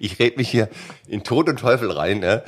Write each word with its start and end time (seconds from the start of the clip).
Ich 0.00 0.18
rede 0.18 0.38
mich 0.38 0.48
hier 0.48 0.68
in 1.06 1.22
Tod 1.22 1.48
und 1.48 1.60
Teufel 1.60 1.88
rein. 1.92 2.18
Ne? 2.18 2.42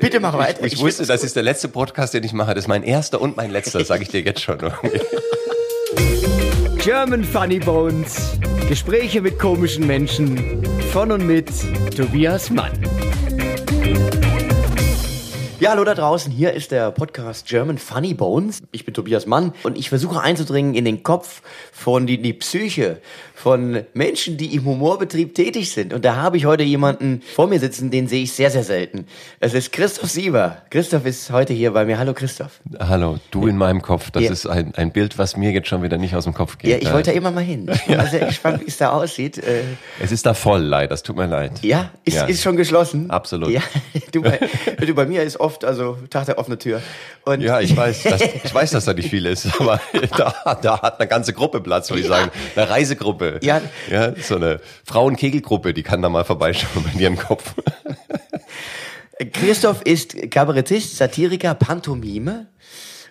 Bitte 0.00 0.18
mach 0.18 0.38
weiter. 0.38 0.64
Ich, 0.64 0.72
ich, 0.72 0.80
wusste, 0.80 1.04
das 1.04 1.22
ist 1.24 1.36
der 1.36 1.42
letzte 1.42 1.68
Podcast, 1.68 2.14
den 2.14 2.24
ich 2.24 2.32
mache. 2.32 2.54
Das 2.54 2.64
ist 2.64 2.68
mein 2.68 2.82
erster 2.82 3.20
und 3.20 3.36
mein 3.36 3.50
letzter, 3.50 3.84
sage 3.84 4.02
ich 4.02 4.08
dir 4.08 4.22
jetzt 4.22 4.40
schon. 4.40 4.58
German 6.78 7.22
Funny 7.22 7.58
Bones. 7.58 8.38
Gespräche 8.66 9.20
mit 9.20 9.38
komischen 9.38 9.86
Menschen. 9.86 10.64
Von 10.90 11.12
und 11.12 11.26
mit 11.26 11.50
Tobias 11.94 12.48
Mann. 12.48 12.72
Ja, 15.58 15.70
hallo 15.70 15.84
da 15.84 15.94
draußen. 15.94 16.30
Hier 16.30 16.52
ist 16.52 16.70
der 16.70 16.90
Podcast 16.92 17.46
German 17.46 17.78
Funny 17.78 18.12
Bones. 18.12 18.62
Ich 18.72 18.84
bin 18.84 18.92
Tobias 18.92 19.24
Mann 19.24 19.54
und 19.62 19.78
ich 19.78 19.88
versuche 19.88 20.20
einzudringen 20.20 20.74
in 20.74 20.84
den 20.84 21.02
Kopf 21.02 21.40
von 21.72 22.06
die, 22.06 22.20
die 22.20 22.34
Psyche 22.34 23.00
von 23.36 23.84
Menschen, 23.92 24.38
die 24.38 24.54
im 24.54 24.64
Humorbetrieb 24.64 25.34
tätig 25.34 25.70
sind. 25.70 25.92
Und 25.92 26.06
da 26.06 26.16
habe 26.16 26.38
ich 26.38 26.46
heute 26.46 26.62
jemanden 26.62 27.20
vor 27.34 27.46
mir 27.46 27.60
sitzen, 27.60 27.90
den 27.90 28.08
sehe 28.08 28.22
ich 28.22 28.32
sehr, 28.32 28.50
sehr 28.50 28.64
selten. 28.64 29.06
Es 29.40 29.52
ist 29.52 29.72
Christoph 29.72 30.10
Sieber. 30.10 30.62
Christoph 30.70 31.04
ist 31.04 31.30
heute 31.30 31.52
hier 31.52 31.72
bei 31.72 31.84
mir. 31.84 31.98
Hallo 31.98 32.14
Christoph. 32.14 32.60
Hallo, 32.80 33.18
du 33.30 33.46
in 33.46 33.58
meinem 33.58 33.82
Kopf. 33.82 34.10
Das 34.10 34.22
ja. 34.22 34.32
ist 34.32 34.46
ein, 34.46 34.74
ein 34.74 34.90
Bild, 34.90 35.18
was 35.18 35.36
mir 35.36 35.50
jetzt 35.50 35.68
schon 35.68 35.82
wieder 35.82 35.98
nicht 35.98 36.14
aus 36.14 36.24
dem 36.24 36.32
Kopf 36.32 36.56
geht. 36.56 36.70
Ja, 36.70 36.76
ich 36.78 36.90
wollte 36.94 37.10
da 37.10 37.16
immer 37.16 37.30
mal 37.30 37.44
hin. 37.44 37.70
Ich 37.70 37.84
bin 37.86 38.00
sehr 38.06 38.24
gespannt, 38.24 38.62
wie 38.62 38.68
es 38.68 38.78
da 38.78 38.92
aussieht. 38.92 39.36
Äh, 39.36 39.64
es 40.00 40.12
ist 40.12 40.24
da 40.24 40.32
voll, 40.32 40.62
leider. 40.62 40.88
Das 40.88 41.02
tut 41.02 41.16
mir 41.16 41.26
leid. 41.26 41.62
Ja, 41.62 41.90
ist, 42.04 42.14
ja. 42.14 42.24
ist 42.24 42.42
schon 42.42 42.56
geschlossen. 42.56 43.10
Absolut. 43.10 43.50
Ja, 43.50 43.60
du, 44.12 44.22
bei, 44.22 44.40
du, 44.80 44.94
bei 44.94 45.04
mir 45.04 45.22
ist 45.22 45.38
oft, 45.38 45.62
also 45.62 45.98
Tag 46.08 46.24
der 46.24 46.38
offene 46.38 46.56
Tür. 46.56 46.80
Und 47.26 47.42
ja, 47.42 47.60
ich 47.60 47.76
weiß, 47.76 48.04
dass, 48.04 48.22
ich 48.22 48.54
weiß, 48.54 48.70
dass 48.70 48.86
da 48.86 48.94
nicht 48.94 49.10
viel 49.10 49.26
ist, 49.26 49.60
aber 49.60 49.78
da, 50.16 50.58
da 50.62 50.80
hat 50.80 51.00
eine 51.00 51.08
ganze 51.08 51.34
Gruppe 51.34 51.60
Platz, 51.60 51.90
würde 51.90 52.00
ich 52.00 52.08
sagen. 52.08 52.30
Eine 52.54 52.70
Reisegruppe. 52.70 53.25
Ja, 53.42 53.60
ja 53.90 54.14
so 54.16 54.36
eine 54.36 54.60
Frauenkegelgruppe, 54.84 55.74
die 55.74 55.82
kann 55.82 56.02
da 56.02 56.08
mal 56.08 56.24
vorbeischauen 56.24 56.84
bei 56.84 56.98
dir 56.98 57.08
im 57.08 57.18
Kopf. 57.18 57.54
Christoph 59.32 59.82
ist 59.82 60.30
Kabarettist, 60.30 60.96
Satiriker, 60.96 61.54
Pantomime, 61.54 62.48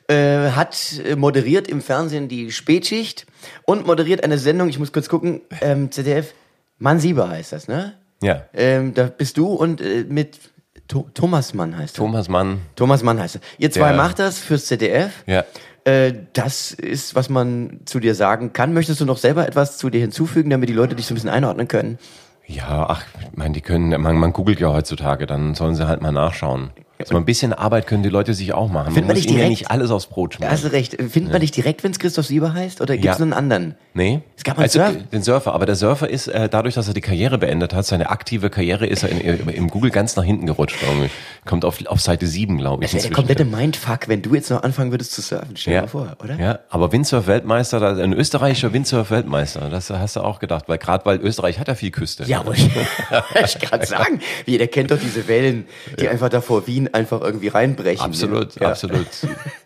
äh, 0.07 0.51
hat 0.51 0.77
moderiert 1.17 1.67
im 1.67 1.81
Fernsehen 1.81 2.27
die 2.27 2.51
Spätschicht 2.51 3.25
und 3.63 3.87
moderiert 3.87 4.23
eine 4.23 4.37
Sendung, 4.37 4.69
ich 4.69 4.77
muss 4.77 4.91
kurz 4.91 5.09
gucken, 5.09 5.41
ähm, 5.61 5.91
ZDF, 5.91 6.33
Mann 6.77 6.99
Sieber 6.99 7.29
heißt 7.29 7.53
das, 7.53 7.67
ne? 7.67 7.93
Ja. 8.21 8.43
Ähm, 8.53 8.93
da 8.93 9.05
bist 9.05 9.37
du 9.37 9.47
und 9.47 9.81
äh, 9.81 10.05
mit 10.07 10.39
Thomas 10.87 11.53
Mann 11.53 11.75
heißt 11.77 11.95
er. 11.95 11.97
Thomas 11.97 12.29
Mann. 12.29 12.61
Thomas 12.75 13.01
Mann 13.01 13.19
heißt 13.19 13.35
er. 13.35 13.41
Ihr 13.57 13.71
zwei 13.71 13.93
macht 13.93 14.19
das 14.19 14.39
fürs 14.39 14.65
ZDF. 14.67 15.23
Ja. 15.25 15.43
Äh, 15.85 16.13
das 16.33 16.71
ist, 16.71 17.15
was 17.15 17.29
man 17.29 17.81
zu 17.85 17.99
dir 17.99 18.15
sagen 18.15 18.53
kann. 18.53 18.73
Möchtest 18.73 18.99
du 19.01 19.05
noch 19.05 19.17
selber 19.17 19.47
etwas 19.47 19.77
zu 19.77 19.89
dir 19.89 20.01
hinzufügen, 20.01 20.49
damit 20.49 20.67
die 20.67 20.73
Leute 20.73 20.95
dich 20.95 21.05
so 21.05 21.13
ein 21.13 21.15
bisschen 21.15 21.29
einordnen 21.29 21.67
können? 21.67 21.99
Ja, 22.47 22.87
ach, 22.89 23.05
ich 23.21 23.37
meine, 23.37 23.53
die 23.53 23.61
können, 23.61 23.89
man, 24.01 24.17
man 24.17 24.33
googelt 24.33 24.59
ja 24.59 24.71
heutzutage, 24.71 25.25
dann 25.25 25.55
sollen 25.55 25.75
sie 25.75 25.87
halt 25.87 26.01
mal 26.01 26.11
nachschauen. 26.11 26.71
So 27.03 27.17
ein 27.17 27.25
bisschen 27.25 27.51
Arbeit 27.51 27.87
können 27.87 28.03
die 28.03 28.09
Leute 28.09 28.33
sich 28.33 28.53
auch 28.53 28.69
machen. 28.69 28.93
Findet 28.93 29.07
man, 29.07 29.15
man 29.15 29.23
muss 29.23 29.25
ihnen 29.25 29.39
ja 29.39 29.49
nicht 29.49 29.69
alles 29.69 29.91
aufs 29.91 30.07
Brot 30.07 30.35
schmieren. 30.35 30.53
Hast 30.53 30.63
du 30.63 30.71
recht. 30.71 30.93
Findet 30.93 31.23
ja. 31.25 31.29
man 31.31 31.41
dich 31.41 31.51
direkt, 31.51 31.83
wenn 31.83 31.91
es 31.91 31.99
Christoph 31.99 32.25
Sieber 32.25 32.53
heißt? 32.53 32.79
Oder 32.79 32.95
gibt 32.95 33.11
es 33.11 33.19
ja. 33.19 33.23
einen 33.23 33.33
anderen? 33.33 33.75
Nee. 33.93 34.21
Es 34.37 34.43
gab 34.43 34.57
einen 34.57 34.63
also, 34.63 34.79
Surfer. 34.79 34.99
Den 35.11 35.23
Surfer. 35.23 35.53
Aber 35.53 35.65
der 35.65 35.75
Surfer 35.75 36.09
ist, 36.09 36.27
äh, 36.27 36.47
dadurch, 36.47 36.75
dass 36.75 36.87
er 36.87 36.93
die 36.93 37.01
Karriere 37.01 37.37
beendet 37.37 37.73
hat, 37.73 37.85
seine 37.85 38.09
aktive 38.09 38.49
Karriere, 38.49 38.87
ist 38.87 39.03
er 39.03 39.09
in, 39.09 39.49
im 39.49 39.69
Google 39.69 39.91
ganz 39.91 40.15
nach 40.15 40.23
hinten 40.23 40.45
gerutscht. 40.45 40.77
Irgendwie. 40.87 41.09
Kommt 41.45 41.65
auf, 41.65 41.85
auf 41.85 41.99
Seite 41.99 42.27
7, 42.27 42.57
glaube 42.57 42.85
ich. 42.85 42.91
Das 42.91 43.03
wäre 43.03 43.09
der 43.09 43.15
komplette 43.15 43.45
Mindfuck, 43.45 44.07
wenn 44.07 44.21
du 44.21 44.33
jetzt 44.33 44.49
noch 44.49 44.63
anfangen 44.63 44.91
würdest 44.91 45.11
zu 45.11 45.21
surfen. 45.21 45.57
Stell 45.57 45.73
dir 45.73 45.81
mal 45.81 45.87
vor, 45.87 46.17
oder? 46.23 46.39
Ja, 46.39 46.59
aber 46.69 46.91
Windsurf-Weltmeister, 46.93 47.97
ein 47.97 48.13
österreichischer 48.13 48.71
Windsurf-Weltmeister, 48.71 49.69
das 49.69 49.89
hast 49.89 50.15
du 50.15 50.21
auch 50.21 50.39
gedacht. 50.39 50.65
Weil 50.67 50.77
gerade 50.77 51.05
weil 51.05 51.19
Österreich 51.19 51.59
hat 51.59 51.67
ja 51.67 51.75
viel 51.75 51.91
Küste. 51.91 52.23
Ja, 52.23 52.39
aber 52.39 52.53
ich, 52.53 52.69
ich 53.45 53.59
kann 53.59 53.85
sagen, 53.85 54.21
jeder 54.45 54.67
kennt 54.67 54.91
doch 54.91 54.99
diese 54.99 55.27
Wellen, 55.27 55.65
die 55.99 56.07
einfach 56.07 56.29
da 56.29 56.39
vor 56.39 56.67
Wien 56.85 56.93
einfach 56.93 57.21
irgendwie 57.21 57.47
rein 57.47 57.65
einbrechen. 57.71 58.05
Absolut, 58.05 58.59
ja. 58.59 58.69
absolut. 58.69 59.07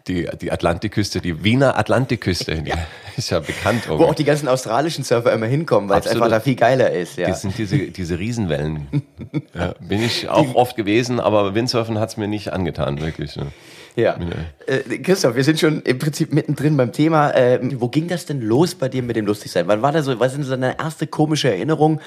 Die, 0.07 0.27
die 0.41 0.51
Atlantikküste, 0.51 1.21
die 1.21 1.43
Wiener 1.43 1.77
Atlantikküste, 1.77 2.63
ja. 2.65 2.75
ist 3.17 3.29
ja 3.29 3.39
bekannt. 3.39 3.83
Irgendwie. 3.85 4.03
Wo 4.03 4.09
auch 4.09 4.15
die 4.15 4.23
ganzen 4.23 4.47
australischen 4.47 5.03
Surfer 5.03 5.33
immer 5.33 5.45
hinkommen, 5.45 5.89
weil 5.89 5.99
es 5.99 6.07
einfach 6.07 6.29
da 6.29 6.39
viel 6.39 6.55
geiler 6.55 6.91
ist. 6.91 7.17
Ja. 7.17 7.27
Das 7.27 7.41
sind 7.41 7.57
diese, 7.57 7.77
diese 7.77 8.17
Riesenwellen. 8.17 8.87
ja, 9.53 9.73
bin 9.79 10.01
ich 10.01 10.29
auch 10.29 10.55
oft 10.55 10.75
gewesen, 10.75 11.19
aber 11.19 11.55
Windsurfen 11.55 11.99
hat 11.99 12.09
es 12.09 12.17
mir 12.17 12.27
nicht 12.27 12.53
angetan, 12.53 13.01
wirklich. 13.01 13.35
Ne? 13.35 13.47
Ja. 13.95 14.17
Äh, 14.65 14.99
Christoph, 14.99 15.35
wir 15.35 15.43
sind 15.43 15.59
schon 15.59 15.81
im 15.81 15.99
Prinzip 15.99 16.33
mittendrin 16.33 16.77
beim 16.77 16.91
Thema. 16.91 17.31
Äh, 17.31 17.59
wo 17.79 17.89
ging 17.89 18.07
das 18.07 18.25
denn 18.25 18.41
los 18.41 18.75
bei 18.75 18.87
dir 18.87 19.03
mit 19.03 19.15
dem 19.15 19.25
Lustigsein? 19.25 19.67
Wann 19.67 19.81
war 19.81 19.91
da 19.91 20.01
so, 20.01 20.19
was 20.19 20.31
sind 20.31 20.43
so 20.43 20.51
deine 20.51 20.79
erste 20.79 21.05
komische 21.07 21.49
Erinnerung, 21.49 21.99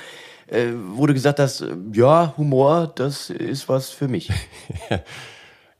äh, 0.46 0.68
wo 0.94 1.06
du 1.06 1.14
gesagt 1.14 1.38
hast, 1.38 1.64
ja, 1.92 2.34
Humor, 2.36 2.92
das 2.94 3.30
ist 3.30 3.68
was 3.68 3.90
für 3.90 4.08
mich? 4.08 4.30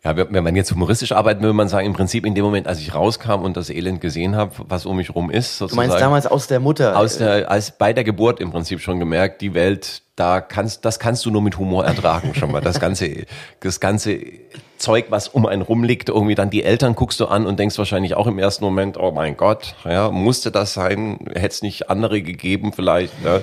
Ja, 0.05 0.17
wenn 0.17 0.43
man 0.43 0.57
jetzt 0.57 0.73
humoristisch 0.73 1.13
arbeitet, 1.13 1.43
würde 1.43 1.53
man 1.53 1.69
sagen, 1.69 1.87
im 1.87 1.93
Prinzip 1.93 2.27
in 2.27 2.35
dem 2.35 2.45
Moment, 2.45 2.67
als 2.67 2.81
ich 2.81 2.93
rauskam 2.93 3.43
und 3.43 3.57
das 3.57 3.71
Elend 3.71 4.01
gesehen 4.01 4.35
habe, 4.35 4.51
was 4.67 4.85
um 4.85 4.97
mich 4.97 5.15
rum 5.15 5.31
ist. 5.31 5.59
Sozusagen, 5.59 5.87
du 5.87 5.93
meinst 5.93 6.03
damals 6.03 6.27
aus 6.27 6.49
der 6.49 6.59
Mutter? 6.59 6.99
Aus 6.99 7.19
der, 7.19 7.49
als 7.49 7.79
bei 7.79 7.93
der 7.93 8.03
Geburt 8.03 8.41
im 8.41 8.51
Prinzip 8.51 8.81
schon 8.81 8.99
gemerkt, 8.99 9.43
die 9.43 9.55
Welt, 9.55 10.03
da 10.17 10.41
kannst, 10.41 10.85
das 10.85 10.99
kannst 10.99 11.25
du 11.25 11.31
nur 11.31 11.41
mit 11.41 11.57
Humor 11.57 11.85
ertragen 11.85 12.35
schon 12.35 12.51
mal. 12.51 12.61
Das 12.61 12.81
ganze, 12.81 13.27
das 13.61 13.79
ganze 13.79 14.19
Zeug, 14.77 15.07
was 15.11 15.29
um 15.29 15.47
einen 15.47 15.63
rumliegt, 15.63 16.09
irgendwie 16.09 16.35
dann 16.35 16.51
die 16.51 16.65
Eltern 16.65 16.97
guckst 16.97 17.21
du 17.21 17.27
an 17.27 17.47
und 17.47 17.61
denkst 17.61 17.79
wahrscheinlich 17.79 18.17
auch 18.17 18.27
im 18.27 18.41
ersten 18.41 18.65
Moment, 18.65 18.97
oh 18.97 19.13
mein 19.13 19.37
Gott, 19.37 19.77
ja, 19.85 20.11
musste 20.11 20.51
das 20.51 20.73
sein? 20.73 21.21
Hätte 21.29 21.47
es 21.47 21.63
nicht 21.63 21.91
andere 21.91 22.23
gegeben 22.23 22.73
vielleicht? 22.73 23.15
Ja. 23.25 23.39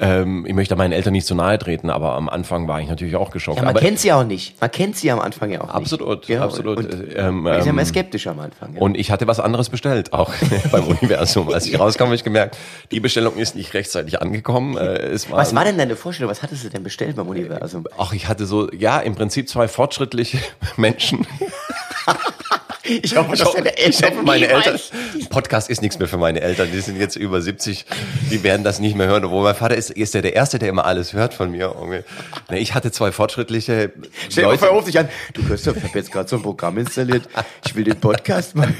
Ähm, 0.00 0.44
ich 0.46 0.54
möchte 0.54 0.76
meinen 0.76 0.92
Eltern 0.92 1.12
nicht 1.12 1.26
zu 1.26 1.34
nahe 1.34 1.58
treten, 1.58 1.90
aber 1.90 2.12
am 2.14 2.28
Anfang 2.28 2.68
war 2.68 2.80
ich 2.80 2.88
natürlich 2.88 3.16
auch 3.16 3.30
geschockt. 3.30 3.58
Ja, 3.58 3.64
man 3.64 3.70
aber 3.70 3.80
kennt 3.80 3.98
sie 3.98 4.12
auch 4.12 4.24
nicht. 4.24 4.60
Man 4.60 4.70
kennt 4.70 4.96
sie 4.96 5.10
am 5.10 5.20
Anfang 5.20 5.50
ja 5.50 5.60
auch 5.60 5.68
absolut, 5.68 6.28
nicht. 6.28 6.38
Absolut, 6.38 6.78
absolut. 6.78 7.16
Ähm, 7.16 7.42
man 7.42 7.58
ist 7.58 7.66
ja 7.66 7.72
mal 7.72 7.84
skeptisch 7.86 8.26
am 8.26 8.40
Anfang. 8.40 8.74
Ja. 8.74 8.80
Und 8.80 8.96
ich 8.96 9.10
hatte 9.10 9.26
was 9.26 9.40
anderes 9.40 9.68
bestellt, 9.68 10.12
auch 10.12 10.32
beim 10.70 10.84
Universum. 10.84 11.52
Als 11.52 11.66
ich 11.66 11.78
rauskam, 11.78 12.04
habe 12.04 12.14
ich 12.14 12.24
gemerkt, 12.24 12.56
die 12.90 13.00
Bestellung 13.00 13.36
ist 13.36 13.56
nicht 13.56 13.74
rechtzeitig 13.74 14.20
angekommen. 14.20 14.76
Äh, 14.76 15.16
war 15.30 15.38
was 15.38 15.54
war 15.54 15.64
denn 15.64 15.78
deine 15.78 15.96
Vorstellung? 15.96 16.30
Was 16.30 16.42
hattest 16.42 16.64
du 16.64 16.68
denn 16.68 16.82
bestellt 16.82 17.16
beim 17.16 17.28
Universum? 17.28 17.86
Ach, 17.98 18.12
ich 18.12 18.28
hatte 18.28 18.46
so, 18.46 18.70
ja, 18.72 19.00
im 19.00 19.14
Prinzip 19.14 19.48
zwei 19.48 19.68
fortschrittliche 19.68 20.38
Menschen. 20.76 21.26
Ich 22.88 23.16
hoffe, 23.16 23.36
dass 23.36 23.52
deine 23.52 23.76
Eltern 23.76 23.90
ich 23.90 24.02
hoffe, 24.02 24.22
meine 24.22 24.48
Eltern. 24.48 24.78
Podcast 25.28 25.70
ist 25.70 25.82
nichts 25.82 25.98
mehr 25.98 26.08
für 26.08 26.16
meine 26.16 26.40
Eltern. 26.40 26.68
Die 26.72 26.80
sind 26.80 26.98
jetzt 26.98 27.16
über 27.16 27.40
70. 27.40 27.84
Die 28.30 28.42
werden 28.42 28.64
das 28.64 28.78
nicht 28.78 28.96
mehr 28.96 29.06
hören. 29.06 29.24
Obwohl 29.24 29.42
mein 29.42 29.54
Vater 29.54 29.74
ist, 29.74 29.90
ist 29.90 30.14
ja 30.14 30.22
der 30.22 30.34
Erste, 30.34 30.58
der 30.58 30.68
immer 30.68 30.84
alles 30.84 31.12
hört 31.12 31.34
von 31.34 31.50
mir. 31.50 31.74
Ich 32.50 32.74
hatte 32.74 32.92
zwei 32.92 33.12
fortschrittliche 33.12 33.92
Stell 34.30 34.44
Leute. 34.44 34.66
Stell 34.66 34.82
dich 34.84 34.98
an. 34.98 35.08
Du 35.34 35.42
Christoph, 35.42 35.76
ich 35.76 35.84
habe 35.84 35.98
jetzt 35.98 36.12
gerade 36.12 36.28
so 36.28 36.36
ein 36.36 36.42
Programm 36.42 36.78
installiert. 36.78 37.28
Ich 37.64 37.74
will 37.74 37.84
den 37.84 37.98
Podcast 38.00 38.54
mal. 38.54 38.72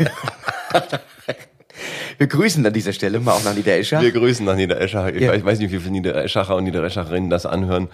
Wir 2.19 2.27
grüßen 2.27 2.65
an 2.65 2.73
dieser 2.73 2.93
Stelle 2.93 3.21
mal 3.21 3.33
auch 3.33 3.45
nach 3.45 3.55
Niedereschach. 3.55 4.01
Wir 4.01 4.13
grüßen 4.13 4.45
nach 4.47 4.57
Niedereschach. 4.57 5.09
Ich, 5.09 5.21
ja. 5.21 5.35
ich 5.35 5.45
weiß 5.45 5.59
nicht, 5.59 5.73
wie 5.73 5.79
viele 5.79 5.91
Niedereschacher 5.91 6.57
und 6.57 6.65
Niedereschacherinnen 6.65 7.29
das 7.29 7.45
anhören. 7.45 7.89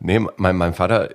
Nee, 0.00 0.20
mein, 0.36 0.56
mein 0.56 0.74
Vater, 0.74 1.10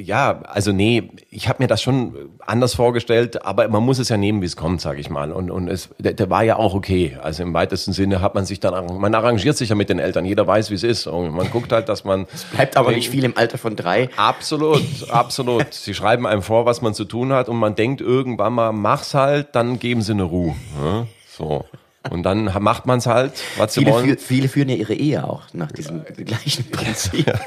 ja, 0.00 0.42
also 0.44 0.72
nee, 0.72 1.10
ich 1.30 1.48
habe 1.48 1.62
mir 1.62 1.66
das 1.66 1.82
schon 1.82 2.14
anders 2.40 2.74
vorgestellt, 2.74 3.44
aber 3.44 3.68
man 3.68 3.82
muss 3.82 3.98
es 3.98 4.08
ja 4.08 4.16
nehmen, 4.16 4.42
wie 4.42 4.46
es 4.46 4.56
kommt, 4.56 4.80
sage 4.80 5.00
ich 5.00 5.10
mal. 5.10 5.32
Und, 5.32 5.50
und 5.50 5.68
es, 5.68 5.90
der, 5.98 6.14
der 6.14 6.30
war 6.30 6.42
ja 6.42 6.56
auch 6.56 6.74
okay. 6.74 7.16
Also 7.22 7.42
im 7.42 7.54
weitesten 7.54 7.92
Sinne 7.92 8.20
hat 8.20 8.34
man 8.34 8.46
sich 8.46 8.60
dann, 8.60 8.98
man 8.98 9.14
arrangiert 9.14 9.56
sich 9.56 9.68
ja 9.68 9.74
mit 9.74 9.88
den 9.88 9.98
Eltern. 9.98 10.24
Jeder 10.24 10.46
weiß, 10.46 10.70
wie 10.70 10.74
es 10.74 10.82
ist. 10.82 11.06
Und 11.06 11.34
man 11.34 11.50
guckt 11.50 11.72
halt, 11.72 11.88
dass 11.88 12.04
man. 12.04 12.26
Es 12.34 12.44
bleibt 12.44 12.76
aber 12.76 12.92
nicht 12.92 13.10
viel 13.10 13.24
im 13.24 13.36
Alter 13.36 13.58
von 13.58 13.76
drei. 13.76 14.08
Absolut, 14.16 14.82
absolut. 15.10 15.72
Sie 15.72 15.94
schreiben 15.94 16.26
einem 16.26 16.42
vor, 16.42 16.66
was 16.66 16.82
man 16.82 16.94
zu 16.94 17.04
tun 17.04 17.32
hat, 17.32 17.48
und 17.48 17.56
man 17.56 17.74
denkt 17.74 18.00
irgendwann 18.00 18.52
mal, 18.52 18.72
mach's 18.72 19.14
halt, 19.14 19.48
dann 19.52 19.78
geben 19.78 20.02
sie 20.02 20.12
eine 20.12 20.24
Ruhe. 20.24 20.54
Ja? 20.82 21.06
So. 21.28 21.64
Und 22.10 22.22
dann 22.22 22.44
macht 22.60 22.86
man 22.86 22.98
es 22.98 23.06
halt, 23.06 23.32
was 23.56 23.74
viele 23.74 23.86
sie 23.86 23.92
wollen. 23.92 24.08
Für, 24.10 24.16
viele 24.16 24.48
führen 24.48 24.68
ja 24.68 24.76
ihre 24.76 24.94
Ehe 24.94 25.24
auch 25.24 25.42
nach 25.52 25.72
diesem 25.72 26.04
gleichen 26.04 26.70
Prinzip. 26.70 27.32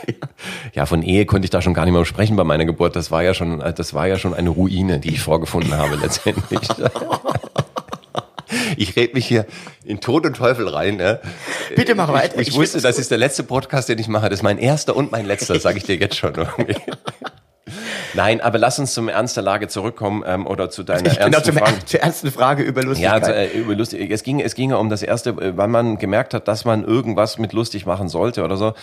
Ja, 0.74 0.86
von 0.86 1.02
Ehe 1.04 1.26
konnte 1.26 1.46
ich 1.46 1.50
da 1.50 1.62
schon 1.62 1.74
gar 1.74 1.84
nicht 1.84 1.94
mehr 1.94 2.06
sprechen 2.06 2.36
bei 2.36 2.44
meiner 2.44 2.64
Geburt. 2.64 2.96
Das 2.96 3.12
war 3.12 3.24
ja 3.24 3.34
schon, 3.34 3.60
das 3.60 3.94
war 3.94 4.08
ja 4.08 4.18
schon 4.18 4.34
eine 4.34 4.50
Ruine, 4.50 5.00
die 5.00 5.10
ich 5.10 5.20
vorgefunden 5.20 5.76
habe 5.76 5.96
letztendlich. 5.96 6.62
Ich 8.78 8.96
rede 8.96 9.14
mich 9.14 9.28
hier 9.28 9.46
in 9.84 10.00
Tod 10.00 10.26
und 10.26 10.36
Teufel 10.36 10.68
rein. 10.68 10.96
Ne? 10.96 11.20
Bitte 11.76 11.96
mach 11.96 12.12
weiter. 12.12 12.40
Ich, 12.40 12.50
ich 12.50 12.56
wusste, 12.56 12.82
das 12.82 12.98
ist 12.98 13.12
der 13.12 13.18
letzte 13.18 13.44
Podcast, 13.44 13.90
den 13.90 14.00
ich 14.00 14.08
mache. 14.08 14.30
Das 14.30 14.40
ist 14.40 14.44
mein 14.44 14.58
erster 14.58 14.96
und 14.96 15.12
mein 15.12 15.26
letzter, 15.26 15.60
sage 15.60 15.78
ich 15.78 15.84
dir 15.84 15.98
jetzt 15.98 16.16
schon. 16.16 16.34
Nein, 18.14 18.42
aber 18.42 18.58
lass 18.58 18.80
uns 18.80 18.94
zum 18.94 19.10
Ernst 19.10 19.36
der 19.36 19.44
Lage 19.44 19.68
zurückkommen 19.68 20.24
ähm, 20.26 20.48
oder 20.48 20.70
zu 20.70 20.84
deiner 20.84 21.12
ich 21.12 21.18
ernsten 21.20 21.54
genau, 21.54 21.66
Frage. 21.66 21.80
Zur 21.86 22.00
ernsten 22.02 22.32
Frage 22.32 22.64
über 22.64 22.84
Lustigkeit. 22.84 23.28
Ja, 23.28 23.34
äh, 23.34 23.48
über 23.50 23.76
lustig. 23.76 24.12
Es 24.12 24.24
ging, 24.24 24.40
es 24.40 24.56
ging 24.56 24.74
um 24.74 24.90
das 24.90 25.04
erste, 25.04 25.32
äh, 25.32 25.58
wann 25.58 25.72
man 25.72 25.98
gemerkt 25.98 26.34
hat, 26.34 26.48
dass 26.48 26.66
man 26.66 26.84
irgendwas 26.84 27.38
mit 27.38 27.54
lustig 27.54 27.86
machen 27.86 28.10
sollte 28.10 28.44
oder 28.44 28.58
so. 28.58 28.74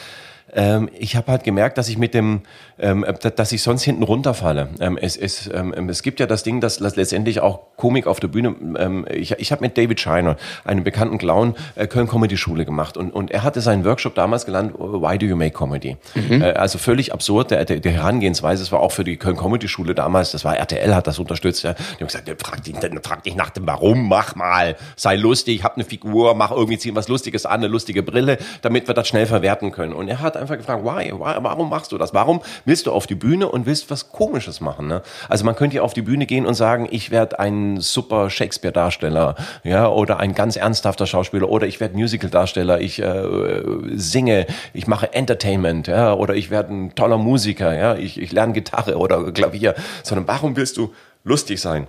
Ähm, 0.54 0.88
ich 0.98 1.16
habe 1.16 1.32
halt 1.32 1.44
gemerkt, 1.44 1.76
dass 1.78 1.88
ich 1.88 1.98
mit 1.98 2.14
dem, 2.14 2.42
ähm, 2.78 3.04
dass 3.36 3.52
ich 3.52 3.62
sonst 3.62 3.82
hinten 3.82 4.02
runterfalle. 4.02 4.68
Ähm, 4.80 4.96
es, 5.00 5.16
es, 5.16 5.50
ähm, 5.52 5.88
es 5.88 6.02
gibt 6.02 6.20
ja 6.20 6.26
das 6.26 6.42
Ding, 6.42 6.60
dass, 6.60 6.78
dass 6.78 6.96
letztendlich 6.96 7.40
auch 7.40 7.60
Komik 7.76 8.06
auf 8.06 8.20
der 8.20 8.28
Bühne. 8.28 8.54
Ähm, 8.78 9.06
ich 9.10 9.32
ich 9.32 9.52
habe 9.52 9.62
mit 9.62 9.76
David 9.76 10.00
Shiner, 10.00 10.36
einem 10.64 10.84
bekannten 10.84 11.18
Clown, 11.18 11.54
äh, 11.74 11.86
Köln 11.86 12.06
Comedy 12.08 12.36
Schule 12.36 12.64
gemacht 12.64 12.96
und, 12.96 13.10
und 13.10 13.30
er 13.30 13.42
hatte 13.42 13.60
seinen 13.60 13.84
Workshop 13.84 14.14
damals 14.14 14.46
gelernt, 14.46 14.74
Why 14.78 15.18
do 15.18 15.26
you 15.26 15.36
make 15.36 15.52
comedy? 15.52 15.96
Mhm. 16.14 16.42
Äh, 16.42 16.52
also 16.52 16.78
völlig 16.78 17.12
absurd 17.12 17.50
der, 17.50 17.64
der, 17.64 17.80
der 17.80 17.92
Herangehensweise. 17.92 18.62
Es 18.62 18.70
war 18.70 18.80
auch 18.80 18.92
für 18.92 19.04
die 19.04 19.16
Köln 19.16 19.36
Comedy 19.36 19.68
Schule 19.68 19.94
damals. 19.94 20.30
Das 20.30 20.44
war 20.44 20.56
RTL 20.56 20.94
hat 20.94 21.06
das 21.06 21.18
unterstützt. 21.18 21.64
Ja. 21.64 21.74
Die 21.74 22.00
haben 22.00 22.06
gesagt, 22.06 22.30
frag 22.42 22.62
dich, 22.62 22.76
frag 23.02 23.22
dich 23.24 23.34
nach 23.34 23.50
dem 23.50 23.66
Warum, 23.66 24.08
mach 24.08 24.36
mal, 24.36 24.76
sei 24.94 25.16
lustig, 25.16 25.64
hab 25.64 25.74
eine 25.74 25.84
Figur, 25.84 26.34
mach 26.34 26.52
irgendwie 26.52 26.78
zieh 26.78 26.94
was 26.94 27.08
Lustiges 27.08 27.46
an, 27.46 27.60
eine 27.60 27.68
lustige 27.68 28.02
Brille, 28.02 28.38
damit 28.62 28.86
wir 28.86 28.94
das 28.94 29.08
schnell 29.08 29.26
verwerten 29.26 29.72
können. 29.72 29.92
Und 29.92 30.08
er 30.08 30.20
hat 30.20 30.35
einfach 30.36 30.56
gefragt, 30.56 30.84
why, 30.84 31.12
why 31.12 31.36
warum 31.40 31.68
machst 31.70 31.92
du 31.92 31.98
das? 31.98 32.14
Warum 32.14 32.40
willst 32.64 32.86
du 32.86 32.92
auf 32.92 33.06
die 33.06 33.14
Bühne 33.14 33.48
und 33.48 33.66
willst 33.66 33.90
was 33.90 34.10
Komisches 34.10 34.60
machen? 34.60 34.86
Ne? 34.86 35.02
Also 35.28 35.44
man 35.44 35.56
könnte 35.56 35.76
ja 35.76 35.82
auf 35.82 35.94
die 35.94 36.02
Bühne 36.02 36.26
gehen 36.26 36.46
und 36.46 36.54
sagen, 36.54 36.88
ich 36.90 37.10
werde 37.10 37.38
ein 37.38 37.80
super 37.80 38.30
Shakespeare-Darsteller, 38.30 39.34
ja, 39.64 39.88
oder 39.88 40.18
ein 40.18 40.34
ganz 40.34 40.56
ernsthafter 40.56 41.06
Schauspieler, 41.06 41.48
oder 41.48 41.66
ich 41.66 41.80
werde 41.80 41.96
Musical-Darsteller, 41.96 42.80
ich 42.80 43.02
äh, 43.02 43.62
singe, 43.94 44.46
ich 44.72 44.86
mache 44.86 45.12
Entertainment, 45.12 45.86
ja, 45.86 46.14
oder 46.14 46.34
ich 46.34 46.50
werde 46.50 46.72
ein 46.72 46.94
toller 46.94 47.18
Musiker, 47.18 47.74
ja, 47.74 47.96
ich, 47.96 48.20
ich 48.20 48.32
lerne 48.32 48.52
Gitarre 48.52 48.96
oder 48.96 49.32
Klavier, 49.32 49.74
sondern 50.02 50.26
warum 50.28 50.56
willst 50.56 50.76
du 50.76 50.92
lustig 51.24 51.60
sein? 51.60 51.88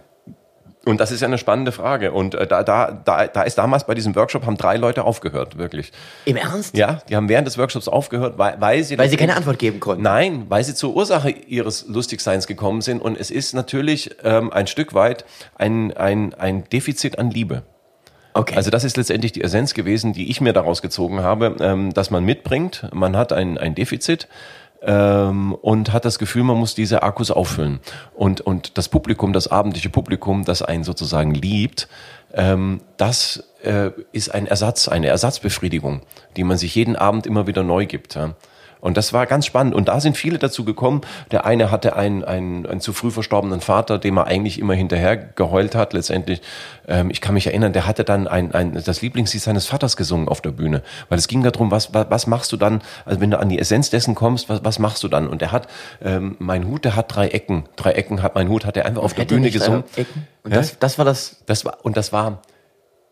Und 0.87 0.99
das 1.01 1.11
ist 1.11 1.21
ja 1.21 1.27
eine 1.27 1.37
spannende 1.37 1.71
Frage. 1.71 2.11
Und 2.13 2.33
äh, 2.33 2.47
da, 2.47 2.63
da, 2.63 2.91
da, 2.91 3.27
da 3.27 3.41
ist 3.43 3.57
damals 3.57 3.85
bei 3.85 3.93
diesem 3.93 4.15
Workshop 4.15 4.45
haben 4.45 4.57
drei 4.57 4.77
Leute 4.77 5.03
aufgehört, 5.03 5.57
wirklich. 5.57 5.91
Im 6.25 6.37
Ernst? 6.37 6.77
Ja, 6.77 7.01
die 7.09 7.15
haben 7.15 7.29
während 7.29 7.45
des 7.45 7.57
Workshops 7.57 7.87
aufgehört, 7.87 8.37
weil, 8.37 8.55
weil 8.59 8.83
sie 8.83 8.97
weil 8.97 9.09
sie 9.09 9.17
keine 9.17 9.35
Antwort 9.35 9.59
geben 9.59 9.79
konnten. 9.79 10.01
Nein, 10.01 10.45
weil 10.49 10.63
sie 10.63 10.73
zur 10.73 10.95
Ursache 10.95 11.29
ihres 11.29 11.87
Lustigseins 11.87 12.47
gekommen 12.47 12.81
sind. 12.81 13.01
Und 13.01 13.19
es 13.19 13.31
ist 13.31 13.53
natürlich 13.53 14.15
ähm, 14.23 14.51
ein 14.51 14.67
Stück 14.67 14.93
weit 14.93 15.25
ein, 15.55 15.95
ein, 15.95 16.33
ein 16.33 16.63
Defizit 16.69 17.19
an 17.19 17.31
Liebe. 17.31 17.63
Okay. 18.37 18.55
Also 18.55 18.69
das 18.69 18.83
ist 18.83 18.97
letztendlich 18.97 19.31
die 19.31 19.43
Essenz 19.43 19.73
gewesen, 19.73 20.13
die 20.13 20.29
ich 20.29 20.41
mir 20.41 20.53
daraus 20.53 20.81
gezogen 20.81 21.21
habe, 21.21 21.55
ähm, 21.59 21.93
dass 21.93 22.11
man 22.11 22.23
mitbringt, 22.23 22.87
man 22.93 23.17
hat 23.17 23.33
ein, 23.33 23.57
ein 23.57 23.73
Defizit 23.73 24.27
ähm, 24.81 25.53
und 25.53 25.93
hat 25.93 26.05
das 26.05 26.19
Gefühl, 26.19 26.43
man 26.43 26.57
muss 26.57 26.75
diese 26.75 27.03
Akkus 27.03 27.31
auffüllen. 27.31 27.79
Und, 28.13 28.41
und 28.41 28.77
das 28.77 28.89
Publikum, 28.89 29.33
das 29.33 29.47
abendliche 29.47 29.89
Publikum, 29.89 30.45
das 30.45 30.61
einen 30.61 30.83
sozusagen 30.83 31.33
liebt, 31.33 31.87
ähm, 32.33 32.81
das 32.97 33.43
äh, 33.63 33.91
ist 34.11 34.33
ein 34.33 34.47
Ersatz, 34.47 34.87
eine 34.87 35.07
Ersatzbefriedigung, 35.07 36.01
die 36.35 36.43
man 36.43 36.57
sich 36.57 36.75
jeden 36.75 36.95
Abend 36.95 37.25
immer 37.25 37.47
wieder 37.47 37.63
neu 37.63 37.85
gibt. 37.85 38.15
Ja. 38.15 38.35
Und 38.87 38.95
das 38.95 39.11
war 39.11 39.25
ganz 39.25 39.45
spannend. 39.45 39.75
Und 39.75 39.89
da 39.89 39.99
sind 39.99 40.15
viele 40.15 40.37
dazu 40.37 40.63
gekommen. 40.63 41.01
Der 41.31 41.45
eine 41.45 41.71
hatte 41.71 41.97
einen, 41.97 42.23
einen, 42.23 42.65
einen 42.65 42.79
zu 42.79 42.93
früh 42.93 43.11
verstorbenen 43.11 43.59
Vater, 43.59 43.99
dem 43.99 44.15
er 44.15 44.27
eigentlich 44.27 44.59
immer 44.59 44.75
hinterher 44.75 45.17
geheult 45.17 45.75
hat. 45.75 45.91
Letztendlich, 45.91 46.41
ähm, 46.87 47.09
ich 47.09 47.19
kann 47.19 47.33
mich 47.33 47.47
erinnern, 47.47 47.73
der 47.73 47.85
hatte 47.85 48.05
dann 48.05 48.29
ein, 48.29 48.53
ein, 48.53 48.81
das 48.81 49.01
Lieblingslied 49.01 49.43
seines 49.43 49.65
Vaters 49.65 49.97
gesungen 49.97 50.29
auf 50.29 50.39
der 50.39 50.51
Bühne. 50.51 50.83
Weil 51.09 51.19
es 51.19 51.27
ging 51.27 51.43
darum, 51.43 51.69
was, 51.69 51.93
was, 51.93 52.09
was 52.09 52.27
machst 52.27 52.53
du 52.53 52.55
dann, 52.55 52.81
also 53.03 53.19
wenn 53.19 53.29
du 53.29 53.37
an 53.37 53.49
die 53.49 53.59
Essenz 53.59 53.89
dessen 53.89 54.15
kommst, 54.15 54.47
was, 54.47 54.63
was 54.63 54.79
machst 54.79 55.03
du 55.03 55.09
dann? 55.09 55.27
Und 55.27 55.41
der 55.41 55.51
hat, 55.51 55.67
ähm, 56.01 56.37
mein 56.39 56.65
Hut, 56.65 56.85
der 56.85 56.95
hat 56.95 57.13
drei 57.13 57.27
Ecken. 57.27 57.65
Drei 57.75 57.91
Ecken 57.91 58.23
hat 58.23 58.35
mein 58.35 58.47
Hut, 58.47 58.63
hat 58.63 58.77
er 58.77 58.85
einfach 58.85 59.03
auf 59.03 59.13
der 59.13 59.25
Bühne 59.25 59.51
gesungen. 59.51 59.83
Ecken? 59.97 60.27
Und 60.43 60.55
das, 60.55 60.79
das 60.79 60.97
war 60.97 61.03
das? 61.03 61.43
Das 61.45 61.65
war, 61.65 61.79
und 61.83 61.97
das 61.97 62.13
war, 62.13 62.41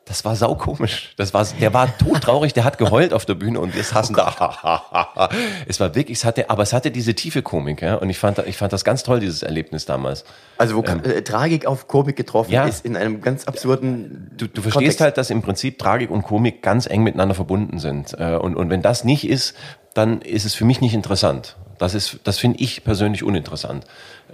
das 0.06 0.24
war 0.24 0.36
saukomisch. 0.36 1.14
Das 1.18 1.34
war, 1.34 1.44
der 1.60 1.74
war 1.74 1.98
todtraurig, 1.98 2.54
der 2.54 2.64
hat 2.64 2.78
geheult 2.78 3.12
auf 3.12 3.26
der 3.26 3.34
Bühne 3.34 3.60
und 3.60 3.76
wir 3.76 3.84
saßen 3.84 4.16
oh 4.16 4.20
da. 4.20 5.30
es 5.68 5.80
war 5.80 5.96
wirklich, 5.96 6.20
es 6.20 6.26
hatte, 6.26 6.52
aber 6.52 6.62
es 6.62 6.74
hatte 6.74 6.92
diese 6.92 7.16
tiefe 7.16 7.42
Komik, 7.42 7.82
ja. 7.82 7.96
Und 7.96 8.12
ich 8.12 8.20
fand, 8.20 8.38
ich 8.46 8.56
fand 8.56 8.72
das 8.72 8.84
ganz 8.84 9.02
toll, 9.02 9.20
dieses 9.20 9.42
Erlebnis 9.42 9.86
damals. 9.86 10.24
Also 10.60 10.76
wo 10.76 10.84
ähm, 10.84 11.04
äh, 11.04 11.24
Tragik 11.24 11.66
auf 11.66 11.88
Komik 11.88 12.16
getroffen 12.16 12.52
ja, 12.52 12.66
ist 12.66 12.86
in 12.86 12.96
einem 12.96 13.20
ganz 13.20 13.46
absurden. 13.46 14.30
Du, 14.38 14.46
du 14.46 14.62
verstehst 14.62 14.74
Kontext. 14.74 15.02
halt, 15.02 15.18
dass 15.18 15.32
im 15.32 15.42
Prinzip 15.42 15.80
Tragik 15.80 16.12
und 16.12 16.22
Komik 16.22 16.62
ganz 16.62 16.86
eng 16.86 17.02
miteinander 17.02 17.34
verbunden 17.34 17.80
sind. 17.80 18.16
Äh, 18.20 18.36
und, 18.36 18.56
und 18.56 18.70
wenn 18.70 18.84
das 18.84 19.06
nicht 19.06 19.28
ist, 19.28 19.56
dann 19.96 20.22
ist 20.22 20.46
es 20.46 20.54
für 20.54 20.66
mich 20.66 20.82
nicht 20.82 20.94
interessant. 20.94 21.58
Das 21.80 21.96
ist, 21.96 22.20
das 22.24 22.38
finde 22.38 22.60
ich 22.60 22.84
persönlich 22.84 23.24
uninteressant 23.24 23.86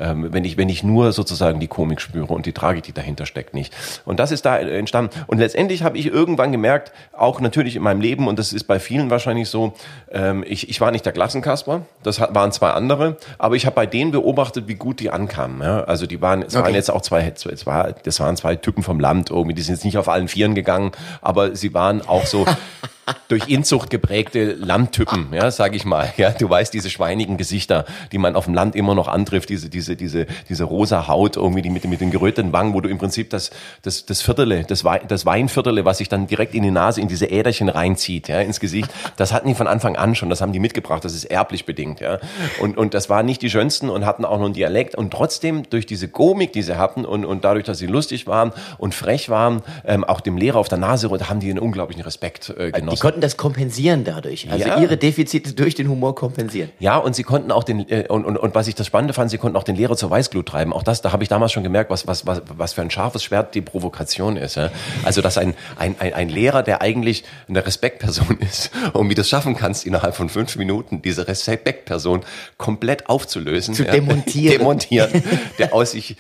ähm, 0.02 0.28
wenn 0.32 0.44
ich 0.46 0.58
wenn 0.58 0.70
ich 0.70 0.84
nur 0.84 1.12
sozusagen 1.12 1.60
die 1.60 1.68
Komik 1.68 2.02
spüre 2.02 2.34
und 2.34 2.46
die 2.46 2.54
Tragik, 2.54 2.84
die 2.84 2.94
dahinter 2.94 3.26
steckt, 3.26 3.54
nicht. 3.54 3.74
Und 4.06 4.20
das 4.20 4.32
ist 4.32 4.46
da 4.46 4.58
entstanden. 4.58 5.12
Und 5.28 5.38
letztendlich 5.38 5.84
habe 5.84 5.98
ich 5.98 6.08
irgendwann 6.08 6.52
gemerkt, 6.52 6.92
auch 7.14 7.40
natürlich 7.40 7.76
in 7.76 7.84
meinem 7.84 8.02
Leben 8.02 8.28
und 8.28 8.40
das 8.40 8.54
ist 8.54 8.66
bei 8.66 8.80
vielen 8.80 9.10
wahrscheinlich 9.10 9.50
so, 9.50 9.74
ähm, 10.12 10.44
ich 10.48 10.70
ich 10.70 10.82
war 10.82 10.92
nicht 10.92 11.06
der 11.06 11.14
Klassenkasper, 11.14 11.82
das 12.04 12.20
waren 12.20 12.52
zwei 12.52 12.72
andere, 12.72 13.18
aber 13.38 13.56
ich 13.56 13.66
habe 13.66 13.76
bei 13.76 13.86
denen 13.86 14.12
beobachtet, 14.12 14.68
wie 14.68 14.76
gut 14.76 15.00
die 15.00 15.10
ankamen. 15.10 15.62
Ja? 15.62 15.84
Also 15.84 16.08
die 16.08 16.22
waren, 16.22 16.42
es 16.42 16.56
okay. 16.56 16.66
waren 16.66 16.76
jetzt 16.76 16.92
auch 16.92 17.02
zwei, 17.02 17.32
es 17.52 17.66
war, 17.66 17.94
das 17.94 18.20
waren 18.20 18.36
zwei 18.38 18.56
Typen 18.56 18.84
vom 18.84 19.00
Land 19.00 19.30
irgendwie, 19.30 19.54
die 19.54 19.62
sind 19.62 19.76
jetzt 19.76 19.86
nicht 19.86 19.98
auf 19.98 20.10
allen 20.10 20.28
Vieren 20.28 20.56
gegangen, 20.56 20.92
aber 21.22 21.56
sie 21.56 21.74
waren 21.74 22.02
auch 22.02 22.26
so 22.26 22.46
durch 23.28 23.48
Inzucht 23.48 23.90
geprägte 23.90 24.54
Landtypen, 24.54 25.34
ja, 25.34 25.52
sag 25.52 25.76
ich 25.76 25.86
mal. 25.86 26.14
Ja, 26.18 26.32
du 26.32 26.50
weißt 26.50 26.74
diese 26.74 26.90
schweinigen 26.90 27.38
Gesichter, 27.38 27.86
die 28.12 28.18
man 28.18 28.36
auf 28.36 28.46
dem 28.46 28.54
Land 28.54 28.76
immer 28.76 28.96
noch 28.96 29.08
antrifft, 29.08 29.50
diese 29.50 29.70
diese 29.70 29.91
diese 29.96 30.26
diese 30.50 30.64
rosa 30.64 31.08
Haut 31.08 31.38
irgendwie 31.38 31.62
die 31.62 31.70
mit 31.70 31.86
mit 31.86 32.02
den 32.02 32.12
geröteten 32.12 32.54
Wangen, 32.54 32.74
wo 32.74 32.82
du 32.82 32.90
im 32.90 32.98
Prinzip 32.98 33.30
das 33.30 33.52
das 33.84 34.06
das 34.06 34.22
Viertele, 34.22 34.64
das 34.64 34.84
Wein, 34.84 35.02
das 35.08 35.26
Weinviertele, 35.26 35.86
was 35.86 36.00
sich 36.00 36.10
dann 36.10 36.28
direkt 36.28 36.56
in 36.56 36.64
die 36.64 36.72
Nase 36.72 37.02
in 37.02 37.08
diese 37.08 37.28
Äderchen 37.28 37.70
reinzieht, 37.70 38.28
ja, 38.28 38.42
ins 38.42 38.60
Gesicht. 38.60 38.90
Das 39.18 39.34
hatten 39.34 39.48
die 39.48 39.56
von 39.56 39.68
Anfang 39.68 39.96
an 39.96 40.16
schon, 40.16 40.30
das 40.30 40.42
haben 40.42 40.54
die 40.54 40.60
mitgebracht, 40.60 41.06
das 41.06 41.14
ist 41.14 41.26
erblich 41.26 41.66
bedingt, 41.66 42.00
ja. 42.00 42.20
Und 42.60 42.78
und 42.78 42.94
das 42.94 43.10
waren 43.10 43.26
nicht 43.26 43.42
die 43.42 43.50
schönsten 43.50 43.90
und 43.90 44.06
hatten 44.06 44.26
auch 44.26 44.38
noch 44.38 44.46
einen 44.46 44.54
Dialekt 44.54 44.96
und 44.96 45.12
trotzdem 45.12 45.70
durch 45.70 45.86
diese 45.86 46.08
Komik, 46.08 46.54
die 46.54 46.62
sie 46.62 46.78
hatten 46.78 47.06
und 47.06 47.26
und 47.26 47.44
dadurch, 47.44 47.66
dass 47.66 47.78
sie 47.78 47.88
lustig 47.88 48.26
waren 48.26 48.52
und 48.78 48.96
frech 48.96 49.30
waren, 49.30 49.62
ähm, 49.86 50.04
auch 50.04 50.22
dem 50.22 50.38
Lehrer 50.38 50.58
auf 50.58 50.70
der 50.70 50.78
Nase 50.78 51.10
haben 51.12 51.40
die 51.40 51.50
einen 51.50 51.60
unglaublichen 51.60 52.02
Respekt 52.02 52.50
äh, 52.58 52.72
genossen 52.72 53.12
konnten 53.12 53.22
das 53.22 53.36
kompensieren 53.36 54.04
dadurch. 54.04 54.50
Also 54.50 54.68
ja. 54.68 54.80
ihre 54.80 54.96
Defizite 54.96 55.54
durch 55.54 55.76
den 55.76 55.90
Humor 55.90 56.16
kompensieren. 56.16 56.70
Ja, 56.80 56.98
und 56.98 57.16
sie 57.16 57.24
konnten 57.24 57.52
auch 57.52 57.64
den, 57.64 57.90
äh, 57.90 58.06
und, 58.08 58.26
und, 58.26 58.38
und 58.38 58.56
was 58.56 58.68
ich 58.68 58.76
das 58.76 58.88
Spannende 58.88 59.14
fand, 59.14 59.32
sie 59.32 59.38
konnten 59.38 59.58
auch 59.58 59.64
den 59.64 59.71
Lehrer 59.76 59.96
zur 59.96 60.10
Weißglut 60.10 60.48
treiben. 60.48 60.74
Auch 60.74 60.84
das, 60.84 61.02
da 61.02 61.12
habe 61.12 61.24
ich 61.24 61.30
damals 61.30 61.52
schon 61.52 61.64
gemerkt, 61.64 61.90
was, 61.90 62.08
was, 62.08 62.26
was, 62.26 62.42
was 62.56 62.74
für 62.74 62.82
ein 62.82 62.92
scharfes 62.92 63.24
Schwert 63.24 63.56
die 63.56 63.62
Provokation 63.62 64.38
ist. 64.38 64.56
Ja? 64.56 64.70
Also, 65.04 65.22
dass 65.22 65.38
ein, 65.38 65.54
ein, 65.78 65.96
ein, 66.00 66.14
ein 66.14 66.30
Lehrer, 66.30 66.64
der 66.64 66.82
eigentlich 66.82 67.24
eine 67.48 67.66
Respektperson 67.66 68.38
ist, 68.40 68.72
und 68.94 69.10
wie 69.10 69.16
du 69.16 69.22
es 69.22 69.30
schaffen 69.30 69.56
kannst, 69.56 69.86
innerhalb 69.86 70.16
von 70.16 70.30
fünf 70.30 70.56
Minuten 70.56 71.02
diese 71.02 71.28
Respektperson 71.28 72.22
komplett 72.58 73.10
aufzulösen. 73.10 73.74
Zu 73.74 73.84
ja? 73.84 73.92
demontieren. 73.92 74.58
demontieren. 74.60 75.24
Der 75.58 75.74
aus 75.74 75.92
sich, 75.92 76.16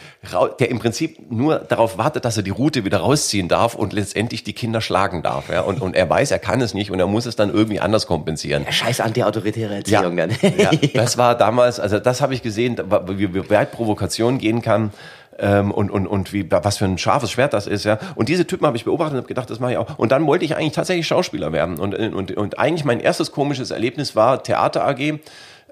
der 0.59 0.69
im 0.69 0.79
Prinzip 0.79 1.31
nur 1.31 1.59
darauf 1.59 1.97
wartet, 1.97 2.25
dass 2.25 2.37
er 2.37 2.43
die 2.43 2.51
Route 2.51 2.85
wieder 2.85 2.99
rausziehen 2.99 3.47
darf 3.47 3.75
und 3.75 3.93
letztendlich 3.93 4.43
die 4.43 4.53
Kinder 4.53 4.81
schlagen 4.81 5.23
darf. 5.23 5.49
Ja? 5.49 5.61
Und, 5.61 5.81
und 5.81 5.95
er 5.95 6.09
weiß, 6.09 6.31
er 6.31 6.39
kann 6.39 6.61
es 6.61 6.73
nicht 6.73 6.91
und 6.91 6.99
er 6.99 7.07
muss 7.07 7.25
es 7.25 7.35
dann 7.35 7.53
irgendwie 7.53 7.79
anders 7.79 8.07
kompensieren. 8.07 8.63
Ja, 8.65 8.71
scheiß 8.71 8.99
anti-autoritäre 8.99 9.75
Erziehung 9.75 10.17
ja, 10.17 10.27
dann. 10.27 10.53
ja, 10.57 10.71
das 10.93 11.17
war 11.17 11.37
damals, 11.37 11.79
also 11.79 11.99
das 11.99 12.21
habe 12.21 12.33
ich 12.33 12.41
gesehen, 12.41 12.77
wie, 13.07 13.40
wie 13.49 13.55
weit 13.55 13.71
Provokation 13.71 14.37
gehen 14.37 14.61
kann. 14.61 14.91
Ähm, 15.39 15.71
und, 15.71 15.89
und, 15.89 16.07
und 16.07 16.33
wie, 16.33 16.51
was 16.51 16.77
für 16.77 16.85
ein 16.85 16.97
scharfes 16.97 17.31
Schwert 17.31 17.53
das 17.53 17.65
ist, 17.65 17.83
ja. 17.83 17.97
Und 18.15 18.29
diese 18.29 18.45
Typen 18.45 18.67
habe 18.67 18.77
ich 18.77 18.85
beobachtet 18.85 19.13
und 19.13 19.17
habe 19.19 19.27
gedacht, 19.27 19.49
das 19.49 19.59
mache 19.59 19.71
ich 19.71 19.77
auch. 19.77 19.97
Und 19.97 20.11
dann 20.11 20.27
wollte 20.27 20.45
ich 20.45 20.55
eigentlich 20.55 20.73
tatsächlich 20.73 21.07
Schauspieler 21.07 21.51
werden. 21.51 21.79
Und, 21.79 21.95
und, 21.95 22.31
und 22.37 22.59
eigentlich 22.59 22.85
mein 22.85 22.99
erstes 22.99 23.31
komisches 23.31 23.71
Erlebnis 23.71 24.15
war 24.15 24.43
Theater 24.43 24.85
AG 24.85 25.19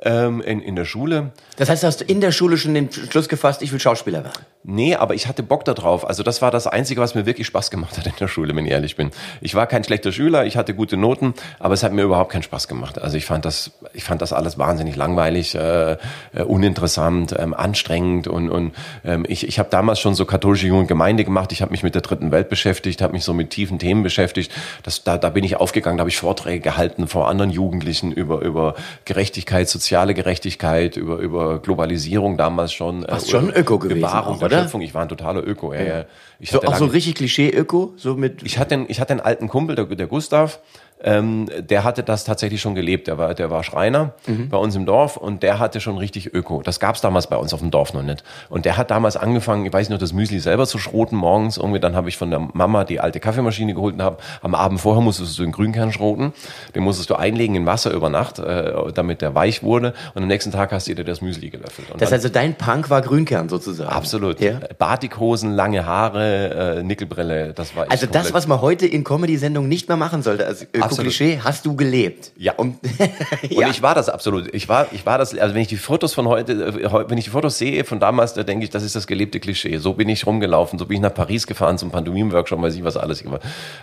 ähm, 0.02 0.42
in, 0.42 0.62
in 0.62 0.76
der 0.76 0.86
Schule. 0.86 1.32
Das 1.58 1.70
heißt, 1.70 1.84
hast 1.84 2.02
du 2.02 2.06
in 2.06 2.22
der 2.22 2.32
Schule 2.32 2.58
schon 2.58 2.74
den 2.74 2.92
Schluss 2.92 3.30
gefasst, 3.30 3.62
ich 3.62 3.72
will 3.72 3.80
Schauspieler 3.80 4.24
werden? 4.24 4.40
Nee, 4.64 4.96
aber 4.96 5.16
ich 5.16 5.28
hatte 5.28 5.42
Bock 5.42 5.64
darauf. 5.64 6.06
Also 6.06 6.22
das 6.22 6.42
war 6.42 6.52
das 6.52 6.68
Einzige, 6.68 7.00
was 7.00 7.16
mir 7.16 7.26
wirklich 7.26 7.48
Spaß 7.48 7.72
gemacht 7.72 7.98
hat 7.98 8.06
in 8.06 8.14
der 8.20 8.28
Schule, 8.28 8.54
wenn 8.54 8.66
ich 8.66 8.72
ehrlich 8.72 8.98
bin. 8.98 9.12
Ich 9.40 9.56
war 9.56 9.68
kein 9.68 9.86
schlechter 9.86 10.12
Schüler, 10.12 10.46
ich 10.46 10.58
hatte 10.58 10.74
gute 10.74 10.98
Noten, 10.98 11.34
aber 11.60 11.74
es 11.74 11.82
hat 11.82 11.94
mir 11.94 12.02
überhaupt 12.02 12.34
keinen 12.34 12.44
Spaß 12.44 12.68
gemacht. 12.68 13.02
Also 13.02 13.16
ich 13.16 13.26
fand 13.26 13.46
das, 13.46 13.72
ich 13.94 14.04
fand 14.04 14.22
das 14.22 14.34
alles 14.34 14.58
wahnsinnig 14.58 14.98
langweilig, 14.98 15.56
äh, 15.56 15.94
äh, 15.94 15.98
uninteressant, 16.46 17.34
ähm, 17.40 17.54
anstrengend 17.54 18.28
und, 18.28 18.50
und 18.50 18.74
ähm, 19.06 19.26
ich, 19.30 19.48
ich 19.48 19.60
habe 19.60 19.70
damals 19.70 20.02
schon 20.02 20.14
so 20.14 20.26
katholische 20.26 20.68
junge 20.68 20.88
Gemeinde 20.88 21.24
gemacht. 21.24 21.54
Ich 21.54 21.62
habe 21.62 21.72
mich 21.72 21.84
mit 21.84 21.96
der 21.96 22.02
dritten 22.02 22.32
Welt 22.32 22.50
beschäftigt, 22.50 23.02
habe 23.02 23.14
mich 23.14 23.24
so 23.24 23.34
mit 23.34 23.52
tiefen 23.52 23.80
Themen 23.80 24.04
beschäftigt. 24.04 24.52
Das, 24.84 25.06
da, 25.06 25.18
da 25.18 25.30
bin 25.30 25.46
ich 25.46 25.56
aufgegangen, 25.56 25.98
da 25.98 26.02
habe 26.02 26.10
ich 26.10 26.18
Vorträge 26.18 26.60
gehalten 26.60 27.08
vor 27.08 27.30
anderen 27.30 27.50
Jugendlichen 27.50 28.12
über 28.12 28.42
über 28.42 28.76
Gerechtigkeit, 29.06 29.70
soziale 29.70 30.14
Gerechtigkeit, 30.14 30.98
über 30.98 31.16
über 31.16 31.60
Globalisierung 31.60 32.36
damals 32.36 32.74
schon. 32.74 33.06
Äh, 33.06 33.22
schon 33.22 33.50
Öko 33.52 33.80
gewesen, 33.80 34.02
Bewahrung 34.02 34.50
oder? 34.50 34.59
Schöpfung. 34.64 34.82
Ich 34.82 34.94
war 34.94 35.02
ein 35.02 35.10
totaler 35.10 35.46
Öko. 35.46 35.74
Ja. 35.74 35.82
Ja. 35.82 36.06
Ich 36.40 36.52
so, 36.52 36.60
auch 36.60 36.64
lange, 36.64 36.78
so 36.78 36.86
richtig 36.86 37.16
Klischee-Öko? 37.16 37.94
So 37.98 38.16
mit 38.16 38.44
ich, 38.44 38.58
hatte 38.58 38.76
einen, 38.76 38.86
ich 38.88 39.00
hatte 39.00 39.12
einen 39.12 39.22
alten 39.22 39.48
Kumpel, 39.48 39.76
der, 39.76 39.86
der 39.86 40.08
Gustav, 40.08 40.60
ähm, 41.04 41.48
der 41.60 41.84
hatte 41.84 42.04
das 42.04 42.24
tatsächlich 42.26 42.62
schon 42.62 42.76
gelebt. 42.76 43.08
Der 43.08 43.18
war, 43.18 43.34
der 43.34 43.50
war 43.50 43.64
Schreiner 43.64 44.14
Mhm. 44.28 44.50
bei 44.50 44.58
uns 44.58 44.76
im 44.76 44.86
Dorf 44.86 45.16
und 45.18 45.44
der 45.44 45.60
hatte 45.60 45.80
schon 45.80 45.98
richtig 45.98 46.34
Öko. 46.34 46.62
Das 46.64 46.80
gab's 46.80 47.02
damals 47.02 47.28
bei 47.28 47.38
uns 47.38 47.54
auf 47.54 47.60
dem 47.62 47.72
Dorf 47.72 47.94
noch 47.94 48.04
nicht. 48.04 48.24
Und 48.50 48.66
der 48.66 48.76
hat 48.78 48.92
damals 48.92 49.16
angefangen, 49.18 49.66
ich 49.66 49.72
weiß 49.74 49.90
nicht, 49.90 50.02
das 50.02 50.14
Müsli 50.14 50.40
selber 50.40 50.68
zu 50.68 50.78
schroten 50.78 51.16
morgens. 51.16 51.58
Irgendwie 51.58 51.80
dann 51.80 51.96
habe 51.96 52.10
ich 52.10 52.18
von 52.18 52.30
der 52.30 52.40
Mama 52.54 52.84
die 52.84 53.00
alte 53.00 53.20
Kaffeemaschine 53.20 53.74
geholt 53.74 53.96
und 53.96 54.02
habe 54.02 54.18
am 54.42 54.56
Abend 54.56 54.80
vorher 54.82 55.02
musstest 55.02 55.38
du 55.40 55.44
den 55.44 55.52
Grünkern 55.52 55.92
schroten. 55.94 56.34
Den 56.76 56.84
musstest 56.84 57.10
du 57.10 57.16
einlegen 57.16 57.56
in 57.56 57.66
Wasser 57.66 57.92
über 57.92 58.10
Nacht, 58.10 58.40
äh, 58.40 58.74
damit 58.94 59.22
der 59.22 59.36
weich 59.36 59.64
wurde. 59.64 59.94
Und 60.16 60.24
am 60.24 60.28
nächsten 60.28 60.52
Tag 60.52 60.72
hast 60.72 60.88
du 60.88 60.96
dir 60.96 61.04
das 61.06 61.22
Müsli 61.22 61.50
gelöffelt. 61.50 61.90
Und 61.92 62.02
Das 62.02 62.08
heißt, 62.12 62.26
also 62.26 62.30
dein 62.34 62.56
Punk 62.56 62.90
war 62.90 63.02
Grünkern 63.02 63.48
sozusagen. 63.50 63.90
Absolut. 63.90 64.42
Ja. 64.42 64.60
Batikhosen, 64.78 65.52
lange 65.54 65.86
Haare, 65.86 66.78
äh, 66.80 66.84
Nickelbrille, 66.84 67.54
das 67.54 67.76
war 67.76 67.86
ich 67.86 67.92
Also 67.92 68.06
das, 68.08 68.34
was 68.34 68.48
man 68.48 68.60
heute 68.62 68.86
in 68.86 69.04
Comedy-Sendungen 69.04 69.70
nicht 69.70 69.88
mehr 69.88 69.98
machen 69.98 70.22
sollte, 70.24 70.46
als 70.48 70.68
Absolut. 70.92 71.14
Öko-Klischee, 71.14 71.40
hast 71.44 71.66
du 71.66 71.76
gelebt. 71.76 72.32
Ja. 72.38 72.54
Und, 72.58 72.78
Und 72.84 73.68
ich 73.70 73.82
war 73.82 73.96
das 73.96 74.10
absolut. 74.10 74.54
Ich 74.54 74.68
war, 74.70 74.88
ich 74.92 75.06
war 75.06 75.18
das, 75.18 75.38
also 75.38 75.56
wenn 75.56 75.62
ich 75.62 75.68
die 75.68 75.78
Fotos 75.78 76.14
von 76.14 76.28
heute, 76.28 76.54
äh, 76.54 77.10
wenn 77.10 77.18
ich 77.18 77.26
die 77.26 77.32
Fotos 77.32 77.58
sehe 77.58 77.84
von 77.86 78.00
damals, 78.00 78.34
da 78.34 78.44
denke 78.44 78.64
ich, 78.64 78.70
das 78.70 78.84
ist 78.84 78.96
das 78.96 79.08
gelebte 79.08 79.40
Klischee. 79.40 79.78
So 79.78 79.94
bin 79.94 80.10
ich 80.10 80.26
rumgelaufen, 80.26 80.78
so 80.80 80.86
bin 80.86 80.96
ich 80.96 81.02
nach 81.02 81.14
Paris 81.14 81.48
gefahren 81.48 81.78
zum 81.78 81.92
Pantomim-Workshop, 81.92 82.62
weiß 82.62 82.76
ich 82.76 82.84
was 82.84 82.98
alles. 82.98 83.24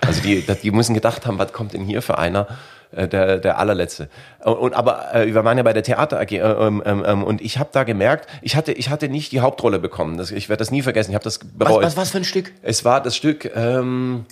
Also 0.00 0.22
die, 0.22 0.44
die 0.62 0.70
müssen 0.70 0.94
gedacht 0.94 1.26
haben, 1.26 1.38
was 1.38 1.52
kommt 1.52 1.72
denn 1.72 1.82
hier 1.84 2.02
für 2.02 2.18
einer? 2.18 2.46
Äh, 2.92 3.08
Der, 3.08 3.38
der 3.38 3.58
allerletzte. 3.58 4.08
Und, 4.44 4.54
und 4.54 4.74
aber 4.74 5.12
äh, 5.12 5.26
wir 5.26 5.44
waren 5.44 5.56
ja 5.56 5.64
bei 5.64 5.72
der 5.72 5.82
Theater 5.82 6.20
AG 6.20 6.30
äh, 6.30 6.38
ähm, 6.38 6.82
ähm, 6.86 7.04
ähm, 7.04 7.24
und 7.24 7.40
ich 7.40 7.58
habe 7.58 7.70
da 7.72 7.82
gemerkt, 7.82 8.28
ich 8.42 8.54
hatte 8.54 8.70
ich 8.72 8.90
hatte 8.90 9.08
nicht 9.08 9.32
die 9.32 9.40
Hauptrolle 9.40 9.80
bekommen. 9.80 10.16
Das, 10.18 10.30
ich 10.30 10.48
werde 10.48 10.60
das 10.60 10.70
nie 10.70 10.82
vergessen. 10.82 11.10
Ich 11.10 11.14
habe 11.16 11.24
das 11.24 11.40
was, 11.40 11.68
bereut. 11.68 11.82
was, 11.82 11.96
was 11.96 12.10
für 12.10 12.18
ein 12.18 12.24
Stück? 12.24 12.52
Es 12.62 12.84
war 12.84 13.02
das 13.02 13.16
Stück, 13.16 13.50
ähm, 13.56 14.24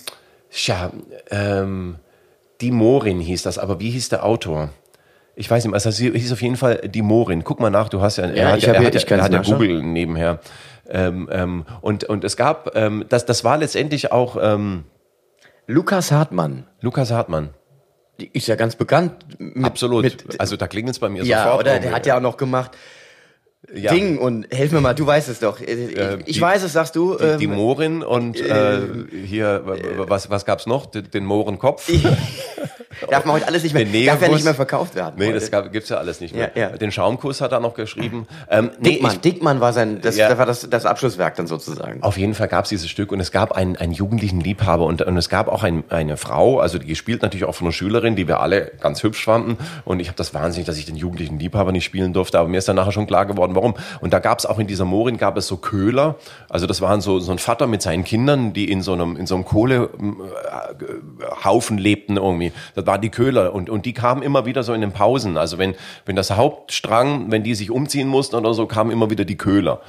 tja, 0.51 0.89
ähm, 1.31 1.95
Die 2.61 2.71
Morin 2.71 3.19
hieß 3.19 3.43
das, 3.43 3.57
aber 3.57 3.79
wie 3.79 3.89
hieß 3.89 4.09
der 4.09 4.25
Autor? 4.25 4.69
Ich 5.35 5.51
weiß 5.51 5.65
nicht, 5.65 5.73
also 5.73 5.89
es 5.89 5.97
hieß 5.97 6.31
auf 6.31 6.41
jeden 6.41 6.55
Fall 6.55 6.87
Die 6.87 7.01
Morin. 7.01 7.43
Guck 7.43 7.59
mal 7.59 7.69
nach, 7.69 7.89
du 7.89 8.01
hast 8.01 8.17
ja, 8.17 8.25
er 8.25 8.51
hat 8.53 8.57
ich 8.59 8.63
ja, 8.63 8.69
hab 8.69 8.75
er 8.75 8.79
hier- 8.79 8.87
hat 8.87 8.93
ja, 8.95 9.01
ich 9.01 9.11
er 9.11 9.21
hat 9.23 9.33
ja. 9.33 9.41
Google 9.41 9.83
nebenher. 9.83 10.39
Ähm, 10.87 11.27
ähm, 11.31 11.65
und, 11.81 12.05
und 12.05 12.23
es 12.23 12.37
gab, 12.37 12.75
ähm, 12.75 13.05
das, 13.09 13.25
das 13.25 13.43
war 13.43 13.57
letztendlich 13.57 14.11
auch 14.11 14.37
ähm, 14.39 14.85
Lukas 15.67 16.11
Hartmann. 16.11 16.65
Lukas 16.81 17.11
Hartmann. 17.11 17.49
Die 18.19 18.29
ist 18.31 18.47
ja 18.47 18.55
ganz 18.55 18.75
bekannt. 18.77 19.13
Mit, 19.39 19.65
Absolut. 19.65 20.03
Mit, 20.03 20.39
also 20.39 20.55
da 20.55 20.67
klingt 20.67 20.89
es 20.89 20.99
bei 20.99 21.09
mir 21.09 21.23
ja, 21.23 21.43
sofort. 21.43 21.61
oder? 21.61 21.79
Der 21.79 21.91
hat 21.91 22.05
ja 22.05 22.15
auch 22.17 22.21
noch 22.21 22.37
gemacht 22.37 22.71
Ja. 23.73 23.91
Ding 23.93 24.17
und 24.19 24.47
helf 24.53 24.71
mir 24.71 24.81
mal, 24.81 24.93
du 24.93 25.05
weißt 25.07 25.27
es 25.29 25.39
doch. 25.39 25.59
Ich, 25.59 25.67
Äh, 25.97 26.17
ich 26.25 26.35
die- 26.35 26.41
weiß 26.41 26.63
es, 26.63 26.73
sagst 26.73 26.95
du. 26.95 27.17
Die, 27.17 27.23
ähm, 27.23 27.39
die 27.39 27.47
Morin 27.47 28.03
und 28.03 28.39
äh, 28.39 28.79
hier, 29.25 29.63
w- 29.65 29.71
w- 29.81 30.03
was, 30.09 30.29
was 30.29 30.45
gab's 30.45 30.65
noch? 30.67 30.85
Den, 30.85 31.09
den 31.11 31.25
Mohrenkopf? 31.25 31.89
darf 33.09 33.25
man 33.25 33.35
heute 33.35 33.47
alles 33.47 33.63
nicht 33.63 33.73
mehr, 33.73 33.85
darf 34.05 34.21
ja 34.21 34.27
nicht 34.27 34.43
mehr 34.43 34.55
verkauft 34.55 34.95
werden. 34.95 35.15
Nee, 35.17 35.27
heute. 35.27 35.35
das 35.35 35.51
gab, 35.51 35.71
gibt's 35.71 35.89
ja 35.89 35.97
alles 35.97 36.21
nicht 36.21 36.35
mehr. 36.35 36.51
Ja, 36.55 36.69
ja. 36.69 36.77
Den 36.77 36.91
Schaumkuss 36.91 37.41
hat 37.41 37.51
er 37.51 37.59
noch 37.59 37.73
geschrieben. 37.73 38.27
Ähm, 38.49 38.71
nee, 38.79 38.91
Dickmann, 38.91 39.11
ich, 39.13 39.19
Dickmann 39.19 39.59
war 39.59 39.73
sein, 39.73 40.01
das, 40.01 40.15
das 40.15 40.37
war 40.37 40.45
das, 40.45 40.69
das 40.69 40.85
Abschlusswerk 40.85 41.35
dann 41.35 41.47
sozusagen. 41.47 42.01
Auf 42.03 42.17
jeden 42.17 42.33
Fall 42.33 42.47
gab 42.47 42.65
es 42.65 42.69
dieses 42.69 42.89
Stück 42.89 43.11
und 43.11 43.19
es 43.19 43.31
gab 43.31 43.53
einen, 43.53 43.75
einen 43.75 43.93
jugendlichen 43.93 44.39
Liebhaber 44.39 44.85
und, 44.85 45.01
und 45.01 45.17
es 45.17 45.29
gab 45.29 45.47
auch 45.47 45.63
ein, 45.63 45.83
eine 45.89 46.17
Frau, 46.17 46.59
also 46.59 46.79
die 46.79 46.87
gespielt 46.87 47.21
natürlich 47.21 47.45
auch 47.45 47.55
von 47.55 47.67
einer 47.67 47.73
Schülerin, 47.73 48.15
die 48.15 48.27
wir 48.27 48.39
alle 48.39 48.71
ganz 48.79 49.03
hübsch 49.03 49.23
fanden 49.23 49.57
und 49.83 49.99
ich 49.99 50.07
habe 50.07 50.17
das 50.17 50.33
wahnsinnig, 50.33 50.67
dass 50.67 50.77
ich 50.77 50.85
den 50.85 50.95
jugendlichen 50.95 51.39
Liebhaber 51.39 51.71
nicht 51.71 51.85
spielen 51.85 52.13
durfte, 52.13 52.39
aber 52.39 52.47
mir 52.47 52.57
ist 52.57 52.67
dann 52.67 52.75
nachher 52.75 52.91
schon 52.91 53.07
klar 53.07 53.25
geworden, 53.25 53.55
warum. 53.55 53.75
Und 54.01 54.13
da 54.13 54.19
gab 54.19 54.39
es 54.39 54.45
auch 54.45 54.59
in 54.59 54.67
dieser 54.67 54.85
Morin 54.85 55.17
gab 55.17 55.37
es 55.37 55.47
so 55.47 55.57
Köhler, 55.57 56.15
also 56.49 56.67
das 56.67 56.81
waren 56.81 57.01
so 57.01 57.19
so 57.19 57.31
ein 57.31 57.39
Vater 57.39 57.67
mit 57.67 57.81
seinen 57.81 58.03
Kindern, 58.03 58.53
die 58.53 58.71
in 58.71 58.81
so 58.81 58.93
einem 58.93 59.17
in 59.17 59.27
so 59.27 59.35
einem 59.35 59.45
Kohlehaufen 59.45 61.77
lebten 61.77 62.17
irgendwie. 62.17 62.51
Das 62.75 62.84
waren 62.85 63.01
die 63.01 63.09
Köhler 63.09 63.53
und 63.53 63.69
und 63.69 63.85
die 63.85 63.93
kamen 63.93 64.21
immer 64.21 64.45
wieder 64.45 64.63
so 64.63 64.73
in 64.73 64.81
den 64.81 64.91
Pausen, 64.91 65.37
also 65.37 65.57
wenn 65.57 65.75
wenn 66.05 66.15
das 66.15 66.31
Hauptstrang, 66.31 67.31
wenn 67.31 67.43
die 67.43 67.55
sich 67.55 67.71
umziehen 67.71 68.07
mussten 68.07 68.35
oder 68.35 68.53
so, 68.53 68.65
kamen 68.65 68.91
immer 68.91 69.09
wieder 69.09 69.25
die 69.25 69.37
Köhler. 69.37 69.81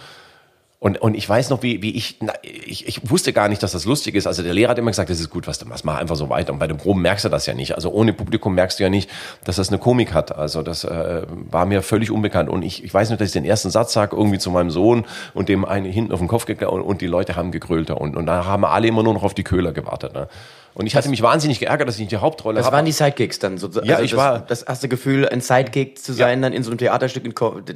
Und, 0.79 1.01
und 1.01 1.15
ich 1.15 1.27
weiß 1.27 1.49
noch, 1.49 1.63
wie, 1.63 1.81
wie 1.81 1.97
ich, 1.97 2.19
na, 2.21 2.35
ich, 2.43 2.87
ich 2.87 3.11
wusste 3.11 3.33
gar 3.33 3.49
nicht, 3.49 3.63
dass 3.63 3.73
das 3.73 3.87
lustig 3.87 4.15
ist. 4.15 4.27
Also 4.27 4.43
der 4.43 4.53
Lehrer 4.53 4.71
hat 4.71 4.79
immer 4.79 4.91
gesagt, 4.91 5.09
das 5.09 5.21
ist 5.21 5.31
gut, 5.31 5.47
was 5.47 5.59
du 5.59 5.67
machst, 5.67 5.87
mach 5.87 5.97
einfach 5.97 6.17
so 6.17 6.29
weiter. 6.29 6.53
Und 6.53 6.59
bei 6.59 6.67
den 6.67 6.77
Proben 6.77 7.01
merkst 7.01 7.25
du 7.25 7.31
das 7.31 7.47
ja 7.47 7.55
nicht. 7.55 7.75
Also 7.75 7.91
ohne 7.91 8.13
Publikum 8.13 8.55
merkst 8.55 8.79
du 8.79 8.83
ja 8.83 8.91
nicht, 8.91 9.11
dass 9.45 9.57
das 9.57 9.69
eine 9.71 9.79
Komik 9.79 10.13
hat. 10.13 10.37
Also 10.37 10.63
das 10.63 10.85
äh, 10.85 11.23
war 11.51 11.65
mir 11.65 11.83
völlig 11.83 12.11
unbekannt. 12.11 12.51
Und 12.51 12.63
ich, 12.63 12.85
ich 12.85 12.93
weiß 12.93 13.09
nicht, 13.09 13.21
dass 13.21 13.29
ich 13.29 13.33
den 13.33 13.47
ersten 13.47 13.71
Satz 13.71 13.95
sage, 13.95 14.15
irgendwie 14.15 14.39
zu 14.39 14.51
meinem 14.51 14.71
Sohn 14.71 15.07
und 15.33 15.49
dem 15.49 15.65
einen 15.65 15.91
hinten 15.91 16.13
auf 16.13 16.19
den 16.19 16.29
Kopf 16.29 16.45
gegangen 16.45 16.73
und, 16.73 16.83
und 16.83 17.01
die 17.01 17.07
Leute 17.07 17.37
haben 17.37 17.53
gegrölt. 17.53 17.91
Und, 17.91 18.15
und 18.15 18.27
da 18.27 18.45
haben 18.45 18.67
alle 18.67 18.87
immer 18.87 19.03
nur 19.03 19.15
noch 19.15 19.23
auf 19.23 19.35
die 19.35 19.45
Köhler 19.45 19.73
gewartet. 19.73 20.13
Ne? 20.13 20.29
Und 20.79 20.87
ich 20.87 20.95
hatte 20.95 21.09
mich 21.09 21.23
wahnsinnig 21.23 21.59
geärgert, 21.59 21.89
dass 21.89 21.95
ich 21.95 22.01
nicht 22.03 22.13
die 22.13 22.19
Hauptrolle 22.19 22.59
Das 22.59 22.67
habe. 22.67 22.77
waren 22.77 22.85
die 22.85 22.93
Sidekicks 22.93 23.39
dann 23.39 23.57
sozusagen. 23.57 23.89
Ja, 23.89 23.99
ich 24.01 24.11
das, 24.11 24.19
war- 24.21 24.41
Das 24.41 24.61
erste 24.63 24.89
Gefühl, 24.89 25.27
ein 25.27 25.41
Sidekick 25.41 25.99
zu 25.99 26.13
sein, 26.13 26.43
dann 26.43 26.53
in 26.53 26.63
so 26.63 26.71
einem 26.71 26.77
Theaterstück, 26.77 27.25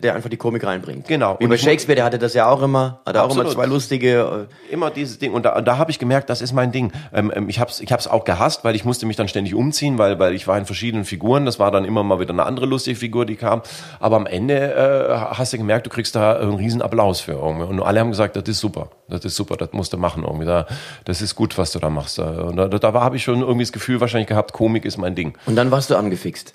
der 0.02 0.14
einfach 0.14 0.28
die 0.28 0.36
Komik 0.36 0.64
reinbringt. 0.64 1.08
Genau. 1.08 1.36
Wie 1.38 1.44
Und 1.44 1.50
bei 1.50 1.56
Shakespeare, 1.56 1.96
der 1.96 2.04
hatte 2.04 2.18
das 2.18 2.34
ja 2.34 2.46
auch 2.46 2.60
immer. 2.60 3.00
Hat 3.06 3.14
er 3.16 3.22
auch 3.24 3.30
immer 3.30 3.40
Absolut. 3.40 3.52
zwei 3.52 3.64
lustige. 3.64 4.48
äh, 4.70 4.72
immer 4.72 4.90
dieses 4.90 5.18
Ding 5.18 5.32
und 5.32 5.44
da, 5.46 5.56
und 5.56 5.66
da 5.66 5.78
habe 5.78 5.90
ich 5.90 5.98
gemerkt, 5.98 6.28
das 6.28 6.42
ist 6.42 6.52
mein 6.52 6.72
Ding. 6.72 6.92
Ähm, 7.14 7.32
ähm, 7.34 7.48
ich 7.48 7.58
habe 7.58 7.70
es 7.70 7.80
ich 7.80 7.90
hab's 7.90 8.06
auch 8.06 8.24
gehasst, 8.26 8.64
weil 8.64 8.74
ich 8.76 8.84
musste 8.84 9.06
mich 9.06 9.16
dann 9.16 9.28
ständig 9.28 9.54
umziehen, 9.54 9.96
weil, 9.96 10.18
weil 10.18 10.34
ich 10.34 10.46
war 10.46 10.58
in 10.58 10.66
verschiedenen 10.66 11.06
Figuren. 11.06 11.46
Das 11.46 11.58
war 11.58 11.70
dann 11.70 11.86
immer 11.86 12.02
mal 12.04 12.20
wieder 12.20 12.34
eine 12.34 12.44
andere 12.44 12.66
lustige 12.66 12.98
Figur, 12.98 13.24
die 13.24 13.36
kam. 13.36 13.62
Aber 13.98 14.16
am 14.16 14.26
Ende 14.26 14.74
äh, 14.74 15.16
hast 15.38 15.54
du 15.54 15.56
gemerkt, 15.56 15.86
du 15.86 15.90
kriegst 15.90 16.14
da 16.16 16.36
einen 16.38 16.54
riesen 16.54 16.82
Applaus 16.82 17.20
für 17.20 17.32
irgendwie. 17.32 17.64
Und 17.64 17.80
alle 17.80 17.98
haben 18.00 18.10
gesagt, 18.10 18.36
das 18.36 18.44
ist 18.46 18.58
super, 18.60 18.90
das 19.08 19.24
ist 19.24 19.36
super, 19.36 19.56
das 19.56 19.70
musst 19.72 19.94
du 19.94 19.96
machen 19.96 20.22
irgendwie. 20.22 20.44
Da, 20.44 20.66
das 21.06 21.22
ist 21.22 21.34
gut, 21.34 21.56
was 21.56 21.72
du 21.72 21.78
da 21.78 21.88
machst. 21.88 22.18
Und 22.18 22.56
da, 22.56 22.68
da 22.68 22.89
habe 22.94 23.16
ich 23.16 23.22
schon 23.22 23.40
irgendwie 23.40 23.64
das 23.64 23.72
Gefühl 23.72 24.00
wahrscheinlich 24.00 24.28
gehabt, 24.28 24.52
Komik 24.52 24.84
ist 24.84 24.96
mein 24.96 25.14
Ding. 25.14 25.36
Und 25.46 25.56
dann 25.56 25.70
warst 25.70 25.90
du 25.90 25.96
angefixt. 25.96 26.54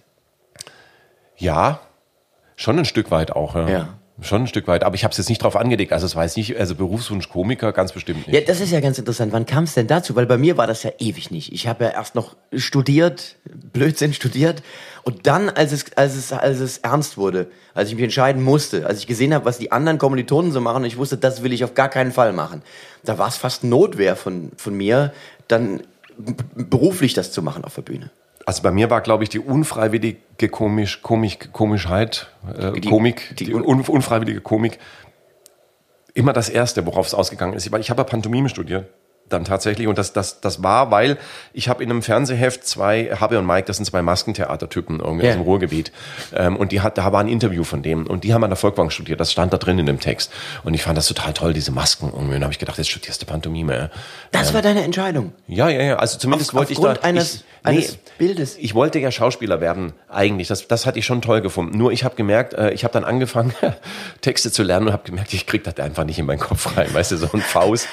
Ja, 1.37 1.79
schon 2.55 2.79
ein 2.79 2.85
Stück 2.85 3.11
weit 3.11 3.31
auch. 3.31 3.55
Ja. 3.55 3.69
Ja. 3.69 3.89
Schon 4.21 4.43
ein 4.43 4.47
Stück 4.47 4.65
weit, 4.69 4.85
aber 4.85 4.95
ich 4.95 5.03
habe 5.03 5.11
es 5.11 5.17
jetzt 5.17 5.27
nicht 5.27 5.43
drauf 5.43 5.57
angelegt. 5.57 5.91
Also 5.91 6.05
es 6.05 6.15
war 6.15 6.23
jetzt 6.23 6.37
nicht, 6.37 6.57
also 6.57 6.73
Berufswunsch 6.73 7.27
Komiker 7.27 7.73
ganz 7.73 7.91
bestimmt 7.91 8.25
nicht. 8.27 8.33
Ja, 8.33 8.39
das 8.39 8.61
ist 8.61 8.71
ja 8.71 8.79
ganz 8.79 8.97
interessant. 8.97 9.33
Wann 9.33 9.45
kam 9.45 9.65
es 9.65 9.73
denn 9.73 9.87
dazu? 9.87 10.15
Weil 10.15 10.25
bei 10.25 10.37
mir 10.37 10.55
war 10.55 10.67
das 10.67 10.83
ja 10.83 10.91
ewig 10.99 11.31
nicht. 11.31 11.51
Ich 11.51 11.67
habe 11.67 11.83
ja 11.83 11.89
erst 11.89 12.15
noch 12.15 12.37
studiert, 12.55 13.35
Blödsinn 13.73 14.13
studiert. 14.13 14.63
Und 15.03 15.27
dann, 15.27 15.49
als 15.49 15.73
es, 15.73 15.91
als 15.97 16.15
es, 16.15 16.31
als 16.31 16.59
es 16.59 16.77
ernst 16.77 17.17
wurde, 17.17 17.47
als 17.73 17.89
ich 17.89 17.95
mich 17.95 18.05
entscheiden 18.05 18.41
musste, 18.41 18.87
als 18.87 18.99
ich 18.99 19.07
gesehen 19.07 19.33
habe, 19.33 19.43
was 19.43 19.57
die 19.57 19.73
anderen 19.73 19.97
Kommilitonen 19.97 20.53
so 20.53 20.61
machen, 20.61 20.83
und 20.83 20.85
ich 20.85 20.97
wusste, 20.97 21.17
das 21.17 21.43
will 21.43 21.51
ich 21.51 21.65
auf 21.65 21.73
gar 21.73 21.89
keinen 21.89 22.13
Fall 22.13 22.31
machen. 22.31 22.61
Da 23.03 23.17
war 23.17 23.27
es 23.27 23.35
fast 23.35 23.65
Notwehr 23.65 24.15
von, 24.15 24.53
von 24.55 24.75
mir, 24.75 25.11
dann 25.49 25.81
beruflich 26.55 27.13
das 27.13 27.31
zu 27.31 27.41
machen 27.41 27.63
auf 27.63 27.75
der 27.75 27.81
Bühne. 27.83 28.11
Also 28.45 28.61
bei 28.61 28.71
mir 28.71 28.89
war, 28.89 29.01
glaube 29.01 29.23
ich, 29.23 29.29
die 29.29 29.39
unfreiwillige 29.39 30.49
Komisch, 30.51 31.01
Komik, 31.01 31.51
Komischheit, 31.51 32.31
äh, 32.57 32.73
Die- 32.73 32.87
Komik, 32.89 33.35
die 33.37 33.45
die, 33.45 33.53
un, 33.53 33.63
unfreiwillige 33.63 34.41
Komik 34.41 34.77
immer 36.13 36.31
das 36.33 36.49
Erste, 36.49 36.85
worauf 36.85 37.07
es 37.07 37.13
ausgegangen 37.13 37.53
ist. 37.53 37.71
Weil 37.71 37.81
ich 37.81 37.89
habe 37.89 38.01
ja 38.01 38.03
Pantomime 38.05 38.49
studiert. 38.49 38.87
Dann 39.27 39.43
tatsächlich, 39.43 39.87
und 39.87 39.97
das, 39.97 40.13
das, 40.13 40.39
das 40.39 40.61
war, 40.61 40.91
weil 40.91 41.17
ich 41.51 41.67
habe 41.67 41.83
in 41.83 41.89
einem 41.89 42.03
Fernsehheft 42.03 42.63
zwei, 42.67 43.05
Habe 43.19 43.39
und 43.39 43.47
Mike, 43.47 43.65
das 43.65 43.77
sind 43.77 43.85
zwei 43.85 44.03
Maskentheatertypen 44.03 44.99
irgendwie 44.99 45.25
Ja. 45.25 45.31
aus 45.31 45.37
dem 45.37 45.41
Ruhrgebiet. 45.41 45.91
Ähm, 46.35 46.55
und 46.57 46.71
die 46.71 46.81
hat, 46.81 46.97
da 46.99 47.11
war 47.11 47.21
ein 47.21 47.27
Interview 47.27 47.63
von 47.63 47.81
dem. 47.81 48.05
Und 48.05 48.23
die 48.23 48.35
haben 48.35 48.43
an 48.43 48.51
der 48.51 48.57
Volkwang 48.57 48.91
studiert, 48.91 49.19
das 49.19 49.31
stand 49.31 49.51
da 49.51 49.57
drin 49.57 49.79
in 49.79 49.87
dem 49.87 49.99
Text. 49.99 50.31
Und 50.63 50.75
ich 50.75 50.83
fand 50.83 50.95
das 50.97 51.07
total 51.07 51.33
toll, 51.33 51.53
diese 51.53 51.71
Masken 51.71 52.05
irgendwie. 52.13 52.25
Und 52.25 52.31
dann 52.33 52.43
habe 52.43 52.53
ich 52.53 52.59
gedacht, 52.59 52.77
jetzt 52.77 52.89
studierst 52.91 53.21
du 53.21 53.25
Pantomime. 53.25 53.89
Das 54.31 54.53
war 54.53 54.61
deine 54.61 54.83
Entscheidung. 54.83 55.33
Ja, 55.47 55.69
ja, 55.69 55.81
ja. 55.81 55.95
Also 55.95 56.19
zumindest 56.19 56.51
Auf- 56.51 56.55
wollte 56.57 56.73
ich 56.73 56.77
aufgrund 56.77 56.97
da. 56.99 57.01
eines- 57.01 57.35
ich, 57.35 57.43
eines 57.65 57.97
Bildes. 58.17 58.57
Ich 58.59 58.73
wollte 58.75 58.99
ja 58.99 59.11
Schauspieler 59.11 59.61
werden, 59.61 59.93
eigentlich. 60.09 60.47
Das, 60.47 60.67
das 60.67 60.85
hatte 60.85 60.99
ich 60.99 61.05
schon 61.05 61.21
toll 61.21 61.41
gefunden. 61.41 61.77
Nur 61.77 61.91
ich 61.91 62.03
habe 62.03 62.15
gemerkt, 62.15 62.53
äh, 62.53 62.71
ich 62.71 62.83
habe 62.83 62.93
dann 62.93 63.03
angefangen, 63.03 63.53
Texte 64.21 64.51
zu 64.51 64.63
lernen 64.63 64.87
und 64.87 64.93
habe 64.93 65.03
gemerkt, 65.03 65.33
ich 65.33 65.45
krieg 65.45 65.63
das 65.63 65.77
einfach 65.79 66.03
nicht 66.05 66.19
in 66.19 66.25
meinen 66.25 66.39
Kopf 66.39 66.77
rein. 66.77 66.93
Weißt 66.93 67.11
du, 67.11 67.17
so 67.17 67.27
ein 67.33 67.41
Faust. 67.41 67.87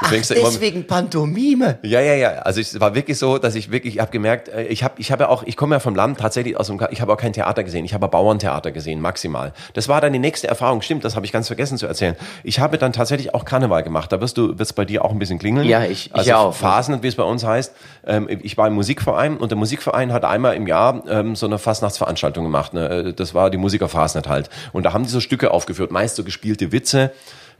Ach, 0.00 0.10
Deswegen 0.12 0.76
immer- 0.76 0.86
Pantomime. 0.86 1.78
ja, 1.82 2.00
ja, 2.00 2.14
ja. 2.14 2.28
Also 2.42 2.60
es 2.60 2.78
war 2.78 2.94
wirklich 2.94 3.18
so, 3.18 3.38
dass 3.38 3.56
ich 3.56 3.72
wirklich, 3.72 3.96
ich 3.96 4.00
habe 4.00 4.12
gemerkt, 4.12 4.48
äh, 4.48 4.62
ich 4.66 4.84
habe, 4.84 4.94
ich 4.98 5.10
habe 5.10 5.24
ja 5.24 5.28
auch, 5.28 5.42
ich 5.42 5.56
komme 5.56 5.74
ja 5.74 5.80
vom 5.80 5.96
Land 5.96 6.20
tatsächlich 6.20 6.56
aus 6.56 6.68
dem, 6.68 6.78
ich 6.92 7.00
habe 7.00 7.12
auch 7.12 7.16
kein 7.16 7.32
Theater 7.32 7.64
gesehen, 7.64 7.84
ich 7.84 7.94
habe 7.94 8.06
Bauerntheater 8.06 8.70
gesehen, 8.70 9.00
maximal. 9.00 9.52
Das 9.74 9.88
war 9.88 10.00
dann 10.00 10.12
die 10.12 10.20
nächste 10.20 10.46
Erfahrung. 10.46 10.82
Stimmt, 10.82 11.04
das 11.04 11.16
habe 11.16 11.26
ich 11.26 11.32
ganz 11.32 11.48
vergessen 11.48 11.78
zu 11.78 11.86
erzählen. 11.88 12.14
Ich 12.44 12.60
habe 12.60 12.78
dann 12.78 12.92
tatsächlich 12.92 13.34
auch 13.34 13.44
Karneval 13.44 13.82
gemacht. 13.82 14.12
Da 14.12 14.20
wirst 14.20 14.36
du, 14.38 14.56
wird's 14.56 14.72
bei 14.72 14.84
dir 14.84 15.04
auch 15.04 15.10
ein 15.10 15.18
bisschen 15.18 15.40
klingeln. 15.40 15.66
Ja, 15.66 15.82
ich- 15.84 16.06
ich 16.06 16.14
also 16.14 16.32
auch. 16.34 16.54
Phasen, 16.54 17.02
wie 17.02 17.08
es 17.08 17.16
bei 17.16 17.24
uns 17.24 17.44
heißt. 17.44 17.74
Ähm, 18.06 18.28
ich 18.42 18.56
war 18.56 18.68
im 18.68 18.74
Musikverein 18.74 19.17
und 19.38 19.50
der 19.50 19.58
Musikverein 19.58 20.12
hat 20.12 20.24
einmal 20.24 20.54
im 20.54 20.66
Jahr 20.66 21.02
ähm, 21.08 21.34
so 21.36 21.46
eine 21.46 21.58
Fastnachtsveranstaltung 21.58 22.44
gemacht. 22.44 22.72
Ne? 22.74 23.12
Das 23.14 23.34
war 23.34 23.50
die 23.50 23.58
Musiker 23.58 23.88
Fastnet 23.88 24.28
halt. 24.28 24.48
Und 24.72 24.84
da 24.84 24.92
haben 24.92 25.02
die 25.04 25.10
so 25.10 25.20
Stücke 25.20 25.50
aufgeführt, 25.50 25.90
meist 25.90 26.16
so 26.16 26.24
gespielte 26.24 26.72
Witze. 26.72 27.10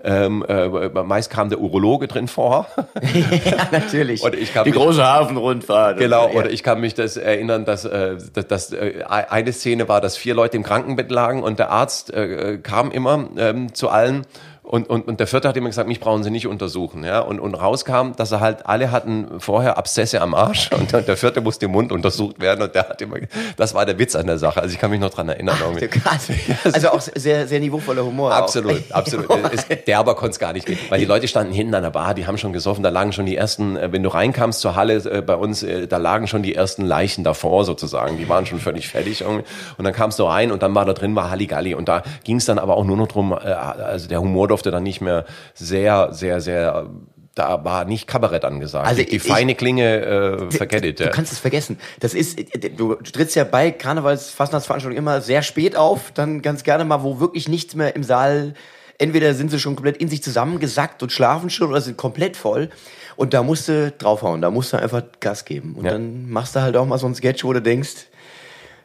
Ähm, 0.04 0.44
äh, 0.48 0.68
meist 1.02 1.28
kam 1.28 1.48
der 1.48 1.60
Urologe 1.60 2.06
drin 2.06 2.28
vor. 2.28 2.68
ja, 3.02 3.68
natürlich. 3.72 4.22
Und 4.22 4.34
ich 4.36 4.54
kann 4.54 4.62
die 4.64 4.70
mich- 4.70 4.78
große 4.78 5.04
Hafenrundfahrt. 5.04 5.98
Genau, 5.98 6.28
Ja. 6.28 6.34
oder 6.38 6.50
ich 6.50 6.62
kann 6.62 6.80
mich 6.80 6.94
das 6.94 7.16
erinnern, 7.16 7.64
dass, 7.64 7.84
äh, 7.84 8.16
dass, 8.32 8.46
dass 8.46 8.72
äh, 8.72 9.02
eine 9.08 9.52
Szene 9.52 9.88
war, 9.88 10.00
dass 10.00 10.16
vier 10.16 10.34
Leute 10.34 10.56
im 10.56 10.62
Krankenbett 10.62 11.10
lagen 11.10 11.42
und 11.42 11.58
der 11.58 11.70
Arzt 11.70 12.12
äh, 12.14 12.58
kam 12.62 12.92
immer 12.92 13.28
ähm, 13.38 13.74
zu 13.74 13.88
allen 13.88 14.24
Und, 14.68 14.90
und, 14.90 15.08
und 15.08 15.18
der 15.18 15.26
vierte 15.26 15.48
hat 15.48 15.56
immer 15.56 15.68
gesagt, 15.68 15.88
mich 15.88 15.98
brauchen 15.98 16.22
Sie 16.22 16.30
nicht 16.30 16.46
untersuchen. 16.46 17.02
Ja? 17.02 17.20
Und, 17.20 17.40
und 17.40 17.54
rauskam, 17.54 18.12
dass 18.16 18.32
er 18.32 18.40
halt, 18.40 18.66
alle 18.66 18.90
hatten 18.90 19.40
vorher 19.40 19.78
Abszesse 19.78 20.20
am 20.20 20.34
Arsch 20.34 20.70
und, 20.78 20.92
und 20.92 21.08
der 21.08 21.16
vierte 21.16 21.40
musste 21.40 21.64
im 21.64 21.72
Mund 21.72 21.90
untersucht 21.90 22.38
werden 22.38 22.60
und 22.62 22.74
der 22.74 22.86
hat 22.90 23.00
immer, 23.00 23.16
das 23.56 23.72
war 23.72 23.86
der 23.86 23.98
Witz 23.98 24.14
an 24.14 24.26
der 24.26 24.36
Sache. 24.36 24.60
Also 24.60 24.74
ich 24.74 24.78
kann 24.78 24.90
mich 24.90 25.00
noch 25.00 25.08
dran 25.08 25.30
erinnern. 25.30 25.56
Ach, 25.58 25.90
krass. 25.90 26.28
Also 26.70 26.90
auch 26.90 27.00
sehr, 27.00 27.46
sehr 27.46 27.60
niveauvoller 27.60 28.04
Humor. 28.04 28.32
Absolut, 28.34 28.82
auch. 28.90 28.94
absolut. 28.96 29.30
Es, 29.52 29.66
der 29.86 29.98
aber 29.98 30.14
konnte 30.14 30.32
es 30.32 30.38
gar 30.38 30.52
nicht 30.52 30.68
mit, 30.68 30.90
weil 30.90 30.98
die 30.98 31.06
Leute 31.06 31.28
standen 31.28 31.52
hinten 31.54 31.74
an 31.74 31.82
der 31.82 31.90
Bar, 31.90 32.12
die 32.12 32.26
haben 32.26 32.36
schon 32.36 32.52
gesoffen, 32.52 32.82
da 32.82 32.90
lagen 32.90 33.12
schon 33.12 33.24
die 33.24 33.36
ersten, 33.36 33.76
äh, 33.76 33.90
wenn 33.90 34.02
du 34.02 34.10
reinkamst 34.10 34.60
zur 34.60 34.76
Halle 34.76 34.96
äh, 34.96 35.22
bei 35.22 35.36
uns, 35.36 35.62
äh, 35.62 35.86
da 35.86 35.96
lagen 35.96 36.26
schon 36.26 36.42
die 36.42 36.54
ersten 36.54 36.84
Leichen 36.84 37.24
davor 37.24 37.64
sozusagen, 37.64 38.18
die 38.18 38.28
waren 38.28 38.44
schon 38.44 38.58
völlig 38.58 38.88
fertig 38.88 39.22
irgendwie. 39.22 39.44
und 39.78 39.84
dann 39.84 39.94
kamst 39.94 40.18
du 40.18 40.24
rein 40.24 40.52
und 40.52 40.62
dann 40.62 40.74
war 40.74 40.84
da 40.84 40.92
drin 40.92 41.16
war 41.16 41.30
Halligalli 41.30 41.74
und 41.74 41.88
da 41.88 42.02
ging 42.24 42.36
es 42.36 42.44
dann 42.44 42.58
aber 42.58 42.76
auch 42.76 42.84
nur 42.84 42.98
noch 42.98 43.08
drum, 43.08 43.32
also 43.32 44.08
der 44.08 44.20
Humor 44.20 44.46
durfte 44.58 44.70
dann 44.72 44.82
nicht 44.82 45.00
mehr 45.00 45.24
sehr, 45.54 46.12
sehr, 46.12 46.40
sehr 46.40 46.90
da 47.34 47.64
war 47.64 47.84
nicht 47.84 48.08
Kabarett 48.08 48.44
angesagt. 48.44 48.88
Also 48.88 49.00
die 49.04 49.14
ich, 49.16 49.22
feine 49.22 49.54
Klinge 49.54 50.00
äh, 50.00 50.50
vergettet. 50.50 50.98
Du, 50.98 51.04
du 51.04 51.10
kannst 51.10 51.32
es 51.32 51.38
vergessen. 51.38 51.78
Das 52.00 52.12
ist, 52.12 52.36
du 52.76 52.96
trittst 52.96 53.36
ja 53.36 53.44
bei 53.44 53.70
Karnevals 53.70 54.30
Fastnachtsveranstaltungen 54.30 54.98
immer 54.98 55.20
sehr 55.20 55.42
spät 55.42 55.76
auf, 55.76 56.10
dann 56.12 56.42
ganz 56.42 56.64
gerne 56.64 56.84
mal, 56.84 57.04
wo 57.04 57.20
wirklich 57.20 57.48
nichts 57.48 57.76
mehr 57.76 57.94
im 57.94 58.02
Saal. 58.02 58.54
Entweder 58.98 59.34
sind 59.34 59.52
sie 59.52 59.60
schon 59.60 59.76
komplett 59.76 59.98
in 59.98 60.08
sich 60.08 60.20
zusammengesackt 60.20 61.00
und 61.04 61.12
schlafen 61.12 61.48
schon 61.48 61.68
oder 61.68 61.80
sind 61.80 61.96
komplett 61.96 62.36
voll. 62.36 62.70
Und 63.14 63.34
da 63.34 63.44
musst 63.44 63.68
du 63.68 63.92
draufhauen, 63.92 64.42
da 64.42 64.50
musst 64.50 64.72
du 64.72 64.76
einfach 64.76 65.02
Gas 65.20 65.44
geben. 65.44 65.76
Und 65.76 65.84
ja. 65.84 65.92
dann 65.92 66.28
machst 66.28 66.56
du 66.56 66.60
halt 66.60 66.76
auch 66.76 66.86
mal 66.86 66.98
so 66.98 67.06
ein 67.06 67.14
Sketch, 67.14 67.44
wo 67.44 67.52
du 67.52 67.62
denkst, 67.62 68.08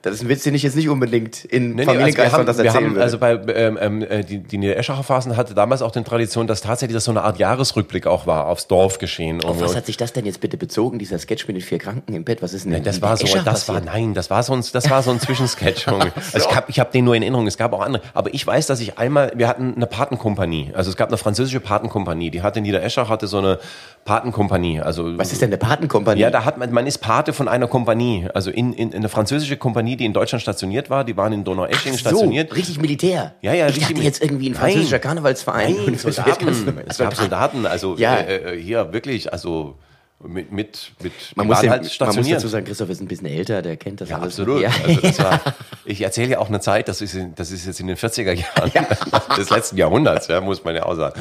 das 0.03 0.15
ist 0.15 0.23
ein 0.23 0.27
Witz, 0.27 0.43
den 0.43 0.53
ich 0.53 0.63
jetzt 0.63 0.75
nicht 0.75 0.89
unbedingt 0.89 1.45
in 1.45 1.75
nee, 1.75 1.85
Familiengeistern 1.85 2.43
nee, 2.43 2.47
also 2.49 2.51
das 2.51 2.57
erzählen 2.57 2.85
haben, 2.87 2.91
würde. 2.95 3.03
Also 3.03 3.19
bei 3.19 3.35
ähm, 3.55 3.77
ähm, 3.79 4.01
äh, 4.01 4.23
die, 4.25 4.39
die 4.39 4.57
Niedereschacher 4.57 5.01
Phasen 5.01 5.37
hatte 5.37 5.53
damals 5.53 5.81
auch 5.81 5.91
den 5.91 6.03
Tradition, 6.03 6.45
dass 6.45 6.59
tatsächlich 6.59 6.93
das 6.93 7.05
so 7.05 7.11
eine 7.11 7.21
Art 7.21 7.39
Jahresrückblick 7.39 8.05
auch 8.05 8.27
war 8.27 8.47
aufs 8.47 8.67
Dorf 8.67 8.99
geschehen. 8.99 9.41
Auf 9.45 9.61
was 9.61 9.77
hat 9.77 9.85
sich 9.85 9.95
das 9.95 10.11
denn 10.11 10.25
jetzt 10.25 10.41
bitte 10.41 10.57
bezogen, 10.57 10.99
dieser 10.99 11.17
Sketch 11.19 11.47
mit 11.47 11.55
den 11.55 11.63
vier 11.63 11.79
Kranken 11.79 12.13
im 12.13 12.25
Bett? 12.25 12.41
Was 12.41 12.53
ist 12.53 12.65
denn 12.65 12.73
nein, 12.73 12.83
das 12.83 13.01
war 13.01 13.15
so, 13.15 13.23
das 13.23 13.45
passiert? 13.45 13.67
war 13.69 13.81
nein, 13.81 14.13
das 14.13 14.29
war 14.29 14.43
so 14.43 14.51
ein, 14.51 14.61
das 14.73 14.89
war 14.89 15.01
so 15.03 15.11
ein 15.11 15.21
Zwischensketch. 15.21 15.85
so. 15.85 15.99
Also 16.33 16.49
ich 16.49 16.55
habe 16.55 16.69
ich 16.69 16.79
hab 16.79 16.91
den 16.91 17.05
nur 17.05 17.15
in 17.15 17.21
Erinnerung. 17.21 17.47
Es 17.47 17.57
gab 17.57 17.71
auch 17.71 17.81
andere, 17.81 18.03
aber 18.13 18.33
ich 18.33 18.45
weiß, 18.45 18.67
dass 18.67 18.81
ich 18.81 18.97
einmal, 18.97 19.31
wir 19.35 19.47
hatten 19.47 19.73
eine 19.75 19.87
Patenkompanie. 19.87 20.71
Also 20.73 20.89
es 20.89 20.97
gab 20.97 21.09
eine 21.09 21.17
französische 21.17 21.59
Patenkompanie. 21.59 22.29
Die 22.29 22.41
hatte 22.41 22.59
Niedereschach 22.59 23.09
hatte 23.09 23.27
so 23.27 23.37
eine 23.37 23.59
Patenkompanie. 24.03 24.81
Also 24.81 25.17
was 25.17 25.31
ist 25.31 25.41
denn 25.41 25.49
eine 25.49 25.57
Patenkompanie? 25.57 26.19
Ja, 26.19 26.29
da 26.29 26.43
hat 26.43 26.57
man, 26.57 26.71
man 26.73 26.87
ist 26.87 26.97
Pate 26.97 27.31
von 27.31 27.47
einer 27.47 27.67
Kompanie. 27.67 28.27
Also 28.33 28.51
in, 28.51 28.73
in, 28.73 28.89
in 28.89 28.97
eine 28.97 29.09
französische 29.09 29.55
Kompanie, 29.57 29.92
die 29.97 30.05
in 30.05 30.13
Deutschland 30.13 30.41
stationiert 30.41 30.89
war. 30.89 31.03
Die 31.03 31.15
waren 31.17 31.33
in 31.33 31.43
Donaueschingen 31.43 31.97
so, 31.97 32.09
stationiert. 32.09 32.55
richtig 32.55 32.79
Militär. 32.79 33.35
Ja, 33.41 33.53
ja, 33.53 33.67
ich 33.67 33.75
richtig. 33.75 33.95
dachte 33.95 34.03
jetzt 34.03 34.21
irgendwie 34.21 34.49
ein 34.49 34.55
französischer 34.55 34.99
Karnevalsverein. 34.99 35.75
Nein, 35.85 35.97
Soldaten. 35.97 36.83
Es 36.87 36.97
gab 36.97 37.15
Soldaten. 37.15 37.65
Also 37.65 37.97
ja. 37.97 38.17
äh, 38.17 38.59
hier 38.59 38.93
wirklich, 38.93 39.31
also 39.31 39.77
mit, 40.25 40.51
mit, 40.51 40.91
mit 41.01 41.13
man, 41.35 41.47
muss 41.47 41.59
den, 41.59 41.69
halt 41.69 41.99
man 41.99 42.15
muss 42.15 42.29
dazu 42.29 42.47
sagen, 42.47 42.65
Christoph 42.65 42.89
ist 42.89 43.01
ein 43.01 43.07
bisschen 43.07 43.27
älter, 43.27 43.61
der 43.61 43.77
kennt 43.77 44.01
das 44.01 44.09
ja, 44.09 44.17
alles. 44.17 44.39
Absolut. 44.39 44.61
Ja. 44.61 44.69
Also 44.85 45.23
war, 45.23 45.41
ich 45.85 46.01
erzähle 46.01 46.31
ja 46.31 46.39
auch 46.39 46.47
eine 46.47 46.59
Zeit, 46.59 46.87
das 46.87 47.01
ist, 47.01 47.13
in, 47.13 47.35
das 47.35 47.51
ist 47.51 47.65
jetzt 47.65 47.79
in 47.79 47.87
den 47.87 47.97
40er 47.97 48.31
Jahren 48.31 48.71
ja. 48.73 48.87
des 49.37 49.49
letzten 49.49 49.77
Jahrhunderts, 49.77 50.27
ja, 50.27 50.39
muss 50.41 50.63
man 50.63 50.75
ja 50.75 50.85
auch 50.85 50.95
sagen. 50.95 51.19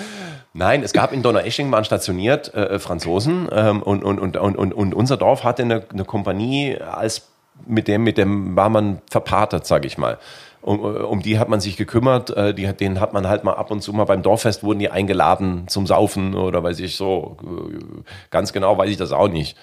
Nein, 0.55 0.83
es 0.83 0.93
gab 0.93 1.13
in 1.13 1.23
Donaueschingen 1.23 1.73
waren 1.73 1.85
stationiert 1.85 2.53
äh, 2.55 2.79
Franzosen 2.79 3.49
ähm, 3.51 3.83
und, 3.83 4.05
und, 4.05 4.19
und, 4.19 4.37
und, 4.37 4.73
und 4.73 4.95
unser 4.95 5.17
Dorf 5.17 5.45
hatte 5.45 5.63
eine, 5.63 5.85
eine 5.91 6.05
Kompanie 6.05 6.79
als 6.79 7.32
mit 7.67 7.89
dem, 7.89 8.05
mit 8.05 8.19
dem 8.19 8.57
war 8.57 8.69
man 8.69 9.01
verpatert, 9.11 9.67
sage 9.67 9.87
ich 9.87 9.99
mal. 9.99 10.19
Um, 10.61 10.79
um 10.79 11.23
die 11.23 11.41
hat 11.41 11.49
man 11.49 11.61
sich 11.61 11.77
gekümmert, 11.77 12.31
äh, 12.31 12.55
die, 12.55 12.73
denen 12.73 13.01
hat 13.01 13.13
man 13.13 13.27
halt 13.27 13.43
mal 13.43 13.55
ab 13.55 13.73
und 13.73 13.83
zu 13.83 13.93
mal 13.93 14.05
beim 14.05 14.23
Dorffest 14.23 14.63
wurden 14.63 14.79
die 14.79 14.91
eingeladen 14.91 15.67
zum 15.67 15.89
Saufen 15.89 16.37
oder 16.37 16.63
weiß 16.63 16.79
ich 16.79 16.95
so. 16.95 17.37
Äh, 17.43 18.03
ganz 18.31 18.53
genau 18.53 18.79
weiß 18.79 18.89
ich 18.89 18.97
das 18.97 19.11
auch 19.11 19.27
nicht. 19.27 19.57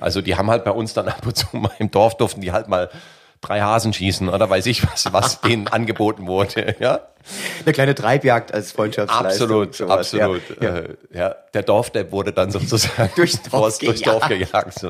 Also 0.00 0.20
die 0.20 0.36
haben 0.36 0.48
halt 0.48 0.64
bei 0.64 0.70
uns 0.70 0.94
dann 0.94 1.08
ab 1.08 1.26
und 1.26 1.36
zu 1.36 1.56
mal 1.56 1.72
im 1.78 1.90
Dorf 1.90 2.16
durften 2.16 2.40
die 2.40 2.52
halt 2.52 2.68
mal 2.68 2.88
drei 3.44 3.60
Hasen 3.60 3.92
schießen 3.92 4.28
oder 4.28 4.48
weiß 4.48 4.66
ich 4.66 4.86
was, 4.86 5.12
was 5.12 5.40
denen 5.42 5.68
angeboten 5.68 6.26
wurde, 6.26 6.76
ja. 6.80 7.00
Eine 7.64 7.72
kleine 7.72 7.94
Treibjagd 7.94 8.52
als 8.52 8.72
Freundschaftsleistung. 8.72 9.46
Absolut, 9.46 9.74
sowas. 9.74 10.14
absolut. 10.14 10.42
Ja. 10.60 10.76
Äh, 10.76 10.96
ja. 11.12 11.34
der 11.54 11.62
Dorfdepp 11.62 12.12
wurde 12.12 12.32
dann 12.32 12.50
sozusagen 12.50 13.10
durchs 13.16 13.40
Dorf, 13.42 13.78
durchs 13.78 14.02
Dorf 14.02 14.28
gejagt. 14.28 14.86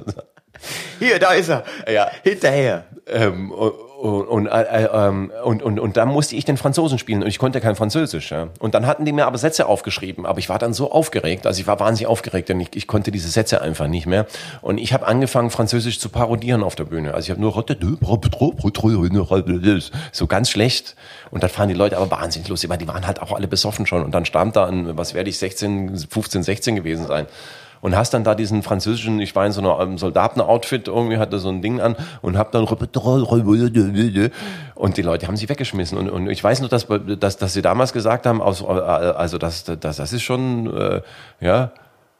Hier, 0.99 1.19
da 1.19 1.33
ist 1.33 1.49
er. 1.49 1.65
Ja. 1.89 2.11
Hinterher. 2.23 2.87
Ähm, 3.07 3.53
und, 3.53 3.73
und, 4.05 4.47
äh, 4.49 4.89
ähm, 4.93 5.33
und, 5.45 5.63
und, 5.63 5.81
und 5.81 5.97
dann 5.97 6.09
musste 6.09 6.37
ich 6.37 6.45
den 6.45 6.59
Franzosen 6.59 6.99
spielen 6.99 7.23
und 7.23 7.29
ich 7.29 7.39
konnte 7.39 7.63
kein 7.63 7.75
Französisch. 7.75 8.33
Ja. 8.33 8.49
Und 8.59 8.75
dann 8.75 8.87
hatten 8.87 9.07
die 9.07 9.13
mir 9.13 9.27
aber 9.27 9.39
Sätze 9.39 9.67
aufgeschrieben, 9.67 10.27
aber 10.27 10.39
ich 10.39 10.51
war 10.51 10.59
dann 10.59 10.75
so 10.75 10.93
aufgeregt, 10.93 11.47
also 11.47 11.59
ich 11.59 11.67
war 11.67 11.81
wahnsinnig 11.81 12.07
aufgeregt, 12.07 12.51
denn 12.51 12.61
ich, 12.61 12.69
ich 12.75 12.87
konnte 12.87 13.11
diese 13.11 13.31
Sätze 13.31 13.63
einfach 13.63 13.87
nicht 13.87 14.07
mehr. 14.07 14.27
Und 14.61 14.77
ich 14.77 14.93
habe 14.93 15.07
angefangen, 15.07 15.49
Französisch 15.49 15.99
zu 16.01 16.11
parodieren 16.11 16.63
auf 16.63 16.75
der 16.75 16.85
Bühne. 16.85 17.15
Also 17.15 17.27
ich 17.27 17.31
habe 17.31 17.41
nur 17.41 17.55
so 20.13 20.27
ganz 20.27 20.51
schlecht. 20.51 20.97
Und 21.31 21.43
das 21.43 21.53
fanden 21.53 21.73
die 21.73 21.79
Leute 21.79 21.97
aber 21.97 22.11
wahnsinnig 22.11 22.49
lustig, 22.49 22.69
weil 22.69 22.79
die 22.79 22.89
waren 22.89 23.07
halt 23.07 23.23
auch 23.23 23.33
alle 23.33 23.49
besoffen 23.49 23.87
schon. 23.87 24.05
Und 24.05 24.15
dann 24.15 24.27
stand 24.27 24.55
da, 24.55 24.67
ein, 24.67 24.99
was 24.99 25.15
werde 25.15 25.31
ich, 25.31 25.39
16, 25.39 25.97
15, 26.11 26.43
16 26.43 26.77
gewesen 26.77 27.07
sein 27.07 27.27
und 27.85 27.95
hast 27.95 28.15
dann 28.15 28.25
da 28.25 28.35
diesen 28.35 28.63
französischen, 28.63 29.21
ich 29.21 29.37
war 29.37 29.45
in 29.45 29.53
so 29.53 29.61
einem 29.77 29.99
Soldatenoutfit, 29.99 30.89
irgendwie 30.89 31.19
hatte 31.19 31.39
so 31.39 31.51
ein 31.51 31.61
Ding 31.61 31.83
an 31.83 31.97
und 32.23 32.39
hab 32.39 32.51
dann 32.51 32.65
und 34.75 34.97
die 34.97 35.03
Leute 35.03 35.27
haben 35.27 35.37
sich 35.37 35.51
weggeschmissen 35.51 35.99
und, 35.99 36.09
und 36.09 36.31
ich 36.31 36.43
weiß 36.43 36.63
noch, 36.63 36.71
dass, 36.71 36.87
dass, 37.21 37.37
dass 37.37 37.53
sie 37.53 37.61
damals 37.61 37.93
gesagt 37.93 38.25
haben, 38.25 38.41
also 38.41 39.37
das, 39.37 39.65
das, 39.65 39.97
das 39.99 40.13
ist 40.15 40.23
schon, 40.23 40.75
äh, 40.75 41.03
ja, 41.43 41.73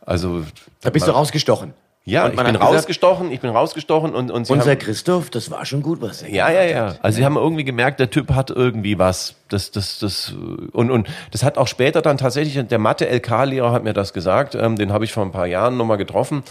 also. 0.05 0.43
Da 0.83 0.91
bist 0.91 1.09
du 1.09 1.13
rausgestochen. 1.13 1.73
Ja, 2.07 2.29
ich 2.29 2.37
bin 2.37 2.57
rausgestochen, 2.57 3.31
ich 3.31 3.41
bin 3.41 3.49
rausgestochen 3.49 4.15
und, 4.15 4.31
und 4.31 4.47
sie 4.47 4.53
Unser 4.53 4.73
haben, 4.73 4.79
Christoph, 4.79 5.31
das 5.31 5.51
war 5.51 5.65
schon 5.65 5.81
gut, 5.81 6.03
was 6.03 6.21
er 6.21 6.29
Ja, 6.29 6.51
ja, 6.51 6.63
ja. 6.63 6.87
Hat. 6.89 6.99
Also 7.03 7.17
sie 7.17 7.25
haben 7.25 7.37
irgendwie 7.37 7.65
gemerkt, 7.65 7.99
der 7.99 8.11
Typ 8.11 8.35
hat 8.35 8.51
irgendwie 8.51 8.99
was. 8.99 9.37
Das, 9.49 9.71
das, 9.71 10.01
das, 10.01 10.35
und, 10.73 10.91
und 10.91 11.09
das 11.31 11.43
hat 11.43 11.57
auch 11.57 11.67
später 11.67 12.03
dann 12.03 12.19
tatsächlich, 12.19 12.63
der 12.67 12.79
Mathe-LK-Lehrer 12.79 13.73
hat 13.73 13.85
mir 13.85 13.95
das 13.95 14.13
gesagt, 14.13 14.55
ähm, 14.55 14.77
den 14.77 14.93
habe 14.93 15.07
ich 15.07 15.15
vor 15.15 15.23
ein 15.23 15.33
paar 15.33 15.47
Jahren 15.47 15.79
nochmal 15.79 15.97
getroffen. 15.97 16.43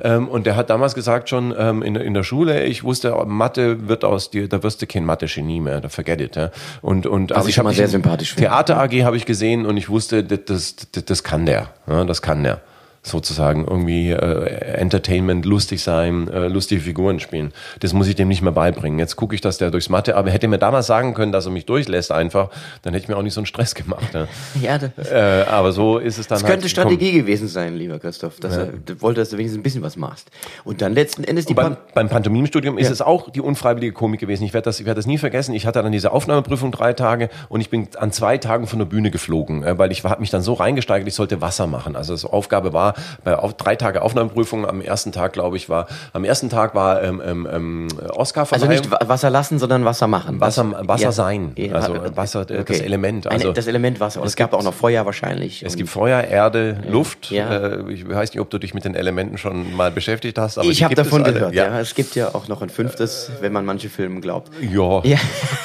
Ähm, 0.00 0.28
und 0.28 0.46
der 0.46 0.54
hat 0.54 0.70
damals 0.70 0.94
gesagt 0.94 1.28
schon 1.28 1.52
ähm, 1.58 1.82
in, 1.82 1.96
in 1.96 2.14
der 2.14 2.22
Schule, 2.22 2.64
ich 2.64 2.84
wusste, 2.84 3.12
Mathe 3.26 3.88
wird 3.88 4.04
aus 4.04 4.30
dir, 4.30 4.48
da 4.48 4.62
wirst 4.62 4.80
du 4.80 4.86
kein 4.86 5.04
Mathe-Genie 5.04 5.58
mehr, 5.58 5.80
da 5.80 5.88
forget 5.88 6.20
it. 6.20 6.36
Ja. 6.36 6.50
Und, 6.82 7.06
und, 7.06 7.32
also 7.32 7.48
ich 7.48 7.58
habe 7.58 7.72
sehr 7.72 7.88
sympathisch 7.88 8.36
Theater 8.36 8.78
AG 8.80 9.02
habe 9.02 9.16
ich 9.16 9.26
gesehen 9.26 9.66
und 9.66 9.76
ich 9.76 9.88
wusste, 9.88 10.22
das, 10.22 10.76
das, 10.92 11.04
das 11.04 11.24
kann 11.24 11.46
der. 11.46 11.70
Ja, 11.88 12.04
das 12.04 12.22
kann 12.22 12.44
der 12.44 12.60
sozusagen 13.02 13.66
irgendwie 13.66 14.10
äh, 14.10 14.44
Entertainment, 14.74 15.46
lustig 15.46 15.82
sein, 15.82 16.28
äh, 16.28 16.48
lustige 16.48 16.82
Figuren 16.82 17.18
spielen. 17.18 17.52
Das 17.80 17.94
muss 17.94 18.06
ich 18.06 18.14
dem 18.14 18.28
nicht 18.28 18.42
mehr 18.42 18.52
beibringen. 18.52 18.98
Jetzt 18.98 19.16
gucke 19.16 19.34
ich, 19.34 19.40
dass 19.40 19.56
der 19.56 19.70
durchs 19.70 19.88
Mathe, 19.88 20.16
aber 20.16 20.30
hätte 20.30 20.48
mir 20.48 20.58
damals 20.58 20.86
sagen 20.86 21.14
können, 21.14 21.32
dass 21.32 21.46
er 21.46 21.52
mich 21.52 21.64
durchlässt 21.64 22.12
einfach, 22.12 22.50
dann 22.82 22.92
hätte 22.92 23.04
ich 23.04 23.08
mir 23.08 23.16
auch 23.16 23.22
nicht 23.22 23.32
so 23.32 23.40
einen 23.40 23.46
Stress 23.46 23.74
gemacht. 23.74 24.12
Ja, 24.12 24.26
ja 24.60 24.78
äh, 25.10 25.44
aber 25.48 25.72
so 25.72 25.98
ist 25.98 26.18
es 26.18 26.26
dann. 26.26 26.40
Das 26.40 26.46
könnte 26.46 26.64
halt 26.64 26.70
Strategie 26.70 27.12
gewesen 27.12 27.48
sein, 27.48 27.74
lieber 27.74 27.98
Christoph, 27.98 28.38
dass 28.38 28.56
ja. 28.56 28.62
er 28.64 29.00
wollte, 29.00 29.20
dass 29.20 29.30
du 29.30 29.38
wenigstens 29.38 29.60
ein 29.60 29.62
bisschen 29.62 29.82
was 29.82 29.96
machst. 29.96 30.30
Und 30.64 30.82
dann 30.82 30.92
letzten 30.92 31.24
Endes 31.24 31.46
die 31.46 31.54
beim, 31.54 31.78
beim 31.94 32.10
Pantomimstudium 32.10 32.76
ja. 32.76 32.84
ist 32.84 32.90
es 32.90 33.00
auch 33.00 33.30
die 33.30 33.40
unfreiwillige 33.40 33.94
Komik 33.94 34.20
gewesen. 34.20 34.44
Ich 34.44 34.52
werde 34.52 34.66
das, 34.66 34.78
ich 34.78 34.84
werde 34.84 34.98
das 34.98 35.06
nie 35.06 35.18
vergessen. 35.18 35.54
Ich 35.54 35.64
hatte 35.64 35.82
dann 35.82 35.92
diese 35.92 36.12
Aufnahmeprüfung 36.12 36.70
drei 36.70 36.92
Tage 36.92 37.30
und 37.48 37.62
ich 37.62 37.70
bin 37.70 37.88
an 37.98 38.12
zwei 38.12 38.36
Tagen 38.36 38.66
von 38.66 38.78
der 38.78 38.86
Bühne 38.86 39.10
geflogen, 39.10 39.64
äh, 39.64 39.78
weil 39.78 39.90
ich 39.90 40.04
habe 40.04 40.20
mich 40.20 40.30
dann 40.30 40.42
so 40.42 40.52
reingesteigert, 40.52 41.08
ich 41.08 41.14
sollte 41.14 41.40
Wasser 41.40 41.66
machen. 41.66 41.96
Also 41.96 42.12
das 42.12 42.26
Aufgabe 42.26 42.74
war 42.74 42.89
bei 43.24 43.36
auf, 43.36 43.54
drei 43.54 43.76
Tage 43.76 44.02
Aufnahmeprüfung. 44.02 44.66
Am 44.66 44.80
ersten 44.80 45.12
Tag, 45.12 45.32
glaube 45.32 45.56
ich, 45.56 45.68
war, 45.68 45.86
am 46.12 46.24
ersten 46.24 46.48
Tag 46.48 46.74
war 46.74 47.02
ähm, 47.02 47.22
ähm, 47.24 47.48
ähm 47.50 47.88
Oscar 48.10 48.46
Also 48.50 48.66
nicht 48.66 48.90
Wasser 48.90 49.30
lassen, 49.30 49.58
sondern 49.58 49.84
Wasser 49.84 50.06
machen. 50.06 50.40
Wasser, 50.40 50.88
Wasser 50.88 51.04
ja. 51.04 51.12
sein. 51.12 51.54
Also 51.72 51.94
Wasser, 52.16 52.42
okay. 52.42 52.64
das 52.66 52.80
Element. 52.80 53.26
Also 53.26 53.48
Eine, 53.48 53.54
das 53.54 53.66
Element 53.66 54.00
Wasser. 54.00 54.20
Und 54.20 54.26
es, 54.26 54.32
es 54.32 54.36
gab 54.36 54.52
auch 54.52 54.62
noch 54.62 54.74
Feuer 54.74 55.06
wahrscheinlich. 55.06 55.62
Es 55.62 55.76
gibt 55.76 55.88
Feuer, 55.88 56.22
Erde, 56.22 56.78
Luft. 56.88 57.30
Ja. 57.30 57.50
Äh, 57.50 57.92
ich 57.92 58.08
weiß 58.08 58.32
nicht, 58.32 58.40
ob 58.40 58.50
du 58.50 58.58
dich 58.58 58.74
mit 58.74 58.84
den 58.84 58.94
Elementen 58.94 59.38
schon 59.38 59.74
mal 59.74 59.90
beschäftigt 59.90 60.38
hast. 60.38 60.58
Aber 60.58 60.68
ich 60.68 60.82
habe 60.82 60.94
davon 60.94 61.24
gehört, 61.24 61.54
ja. 61.54 61.66
ja. 61.66 61.80
Es 61.80 61.94
gibt 61.94 62.14
ja 62.14 62.34
auch 62.34 62.48
noch 62.48 62.62
ein 62.62 62.70
fünftes, 62.70 63.30
wenn 63.40 63.52
man 63.52 63.64
manche 63.64 63.88
Filme 63.88 64.20
glaubt. 64.20 64.52
Ja, 64.60 65.02
ja. 65.04 65.18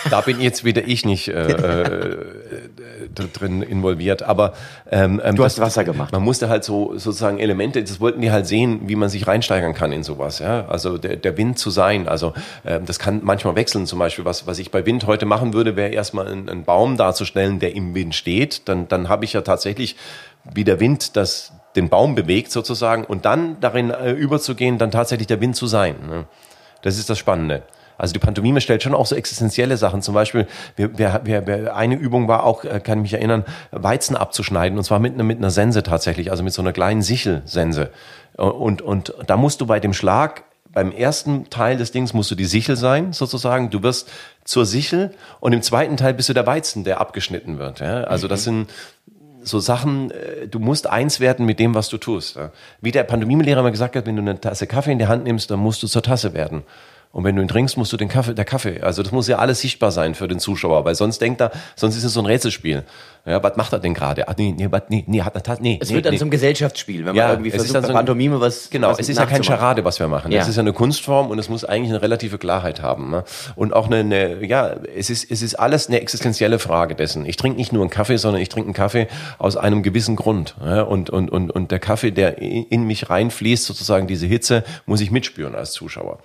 da 0.09 0.21
bin 0.21 0.41
jetzt 0.41 0.63
wieder 0.63 0.87
ich 0.87 1.05
nicht 1.05 1.27
äh, 1.27 1.51
äh, 1.51 2.25
drin 3.15 3.61
involviert. 3.61 4.23
Aber 4.23 4.53
ähm, 4.95 5.21
ähm 5.23 5.35
du 5.35 5.43
hast 5.43 5.59
Wasser 5.59 5.83
gemacht. 5.83 6.13
Man 6.13 6.23
musste 6.23 6.47
halt 6.47 6.63
so 6.63 6.97
sozusagen 6.97 7.37
Elemente 7.37 7.83
das 7.83 7.99
wollten 7.99 8.21
die 8.21 8.31
halt 8.31 8.47
sehen, 8.47 8.81
wie 8.85 8.95
man 8.95 9.09
sich 9.09 9.27
reinsteigern 9.27 9.73
kann 9.73 9.91
in 9.91 10.03
sowas. 10.03 10.39
Ja? 10.39 10.67
Also 10.67 10.97
der, 10.97 11.17
der 11.17 11.37
Wind 11.37 11.59
zu 11.59 11.69
sein. 11.69 12.07
Also 12.07 12.33
äh, 12.63 12.79
das 12.79 12.97
kann 12.97 13.19
manchmal 13.23 13.55
wechseln. 13.55 13.85
Zum 13.87 13.99
Beispiel, 13.99 14.23
was, 14.23 14.47
was 14.47 14.57
ich 14.57 14.71
bei 14.71 14.85
Wind 14.85 15.05
heute 15.05 15.25
machen 15.25 15.53
würde, 15.53 15.75
wäre 15.75 15.89
erstmal 15.89 16.27
einen, 16.27 16.47
einen 16.47 16.63
Baum 16.63 16.95
darzustellen, 16.95 17.59
der 17.59 17.75
im 17.75 17.93
Wind 17.93 18.15
steht. 18.15 18.69
Dann, 18.69 18.87
dann 18.87 19.09
habe 19.09 19.25
ich 19.25 19.33
ja 19.33 19.41
tatsächlich, 19.41 19.97
wie 20.53 20.63
der 20.63 20.79
Wind 20.79 21.17
das, 21.17 21.51
den 21.75 21.89
Baum 21.89 22.15
bewegt 22.15 22.51
sozusagen 22.51 23.03
und 23.03 23.25
dann 23.25 23.57
darin 23.59 23.89
äh, 23.89 24.11
überzugehen, 24.11 24.77
dann 24.77 24.91
tatsächlich 24.91 25.27
der 25.27 25.41
Wind 25.41 25.57
zu 25.57 25.67
sein. 25.67 25.95
Ne? 26.07 26.25
Das 26.83 26.97
ist 26.97 27.09
das 27.09 27.19
Spannende. 27.19 27.63
Also 27.97 28.13
die 28.13 28.19
Pantomime 28.19 28.61
stellt 28.61 28.83
schon 28.83 28.93
auch 28.93 29.05
so 29.05 29.15
existenzielle 29.15 29.77
Sachen. 29.77 30.01
Zum 30.01 30.13
Beispiel, 30.13 30.47
wir, 30.75 30.97
wir, 30.97 31.21
wir, 31.23 31.75
eine 31.75 31.95
Übung 31.95 32.27
war 32.27 32.43
auch, 32.43 32.63
äh, 32.63 32.79
kann 32.79 32.99
ich 32.99 33.03
mich 33.03 33.13
erinnern, 33.13 33.45
Weizen 33.71 34.15
abzuschneiden 34.15 34.77
und 34.77 34.83
zwar 34.83 34.99
mit, 34.99 35.17
mit 35.17 35.37
einer 35.37 35.51
Sense 35.51 35.83
tatsächlich, 35.83 36.31
also 36.31 36.43
mit 36.43 36.53
so 36.53 36.61
einer 36.61 36.73
kleinen 36.73 37.01
Sichelsense. 37.01 37.91
Und, 38.35 38.81
und 38.81 39.13
da 39.27 39.37
musst 39.37 39.61
du 39.61 39.65
bei 39.65 39.79
dem 39.79 39.93
Schlag 39.93 40.43
beim 40.75 40.91
ersten 40.91 41.49
Teil 41.49 41.77
des 41.77 41.93
Dings 41.93 42.13
musst 42.13 42.29
du 42.31 42.35
die 42.35 42.45
Sichel 42.45 42.75
sein, 42.75 43.13
sozusagen. 43.13 43.69
Du 43.69 43.81
wirst 43.81 44.11
zur 44.43 44.65
Sichel 44.65 45.11
und 45.39 45.53
im 45.53 45.61
zweiten 45.61 45.95
Teil 45.95 46.13
bist 46.13 46.27
du 46.27 46.33
der 46.33 46.45
Weizen, 46.45 46.83
der 46.83 46.99
abgeschnitten 46.99 47.57
wird. 47.57 47.79
Ja? 47.79 48.03
Also 48.03 48.27
das 48.27 48.41
mhm. 48.41 48.43
sind 48.43 48.69
so 49.41 49.59
Sachen, 49.59 50.11
äh, 50.11 50.47
du 50.49 50.59
musst 50.59 50.87
eins 50.87 51.21
werden 51.21 51.45
mit 51.45 51.59
dem, 51.59 51.75
was 51.75 51.87
du 51.87 51.97
tust. 51.97 52.37
Wie 52.81 52.91
der 52.91 53.03
Pantomimelehrer 53.03 53.63
mal 53.63 53.71
gesagt 53.71 53.95
hat, 53.95 54.05
wenn 54.05 54.17
du 54.17 54.21
eine 54.21 54.39
Tasse 54.39 54.67
Kaffee 54.67 54.91
in 54.91 54.99
die 54.99 55.07
Hand 55.07 55.23
nimmst, 55.23 55.49
dann 55.49 55.59
musst 55.59 55.81
du 55.81 55.87
zur 55.87 56.03
Tasse 56.03 56.33
werden. 56.33 56.63
Und 57.15 57.23
wenn 57.23 57.37
du 57.37 57.41
ihn 57.41 57.47
trinkst, 57.47 57.77
musst 57.77 57.93
du 57.93 57.95
den 57.95 58.09
Kaffee, 58.09 58.33
der 58.33 58.43
Kaffee. 58.43 58.81
Also 58.81 59.01
das 59.01 59.13
muss 59.13 59.29
ja 59.29 59.37
alles 59.37 59.61
sichtbar 59.61 59.91
sein 59.91 60.15
für 60.15 60.27
den 60.27 60.37
Zuschauer, 60.37 60.83
weil 60.83 60.95
sonst 60.95 61.21
denkt 61.21 61.39
er, 61.39 61.49
sonst 61.77 61.95
ist 61.95 62.03
es 62.03 62.11
so 62.11 62.19
ein 62.19 62.25
Rätselspiel. 62.25 62.83
Ja, 63.25 63.41
was 63.41 63.55
macht 63.55 63.71
er 63.71 63.79
denn 63.79 63.93
gerade? 63.93 64.27
Ah, 64.27 64.35
nee, 64.37 64.53
nee, 64.55 64.67
was, 64.69 64.81
nee, 64.89 65.05
nee, 65.07 65.21
hat 65.21 65.33
er, 65.33 65.57
nee. 65.61 65.79
Es 65.81 65.87
nee, 65.87 65.95
wird 65.95 66.05
dann 66.05 66.13
nee. 66.13 66.19
zum 66.19 66.29
Gesellschaftsspiel, 66.29 67.05
wenn 67.05 67.15
ja, 67.15 67.27
man 67.27 67.31
irgendwie 67.35 67.51
versucht, 67.51 67.71
bei 67.71 67.87
so 67.87 67.93
Pantomime 67.93 68.41
was 68.41 68.69
Genau, 68.69 68.89
was 68.89 68.99
es 68.99 69.07
ist 69.07 69.17
ja 69.17 69.25
kein 69.27 69.45
Charade, 69.45 69.85
was 69.85 69.97
wir 69.97 70.09
machen. 70.09 70.29
Ja. 70.33 70.41
Es 70.41 70.49
ist 70.49 70.57
ja 70.57 70.59
eine 70.59 70.73
Kunstform 70.73 71.29
und 71.29 71.39
es 71.39 71.47
muss 71.47 71.63
eigentlich 71.63 71.91
eine 71.91 72.01
relative 72.01 72.37
Klarheit 72.37 72.81
haben. 72.81 73.09
Ne? 73.11 73.23
Und 73.55 73.71
auch 73.71 73.85
eine, 73.85 73.99
eine, 73.99 74.45
ja, 74.45 74.75
es 74.93 75.09
ist, 75.09 75.31
es 75.31 75.41
ist 75.41 75.55
alles 75.55 75.87
eine 75.87 76.01
existenzielle 76.01 76.59
Frage 76.59 76.95
dessen. 76.95 77.25
Ich 77.25 77.37
trinke 77.37 77.57
nicht 77.57 77.71
nur 77.71 77.81
einen 77.81 77.91
Kaffee, 77.91 78.17
sondern 78.17 78.41
ich 78.41 78.49
trinke 78.49 78.67
einen 78.67 78.73
Kaffee 78.73 79.07
aus 79.37 79.55
einem 79.55 79.83
gewissen 79.83 80.17
Grund. 80.17 80.55
Ja? 80.61 80.81
Und, 80.81 81.09
und, 81.09 81.31
und, 81.31 81.49
und 81.49 81.71
der 81.71 81.79
Kaffee, 81.79 82.11
der 82.11 82.39
in 82.39 82.83
mich 82.83 83.09
reinfließt, 83.09 83.63
sozusagen 83.63 84.05
diese 84.05 84.25
Hitze, 84.25 84.65
muss 84.85 84.99
ich 84.99 85.11
mitspüren 85.11 85.55
als 85.55 85.71
Zuschauer. 85.71 86.19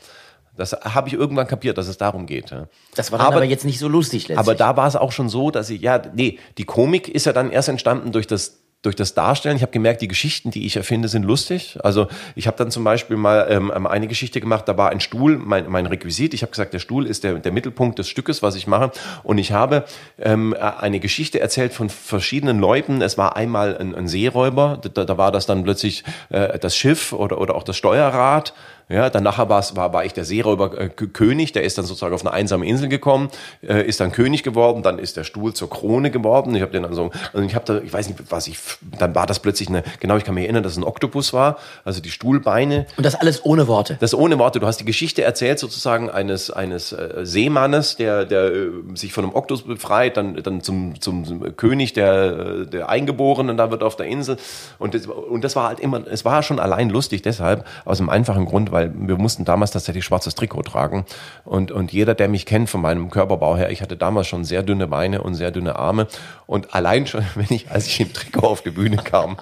Das 0.61 0.73
habe 0.73 1.09
ich 1.09 1.15
irgendwann 1.15 1.47
kapiert, 1.47 1.79
dass 1.79 1.89
es 1.89 1.99
darum 1.99 2.27
geht. 2.27 2.55
Das 2.95 3.11
war 3.11 3.19
dann 3.19 3.27
aber, 3.27 3.37
aber 3.37 3.45
jetzt 3.45 3.65
nicht 3.65 3.79
so 3.79 3.89
lustig 3.89 4.29
letztlich. 4.29 4.39
Aber 4.39 4.55
da 4.55 4.77
war 4.77 4.87
es 4.87 4.97
auch 4.97 5.13
schon 5.13 5.29
so, 5.29 5.51
dass 5.51 5.71
ich, 5.71 5.81
ja, 5.81 6.01
nee, 6.15 6.39
die 6.59 6.65
Komik 6.65 7.09
ist 7.09 7.27
ja 7.27 7.33
dann 7.33 7.51
erst 7.51 7.69
entstanden 7.69 8.13
durch 8.13 8.27
das 8.27 8.61
durch 8.83 8.97
das 8.97 9.13
Darstellen, 9.13 9.57
ich 9.57 9.63
habe 9.63 9.73
gemerkt, 9.73 10.01
die 10.01 10.09
Geschichten, 10.09 10.51
die 10.51 10.65
ich 10.65 10.77
erfinde, 10.77 11.09
sind 11.09 11.25
lustig. 11.25 11.79
Also 11.83 12.09
ich 12.35 12.47
habe 12.47 12.57
dann 12.57 12.71
zum 12.71 12.83
Beispiel 12.83 13.19
mal 13.19 13.47
ähm, 13.51 13.71
ähm, 13.75 13.87
eine 13.87 14.07
Geschichte 14.07 14.41
gemacht, 14.41 14.67
da 14.69 14.79
war 14.79 14.89
ein 14.89 15.01
Stuhl, 15.01 15.37
mein, 15.37 15.69
mein 15.69 15.85
Requisit. 15.85 16.33
Ich 16.33 16.43
habe 16.43 16.51
gesagt, 16.51 16.73
der 16.73 16.79
Stuhl 16.79 17.07
ist 17.07 17.23
der, 17.23 17.35
der 17.35 17.53
Mittelpunkt 17.53 17.99
des 17.99 18.09
Stückes, 18.09 18.43
was 18.43 18.55
ich 18.55 18.67
mache. 18.67 18.91
Und 19.23 19.37
ich 19.37 19.53
habe 19.53 19.85
ähm, 20.19 20.57
eine 20.59 20.99
Geschichte 20.99 21.41
erzählt 21.41 21.75
von 21.75 21.91
verschiedenen 21.91 22.59
Leuten. 22.59 23.03
Es 23.03 23.19
war 23.19 23.37
einmal 23.37 23.77
ein, 23.77 23.95
ein 23.95 24.09
Seeräuber, 24.09 24.81
da, 24.81 25.05
da 25.05 25.19
war 25.19 25.31
das 25.31 25.45
dann 25.45 25.63
plötzlich 25.63 26.03
äh, 26.31 26.59
das 26.59 26.75
Schiff 26.75 27.13
oder, 27.13 27.39
oder 27.39 27.57
auch 27.57 27.65
das 27.65 27.77
Steuerrad. 27.77 28.55
Ja, 28.91 29.09
dann 29.09 29.23
nachher 29.23 29.49
war, 29.49 29.63
war 29.93 30.05
ich 30.05 30.15
der 30.15 30.25
Seeräuber 30.25 30.77
äh, 30.77 30.89
König, 30.89 31.53
der 31.53 31.63
ist 31.63 31.79
dann 31.79 31.85
sozusagen 31.85 32.13
auf 32.13 32.23
eine 32.27 32.33
einsame 32.33 32.67
Insel 32.67 32.89
gekommen, 32.89 33.29
äh, 33.63 33.87
ist 33.87 34.01
dann 34.01 34.11
König 34.11 34.43
geworden, 34.43 34.83
dann 34.83 34.99
ist 34.99 35.17
der 35.17 35.23
Stuhl 35.23 35.55
zur 35.55 35.71
Krone 35.71 36.11
geworden. 36.11 36.57
Ich 36.57 36.63
habe 36.63 36.73
den 36.73 36.83
dann 36.83 36.95
so, 36.95 37.11
also 37.33 37.47
ich 37.47 37.55
habe 37.55 37.65
da, 37.65 37.79
ich 37.79 37.93
weiß 37.93 38.09
nicht, 38.09 38.21
was 38.31 38.49
ich, 38.49 38.59
dann 38.99 39.15
war 39.15 39.27
das 39.27 39.39
plötzlich 39.39 39.69
eine, 39.69 39.85
genau, 40.01 40.17
ich 40.17 40.25
kann 40.25 40.35
mich 40.35 40.43
erinnern, 40.43 40.65
dass 40.65 40.73
es 40.73 40.79
ein 40.79 40.85
Oktopus 40.85 41.33
war, 41.33 41.59
also 41.85 42.01
die 42.01 42.11
Stuhlbeine. 42.11 42.87
Und 42.97 43.07
das 43.07 43.15
alles 43.15 43.45
ohne 43.45 43.69
Worte. 43.69 43.97
Das 44.01 44.13
ohne 44.13 44.41
Worte. 44.41 44.59
Du 44.59 44.67
hast 44.67 44.79
die 44.79 44.85
Geschichte 44.85 45.23
erzählt 45.23 45.61
sozusagen 45.61 46.11
eines 46.11 46.51
eines 46.51 46.93
äh, 46.93 47.21
Seemannes, 47.23 47.95
der 47.95 48.25
der 48.25 48.53
äh, 48.53 48.71
sich 48.95 49.13
von 49.13 49.23
einem 49.23 49.35
Oktopus 49.35 49.63
befreit, 49.63 50.17
dann 50.17 50.35
dann 50.43 50.63
zum 50.63 51.01
zum 51.01 51.57
König 51.57 51.93
der 51.93 52.65
der 52.65 52.89
Eingeborenen 52.89 53.57
da 53.57 53.71
wird 53.71 53.85
auf 53.85 53.95
der 53.95 54.07
Insel 54.07 54.37
und 54.81 54.95
das, 54.95 55.07
und 55.07 55.45
das 55.45 55.55
war 55.55 55.69
halt 55.69 55.79
immer, 55.79 56.03
es 56.11 56.25
war 56.25 56.43
schon 56.43 56.59
allein 56.59 56.91
lustig 56.91 57.23
deshalb 57.23 57.65
aus 57.85 58.01
einem 58.01 58.09
einfachen 58.09 58.47
Grund, 58.47 58.73
weil 58.73 58.80
weil 58.81 58.93
wir 58.95 59.17
mussten 59.17 59.45
damals 59.45 59.73
tatsächlich 59.73 60.05
schwarzes 60.05 60.35
Trikot 60.35 60.63
tragen. 60.63 61.05
Und, 61.45 61.71
und 61.71 61.93
jeder, 61.93 62.15
der 62.15 62.29
mich 62.29 62.47
kennt 62.47 62.71
von 62.71 62.81
meinem 62.81 63.11
Körperbau 63.11 63.57
her, 63.57 63.71
ich 63.71 63.83
hatte 63.83 63.97
damals 63.97 64.27
schon 64.27 64.45
sehr 64.45 64.63
dünne 64.63 64.87
Beine 64.87 65.23
und 65.23 65.35
sehr 65.35 65.51
dünne 65.51 65.77
Arme. 65.77 66.07
Und 66.47 66.75
allein 66.75 67.07
schon, 67.07 67.25
wenn 67.35 67.47
ich, 67.51 67.71
als 67.71 67.87
ich 67.87 68.01
im 68.01 68.13
Trikot 68.13 68.47
auf 68.47 68.63
die 68.63 68.71
Bühne 68.71 68.97
kam, 68.97 69.37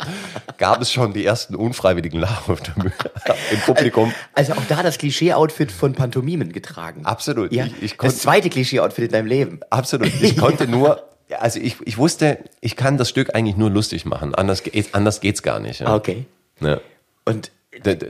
gab 0.59 0.81
es 0.83 0.93
schon 0.93 1.13
die 1.13 1.25
ersten 1.25 1.55
unfreiwilligen 1.55 2.21
Lachen 2.21 2.53
auf 2.53 2.61
der 2.61 2.73
Bühne, 2.73 2.93
im 3.53 3.61
Publikum. 3.61 4.13
Also 4.35 4.55
auch 4.55 4.65
da 4.69 4.83
das 4.83 4.99
Klischee-Outfit 4.99 5.71
von 5.71 5.93
Pantomimen 5.93 6.53
getragen. 6.53 7.05
Absolut. 7.05 7.53
Ja, 7.53 7.67
ich, 7.67 7.83
ich 7.83 7.97
das 7.97 8.19
zweite 8.19 8.51
Klischee-Outfit 8.51 9.05
in 9.05 9.13
deinem 9.13 9.27
Leben. 9.27 9.61
Absolut. 9.71 10.09
Ich 10.21 10.37
konnte 10.37 10.67
nur, 10.67 11.03
also 11.39 11.61
ich, 11.61 11.77
ich 11.85 11.97
wusste, 11.97 12.39
ich 12.61 12.77
kann 12.77 12.97
das 12.99 13.09
Stück 13.09 13.35
eigentlich 13.35 13.57
nur 13.57 13.71
lustig 13.71 14.05
machen. 14.05 14.35
Anders, 14.35 14.63
anders 14.93 15.21
geht's 15.21 15.43
gar 15.43 15.61
nicht. 15.61 15.81
Ja. 15.81 15.95
Okay. 15.95 16.27
Ja. 16.61 16.81
Und 17.25 17.51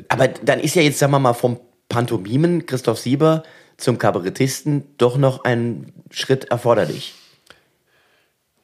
aber 0.08 0.28
dann 0.28 0.60
ist 0.60 0.74
ja 0.74 0.82
jetzt, 0.82 0.98
sagen 0.98 1.12
wir 1.12 1.18
mal, 1.18 1.34
vom 1.34 1.60
Pantomimen 1.88 2.66
Christoph 2.66 2.98
Sieber 2.98 3.42
zum 3.76 3.98
Kabarettisten 3.98 4.84
doch 4.98 5.16
noch 5.16 5.44
ein 5.44 5.92
Schritt 6.10 6.44
erforderlich. 6.50 7.14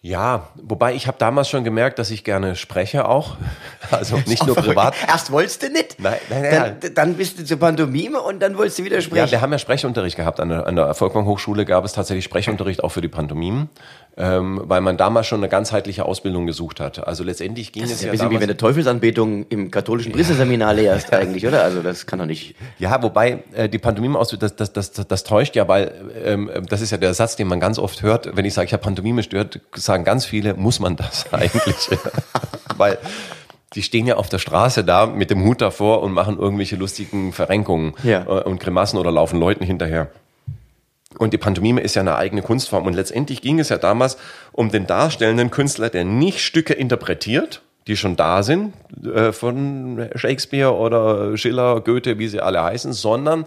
Ja, 0.05 0.49
wobei 0.63 0.93
ich 0.93 1.07
habe 1.07 1.17
damals 1.19 1.49
schon 1.49 1.65
gemerkt, 1.65 1.99
dass 1.99 2.11
ich 2.11 2.25
gerne 2.25 2.57
spreche 2.57 3.09
auch. 3.09 3.39
Also 3.91 4.17
nicht 4.27 4.45
nur 4.47 4.57
privat. 4.57 4.95
Erst 5.07 5.31
wolltest 5.31 5.63
du 5.63 5.69
nicht. 5.69 6.01
Nein, 6.01 6.17
nein, 6.31 6.43
nein. 6.43 6.77
Dann, 6.81 6.95
dann 6.95 7.15
bist 7.15 7.39
du 7.39 7.45
zur 7.45 7.59
Pantomime 7.59 8.21
und 8.21 8.41
dann 8.41 8.57
wolltest 8.57 8.79
du 8.79 8.85
wieder 8.85 9.01
sprechen. 9.03 9.27
Ja, 9.27 9.31
wir 9.31 9.41
haben 9.43 9.53
ja 9.53 9.59
Sprechunterricht 9.59 10.17
gehabt. 10.17 10.41
An 10.41 10.49
der, 10.49 10.67
an 10.67 10.75
der 10.75 10.95
Volkwang 10.95 11.27
Hochschule 11.27 11.67
gab 11.67 11.85
es 11.85 11.93
tatsächlich 11.93 12.25
Sprechunterricht 12.25 12.83
auch 12.83 12.89
für 12.89 13.03
die 13.03 13.09
Pantomimen 13.09 13.69
ähm, 14.17 14.61
weil 14.65 14.81
man 14.81 14.97
damals 14.97 15.27
schon 15.27 15.41
eine 15.41 15.49
ganzheitliche 15.49 16.05
Ausbildung 16.05 16.47
gesucht 16.47 16.79
hat. 16.79 17.07
Also 17.07 17.25
letztendlich 17.25 17.73
ging 17.73 17.83
das 17.83 17.93
es 17.93 17.97
ist 17.97 18.05
ja 18.05 18.11
ein 18.11 18.13
bisschen 18.13 18.31
wie 18.31 18.41
wenn 18.41 18.49
du 18.49 18.57
Teufelsanbetung 18.57 19.47
im 19.49 19.71
katholischen 19.73 20.13
Priesterseminar 20.13 20.75
lehrst 20.75 21.13
eigentlich, 21.13 21.47
oder? 21.47 21.65
Also 21.65 21.83
das 21.83 22.07
kann 22.07 22.21
doch 22.21 22.27
nicht. 22.27 22.55
Ja, 22.79 23.03
wobei 23.03 23.43
äh, 23.55 23.69
die 23.69 23.79
Pantomime 23.79 24.17
aus 24.17 24.37
das, 24.39 24.55
das, 24.55 24.73
das, 24.73 24.93
das 24.93 25.25
täuscht 25.25 25.57
ja, 25.57 25.67
weil 25.67 25.93
ähm, 26.25 26.51
das 26.69 26.81
ist 26.81 26.93
ja 26.93 26.97
der 26.97 27.13
Satz, 27.15 27.35
den 27.35 27.49
man 27.49 27.59
ganz 27.59 27.79
oft 27.79 28.03
hört, 28.03 28.37
wenn 28.37 28.45
ich 28.45 28.55
sage, 28.55 28.67
ich 28.67 28.73
habe 28.73 28.83
Pantomime 28.83 29.23
stört, 29.23 29.61
sagen 29.95 30.05
ganz 30.05 30.25
viele, 30.25 30.55
muss 30.55 30.81
man 30.81 30.97
das 30.97 31.27
eigentlich? 31.33 31.89
weil 32.77 32.99
die 33.75 33.83
stehen 33.83 34.07
ja 34.07 34.17
auf 34.17 34.29
der 34.29 34.39
Straße 34.39 34.85
da 34.85 35.07
mit 35.07 35.31
dem 35.31 35.45
Hut 35.45 35.61
davor 35.61 36.03
und 36.03 36.13
machen 36.13 36.39
irgendwelche 36.39 36.77
lustigen 36.77 37.33
Verrenkungen 37.33 37.95
ja. 38.03 38.23
Äh, 38.23 38.43
und 38.43 38.61
Grimassen 38.61 38.99
oder 38.99 39.13
laufen 39.13 39.39
Leuten 39.39 39.65
hinterher. 39.65 40.09
Und 41.19 41.33
die 41.33 41.39
Pantomime 41.39 41.81
ist 41.81 41.95
ja 41.95 42.03
eine 42.03 42.17
eigene 42.17 42.43
Kunstform. 42.43 42.87
Und 42.87 42.95
letztendlich 42.95 43.41
ging 43.41 43.61
es 43.61 43.69
ja 43.69 43.79
damals 43.79 44.17
um 44.51 44.71
den 44.71 44.89
darstellenden 44.89 45.53
Künstler, 45.53 45.89
der 45.89 46.05
nicht 46.05 46.41
Stücke 46.41 46.73
interpretiert, 46.73 47.63
die 47.87 47.97
schon 47.97 48.17
da 48.17 48.43
sind, 48.43 48.73
äh, 49.05 49.31
von 49.31 50.09
Shakespeare 50.17 50.75
oder 50.75 51.37
Schiller, 51.37 51.81
Goethe, 51.83 52.19
wie 52.19 52.27
sie 52.27 52.41
alle 52.41 52.63
heißen, 52.65 52.93
sondern 52.93 53.47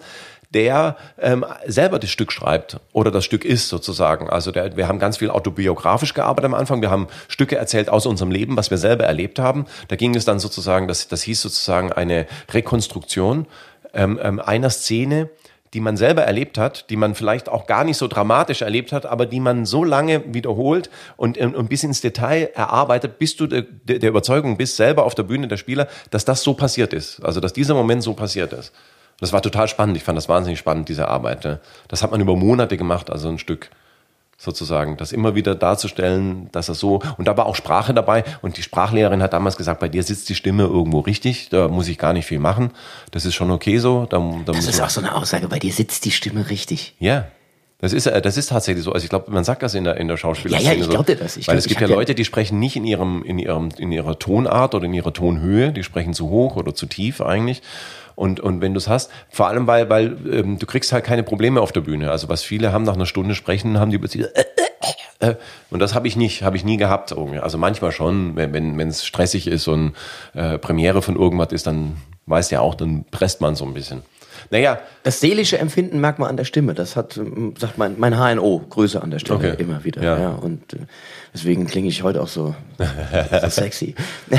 der 0.54 0.96
ähm, 1.20 1.46
selber 1.66 2.00
das 2.00 2.10
Stück 2.10 2.32
schreibt 2.32 2.80
oder 2.94 3.12
das 3.12 3.26
Stück 3.26 3.44
ist 3.44 3.70
sozusagen. 3.70 4.30
Also 4.30 4.52
der, 4.52 4.78
wir 4.78 4.88
haben 4.88 5.00
ganz 5.00 5.18
viel 5.18 5.30
autobiografisch 5.30 6.14
gearbeitet 6.14 6.46
am 6.46 6.54
Anfang. 6.54 6.82
Wir 6.82 6.90
haben 6.90 7.08
Stücke 7.28 7.58
erzählt 7.58 7.90
aus 7.90 8.06
unserem 8.06 8.32
Leben, 8.32 8.56
was 8.56 8.72
wir 8.72 8.78
selber 8.78 9.04
erlebt 9.06 9.40
haben. 9.40 9.66
Da 9.90 9.96
ging 9.96 10.16
es 10.16 10.26
dann 10.26 10.40
sozusagen, 10.40 10.88
das, 10.88 11.08
das 11.08 11.22
hieß 11.24 11.42
sozusagen 11.42 11.92
eine 11.92 12.28
Rekonstruktion 12.52 13.46
ähm, 13.94 14.20
ähm, 14.22 14.40
einer 14.40 14.70
Szene, 14.70 15.30
die 15.74 15.82
man 15.82 15.98
selber 15.98 16.24
erlebt 16.24 16.58
hat, 16.58 16.90
die 16.90 16.96
man 16.96 17.14
vielleicht 17.14 17.50
auch 17.50 17.68
gar 17.68 17.84
nicht 17.84 17.98
so 17.98 18.08
dramatisch 18.08 18.62
erlebt 18.62 18.94
hat, 18.94 19.06
aber 19.06 19.26
die 19.26 19.42
man 19.42 19.66
so 19.66 19.84
lange 19.84 20.34
wiederholt 20.34 20.90
und, 21.18 21.38
und 21.38 21.70
bis 21.70 21.84
ins 21.84 22.00
Detail 22.00 22.52
erarbeitet, 22.56 23.20
bis 23.20 23.36
du 23.36 23.48
der, 23.48 23.64
der 23.64 24.10
Überzeugung 24.10 24.56
bist, 24.56 24.78
selber 24.78 25.04
auf 25.04 25.14
der 25.14 25.24
Bühne 25.24 25.50
der 25.50 25.58
Spieler, 25.58 25.90
dass 26.10 26.24
das 26.24 26.42
so 26.42 26.54
passiert 26.54 26.94
ist. 26.94 27.20
Also, 27.24 27.42
dass 27.42 27.52
dieser 27.52 27.74
Moment 27.74 28.02
so 28.02 28.14
passiert 28.14 28.54
ist. 28.54 28.72
Das 29.20 29.34
war 29.34 29.42
total 29.42 29.68
spannend. 29.68 29.98
Ich 29.98 30.04
fand 30.04 30.18
das 30.18 30.30
wahnsinnig 30.30 30.60
spannend, 30.60 30.90
diese 30.90 31.08
Arbeit. 31.08 31.60
Das 31.88 32.04
hat 32.04 32.12
man 32.12 32.22
über 32.22 32.36
Monate 32.36 32.78
gemacht, 32.78 33.10
also 33.10 33.30
ein 33.30 33.40
Stück 33.40 33.70
sozusagen, 34.38 34.98
das 34.98 35.12
immer 35.12 35.34
wieder 35.34 35.56
darzustellen, 35.56 36.50
dass 36.52 36.70
er 36.70 36.76
so, 36.76 37.02
und 37.18 37.28
da 37.28 37.36
war 37.38 37.48
auch 37.48 37.56
Sprache 37.56 37.94
dabei 37.94 38.24
und 38.44 38.58
die 38.58 38.62
Sprachlehrerin 38.62 39.24
hat 39.24 39.34
damals 39.34 39.58
gesagt, 39.58 39.80
bei 39.80 39.90
dir 39.90 40.04
sitzt 40.04 40.30
die 40.30 40.36
Stimme 40.36 40.64
irgendwo 40.64 41.00
richtig, 41.00 41.50
da 41.50 41.68
muss 41.68 41.88
ich 41.88 41.98
gar 41.98 42.14
nicht 42.14 42.28
viel 42.28 42.38
machen, 42.38 42.70
das 43.10 43.26
ist 43.26 43.34
schon 43.34 43.50
okay 43.50 43.80
so. 43.80 44.06
Da, 44.08 44.20
da 44.46 44.52
das 44.52 44.68
ist 44.68 44.80
auch 44.80 44.92
so 44.92 45.02
eine 45.02 45.16
Aussage, 45.16 45.48
bei 45.48 45.58
dir 45.58 45.74
sitzt 45.74 46.06
die 46.06 46.12
Stimme 46.12 46.52
richtig. 46.52 46.94
Ja, 47.00 47.26
das 47.80 47.94
ist, 47.94 48.08
äh, 48.08 48.22
das 48.22 48.38
ist 48.38 48.50
tatsächlich 48.50 48.84
so. 48.84 48.92
Also 48.92 49.04
ich 49.04 49.10
glaube, 49.10 49.32
man 49.32 49.44
sagt 49.44 49.62
das 49.62 49.76
in 49.76 49.84
der, 49.84 49.98
in 49.98 50.08
der 50.08 50.18
Schauspielerszene 50.18 50.74
Ja, 50.74 50.78
ja, 50.78 50.84
ich 50.84 50.90
glaube 50.90 51.16
das. 51.16 51.38
Ich 51.38 51.48
Weil 51.48 51.56
glaub, 51.56 51.60
es 51.60 51.68
gibt 51.68 51.82
ja 51.82 51.88
Leute, 51.88 52.16
die 52.16 52.26
sprechen 52.26 52.60
nicht 52.60 52.76
in 52.76 52.86
ihrem, 52.86 53.24
in 53.24 53.38
ihrem, 53.38 53.70
in 53.78 53.92
ihrer 53.92 54.18
Tonart 54.18 54.74
oder 54.74 54.86
in 54.86 54.94
ihrer 54.94 55.14
Tonhöhe. 55.14 55.72
Die 55.72 55.84
sprechen 55.84 56.14
zu 56.14 56.30
hoch 56.30 56.56
oder 56.56 56.74
zu 56.74 56.88
tief 56.88 57.22
eigentlich. 57.22 57.62
Und, 58.18 58.40
und 58.40 58.62
wenn 58.62 58.74
du 58.74 58.80
es 58.80 58.88
hast, 58.88 59.12
vor 59.30 59.48
allem 59.48 59.68
weil, 59.68 59.92
weil 59.92 60.18
ähm, 60.32 60.58
du 60.58 60.66
kriegst 60.66 60.92
halt 60.92 61.06
keine 61.06 61.22
Probleme 61.22 61.62
auf 61.62 61.72
der 61.72 61.82
Bühne. 61.82 62.10
Also 62.10 62.30
was 62.30 62.42
viele 62.42 62.74
haben 62.74 62.84
nach 62.84 62.96
einer 62.96 63.06
Stunde 63.06 63.36
sprechen, 63.36 63.80
haben 63.80 63.92
die 63.92 64.00
plötzlich 64.00 64.26
äh, 64.26 64.44
äh, 65.20 65.36
und 65.70 65.80
das 65.80 65.94
habe 65.94 66.08
ich 66.08 66.16
nicht, 66.16 66.42
habe 66.42 66.58
ich 66.58 66.66
nie 66.66 66.78
gehabt. 66.78 67.16
Also 67.42 67.60
manchmal 67.60 67.92
schon, 67.92 68.36
wenn 68.36 68.54
wenn 68.54 68.88
es 68.88 69.06
stressig 69.06 69.46
ist 69.46 69.68
und 69.68 69.94
äh, 70.34 70.58
Premiere 70.58 71.04
von 71.04 71.16
irgendwas 71.16 71.52
ist, 71.52 71.68
dann 71.68 71.98
weißt 72.26 72.52
ja 72.52 72.62
auch, 72.62 72.74
dann 72.74 73.06
presst 73.12 73.40
man 73.40 73.56
so 73.56 73.66
ein 73.66 73.76
bisschen. 73.76 74.02
Naja. 74.50 74.80
Das 75.04 75.20
seelische 75.20 75.58
Empfinden 75.58 76.00
merkt 76.00 76.20
man 76.20 76.30
an 76.30 76.38
der 76.38 76.46
Stimme. 76.46 76.74
Das 76.74 76.96
hat, 76.96 77.18
ähm, 77.18 77.54
sagt 77.58 77.78
mein, 77.78 77.96
mein 77.98 78.18
HNO, 78.18 78.66
Größe 78.70 79.02
an 79.02 79.12
der 79.12 79.20
Stimme 79.20 79.40
okay. 79.40 79.56
immer 79.58 79.84
wieder. 79.84 80.02
Ja. 80.02 80.20
ja. 80.20 80.30
und 80.30 80.74
äh, 80.74 80.78
deswegen 81.34 81.68
klinge 81.68 81.88
ich 81.88 82.04
heute 82.04 82.22
auch 82.22 82.28
so, 82.28 82.56
so 83.42 83.50
sexy. 83.50 83.96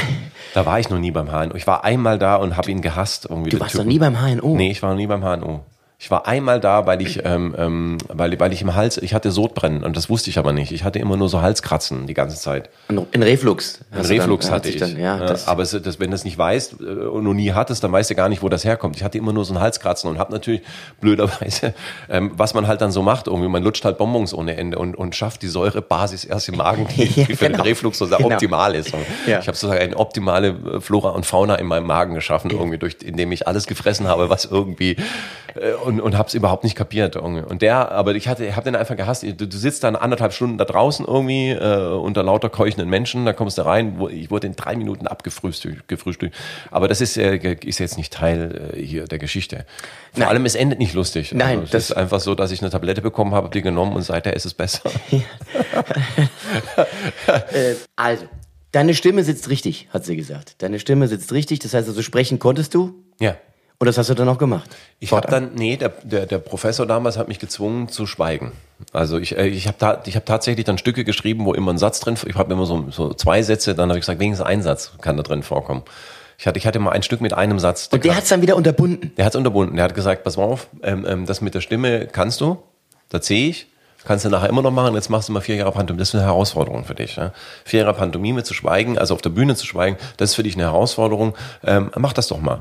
Da 0.55 0.65
war 0.65 0.81
ich 0.81 0.89
noch 0.89 0.99
nie 0.99 1.11
beim 1.11 1.31
HNO. 1.31 1.55
Ich 1.57 1.67
war 1.67 1.85
einmal 1.85 2.19
da 2.19 2.37
und 2.37 2.57
habe 2.57 2.71
ihn 2.71 2.81
gehasst. 2.81 3.27
Irgendwie 3.29 3.51
du 3.51 3.61
warst 3.61 3.73
Typen. 3.73 3.85
noch 3.85 3.93
nie 3.93 3.99
beim 3.99 4.17
HNO? 4.19 4.57
Nee, 4.57 4.71
ich 4.71 4.83
war 4.83 4.91
noch 4.91 4.97
nie 4.97 5.07
beim 5.07 5.23
HNO. 5.23 5.61
Ich 6.01 6.13
war 6.13 6.29
einmal 6.29 6.61
da, 6.61 6.87
weil 6.87 7.03
ich, 7.03 7.25
ähm, 7.25 7.57
ähm, 7.59 7.99
weil, 8.07 8.39
weil 8.39 8.53
ich 8.53 8.63
im 8.63 8.77
Hals, 8.77 8.99
ich 8.99 9.15
hatte 9.15 9.33
Sodbrennen 9.33 9.83
und 9.83 9.97
das 9.97 10.09
wusste 10.09 10.31
ich 10.31 10.39
aber 10.39 10.53
nicht. 10.53 10.71
Ich 10.71 10.85
hatte 10.85 11.01
immer 11.01 11.17
nur 11.17 11.29
so 11.29 11.43
Halskratzen 11.43 12.07
die 12.07 12.15
ganze 12.15 12.37
Zeit. 12.37 12.71
Ein, 12.87 13.05
ein 13.13 13.23
Reflux. 13.25 13.81
Ein 13.91 14.03
Reflux 14.03 14.47
dann, 14.47 14.55
hatte 14.55 14.69
ich. 14.69 14.77
Dann, 14.77 14.97
ja, 14.97 15.19
das, 15.19 15.49
aber 15.49 15.65
es, 15.65 15.73
das, 15.73 15.99
wenn 15.99 16.11
du 16.11 16.15
es 16.15 16.23
nicht 16.25 16.39
weißt 16.39 16.77
äh, 16.81 16.85
und 16.85 17.25
noch 17.25 17.35
nie 17.35 17.51
hattest, 17.51 17.83
dann 17.83 17.91
weißt 17.91 18.11
du 18.11 18.15
gar 18.15 18.29
nicht, 18.29 18.45
wo 18.45 18.49
das 18.49 18.65
herkommt. 18.65 18.95
Ich 18.95 19.03
hatte 19.03 19.19
immer 19.19 19.33
nur 19.33 19.45
so 19.45 19.55
ein 19.55 19.59
Halskratzen 19.61 20.09
und 20.09 20.21
habe 20.21 20.31
natürlich 20.33 20.63
blöderweise, 21.01 21.75
ähm, 22.09 22.31
was 22.37 22.55
man 22.55 22.69
halt 22.69 22.81
dann 22.81 22.93
so 22.93 23.03
macht, 23.03 23.27
irgendwie, 23.27 23.49
man 23.49 23.65
lutscht 23.65 23.85
halt 23.85 23.99
Bonbons 23.99 24.33
ohne 24.33 24.57
Ende 24.57 24.79
und, 24.79 24.95
und 24.95 25.17
schafft 25.17 25.43
die 25.43 25.49
Säurebasis 25.49 26.25
erst 26.25 26.49
im 26.49 26.59
Magen, 26.59 26.87
die, 26.97 27.05
Ja, 27.19 27.25
die 27.25 27.35
für 27.35 27.47
genau. 27.47 27.59
den 27.59 27.67
Reflux 27.67 27.99
sozusagen 27.99 28.23
Genau. 28.23 28.37
optimal 28.37 28.77
ist. 28.77 28.93
Ja. 29.27 29.41
Ich 29.41 29.49
habe 29.49 29.57
sozusagen 29.57 29.81
eine 29.81 29.97
optimale 29.97 30.49
äh, 30.75 30.81
Flora 30.81 31.09
und 31.11 31.27
Fauna 31.27 31.57
in 31.57 31.67
meinem 31.67 31.89
Magen 31.89 32.15
geschaffen, 32.15 32.53
irgendwie 32.53 32.79
durch, 32.79 32.99
indem 33.05 33.33
ich 33.33 33.49
alles 33.49 33.67
gefressen 33.67 34.07
habe, 34.07 34.31
was 34.31 34.45
irgendwie 34.45 34.97
äh, 35.57 35.73
und, 35.89 36.01
und 36.03 36.19
habe 36.19 36.29
es 36.29 36.35
überhaupt 36.35 36.65
nicht 36.65 36.77
kapiert. 36.77 37.17
Irgendwie. 37.17 37.41
Und 37.43 37.63
der, 37.63 37.91
aber 37.93 38.15
ich 38.15 38.29
hatte, 38.29 38.55
habe 38.55 38.65
den 38.65 38.77
einfach 38.77 38.95
gehasst. 38.95 39.23
Du, 39.23 39.33
du 39.33 39.57
sitzt 39.57 39.83
dann 39.85 39.97
anderthalb 39.97 40.35
Stunden 40.35 40.59
da 40.59 40.67
draußen 40.67 41.07
irgendwie 41.07 41.51
äh, 41.51 41.93
unter 41.95 42.23
lauter 42.23 42.51
keuchenden 42.51 42.91
Menschen, 42.91 43.25
da 43.25 43.33
kommst 43.33 43.57
du 43.57 43.63
rein. 43.65 43.95
Wo, 43.99 44.09
ich 44.09 44.31
wurde 44.31 44.47
in 44.49 44.55
drei 44.55 44.77
Minuten 44.77 45.07
abgefrühstückt. 45.07 45.89
Gefrühstückt. 45.89 46.37
Aber 46.71 46.89
das 46.89 47.01
ist, 47.01 47.17
äh, 47.17 47.57
ist 47.65 47.79
jetzt 47.79 47.97
nicht 47.97 48.13
Teil 48.13 48.73
äh, 48.75 48.81
hier 48.83 49.07
der 49.07 49.19
Geschichte. 49.19 49.65
Vor 50.13 50.21
Nein. 50.21 50.29
allem, 50.29 50.45
es 50.45 50.55
endet 50.55 50.79
nicht 50.79 50.93
lustig. 50.93 51.33
Nein, 51.33 51.61
also, 51.61 51.63
es 51.65 51.71
das- 51.71 51.91
ist 51.91 51.97
einfach 51.97 52.21
so, 52.21 52.35
dass 52.35 52.51
ich 52.51 52.61
eine 52.61 52.71
Tablette 52.71 53.01
bekommen 53.01 53.35
habe, 53.35 53.49
die 53.49 53.63
genommen 53.63 53.97
und 53.97 54.03
seither 54.03 54.35
ist 54.37 54.45
es 54.45 54.53
besser. 54.53 54.91
äh, 57.53 57.75
also, 57.97 58.27
deine 58.73 58.95
Stimme 58.95 59.25
sitzt 59.25 59.49
richtig, 59.49 59.89
hat 59.91 60.05
sie 60.05 60.17
gesagt. 60.17 60.57
Deine 60.59 60.79
Stimme 60.79 61.09
sitzt 61.09 61.33
richtig, 61.33 61.61
das 61.61 61.73
heißt 61.75 61.89
also, 61.89 62.03
sprechen 62.03 62.39
konntest 62.39 62.75
du 62.75 62.95
ja. 63.21 63.37
Und 63.81 63.87
das 63.87 63.97
hast 63.97 64.11
du 64.11 64.15
dann 64.15 64.29
auch 64.29 64.39
gemacht. 64.39 64.69
Ich 64.99 65.13
habe 65.13 65.29
dann, 65.29 65.55
nee, 65.55 65.77
der, 65.77 65.91
der, 66.03 66.27
der 66.27 66.39
Professor 66.39 66.85
damals 66.85 67.17
hat 67.17 67.29
mich 67.29 67.39
gezwungen 67.39 67.89
zu 67.89 68.07
schweigen. 68.07 68.53
Also 68.93 69.19
ich, 69.19 69.37
äh, 69.39 69.47
ich 69.47 69.69
habe 69.69 69.79
ta 69.79 70.03
ich 70.05 70.17
hab 70.17 70.27
tatsächlich 70.27 70.65
dann 70.65 70.79
Stücke 70.79 71.05
geschrieben, 71.05 71.45
wo 71.45 71.55
immer 71.55 71.73
ein 71.73 71.79
Satz 71.79 72.01
drin, 72.01 72.17
ich 72.27 72.35
habe 72.35 72.53
immer 72.53 72.67
so, 72.67 72.91
so 72.91 73.15
zwei 73.15 73.43
Sätze, 73.43 73.77
dann 73.77 73.89
habe 73.89 73.99
ich 73.99 74.03
gesagt, 74.03 74.19
wenigstens 74.19 74.47
ein 74.47 74.63
Satz 74.63 74.93
kann 75.01 75.17
da 75.17 75.23
drin 75.23 75.45
vorkommen. 75.45 75.83
Ich 76.39 76.47
hatte, 76.47 76.59
ich 76.59 76.67
hatte 76.67 76.79
mal 76.79 76.91
ein 76.91 77.03
Stück 77.03 77.21
mit 77.21 77.35
einem 77.35 77.59
Satz. 77.59 77.89
Und 77.93 78.05
der 78.05 78.17
hat's 78.17 78.29
dann 78.29 78.43
wieder 78.43 78.57
unterbunden. 78.57 79.13
Der 79.17 79.25
hat 79.25 79.33
es 79.33 79.37
unterbunden. 79.37 79.77
Der 79.77 79.85
hat 79.85 79.95
gesagt, 79.95 80.25
pass 80.25 80.37
mal 80.37 80.45
auf, 80.45 80.69
ähm, 80.83 81.05
ähm, 81.09 81.27
das 81.27 81.41
mit 81.41 81.55
der 81.55 81.61
Stimme 81.61 82.07
kannst 82.07 82.41
du, 82.41 82.63
das 83.09 83.27
sehe 83.27 83.49
ich. 83.49 83.67
Kannst 84.05 84.25
du 84.25 84.29
nachher 84.29 84.49
immer 84.49 84.63
noch 84.63 84.71
machen, 84.71 84.95
jetzt 84.95 85.11
machst 85.11 85.29
du 85.29 85.33
mal 85.33 85.41
vier 85.41 85.57
Jahre 85.57 85.73
Pantomime. 85.73 85.99
Das 85.99 86.11
ist 86.11 86.15
eine 86.15 86.25
Herausforderung 86.25 86.85
für 86.85 86.95
dich. 86.95 87.17
Ja? 87.17 87.33
Vier 87.65 87.81
Jahre 87.81 87.95
Pantomime 87.95 88.43
zu 88.43 88.55
schweigen, 88.55 88.97
also 88.97 89.15
auf 89.15 89.21
der 89.21 89.31
Bühne 89.31 89.55
zu 89.57 89.67
schweigen, 89.67 89.99
das 90.17 90.31
ist 90.31 90.37
für 90.37 90.45
dich 90.45 90.55
eine 90.55 90.65
Herausforderung. 90.65 91.35
Ähm, 91.65 91.91
mach 91.97 92.13
das 92.13 92.29
doch 92.29 92.41
mal. 92.41 92.61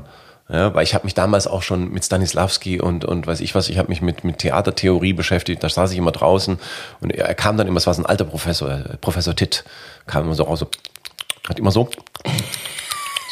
Ja, 0.50 0.74
weil 0.74 0.82
ich 0.82 0.94
habe 0.94 1.04
mich 1.04 1.12
damals 1.12 1.46
auch 1.46 1.62
schon 1.62 1.90
mit 1.90 2.04
Stanislavski 2.04 2.80
und, 2.80 3.04
und 3.04 3.26
weiß 3.26 3.40
ich 3.40 3.54
was, 3.54 3.68
ich 3.68 3.76
habe 3.76 3.90
mich 3.90 4.00
mit, 4.00 4.24
mit 4.24 4.38
Theatertheorie 4.38 5.12
beschäftigt, 5.12 5.62
da 5.62 5.68
saß 5.68 5.92
ich 5.92 5.98
immer 5.98 6.10
draußen 6.10 6.58
und 7.00 7.10
er, 7.10 7.34
kam 7.34 7.58
dann 7.58 7.66
immer, 7.66 7.76
es 7.76 7.86
war 7.86 7.92
so 7.92 8.00
ein 8.00 8.06
alter 8.06 8.24
Professor, 8.24 8.78
Professor 9.02 9.36
Titt, 9.36 9.64
kam 10.06 10.24
immer 10.24 10.34
so 10.34 10.44
raus, 10.44 10.60
so, 10.60 10.70
hat 11.46 11.58
immer 11.58 11.70
so, 11.70 11.90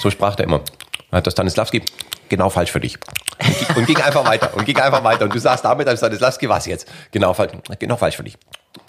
so 0.03 0.11
sprach 0.11 0.35
der 0.35 0.45
immer. 0.45 0.61
Hat 1.11 1.25
der 1.25 1.31
Stanislavski, 1.31 1.83
genau 2.29 2.51
falsch 2.51 2.71
für 2.71 2.81
dich. 2.81 2.99
Und 3.77 3.87
ging 3.87 3.97
einfach 3.99 4.27
weiter 4.27 4.55
und 4.55 4.67
ging 4.67 4.79
einfach 4.79 5.05
weiter. 5.05 5.25
Und 5.25 5.35
du 5.35 5.39
sagst 5.39 5.65
damit 5.65 5.89
als 5.89 6.01
Stanislavski, 6.01 6.49
was 6.49 6.67
jetzt? 6.67 6.87
Genau 7.13 7.33
falsch, 7.33 7.53
genau 7.79 7.97
falsch 7.97 8.17
für 8.17 8.25
dich. 8.25 8.37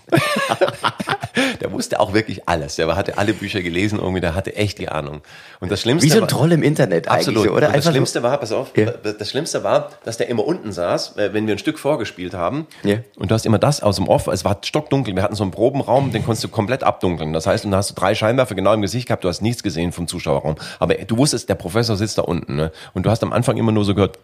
der 1.61 1.71
wusste 1.71 1.99
auch 1.99 2.13
wirklich 2.13 2.47
alles. 2.47 2.75
Der 2.75 2.95
hatte 2.95 3.17
alle 3.17 3.33
Bücher 3.33 3.61
gelesen, 3.61 3.99
irgendwie, 3.99 4.21
der 4.21 4.35
hatte 4.35 4.55
echt 4.55 4.79
die 4.79 4.89
Ahnung. 4.89 5.21
Und 5.59 5.71
das 5.71 5.81
Schlimmste 5.81 6.05
Wie 6.07 6.11
so 6.11 6.17
ein 6.17 6.21
war- 6.21 6.27
Troll 6.27 6.51
im 6.51 6.63
Internet 6.63 7.07
Absolut. 7.07 7.39
eigentlich, 7.39 7.49
so, 7.51 7.55
oder? 7.55 7.55
Und 7.55 7.61
das 7.63 7.69
Einfach 7.75 7.83
so- 7.85 7.91
Schlimmste 7.91 8.23
war, 8.23 8.37
pass 8.37 8.51
auf, 8.51 8.71
Ja. 8.75 8.91
das 8.91 9.29
Schlimmste 9.29 9.63
war, 9.63 9.89
dass 10.05 10.17
der 10.17 10.29
immer 10.29 10.45
unten 10.45 10.71
saß, 10.71 11.17
äh, 11.17 11.33
wenn 11.33 11.47
wir 11.47 11.55
ein 11.55 11.59
Stück 11.59 11.79
vorgespielt 11.79 12.33
haben. 12.33 12.67
Ja. 12.83 12.97
Und 13.17 13.31
du 13.31 13.35
hast 13.35 13.45
immer 13.45 13.59
das 13.59 13.81
aus 13.83 13.97
dem 13.97 14.07
Off, 14.07 14.27
es 14.27 14.45
war 14.45 14.57
stockdunkel. 14.63 15.15
Wir 15.15 15.23
hatten 15.23 15.35
so 15.35 15.43
einen 15.43 15.51
Probenraum, 15.51 16.11
den 16.11 16.23
konntest 16.23 16.43
du 16.43 16.47
komplett 16.49 16.83
abdunkeln. 16.83 17.33
Das 17.33 17.47
heißt, 17.47 17.65
und 17.65 17.71
da 17.71 17.77
hast 17.77 17.89
du 17.91 17.95
drei 17.95 18.15
Scheinwerfer 18.15 18.55
genau 18.55 18.73
im 18.73 18.81
Gesicht 18.81 19.07
gehabt, 19.07 19.23
du 19.23 19.27
hast 19.27 19.41
nichts 19.41 19.63
gesehen 19.63 19.91
vom 19.91 20.07
Zuschauerraum. 20.07 20.55
Aber 20.79 20.95
du 20.95 21.17
wusstest, 21.17 21.49
der 21.49 21.55
Professor 21.55 21.95
sitzt 21.95 22.17
da 22.17 22.21
unten. 22.23 22.55
Ne? 22.55 22.71
Und 22.93 23.05
du 23.05 23.09
hast 23.09 23.23
am 23.23 23.33
Anfang 23.33 23.57
immer 23.57 23.71
nur 23.71 23.85
so 23.85 23.93
gehört, 23.95 24.17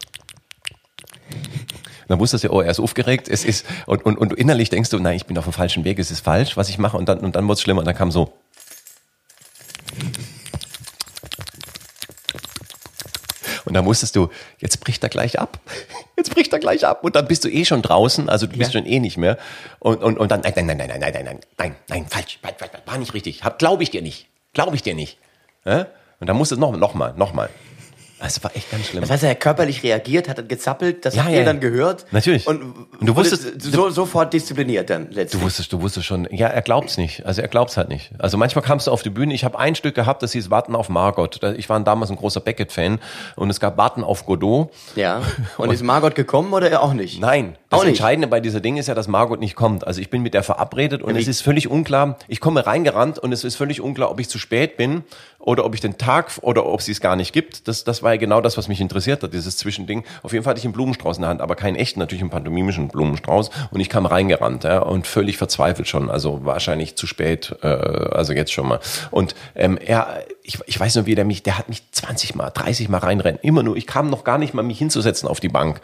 dann 2.07 2.19
wusstest 2.19 2.43
du, 2.43 2.49
oh, 2.51 2.61
er 2.61 2.71
ist 2.71 2.79
aufgeregt, 2.79 3.27
es 3.29 3.45
ist, 3.45 3.65
und, 3.85 4.05
und, 4.05 4.17
und 4.17 4.33
innerlich 4.33 4.69
denkst 4.69 4.89
du, 4.89 4.99
nein, 4.99 5.15
ich 5.15 5.25
bin 5.25 5.37
auf 5.37 5.43
dem 5.45 5.53
falschen 5.53 5.83
Weg, 5.83 5.99
es 5.99 6.11
ist 6.11 6.21
falsch, 6.21 6.57
was 6.57 6.69
ich 6.69 6.77
mache, 6.77 6.97
und 6.97 7.07
dann, 7.09 7.19
und 7.19 7.35
dann 7.35 7.45
wurde 7.45 7.53
es 7.53 7.61
schlimmer, 7.61 7.79
und 7.79 7.85
dann 7.85 7.95
kam 7.95 8.11
so. 8.11 8.33
Und 13.65 13.73
dann 13.75 13.85
wusstest 13.85 14.15
du, 14.15 14.29
jetzt 14.59 14.79
bricht 14.81 15.03
er 15.03 15.09
gleich 15.09 15.39
ab. 15.39 15.59
Jetzt 16.15 16.29
bricht 16.31 16.53
er 16.53 16.59
gleich 16.59 16.85
ab. 16.85 17.03
Und 17.03 17.15
dann 17.15 17.27
bist 17.27 17.43
du 17.43 17.49
eh 17.49 17.65
schon 17.65 17.81
draußen, 17.81 18.29
also 18.29 18.45
du 18.45 18.55
bist 18.55 18.71
Ja. 18.73 18.79
schon 18.79 18.87
eh 18.89 18.99
nicht 18.99 19.17
mehr. 19.17 19.37
Und, 19.79 20.03
und, 20.03 20.17
und 20.19 20.31
dann, 20.31 20.41
nein, 20.41 20.53
nein, 20.55 20.67
nein, 20.67 20.77
nein, 20.77 20.87
nein, 20.87 20.99
nein, 20.99 21.11
nein, 21.13 21.23
nein, 21.25 21.39
nein, 21.57 21.75
nein, 21.89 22.05
falsch, 22.07 22.39
falsch, 22.41 22.55
falsch, 22.59 22.71
war 22.85 22.97
nicht 22.99 23.13
richtig. 23.13 23.41
Glaube 23.57 23.81
ich 23.83 23.89
dir 23.89 24.01
nicht. 24.03 24.27
Glaube 24.53 24.75
ich 24.75 24.83
dir 24.83 24.93
nicht. 24.93 25.17
Ja? 25.65 25.87
Und 26.19 26.27
dann 26.27 26.37
musstest 26.37 26.61
du 26.61 26.65
noch, 26.65 26.77
noch 26.77 26.93
mal, 26.93 27.13
noch 27.17 27.33
mal. 27.33 27.49
Das 28.23 28.43
war 28.43 28.55
echt 28.55 28.71
ganz 28.71 28.88
schlimm. 28.88 29.01
Das 29.01 29.09
heißt, 29.12 29.23
er 29.23 29.31
hat 29.31 29.39
körperlich 29.41 29.83
reagiert, 29.83 30.29
hat 30.29 30.38
dann 30.38 30.47
gezappelt, 30.47 31.03
das 31.05 31.15
Ja, 31.15 31.23
habt 31.23 31.31
ja, 31.31 31.39
ihr 31.39 31.41
ja. 31.41 31.45
dann 31.45 31.59
gehört. 31.59 32.05
Natürlich. 32.12 32.47
Und, 32.47 32.62
Und 32.99 33.05
du 33.05 33.15
wusstest- 33.15 33.62
so, 33.62 33.89
sofort 33.89 34.31
diszipliniert 34.33 34.89
dann 34.89 35.09
Du 35.09 35.15
letztlich. 35.15 35.41
wusstest, 35.43 35.73
du 35.73 35.81
wusstest 35.81 36.05
schon, 36.07 36.27
ja, 36.31 36.47
er 36.47 36.62
glaubt's 36.62 36.97
nicht. 36.97 37.25
Also 37.25 37.41
er 37.41 37.49
glaubt's 37.49 37.75
halt 37.75 37.89
nicht. 37.89 38.12
Also 38.19 38.38
manchmal 38.38 38.63
kamst 38.63 38.88
du 38.88 38.91
auf 38.91 39.03
die 39.03 39.09
Bühne, 39.09 39.33
ich 39.33 39.43
habe 39.43 39.59
ein 39.59 39.75
Stück 39.75 39.93
gehabt, 39.93 40.23
das 40.23 40.31
hieß 40.31 40.49
Warten 40.49 40.75
auf 40.75 40.88
Margot. 40.89 41.41
Ich 41.57 41.67
war 41.69 41.79
damals 41.81 42.12
ein 42.12 42.15
großer 42.15 42.39
Beckett-Fan 42.39 42.99
und 43.36 43.49
es 43.49 43.59
gab 43.59 43.77
Warten 43.77 44.03
auf 44.05 44.25
Godot. 44.25 44.69
Ja. 44.95 45.21
Und 45.57 45.71
ist 45.73 45.83
Margot 45.83 46.15
gekommen 46.15 46.53
oder 46.53 46.81
auch 46.81 46.93
nicht? 46.93 47.19
Nein, 47.19 47.57
das 47.69 47.79
Auch 47.79 47.83
nicht. 47.83 47.91
Entscheidende 47.91 48.27
bei 48.27 48.39
dieser 48.39 48.62
Ding 48.62 48.77
ist 48.77 48.88
ja, 48.88 48.95
dass 48.95 49.07
Margot 49.09 49.39
nicht 49.39 49.55
kommt. 49.55 49.86
Also 49.86 49.99
ich 49.99 50.09
bin 50.09 50.21
mit 50.21 50.33
der 50.33 50.43
verabredet 50.43 51.01
und 51.01 51.13
Wie? 51.15 51.19
es 51.19 51.27
ist 51.27 51.41
völlig 51.41 51.67
unklar. 51.69 52.17
Ich 52.29 52.39
komme 52.39 52.65
reingerannt 52.65 53.19
und 53.19 53.31
es 53.33 53.43
ist 53.43 53.55
völlig 53.55 53.81
unklar, 53.81 54.09
ob 54.12 54.19
ich 54.19 54.29
zu 54.29 54.39
spät 54.39 54.77
bin 54.77 55.03
oder 55.39 55.65
ob 55.65 55.73
ich 55.75 55.81
den 55.81 55.97
Tag 55.97 56.31
oder 56.41 56.65
ob 56.65 56.81
sie 56.81 56.93
es 56.93 57.01
gar 57.01 57.15
nicht 57.17 57.33
gibt. 57.33 57.67
Das, 57.67 57.83
das 57.83 58.01
war 58.01 58.12
ja 58.13 58.17
genau 58.17 58.41
das, 58.41 58.58
was 58.58 58.67
mich 58.67 58.82
interessiert 58.82 59.23
hat, 59.23 59.34
dieses 59.34 59.58
Zwischending. 59.58 60.04
Auf 60.21 60.34
jeden 60.34 60.43
Fall 60.43 60.52
hatte 60.52 60.60
ich 60.60 60.65
einen 60.65 60.73
Blumenstrauß 60.73 61.17
in 61.17 61.21
der 61.21 61.30
Hand, 61.30 61.41
aber 61.41 61.56
keinen 61.56 61.76
echten, 61.76 61.99
natürlich 61.99 62.21
einen 62.21 62.30
pantomimischen 62.30 62.88
Blumenstrauß. 62.88 63.49
Und 63.71 63.80
ich 63.80 63.89
kam 63.89 64.06
reingerannt 64.06 64.63
ja, 64.63 64.80
und 64.80 65.08
völlig 65.08 65.38
verzweifelt 65.38 65.88
schon. 65.88 66.10
Also 66.10 66.45
wahrscheinlich 66.45 66.95
zu 66.95 67.08
spät, 67.08 67.56
äh, 67.62 67.67
also 67.67 68.34
jetzt 68.34 68.54
schon 68.54 68.67
mal. 68.67 68.80
Und 69.12 69.36
ähm, 69.56 69.78
er, 69.78 70.23
ich, 70.43 70.60
ich 70.65 70.80
weiß 70.80 70.95
nur, 70.95 71.06
wie 71.06 71.15
der 71.15 71.26
mich, 71.26 71.43
der 71.43 71.58
hat 71.58 71.69
mich 71.69 71.84
20 71.91 72.36
Mal, 72.36 72.49
30 72.49 72.89
Mal 72.89 72.99
reinrennen. 72.99 73.39
Immer 73.41 73.63
nur, 73.63 73.76
ich 73.76 73.88
kam 73.88 74.10
noch 74.10 74.23
gar 74.23 74.38
nicht 74.38 74.54
mal, 74.54 74.63
mich 74.63 74.80
hinzusetzen 74.80 75.28
auf 75.28 75.39
die 75.39 75.49
Bank. 75.49 75.82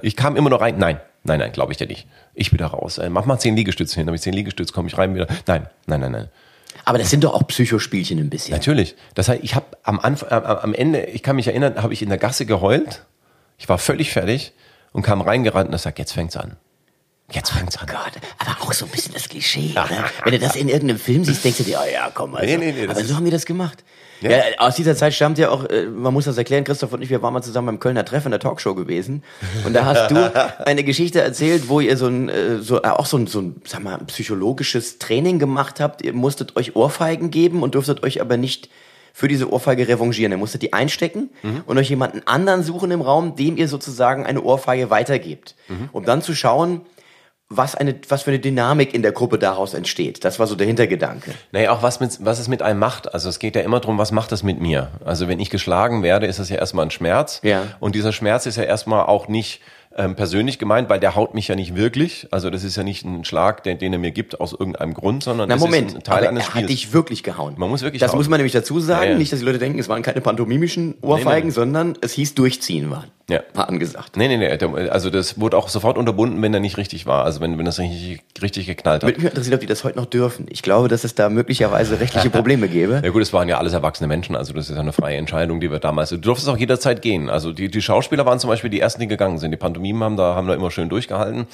Ich 0.00 0.16
kam 0.16 0.36
immer 0.36 0.48
nur 0.48 0.60
rein. 0.62 0.78
Nein, 0.78 0.98
nein, 1.24 1.40
nein, 1.40 1.52
glaube 1.52 1.72
ich 1.72 1.78
dir 1.78 1.86
nicht. 1.86 2.06
Ich 2.34 2.52
wieder 2.52 2.66
raus. 2.66 2.98
Äh, 2.98 3.10
Mach 3.10 3.26
mal 3.26 3.38
zehn 3.38 3.54
Liegestütze 3.54 3.96
hin. 3.96 4.06
Habe 4.06 4.16
ich 4.16 4.22
zehn 4.22 4.32
Liegestütze, 4.32 4.72
komme 4.72 4.88
ich 4.88 4.96
rein 4.96 5.14
wieder. 5.14 5.26
Nein, 5.46 5.66
nein, 5.86 6.00
nein, 6.00 6.12
nein. 6.12 6.28
Aber 6.84 6.98
das 6.98 7.10
sind 7.10 7.24
doch 7.24 7.34
auch 7.34 7.46
Psychospielchen 7.46 8.18
ein 8.18 8.30
bisschen. 8.30 8.54
Natürlich. 8.54 8.96
Das 9.14 9.28
heißt, 9.28 9.40
ich 9.42 9.54
habe 9.54 9.66
am 9.82 10.00
Anfang, 10.00 10.30
am, 10.30 10.44
am 10.44 10.74
Ende, 10.74 11.04
ich 11.06 11.22
kann 11.22 11.36
mich 11.36 11.46
erinnern, 11.46 11.82
habe 11.82 11.92
ich 11.92 12.02
in 12.02 12.08
der 12.08 12.18
Gasse 12.18 12.46
geheult. 12.46 13.04
Ich 13.58 13.68
war 13.68 13.78
völlig 13.78 14.12
fertig 14.12 14.52
und 14.92 15.02
kam 15.02 15.20
reingerannt 15.20 15.68
und 15.68 15.74
ich 15.74 15.82
sag, 15.82 15.98
jetzt 15.98 16.12
fängt's 16.12 16.36
an. 16.36 16.56
Jetzt 17.30 17.50
fängt's 17.50 17.76
an. 17.76 17.86
Gott, 17.86 18.12
aber 18.38 18.62
auch 18.62 18.72
so 18.72 18.86
ein 18.86 18.90
bisschen 18.90 19.12
das 19.12 19.28
Klischee, 19.28 19.72
oder? 19.72 19.88
Wenn 20.24 20.32
du 20.32 20.38
das 20.38 20.56
in 20.56 20.68
irgendeinem 20.68 20.98
Film 20.98 21.24
siehst, 21.24 21.44
denkst 21.44 21.58
du 21.58 21.64
dir, 21.64 21.78
oh 21.82 21.92
ja, 21.92 22.10
komm, 22.12 22.34
also. 22.34 22.46
Nee, 22.46 22.56
nee, 22.56 22.72
nee, 22.72 22.86
das 22.86 22.96
aber 22.96 23.06
so 23.06 23.16
haben 23.16 23.24
die 23.24 23.30
das 23.30 23.44
gemacht. 23.44 23.84
Ja. 24.20 24.30
Ja. 24.30 24.42
aus 24.58 24.74
dieser 24.74 24.96
Zeit 24.96 25.14
stammt 25.14 25.38
ja 25.38 25.50
auch, 25.50 25.64
äh, 25.64 25.86
man 25.86 26.12
muss 26.12 26.24
das 26.24 26.36
erklären, 26.36 26.64
Christoph 26.64 26.92
und 26.92 27.02
ich, 27.02 27.10
wir 27.10 27.22
waren 27.22 27.32
mal 27.32 27.42
zusammen 27.42 27.66
beim 27.66 27.80
Kölner 27.80 28.04
Treff 28.04 28.24
in 28.24 28.30
der 28.30 28.40
Talkshow 28.40 28.74
gewesen. 28.74 29.22
Und 29.64 29.74
da 29.74 29.84
hast 29.84 30.10
du 30.10 30.16
eine 30.66 30.84
Geschichte 30.84 31.20
erzählt, 31.20 31.68
wo 31.68 31.80
ihr 31.80 31.96
so 31.96 32.06
ein, 32.06 32.28
äh, 32.28 32.58
so, 32.58 32.82
äh, 32.82 32.88
auch 32.88 33.06
so 33.06 33.16
ein, 33.16 33.26
so 33.26 33.40
ein, 33.40 33.62
sag 33.64 33.82
mal, 33.82 33.98
psychologisches 34.06 34.98
Training 34.98 35.38
gemacht 35.38 35.80
habt. 35.80 36.02
Ihr 36.02 36.12
musstet 36.12 36.56
euch 36.56 36.74
Ohrfeigen 36.76 37.30
geben 37.30 37.62
und 37.62 37.74
durftet 37.74 38.02
euch 38.02 38.20
aber 38.20 38.36
nicht 38.36 38.68
für 39.12 39.28
diese 39.28 39.52
Ohrfeige 39.52 39.88
revanchieren. 39.88 40.32
Ihr 40.32 40.38
musstet 40.38 40.62
die 40.62 40.72
einstecken 40.72 41.30
und 41.66 41.76
euch 41.76 41.88
jemanden 41.88 42.22
anderen 42.26 42.62
suchen 42.62 42.92
im 42.92 43.00
Raum, 43.00 43.34
dem 43.34 43.56
ihr 43.56 43.66
sozusagen 43.66 44.24
eine 44.26 44.42
Ohrfeige 44.42 44.90
weitergebt. 44.90 45.56
Um 45.92 46.04
dann 46.04 46.22
zu 46.22 46.36
schauen, 46.36 46.82
was, 47.50 47.74
eine, 47.74 47.94
was 48.08 48.22
für 48.22 48.30
eine 48.30 48.40
Dynamik 48.40 48.92
in 48.92 49.02
der 49.02 49.12
Gruppe 49.12 49.38
daraus 49.38 49.72
entsteht. 49.72 50.22
Das 50.24 50.38
war 50.38 50.46
so 50.46 50.54
der 50.54 50.66
Hintergedanke. 50.66 51.32
Naja, 51.50 51.70
auch 51.70 51.82
was, 51.82 51.98
mit, 51.98 52.18
was 52.22 52.38
es 52.38 52.48
mit 52.48 52.60
einem 52.60 52.78
macht. 52.78 53.14
Also 53.14 53.30
es 53.30 53.38
geht 53.38 53.56
ja 53.56 53.62
immer 53.62 53.80
darum, 53.80 53.96
was 53.96 54.12
macht 54.12 54.32
das 54.32 54.42
mit 54.42 54.60
mir? 54.60 54.90
Also 55.04 55.28
wenn 55.28 55.40
ich 55.40 55.48
geschlagen 55.48 56.02
werde, 56.02 56.26
ist 56.26 56.38
das 56.38 56.50
ja 56.50 56.56
erstmal 56.56 56.84
ein 56.84 56.90
Schmerz. 56.90 57.40
Ja. 57.42 57.62
Und 57.80 57.94
dieser 57.94 58.12
Schmerz 58.12 58.44
ist 58.44 58.56
ja 58.56 58.64
erstmal 58.64 59.06
auch 59.06 59.28
nicht 59.28 59.62
ähm, 59.98 60.14
persönlich 60.14 60.58
gemeint, 60.58 60.88
weil 60.88 61.00
der 61.00 61.14
haut 61.16 61.34
mich 61.34 61.48
ja 61.48 61.56
nicht 61.56 61.74
wirklich. 61.76 62.26
Also 62.30 62.48
das 62.50 62.64
ist 62.64 62.76
ja 62.76 62.82
nicht 62.84 63.04
ein 63.04 63.24
Schlag, 63.24 63.62
den, 63.64 63.78
den 63.78 63.92
er 63.92 63.98
mir 63.98 64.12
gibt 64.12 64.40
aus 64.40 64.52
irgendeinem 64.52 64.94
Grund, 64.94 65.22
sondern 65.24 65.48
Na 65.48 65.56
das 65.56 65.62
Moment, 65.62 65.90
ist 65.90 65.96
ein 65.96 66.02
Teil 66.04 66.18
aber 66.18 66.28
eines 66.30 66.44
er 66.44 66.50
Spiels. 66.50 66.62
hat 66.64 66.70
dich 66.70 66.92
wirklich 66.92 67.22
gehauen. 67.22 67.54
Man 67.58 67.68
muss 67.68 67.82
wirklich 67.82 68.00
Das 68.00 68.12
hauen. 68.12 68.18
muss 68.18 68.28
man 68.28 68.38
nämlich 68.38 68.52
dazu 68.52 68.80
sagen, 68.80 69.04
Ja, 69.04 69.10
ja. 69.12 69.18
nicht, 69.18 69.32
dass 69.32 69.40
die 69.40 69.44
Leute 69.44 69.58
denken, 69.58 69.78
es 69.78 69.88
waren 69.88 70.02
keine 70.02 70.20
pantomimischen 70.20 70.94
Ohrfeigen, 71.02 71.48
nee. 71.48 71.54
sondern 71.54 71.94
es 72.00 72.12
hieß 72.12 72.34
durchziehen 72.34 72.90
war, 72.90 73.06
Ja. 73.28 73.40
war 73.54 73.68
angesagt. 73.68 74.16
Nee, 74.16 74.28
nee, 74.28 74.36
nee. 74.36 74.88
Also 74.88 75.10
das 75.10 75.40
wurde 75.40 75.56
auch 75.56 75.68
sofort 75.68 75.98
unterbunden, 75.98 76.40
wenn 76.42 76.54
er 76.54 76.60
nicht 76.60 76.76
richtig 76.76 77.06
war. 77.06 77.24
Also 77.24 77.40
wenn, 77.40 77.58
wenn 77.58 77.64
das 77.64 77.78
richtig, 77.80 78.20
richtig 78.40 78.66
geknallt 78.66 79.02
hat. 79.02 79.08
Würde 79.08 79.20
mich 79.20 79.28
interessiert, 79.30 79.54
ob 79.54 79.60
die 79.60 79.66
das 79.66 79.82
heute 79.84 79.98
noch 79.98 80.06
dürfen. 80.06 80.46
Ich 80.48 80.62
glaube, 80.62 80.88
dass 80.88 81.02
es 81.04 81.14
da 81.16 81.28
möglicherweise 81.28 81.98
rechtliche 82.00 82.30
Probleme 82.38 82.68
gäbe. 82.68 83.00
Ja 83.04 83.10
gut, 83.10 83.22
es 83.22 83.32
waren 83.32 83.48
ja 83.48 83.58
alles 83.58 83.72
erwachsene 83.72 84.06
Menschen, 84.06 84.36
also 84.36 84.52
das 84.52 84.70
ist 84.70 84.76
ja 84.76 84.80
eine 84.80 84.92
freie 84.92 85.16
Entscheidung, 85.16 85.60
die 85.60 85.70
wir 85.70 85.80
damals. 85.80 86.10
Du 86.10 86.18
durftest 86.18 86.48
auch 86.48 86.56
jederzeit 86.56 87.02
gehen. 87.02 87.28
Also 87.28 87.52
die, 87.52 87.68
die 87.68 87.82
Schauspieler 87.82 88.24
waren 88.26 88.38
zum 88.38 88.48
Beispiel 88.48 88.70
die 88.70 88.80
ersten, 88.80 89.00
die 89.00 89.08
gegangen 89.08 89.38
sind. 89.38 89.50
Die 89.50 89.56
geschrieben 89.88 90.04
haben, 90.04 90.16
da 90.16 90.34
haben 90.34 90.46
wir 90.46 90.54
immer 90.54 90.70
schön 90.70 90.88
durchgehalten. 90.88 91.46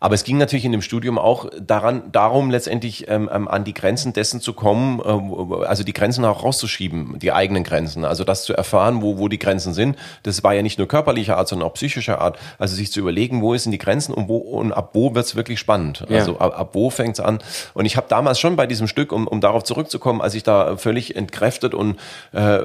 Aber 0.00 0.16
es 0.16 0.24
ging 0.24 0.36
natürlich 0.36 0.64
in 0.64 0.72
dem 0.72 0.82
Studium 0.82 1.16
auch 1.16 1.48
daran, 1.60 2.10
darum 2.10 2.50
letztendlich 2.50 3.06
ähm, 3.08 3.30
ähm, 3.32 3.46
an 3.46 3.62
die 3.62 3.72
Grenzen 3.72 4.12
dessen 4.12 4.40
zu 4.40 4.52
kommen, 4.52 4.98
äh, 4.98 5.64
also 5.64 5.84
die 5.84 5.92
Grenzen 5.92 6.24
auch 6.24 6.42
rauszuschieben, 6.42 7.20
die 7.20 7.30
eigenen 7.30 7.62
Grenzen. 7.62 8.04
Also 8.04 8.24
das 8.24 8.42
zu 8.42 8.52
erfahren, 8.52 9.00
wo, 9.00 9.18
wo 9.18 9.28
die 9.28 9.38
Grenzen 9.38 9.74
sind. 9.74 9.96
Das 10.24 10.42
war 10.42 10.54
ja 10.54 10.62
nicht 10.62 10.76
nur 10.76 10.88
körperlicher 10.88 11.36
Art, 11.36 11.46
sondern 11.46 11.68
auch 11.68 11.74
psychischer 11.74 12.20
Art. 12.20 12.36
Also 12.58 12.74
sich 12.74 12.90
zu 12.90 12.98
überlegen, 12.98 13.42
wo 13.42 13.56
sind 13.56 13.70
die 13.70 13.78
Grenzen 13.78 14.12
und 14.12 14.28
wo 14.28 14.38
und 14.38 14.72
ab 14.72 14.90
wo 14.94 15.14
wird's 15.14 15.36
wirklich 15.36 15.60
spannend. 15.60 16.04
Ja. 16.08 16.18
Also 16.18 16.36
ab, 16.40 16.58
ab 16.58 16.70
wo 16.72 16.90
fängt's 16.90 17.20
an. 17.20 17.38
Und 17.72 17.84
ich 17.86 17.96
habe 17.96 18.08
damals 18.08 18.40
schon 18.40 18.56
bei 18.56 18.66
diesem 18.66 18.88
Stück, 18.88 19.12
um, 19.12 19.28
um 19.28 19.40
darauf 19.40 19.62
zurückzukommen, 19.62 20.20
als 20.20 20.34
ich 20.34 20.42
da 20.42 20.76
völlig 20.78 21.14
entkräftet 21.14 21.74
und 21.74 21.96
äh, 22.32 22.58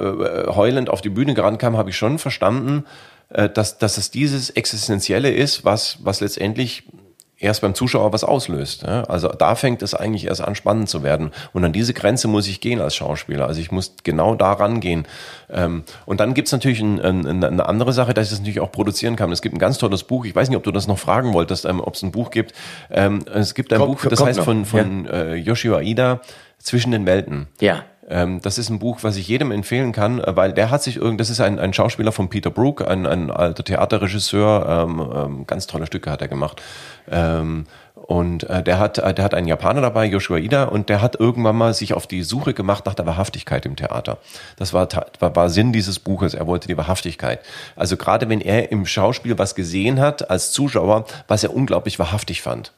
heulend 0.48 0.90
auf 0.90 1.02
die 1.02 1.10
Bühne 1.10 1.34
gerannt 1.34 1.60
kam, 1.60 1.76
habe 1.76 1.90
ich 1.90 1.96
schon 1.96 2.18
verstanden, 2.18 2.84
äh, 3.30 3.48
dass, 3.48 3.78
dass 3.78 3.98
es 3.98 4.10
dieses 4.10 4.50
Existenzielle 4.50 5.30
ist, 5.30 5.64
was, 5.64 5.98
was 6.02 6.20
letztendlich 6.20 6.84
erst 7.40 7.60
beim 7.60 7.72
Zuschauer 7.72 8.12
was 8.12 8.24
auslöst. 8.24 8.82
Ja? 8.82 9.04
Also 9.04 9.28
da 9.28 9.54
fängt 9.54 9.80
es 9.82 9.94
eigentlich 9.94 10.26
erst 10.26 10.40
an, 10.40 10.56
spannend 10.56 10.88
zu 10.88 11.04
werden. 11.04 11.30
Und 11.52 11.64
an 11.64 11.72
diese 11.72 11.94
Grenze 11.94 12.26
muss 12.26 12.48
ich 12.48 12.60
gehen 12.60 12.80
als 12.80 12.96
Schauspieler. 12.96 13.46
Also 13.46 13.60
ich 13.60 13.70
muss 13.70 13.94
genau 14.02 14.34
da 14.34 14.54
rangehen. 14.54 15.06
Ähm, 15.48 15.84
und 16.04 16.18
dann 16.18 16.34
gibt's 16.34 16.50
natürlich 16.50 16.80
ein, 16.80 17.00
ein, 17.00 17.44
eine 17.44 17.66
andere 17.66 17.92
Sache, 17.92 18.12
dass 18.12 18.24
ich 18.26 18.30
das 18.30 18.40
natürlich 18.40 18.58
auch 18.58 18.72
produzieren 18.72 19.14
kann. 19.14 19.30
Es 19.30 19.40
gibt 19.40 19.54
ein 19.54 19.60
ganz 19.60 19.78
tolles 19.78 20.02
Buch. 20.02 20.24
Ich 20.24 20.34
weiß 20.34 20.48
nicht, 20.48 20.56
ob 20.56 20.64
du 20.64 20.72
das 20.72 20.88
noch 20.88 20.98
fragen 20.98 21.32
wolltest, 21.32 21.64
ähm, 21.64 21.78
ob 21.80 21.94
es 21.94 22.02
ein 22.02 22.10
Buch 22.10 22.32
gibt. 22.32 22.54
Ähm, 22.90 23.24
es 23.32 23.54
gibt 23.54 23.72
ein 23.72 23.78
Kommt- 23.78 24.00
Buch, 24.02 24.10
das 24.10 24.20
heißt 24.20 24.38
noch. 24.38 24.44
von, 24.44 24.64
von 24.64 25.06
äh, 25.06 25.34
Yoshio 25.36 25.76
Aida, 25.76 26.20
Zwischen 26.60 26.90
den 26.90 27.06
Welten. 27.06 27.46
Ja. 27.60 27.84
Ähm, 28.10 28.40
das 28.40 28.56
ist 28.56 28.70
ein 28.70 28.78
Buch, 28.78 28.98
was 29.02 29.16
ich 29.16 29.28
jedem 29.28 29.50
empfehlen 29.50 29.92
kann, 29.92 30.18
äh, 30.20 30.34
weil 30.34 30.52
der 30.52 30.70
hat 30.70 30.82
sich 30.82 30.96
irgend, 30.96 31.20
das 31.20 31.28
ist 31.28 31.40
ein, 31.40 31.58
ein 31.58 31.74
Schauspieler 31.74 32.10
von 32.10 32.30
Peter 32.30 32.50
Brook, 32.50 32.86
ein, 32.88 33.06
ein 33.06 33.30
alter 33.30 33.62
Theaterregisseur, 33.64 34.66
ähm, 34.66 35.12
ähm, 35.14 35.46
ganz 35.46 35.66
tolle 35.66 35.86
Stücke 35.86 36.10
hat 36.10 36.22
er 36.22 36.28
gemacht. 36.28 36.62
Ähm, 37.10 37.66
und 37.94 38.44
äh, 38.44 38.62
der 38.62 38.78
hat, 38.78 38.96
äh, 38.96 39.12
der 39.12 39.22
hat 39.22 39.34
einen 39.34 39.46
Japaner 39.46 39.82
dabei, 39.82 40.06
Joshua 40.06 40.38
Ida, 40.38 40.64
und 40.64 40.88
der 40.88 41.02
hat 41.02 41.20
irgendwann 41.20 41.56
mal 41.56 41.74
sich 41.74 41.92
auf 41.92 42.06
die 42.06 42.22
Suche 42.22 42.54
gemacht 42.54 42.86
nach 42.86 42.94
der 42.94 43.04
Wahrhaftigkeit 43.04 43.66
im 43.66 43.76
Theater. 43.76 44.16
Das 44.56 44.72
war, 44.72 44.88
war, 45.18 45.36
war 45.36 45.50
Sinn 45.50 45.74
dieses 45.74 45.98
Buches. 45.98 46.32
Er 46.32 46.46
wollte 46.46 46.68
die 46.68 46.78
Wahrhaftigkeit. 46.78 47.40
Also 47.76 47.98
gerade 47.98 48.30
wenn 48.30 48.40
er 48.40 48.72
im 48.72 48.86
Schauspiel 48.86 49.36
was 49.36 49.54
gesehen 49.54 50.00
hat 50.00 50.30
als 50.30 50.52
Zuschauer, 50.52 51.04
was 51.26 51.44
er 51.44 51.54
unglaublich 51.54 51.98
wahrhaftig 51.98 52.40
fand. 52.40 52.72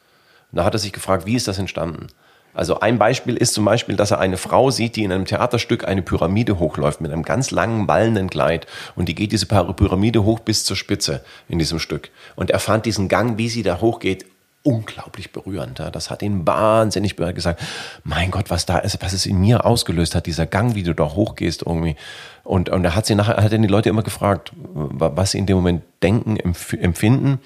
Da 0.50 0.64
hat 0.64 0.74
er 0.74 0.80
sich 0.80 0.92
gefragt, 0.92 1.26
wie 1.26 1.36
ist 1.36 1.46
das 1.46 1.60
entstanden? 1.60 2.08
Also 2.54 2.80
ein 2.80 2.98
Beispiel 2.98 3.36
ist 3.36 3.54
zum 3.54 3.64
Beispiel, 3.64 3.96
dass 3.96 4.10
er 4.10 4.18
eine 4.18 4.36
Frau 4.36 4.70
sieht, 4.70 4.96
die 4.96 5.04
in 5.04 5.12
einem 5.12 5.24
Theaterstück 5.24 5.86
eine 5.86 6.02
Pyramide 6.02 6.58
hochläuft 6.58 7.00
mit 7.00 7.12
einem 7.12 7.22
ganz 7.22 7.50
langen, 7.50 7.86
wallenden 7.88 8.28
Kleid. 8.28 8.66
Und 8.96 9.08
die 9.08 9.14
geht 9.14 9.32
diese 9.32 9.46
Pyramide 9.46 10.24
hoch 10.24 10.40
bis 10.40 10.64
zur 10.64 10.76
Spitze 10.76 11.24
in 11.48 11.58
diesem 11.58 11.78
Stück. 11.78 12.10
Und 12.36 12.50
er 12.50 12.58
fand 12.58 12.86
diesen 12.86 13.08
Gang, 13.08 13.38
wie 13.38 13.48
sie 13.48 13.62
da 13.62 13.80
hochgeht, 13.80 14.26
unglaublich 14.62 15.32
berührend. 15.32 15.80
Das 15.92 16.10
hat 16.10 16.20
ihn 16.22 16.46
wahnsinnig 16.46 17.16
gesagt, 17.16 17.62
mein 18.04 18.30
Gott, 18.30 18.50
was 18.50 18.66
da 18.66 18.76
ist, 18.78 19.00
was 19.00 19.14
es 19.14 19.24
in 19.24 19.40
mir 19.40 19.64
ausgelöst 19.64 20.14
hat, 20.14 20.26
dieser 20.26 20.44
Gang, 20.46 20.74
wie 20.74 20.82
du 20.82 20.94
da 20.94 21.04
hochgehst 21.14 21.62
irgendwie. 21.64 21.96
Und, 22.44 22.68
und 22.68 22.84
er 22.84 22.94
hat 22.94 23.06
sie 23.06 23.14
nachher, 23.14 23.36
hat 23.42 23.52
dann 23.52 23.62
die 23.62 23.68
Leute 23.68 23.88
immer 23.88 24.02
gefragt, 24.02 24.52
wa- 24.54 25.12
was 25.14 25.30
sie 25.30 25.38
in 25.38 25.46
dem 25.46 25.56
Moment 25.56 25.82
denken, 26.02 26.36
empf 26.36 26.74
empfinden. 26.74 27.38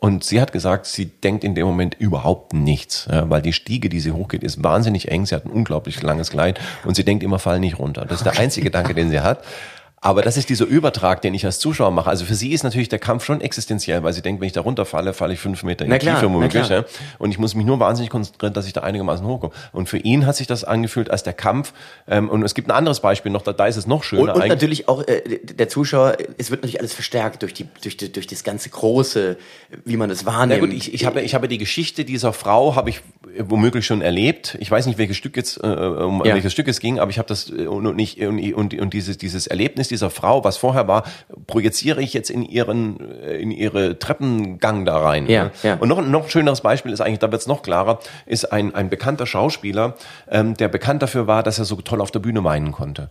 Und 0.00 0.24
sie 0.24 0.40
hat 0.40 0.50
gesagt, 0.50 0.86
sie 0.86 1.06
denkt 1.06 1.44
in 1.44 1.54
dem 1.54 1.66
Moment 1.66 1.94
überhaupt 1.98 2.54
nichts, 2.54 3.06
weil 3.10 3.42
die 3.42 3.52
Stiege, 3.52 3.90
die 3.90 4.00
sie 4.00 4.12
hochgeht, 4.12 4.42
ist 4.42 4.64
wahnsinnig 4.64 5.10
eng. 5.10 5.26
Sie 5.26 5.34
hat 5.34 5.44
ein 5.44 5.50
unglaublich 5.50 6.02
langes 6.02 6.30
Kleid 6.30 6.58
und 6.84 6.94
sie 6.94 7.04
denkt 7.04 7.22
immer, 7.22 7.38
fall 7.38 7.60
nicht 7.60 7.78
runter. 7.78 8.06
Das 8.06 8.20
ist 8.20 8.24
der 8.24 8.38
einzige 8.38 8.64
Gedanke, 8.64 8.94
den 8.94 9.10
sie 9.10 9.20
hat. 9.20 9.44
Aber 10.02 10.22
das 10.22 10.38
ist 10.38 10.48
dieser 10.48 10.64
Übertrag, 10.64 11.20
den 11.20 11.34
ich 11.34 11.44
als 11.44 11.58
Zuschauer 11.58 11.90
mache. 11.90 12.08
Also 12.08 12.24
für 12.24 12.34
sie 12.34 12.52
ist 12.52 12.62
natürlich 12.62 12.88
der 12.88 12.98
Kampf 12.98 13.22
schon 13.22 13.42
existenziell, 13.42 14.02
weil 14.02 14.14
sie 14.14 14.22
denkt, 14.22 14.40
wenn 14.40 14.46
ich 14.46 14.54
da 14.54 14.62
runterfalle, 14.62 15.12
falle 15.12 15.34
ich 15.34 15.40
fünf 15.40 15.62
Meter 15.62 15.84
in 15.84 15.90
Na 15.90 15.98
die 15.98 16.06
Tiefe 16.06 16.20
na 16.22 16.32
womöglich. 16.32 16.68
Ja. 16.70 16.84
Und 17.18 17.32
ich 17.32 17.38
muss 17.38 17.54
mich 17.54 17.66
nur 17.66 17.80
wahnsinnig 17.80 18.08
konzentrieren, 18.08 18.54
dass 18.54 18.66
ich 18.66 18.72
da 18.72 18.80
einigermaßen 18.80 19.26
hochkomme. 19.26 19.52
Und 19.72 19.90
für 19.90 19.98
ihn 19.98 20.24
hat 20.24 20.36
sich 20.36 20.46
das 20.46 20.64
angefühlt 20.64 21.10
als 21.10 21.22
der 21.22 21.34
Kampf. 21.34 21.74
Ähm, 22.08 22.30
und 22.30 22.42
es 22.44 22.54
gibt 22.54 22.68
ein 22.68 22.70
anderes 22.70 23.00
Beispiel 23.00 23.30
noch, 23.30 23.42
da, 23.42 23.52
da 23.52 23.66
ist 23.66 23.76
es 23.76 23.86
noch 23.86 24.02
schöner. 24.02 24.34
Und, 24.34 24.40
und 24.42 24.48
natürlich 24.48 24.88
auch 24.88 25.06
äh, 25.06 25.38
der 25.44 25.68
Zuschauer, 25.68 26.16
es 26.38 26.50
wird 26.50 26.62
natürlich 26.62 26.80
alles 26.80 26.94
verstärkt 26.94 27.42
durch 27.42 27.52
die 27.52 27.66
durch 27.82 27.98
die, 27.98 28.10
durch 28.10 28.26
das 28.26 28.42
ganze 28.42 28.70
große, 28.70 29.36
wie 29.84 29.98
man 29.98 30.08
es 30.08 30.24
Na 30.24 30.32
wahrnimmt. 30.32 30.60
gut, 30.60 30.72
ich, 30.72 30.94
ich, 30.94 31.04
habe, 31.04 31.20
ich 31.20 31.34
habe 31.34 31.46
die 31.46 31.58
Geschichte 31.58 32.06
dieser 32.06 32.32
Frau, 32.32 32.74
habe 32.74 32.88
ich 32.88 33.02
womöglich 33.38 33.86
schon 33.86 34.02
erlebt. 34.02 34.56
Ich 34.60 34.70
weiß 34.70 34.86
nicht, 34.86 34.98
welches 34.98 35.16
Stück 35.16 35.36
jetzt, 35.36 35.62
äh, 35.62 35.66
um 35.66 36.24
Ja. 36.24 36.34
welches 36.34 36.52
Stück 36.52 36.68
es 36.68 36.80
ging, 36.80 36.98
aber 36.98 37.10
ich 37.10 37.18
habe 37.18 37.28
das 37.28 37.50
äh, 37.50 37.66
und, 37.66 37.86
und, 37.86 37.96
nicht, 37.96 38.20
und, 38.20 38.38
und, 38.54 38.74
und 38.74 38.92
dieses, 38.94 39.18
dieses 39.18 39.46
Erlebnis 39.46 39.88
dieser 39.88 40.10
Frau, 40.10 40.44
was 40.44 40.56
vorher 40.56 40.88
war, 40.88 41.04
projiziere 41.46 42.02
ich 42.02 42.12
jetzt 42.12 42.30
in 42.30 42.42
ihren, 42.42 42.98
äh, 43.22 43.36
in 43.36 43.50
ihre 43.50 43.98
Treppengang 43.98 44.84
da 44.84 44.98
rein. 44.98 45.28
Ja, 45.28 45.44
ne? 45.44 45.50
ja. 45.62 45.74
Und 45.76 45.88
noch, 45.88 46.00
noch 46.04 46.24
ein 46.24 46.30
schöneres 46.30 46.60
Beispiel 46.60 46.92
ist 46.92 47.00
eigentlich, 47.00 47.20
da 47.20 47.30
wird 47.30 47.40
es 47.40 47.46
noch 47.46 47.62
klarer, 47.62 48.00
ist 48.26 48.52
ein, 48.52 48.74
ein 48.74 48.90
bekannter 48.90 49.26
Schauspieler, 49.26 49.96
ähm, 50.30 50.56
der 50.56 50.68
bekannt 50.68 51.02
dafür 51.02 51.26
war, 51.26 51.42
dass 51.42 51.58
er 51.58 51.64
so 51.64 51.76
toll 51.76 52.00
auf 52.00 52.10
der 52.10 52.20
Bühne 52.20 52.44
weinen 52.44 52.72
konnte. 52.72 53.10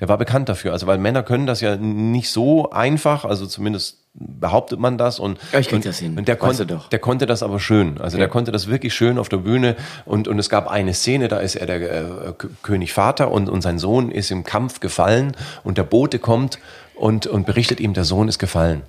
Der 0.00 0.08
war 0.08 0.16
bekannt 0.16 0.48
dafür, 0.48 0.72
also 0.72 0.86
weil 0.86 0.98
Männer 0.98 1.24
können 1.24 1.46
das 1.46 1.60
ja 1.60 1.76
nicht 1.76 2.30
so 2.30 2.70
einfach, 2.70 3.24
also 3.24 3.46
zumindest 3.46 3.97
behauptet 4.20 4.78
man 4.78 4.98
das 4.98 5.18
und 5.20 5.38
Ja, 5.52 5.60
ich 5.60 5.68
krieg 5.68 5.76
und, 5.76 5.86
das 5.86 5.98
hin. 5.98 6.18
und 6.18 6.26
der 6.28 6.36
konnte 6.36 6.66
doch. 6.66 6.88
der 6.88 6.98
konnte 6.98 7.26
das 7.26 7.42
aber 7.42 7.60
schön, 7.60 8.00
also 8.00 8.18
der 8.18 8.28
konnte 8.28 8.50
das 8.52 8.68
wirklich 8.68 8.94
schön 8.94 9.18
auf 9.18 9.28
der 9.28 9.38
Bühne 9.38 9.76
und 10.04 10.28
und 10.28 10.38
es 10.38 10.48
gab 10.48 10.68
eine 10.68 10.94
Szene, 10.94 11.28
da 11.28 11.38
ist 11.38 11.54
er 11.56 11.66
der 11.66 11.80
äh, 11.80 12.32
König 12.62 12.92
Vater 12.92 13.30
und 13.30 13.48
und 13.48 13.62
sein 13.62 13.78
Sohn 13.78 14.10
ist 14.10 14.30
im 14.30 14.44
Kampf 14.44 14.80
gefallen 14.80 15.36
und 15.64 15.78
der 15.78 15.84
Bote 15.84 16.18
kommt 16.18 16.58
und 16.94 17.26
und 17.26 17.46
berichtet 17.46 17.80
ihm, 17.80 17.94
der 17.94 18.04
Sohn 18.04 18.28
ist 18.28 18.38
gefallen 18.38 18.82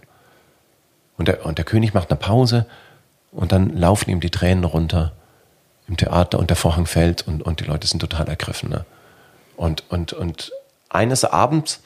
und 1.18 1.28
der 1.28 1.46
und 1.46 1.58
der 1.58 1.66
König 1.66 1.94
macht 1.94 2.10
eine 2.10 2.18
Pause 2.20 2.66
und 3.32 3.52
dann 3.52 3.76
laufen 3.78 4.10
ihm 4.10 4.20
die 4.20 4.32
Tränen 4.32 4.64
runter 4.64 5.12
im 5.88 5.98
Theater 5.98 6.40
und 6.40 6.50
der 6.50 6.58
Vorhang 6.58 6.86
fällt 6.86 7.28
und 7.28 7.44
und 7.44 7.60
die 7.60 7.66
Leute 7.66 7.88
sind 7.88 8.00
total 8.00 8.28
ergriffen. 8.28 8.70
Ne? 8.70 8.86
Und, 9.60 9.84
und, 9.90 10.14
und 10.14 10.54
eines 10.88 11.26
Abends 11.26 11.82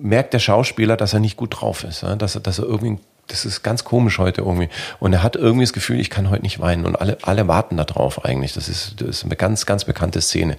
merkt 0.00 0.34
der 0.34 0.38
Schauspieler, 0.38 0.96
dass 0.96 1.12
er 1.12 1.20
nicht 1.20 1.36
gut 1.36 1.60
drauf 1.60 1.84
ist, 1.84 2.02
dass, 2.02 2.34
er, 2.34 2.40
dass 2.40 2.58
er 2.58 2.64
irgendwie, 2.64 2.98
das 3.28 3.44
ist 3.44 3.62
ganz 3.62 3.84
komisch 3.84 4.18
heute 4.18 4.42
irgendwie. 4.42 4.68
Und 4.98 5.12
er 5.12 5.22
hat 5.22 5.36
irgendwie 5.36 5.64
das 5.64 5.72
Gefühl, 5.72 6.00
ich 6.00 6.10
kann 6.10 6.30
heute 6.30 6.42
nicht 6.42 6.60
weinen. 6.60 6.86
Und 6.86 6.96
alle, 6.96 7.18
alle 7.22 7.48
warten 7.48 7.76
da 7.76 7.84
drauf 7.84 8.24
eigentlich. 8.24 8.54
Das 8.54 8.68
ist, 8.68 9.00
das 9.00 9.08
ist 9.08 9.24
eine 9.24 9.36
ganz, 9.36 9.66
ganz 9.66 9.84
bekannte 9.84 10.20
Szene. 10.20 10.58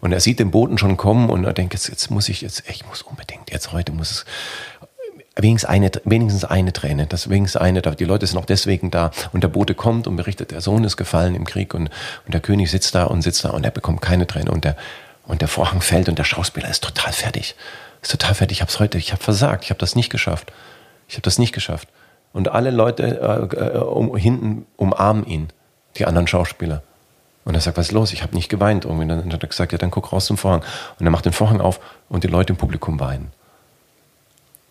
Und 0.00 0.12
er 0.12 0.20
sieht 0.20 0.38
den 0.38 0.50
Boten 0.50 0.78
schon 0.78 0.96
kommen 0.96 1.30
und 1.30 1.44
er 1.44 1.52
denkt, 1.52 1.74
jetzt, 1.74 1.88
jetzt 1.88 2.10
muss 2.10 2.28
ich, 2.28 2.42
jetzt, 2.42 2.64
ich 2.68 2.86
muss 2.86 3.02
unbedingt, 3.02 3.50
jetzt 3.50 3.72
heute 3.72 3.92
muss 3.92 4.10
es, 4.10 4.24
wenigstens 5.36 5.68
eine, 5.68 5.90
wenigstens 6.04 6.44
eine 6.44 6.72
Träne, 6.72 7.06
das 7.06 7.28
wenigstens 7.28 7.60
eine, 7.60 7.82
die 7.82 8.04
Leute 8.04 8.26
sind 8.26 8.38
auch 8.38 8.46
deswegen 8.46 8.90
da 8.90 9.10
und 9.32 9.42
der 9.42 9.48
Bote 9.48 9.74
kommt 9.74 10.06
und 10.06 10.16
berichtet, 10.16 10.50
der 10.50 10.60
Sohn 10.60 10.84
ist 10.84 10.96
gefallen 10.96 11.34
im 11.34 11.44
Krieg 11.44 11.74
und, 11.74 11.90
und 12.24 12.34
der 12.34 12.40
König 12.40 12.70
sitzt 12.70 12.94
da 12.94 13.04
und 13.04 13.22
sitzt 13.22 13.44
da 13.44 13.50
und 13.50 13.64
er 13.64 13.70
bekommt 13.70 14.00
keine 14.00 14.26
Träne 14.26 14.50
und 14.50 14.64
der, 14.64 14.76
und 15.26 15.40
der 15.40 15.48
Vorhang 15.48 15.80
fällt 15.80 16.08
und 16.08 16.18
der 16.18 16.24
Schauspieler 16.24 16.70
ist 16.70 16.82
total 16.82 17.12
fertig, 17.12 17.54
ist 18.02 18.10
total 18.10 18.34
fertig, 18.34 18.58
ich 18.58 18.62
hab's 18.62 18.78
heute, 18.80 18.98
ich 18.98 19.12
habe 19.12 19.22
versagt, 19.22 19.64
ich 19.64 19.70
habe 19.70 19.80
das 19.80 19.96
nicht 19.96 20.10
geschafft, 20.10 20.52
ich 21.08 21.14
habe 21.14 21.22
das 21.22 21.38
nicht 21.38 21.52
geschafft 21.52 21.88
und 22.32 22.48
alle 22.48 22.70
Leute 22.70 23.02
äh, 23.04 23.56
äh, 23.56 23.78
um, 23.78 24.16
hinten 24.16 24.66
umarmen 24.76 25.26
ihn, 25.26 25.48
die 25.96 26.06
anderen 26.06 26.26
Schauspieler. 26.26 26.82
Und 27.44 27.54
er 27.54 27.60
sagt, 27.60 27.76
was 27.76 27.86
ist 27.86 27.92
los? 27.92 28.12
Ich 28.12 28.24
habe 28.24 28.34
nicht 28.34 28.48
geweint. 28.48 28.84
Irgendwie. 28.84 29.02
Und 29.02 29.08
dann 29.08 29.32
hat 29.32 29.40
er 29.40 29.48
gesagt, 29.48 29.70
ja, 29.70 29.78
dann 29.78 29.92
guck 29.92 30.12
raus 30.12 30.26
zum 30.26 30.36
Vorhang. 30.36 30.64
Und 30.98 31.06
er 31.06 31.12
macht 31.12 31.26
den 31.26 31.32
Vorhang 31.32 31.60
auf 31.60 31.78
und 32.08 32.24
die 32.24 32.28
Leute 32.28 32.52
im 32.52 32.56
Publikum 32.56 32.98
weinen 32.98 33.30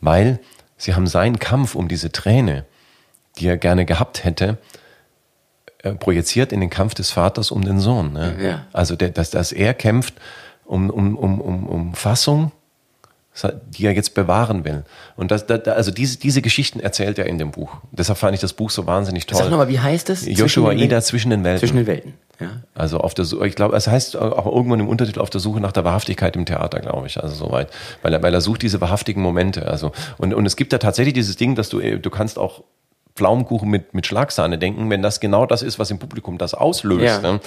weil 0.05 0.39
sie 0.77 0.93
haben 0.95 1.07
seinen 1.07 1.39
Kampf 1.39 1.75
um 1.75 1.87
diese 1.87 2.11
Träne, 2.11 2.65
die 3.37 3.47
er 3.47 3.57
gerne 3.57 3.85
gehabt 3.85 4.23
hätte, 4.23 4.57
äh, 5.79 5.93
projiziert 5.93 6.51
in 6.51 6.61
den 6.61 6.69
Kampf 6.69 6.93
des 6.93 7.11
Vaters 7.11 7.51
um 7.51 7.63
den 7.63 7.79
Sohn. 7.79 8.13
Ne? 8.13 8.35
Ja. 8.39 8.65
Also, 8.71 8.95
der, 8.95 9.09
dass, 9.09 9.31
dass 9.31 9.51
er 9.51 9.73
kämpft 9.73 10.13
um, 10.65 10.89
um, 10.89 11.17
um, 11.17 11.41
um, 11.41 11.67
um 11.67 11.93
Fassung, 11.93 12.51
die 13.69 13.85
er 13.85 13.91
jetzt 13.93 14.13
bewahren 14.13 14.63
will. 14.63 14.83
Und 15.17 15.29
das, 15.31 15.45
da, 15.45 15.57
da- 15.57 15.73
also 15.73 15.91
diese, 15.91 16.17
diese 16.17 16.41
Geschichten 16.41 16.79
erzählt 16.79 17.19
er 17.19 17.25
in 17.25 17.37
dem 17.37 17.51
Buch. 17.51 17.77
Deshalb 17.91 18.17
fand 18.17 18.33
ich 18.33 18.39
das 18.41 18.53
Buch 18.53 18.69
so 18.69 18.87
wahnsinnig 18.87 19.25
toll. 19.25 19.37
Sag 19.37 19.49
nochmal, 19.49 19.67
wie 19.67 19.79
heißt 19.79 20.09
es? 20.09 20.25
Joshua 20.25 20.69
Zwischen 20.69 20.83
Ida 20.83 21.01
zwischen 21.01 21.29
den 21.31 21.43
Welten. 21.43 21.59
Zwischen 21.59 21.77
den 21.77 21.87
Welten. 21.87 22.13
Ja. 22.39 22.47
Also 22.73 22.99
auf 22.99 23.13
der 23.13 23.25
Suche, 23.25 23.47
ich 23.47 23.55
glaube, 23.55 23.75
es 23.75 23.87
heißt 23.87 24.17
auch 24.17 24.45
irgendwann 24.45 24.79
im 24.79 24.87
Untertitel 24.87 25.19
auf 25.19 25.29
der 25.29 25.39
Suche 25.41 25.59
nach 25.59 25.71
der 25.71 25.83
Wahrhaftigkeit 25.83 26.35
im 26.35 26.45
Theater, 26.45 26.79
glaube 26.79 27.07
ich. 27.07 27.21
Also 27.21 27.35
soweit. 27.35 27.69
Weil 28.01 28.13
er, 28.13 28.23
weil 28.23 28.33
er 28.33 28.41
sucht 28.41 28.61
diese 28.61 28.79
wahrhaftigen 28.81 29.21
Momente. 29.21 29.67
Also, 29.67 29.91
und, 30.17 30.33
und 30.33 30.45
es 30.45 30.55
gibt 30.55 30.71
ja 30.73 30.79
tatsächlich 30.79 31.13
dieses 31.13 31.35
Ding, 31.35 31.55
dass 31.55 31.69
du, 31.69 31.79
äh, 31.79 31.97
du 31.99 32.09
kannst 32.09 32.37
auch 32.39 32.63
Pflaumenkuchen 33.15 33.69
mit, 33.69 33.93
mit 33.93 34.05
Schlagsahne 34.05 34.57
denken, 34.57 34.89
wenn 34.89 35.01
das 35.01 35.19
genau 35.21 35.45
das 35.45 35.61
ist, 35.61 35.79
was 35.79 35.91
im 35.91 35.99
Publikum 35.99 36.37
das 36.37 36.53
auslöst. 36.53 37.03
Ja. 37.03 37.19
Ne? 37.19 37.39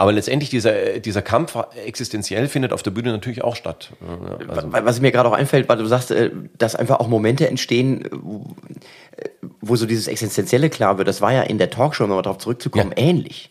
Aber 0.00 0.12
letztendlich 0.12 0.48
dieser, 0.48 1.00
dieser 1.00 1.22
Kampf 1.22 1.56
existenziell 1.84 2.46
findet 2.46 2.72
auf 2.72 2.84
der 2.84 2.92
Bühne 2.92 3.10
natürlich 3.10 3.42
auch 3.42 3.56
statt. 3.56 3.90
Also, 4.48 4.72
Wa- 4.72 4.84
Was 4.84 5.00
mir 5.00 5.10
gerade 5.10 5.28
auch 5.28 5.32
einfällt, 5.32 5.68
weil 5.68 5.76
du 5.78 5.86
sagst, 5.86 6.12
äh, 6.12 6.30
dass 6.56 6.76
einfach 6.76 7.00
auch 7.00 7.08
Momente 7.08 7.48
entstehen, 7.48 8.04
äh, 8.04 8.08
wo, 8.12 9.74
äh, 9.74 9.76
so 9.76 9.86
dieses 9.86 10.06
Existenzielle 10.06 10.70
klar 10.70 10.98
wird. 10.98 11.08
Das 11.08 11.20
war 11.20 11.32
ja 11.32 11.42
in 11.42 11.58
der 11.58 11.70
Talkshow, 11.70 12.04
um 12.04 12.10
darauf 12.10 12.38
zurückzukommen, 12.38 12.92
ähnlich. 12.94 13.50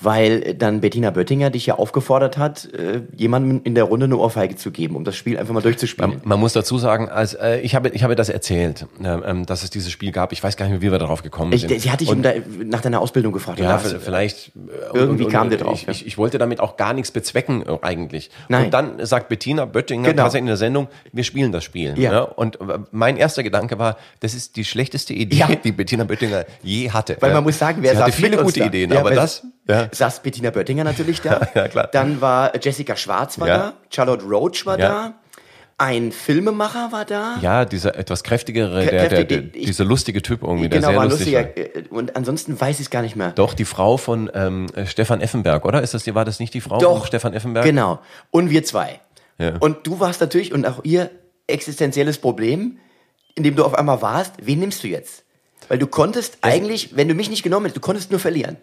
Weil 0.00 0.54
dann 0.54 0.80
Bettina 0.80 1.10
Böttinger 1.10 1.50
dich 1.50 1.66
ja 1.66 1.76
aufgefordert 1.76 2.36
hat, 2.38 2.66
äh, 2.74 3.02
jemandem 3.16 3.62
in 3.64 3.74
der 3.74 3.84
Runde 3.84 4.04
eine 4.04 4.16
Ohrfeige 4.16 4.56
zu 4.56 4.70
geben, 4.70 4.94
um 4.96 5.04
das 5.04 5.16
Spiel 5.16 5.38
einfach 5.38 5.54
mal 5.54 5.62
durchzuspielen. 5.62 6.10
Man, 6.10 6.20
man 6.24 6.40
muss 6.40 6.52
dazu 6.52 6.78
sagen, 6.78 7.08
als, 7.08 7.34
äh, 7.34 7.60
ich, 7.60 7.74
habe, 7.74 7.88
ich 7.90 8.02
habe 8.04 8.14
das 8.14 8.28
erzählt, 8.28 8.86
äh, 9.02 9.06
ähm, 9.08 9.46
dass 9.46 9.62
es 9.62 9.70
dieses 9.70 9.90
Spiel 9.90 10.12
gab. 10.12 10.32
Ich 10.32 10.42
weiß 10.42 10.56
gar 10.56 10.66
nicht 10.66 10.72
mehr, 10.72 10.82
wie 10.82 10.92
wir 10.92 10.98
darauf 10.98 11.22
gekommen 11.22 11.52
Ich, 11.52 11.62
sind. 11.62 11.80
sie 11.80 11.90
hat 11.90 12.00
dich 12.00 12.10
um 12.10 12.22
da, 12.22 12.32
nach 12.64 12.80
deiner 12.82 13.00
Ausbildung 13.00 13.32
gefragt. 13.32 13.58
Ja, 13.58 13.76
Und 13.76 13.84
das- 13.84 13.96
vielleicht. 14.02 14.48
äh, 14.48 14.96
Irgendwie 14.96 15.26
kam 15.26 15.48
der 15.50 15.58
drauf, 15.58 15.74
Ich, 15.74 15.82
ja. 15.86 15.90
ich, 15.92 16.06
ich 16.06 16.18
wollte 16.18 16.38
damit 16.38 16.60
auch 16.60 16.76
gar 16.76 16.92
nichts 16.92 17.10
bezwecken 17.10 17.62
äh, 17.66 17.78
eigentlich. 17.82 18.30
Nein. 18.48 18.66
Und 18.66 18.74
dann 18.74 19.06
sagt 19.06 19.28
Bettina 19.28 19.64
Böttinger 19.64 20.10
Genau. 20.10 20.22
tatsächlich 20.24 20.42
in 20.42 20.46
der 20.48 20.56
Sendung, 20.56 20.88
wir 21.12 21.24
spielen 21.24 21.52
das 21.52 21.64
Spiel. 21.64 21.94
Ja. 21.98 22.10
Ne? 22.10 22.26
Und 22.26 22.60
äh, 22.60 22.78
mein 22.92 23.16
erster 23.16 23.42
Gedanke 23.42 23.78
war, 23.78 23.96
das 24.20 24.34
ist 24.34 24.56
die 24.56 24.64
schlechteste 24.64 25.14
Idee, 25.14 25.36
Ja. 25.36 25.48
die 25.54 25.72
Bettina 25.72 26.04
Böttinger 26.04 26.44
je 26.62 26.90
hatte. 26.90 27.16
Weil 27.20 27.32
man 27.32 27.44
muss 27.44 27.58
sagen, 27.58 27.78
wer 27.82 27.92
Sie 27.92 27.98
hatte 27.98 28.12
saß 28.12 28.20
viele 28.20 28.36
gute? 28.42 28.62
Ideen, 28.64 28.92
Ja, 28.92 29.00
aber 29.00 29.10
das. 29.12 29.42
Ja. 29.68 29.88
saß 29.92 30.22
Bettina 30.22 30.50
Böttinger 30.50 30.84
natürlich 30.84 31.20
da. 31.22 31.48
Ja, 31.54 31.68
klar. 31.68 31.88
Dann 31.92 32.20
war 32.20 32.52
Jessica 32.62 32.96
Schwarz 32.96 33.38
war 33.40 33.48
Ja. 33.48 33.56
da, 33.58 33.72
Charlotte 33.90 34.24
Roach 34.24 34.64
war 34.66 34.78
Ja. 34.78 34.88
da, 34.88 35.14
ein 35.78 36.10
Filmemacher 36.12 36.90
war 36.92 37.04
da. 37.04 37.36
Ja, 37.42 37.64
dieser 37.66 37.96
etwas 37.96 38.22
kräftigere, 38.22 38.84
der, 38.86 39.08
der, 39.08 39.24
der, 39.24 39.38
ich- 39.54 39.66
dieser 39.66 39.84
lustige 39.84 40.22
Typ 40.22 40.42
irgendwie, 40.42 40.68
der 40.70 40.78
genau, 40.78 40.88
sehr 40.90 40.96
war 40.98 41.04
lustig 41.06 41.32
lustiger. 41.34 41.74
war. 41.74 41.76
äh, 41.82 41.88
Und 41.90 42.16
ansonsten 42.16 42.58
weiß 42.58 42.76
ich 42.80 42.86
es 42.86 42.90
gar 42.90 43.02
nicht 43.02 43.16
mehr. 43.16 43.32
Doch, 43.32 43.52
die 43.54 43.64
Frau 43.66 43.96
von 43.98 44.30
ähm, 44.32 44.68
äh, 44.74 44.86
Stefan 44.86 45.20
Effenberg, 45.20 45.64
oder? 45.66 45.82
Ist 45.82 45.92
das 45.94 46.04
die, 46.04 46.14
war 46.14 46.24
das 46.24 46.38
nicht 46.40 46.54
die 46.54 46.60
Frau 46.62 46.78
Doch. 46.78 46.98
von 47.00 47.06
Stefan 47.08 47.34
Effenberg? 47.34 47.64
Genau. 47.66 47.98
Und 48.30 48.48
wir 48.50 48.64
zwei. 48.64 49.00
Ja. 49.38 49.56
Und 49.60 49.86
du 49.86 50.00
warst 50.00 50.20
natürlich, 50.22 50.54
und 50.54 50.66
auch 50.66 50.80
ihr 50.84 51.10
existenzielles 51.46 52.18
Problem, 52.18 52.78
in 53.34 53.42
dem 53.42 53.54
du 53.56 53.64
auf 53.64 53.74
einmal 53.74 54.00
warst, 54.00 54.32
wen 54.40 54.60
nimmst 54.60 54.82
du 54.82 54.88
jetzt? 54.88 55.24
Weil 55.68 55.78
du 55.78 55.86
konntest 55.86 56.38
eigentlich, 56.40 56.96
wenn 56.96 57.08
du 57.08 57.14
mich 57.14 57.28
nicht 57.28 57.42
genommen 57.42 57.66
hättest, 57.66 57.76
du 57.76 57.80
konntest 57.80 58.10
nur 58.10 58.20
verlieren. 58.20 58.56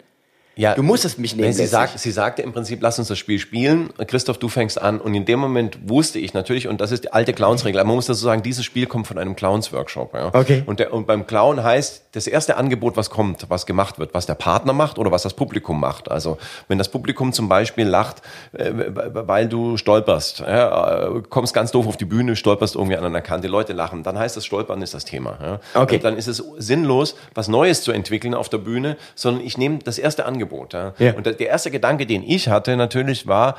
Ja, 0.56 0.74
Du 0.74 0.82
musstest 0.82 1.18
mich 1.18 1.34
nehmen. 1.34 1.52
Sie, 1.52 1.66
sagt, 1.66 1.98
sie 1.98 2.10
sagte 2.10 2.42
im 2.42 2.52
Prinzip, 2.52 2.80
lass 2.80 2.98
uns 2.98 3.08
das 3.08 3.18
Spiel 3.18 3.38
spielen. 3.38 3.90
Christoph, 4.06 4.38
du 4.38 4.48
fängst 4.48 4.80
an. 4.80 5.00
Und 5.00 5.14
in 5.14 5.24
dem 5.24 5.38
Moment 5.38 5.78
wusste 5.88 6.18
ich 6.18 6.34
natürlich, 6.34 6.68
und 6.68 6.80
das 6.80 6.92
ist 6.92 7.04
die 7.04 7.12
alte 7.12 7.32
Clowns-Regel, 7.32 7.82
man 7.84 7.96
muss 7.96 8.06
dazu 8.06 8.20
sagen, 8.20 8.42
dieses 8.42 8.64
Spiel 8.64 8.86
kommt 8.86 9.06
von 9.06 9.18
einem 9.18 9.36
Clowns-Workshop. 9.36 10.14
Ja. 10.14 10.34
Okay. 10.34 10.62
Und, 10.66 10.80
der, 10.80 10.92
und 10.92 11.06
beim 11.06 11.26
Clown 11.26 11.62
heißt, 11.62 12.04
das 12.12 12.26
erste 12.28 12.56
Angebot, 12.56 12.96
was 12.96 13.10
kommt, 13.10 13.46
was 13.50 13.66
gemacht 13.66 13.98
wird, 13.98 14.14
was 14.14 14.26
der 14.26 14.34
Partner 14.34 14.72
macht 14.72 14.98
oder 14.98 15.10
was 15.10 15.24
das 15.24 15.34
Publikum 15.34 15.80
macht. 15.80 16.10
Also 16.10 16.38
wenn 16.68 16.78
das 16.78 16.88
Publikum 16.88 17.32
zum 17.32 17.48
Beispiel 17.48 17.86
lacht, 17.86 18.22
äh, 18.52 18.72
weil 18.72 19.48
du 19.48 19.76
stolperst, 19.76 20.40
ja, 20.40 21.08
äh, 21.08 21.22
kommst 21.28 21.54
ganz 21.54 21.72
doof 21.72 21.88
auf 21.88 21.96
die 21.96 22.04
Bühne, 22.04 22.36
stolperst 22.36 22.76
irgendwie 22.76 22.96
an 22.96 23.04
einer 23.04 23.20
Kante, 23.20 23.48
die 23.48 23.50
Leute 23.50 23.72
lachen, 23.72 24.04
dann 24.04 24.18
heißt 24.18 24.36
das 24.36 24.46
Stolpern 24.46 24.80
ist 24.80 24.94
das 24.94 25.04
Thema. 25.04 25.38
Ja. 25.42 25.82
Okay. 25.82 25.96
Und 25.96 26.04
dann 26.04 26.16
ist 26.16 26.28
es 26.28 26.42
sinnlos, 26.58 27.16
was 27.34 27.48
Neues 27.48 27.82
zu 27.82 27.90
entwickeln 27.90 28.34
auf 28.34 28.48
der 28.48 28.58
Bühne, 28.58 28.96
sondern 29.16 29.44
ich 29.44 29.58
nehme 29.58 29.80
das 29.80 29.98
erste 29.98 30.24
Angebot. 30.24 30.43
Ja. 30.52 30.92
Ja. 30.98 31.14
Und 31.14 31.26
der 31.26 31.40
erste 31.40 31.70
Gedanke, 31.70 32.06
den 32.06 32.22
ich 32.22 32.48
hatte, 32.48 32.76
natürlich 32.76 33.26
war, 33.26 33.56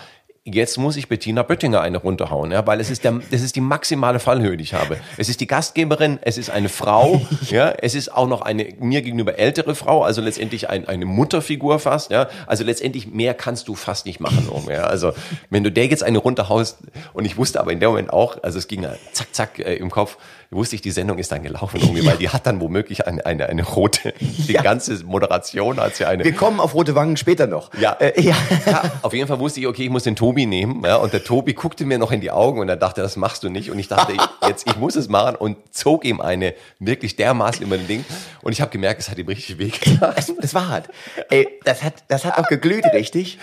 jetzt 0.48 0.78
muss 0.78 0.96
ich 0.96 1.10
Bettina 1.10 1.42
Böttinger 1.42 1.82
eine 1.82 1.98
runterhauen, 1.98 2.52
ja, 2.52 2.66
weil 2.68 2.80
es 2.80 2.92
ist 2.92 3.04
der, 3.04 3.20
das 3.32 3.42
ist 3.42 3.56
die 3.56 3.62
maximale 3.62 4.20
Fallhöhe, 4.20 4.56
die 4.56 4.64
ich 4.64 4.76
habe. 4.76 4.98
Es 5.18 5.28
ist 5.28 5.42
die 5.42 5.48
Gastgeberin, 5.48 6.20
es 6.22 6.38
ist 6.38 6.52
eine 6.52 6.70
Frau, 6.70 7.22
ja, 7.50 7.72
es 7.72 7.96
ist 7.96 8.14
auch 8.14 8.28
noch 8.28 8.44
eine 8.44 8.68
mir 8.80 9.02
gegenüber 9.02 9.40
ältere 9.40 9.74
Frau, 9.74 10.04
also 10.04 10.22
letztendlich 10.22 10.70
ein, 10.70 10.88
eine 10.88 11.06
Mutterfigur 11.06 11.80
fast, 11.80 12.12
ja, 12.12 12.28
also 12.46 12.64
letztendlich 12.64 13.08
mehr 13.08 13.34
kannst 13.34 13.68
du 13.68 13.74
fast 13.74 14.06
nicht 14.06 14.20
machen, 14.20 14.48
irgendwie, 14.48 14.74
ja. 14.74 14.84
also 14.84 15.14
wenn 15.50 15.64
du 15.64 15.72
der 15.72 15.88
jetzt 15.88 16.04
eine 16.04 16.20
runterhaust 16.20 16.78
und 17.14 17.26
ich 17.26 17.38
wusste 17.38 17.60
aber 17.60 17.72
in 17.72 17.80
dem 17.80 17.90
Moment 17.90 18.14
auch, 18.14 18.38
also 18.44 18.60
es 18.60 18.68
ging 18.68 18.86
zack 19.14 19.28
zack 19.32 19.60
äh, 19.60 19.76
im 19.78 19.90
Kopf, 19.90 20.18
wusste 20.52 20.76
ich, 20.76 20.82
die 20.82 20.92
Sendung 20.92 21.18
ist 21.18 21.32
dann 21.32 21.44
gelaufen, 21.44 21.80
irgendwie, 21.82 22.06
weil 22.06 22.18
die 22.18 22.30
hat 22.30 22.46
dann 22.46 22.62
womöglich 22.62 23.08
eine, 23.08 23.26
eine, 23.26 23.48
eine 23.48 23.64
rote, 23.64 24.14
die 24.20 24.54
Ja. 24.54 24.62
ganze 24.62 25.04
Moderation 25.04 25.80
hat 25.80 25.96
sie 25.96 26.06
eine 26.06 26.24
Wir 26.24 26.34
kommen 26.34 26.60
auf 26.60 26.74
rote 26.74 26.96
Wangen 26.96 27.18
später 27.18 27.48
noch. 27.48 27.74
Ja. 27.80 27.94
Äh, 27.94 28.22
ja. 28.22 28.36
ja, 28.66 28.84
auf 29.02 29.14
jeden 29.14 29.28
Fall 29.28 29.40
wusste 29.40 29.60
ich, 29.60 29.68
okay, 29.68 29.84
ich 29.84 29.90
muss 29.90 30.04
den 30.04 30.16
Tobi 30.16 30.46
nehmen. 30.46 30.84
Ja, 30.86 30.98
und 30.98 31.14
der 31.14 31.24
Tobi 31.24 31.54
guckte 31.54 31.86
mir 31.86 31.98
noch 31.98 32.12
in 32.12 32.22
die 32.22 32.32
Augen 32.32 32.60
und 32.60 32.70
er 32.70 32.78
dachte, 32.78 33.02
das 33.02 33.16
machst 33.18 33.44
du 33.44 33.50
nicht. 33.50 33.72
Und 33.72 33.80
ich 33.80 33.88
dachte, 33.88 34.14
ich, 34.14 34.22
jetzt, 34.48 34.68
ich 34.68 34.78
muss 34.78 34.96
es 34.96 35.10
machen 35.10 35.36
und 35.36 35.58
zog 35.72 36.06
ihm 36.06 36.22
eine 36.22 36.54
wirklich 36.80 37.16
dermaßen 37.16 37.66
über 37.66 37.78
den 37.78 37.88
Ding. 37.88 38.06
Und 38.42 38.52
ich 38.52 38.62
habe 38.62 38.72
gemerkt, 38.72 39.02
es 39.02 39.10
hat 39.10 39.18
ihm 39.18 39.28
richtig 39.28 39.58
wehgetan. 39.58 40.14
Das 40.42 40.54
war 40.54 40.70
hart. 40.70 40.90
Ey, 41.30 41.48
das 41.64 41.84
hat, 41.84 41.94
das 42.08 42.26
hat 42.26 42.38
auch 42.38 42.48
geglüht, 42.48 42.86
richtig. 42.94 43.40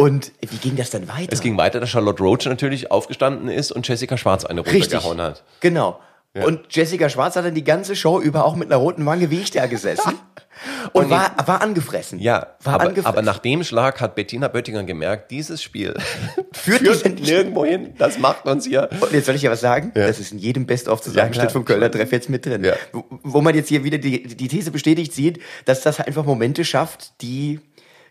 Und 0.00 0.32
wie 0.40 0.56
ging 0.56 0.76
das 0.76 0.88
dann 0.88 1.08
weiter? 1.08 1.30
Es 1.30 1.42
ging 1.42 1.58
weiter, 1.58 1.78
dass 1.78 1.90
Charlotte 1.90 2.22
Roach 2.22 2.46
natürlich 2.46 2.90
aufgestanden 2.90 3.50
ist 3.50 3.70
und 3.70 3.86
Jessica 3.86 4.16
Schwarz 4.16 4.46
eine 4.46 4.62
runtergehauen 4.62 5.20
hat. 5.20 5.44
Genau. 5.60 6.00
Und 6.32 6.74
Jessica 6.74 7.10
Schwarz 7.10 7.36
hat 7.36 7.44
dann 7.44 7.54
die 7.54 7.64
ganze 7.64 7.94
Show 7.94 8.18
über 8.18 8.46
auch 8.46 8.54
mit 8.54 8.70
einer 8.70 8.76
roten 8.76 9.04
Wange 9.04 9.30
wie 9.30 9.40
ich 9.40 9.50
da 9.50 9.66
gesessen. 9.66 10.14
Und, 10.92 11.04
Und 11.04 11.10
war, 11.10 11.34
war 11.46 11.62
angefressen. 11.62 12.18
Ja, 12.18 12.48
war 12.62 12.74
aber, 12.74 12.82
angefressen. 12.84 13.06
aber 13.06 13.22
nach 13.22 13.38
dem 13.38 13.64
Schlag 13.64 14.00
hat 14.00 14.14
Bettina 14.14 14.48
Böttinger 14.48 14.84
gemerkt, 14.84 15.30
dieses 15.30 15.62
Spiel 15.62 15.94
Führt 16.52 16.80
führt 16.86 17.20
nirgendwo 17.20 17.64
hin. 17.64 17.94
Das 17.96 18.18
macht 18.18 18.44
uns 18.44 18.66
hier. 18.66 18.90
Und 19.00 19.12
jetzt 19.12 19.26
soll 19.26 19.36
ich 19.36 19.42
ja 19.42 19.50
was 19.50 19.60
sagen. 19.60 19.92
Ja. 19.94 20.06
Das 20.06 20.18
ist 20.18 20.32
in 20.32 20.38
jedem 20.38 20.66
Best-of 20.66 21.00
Ja, 21.14 21.30
vom 21.48 21.64
Kölner 21.64 21.90
Treff 21.90 22.12
jetzt 22.12 22.28
mit 22.28 22.44
drin. 22.44 22.62
Ja. 22.62 22.74
Wo, 22.92 23.04
wo 23.22 23.40
man 23.40 23.54
jetzt 23.54 23.68
hier 23.68 23.84
wieder 23.84 23.96
die, 23.96 24.22
die 24.22 24.48
These 24.48 24.70
bestätigt 24.70 25.14
sieht, 25.14 25.40
dass 25.64 25.80
das 25.80 25.98
einfach 26.00 26.24
Momente 26.24 26.64
schafft, 26.64 27.22
die 27.22 27.60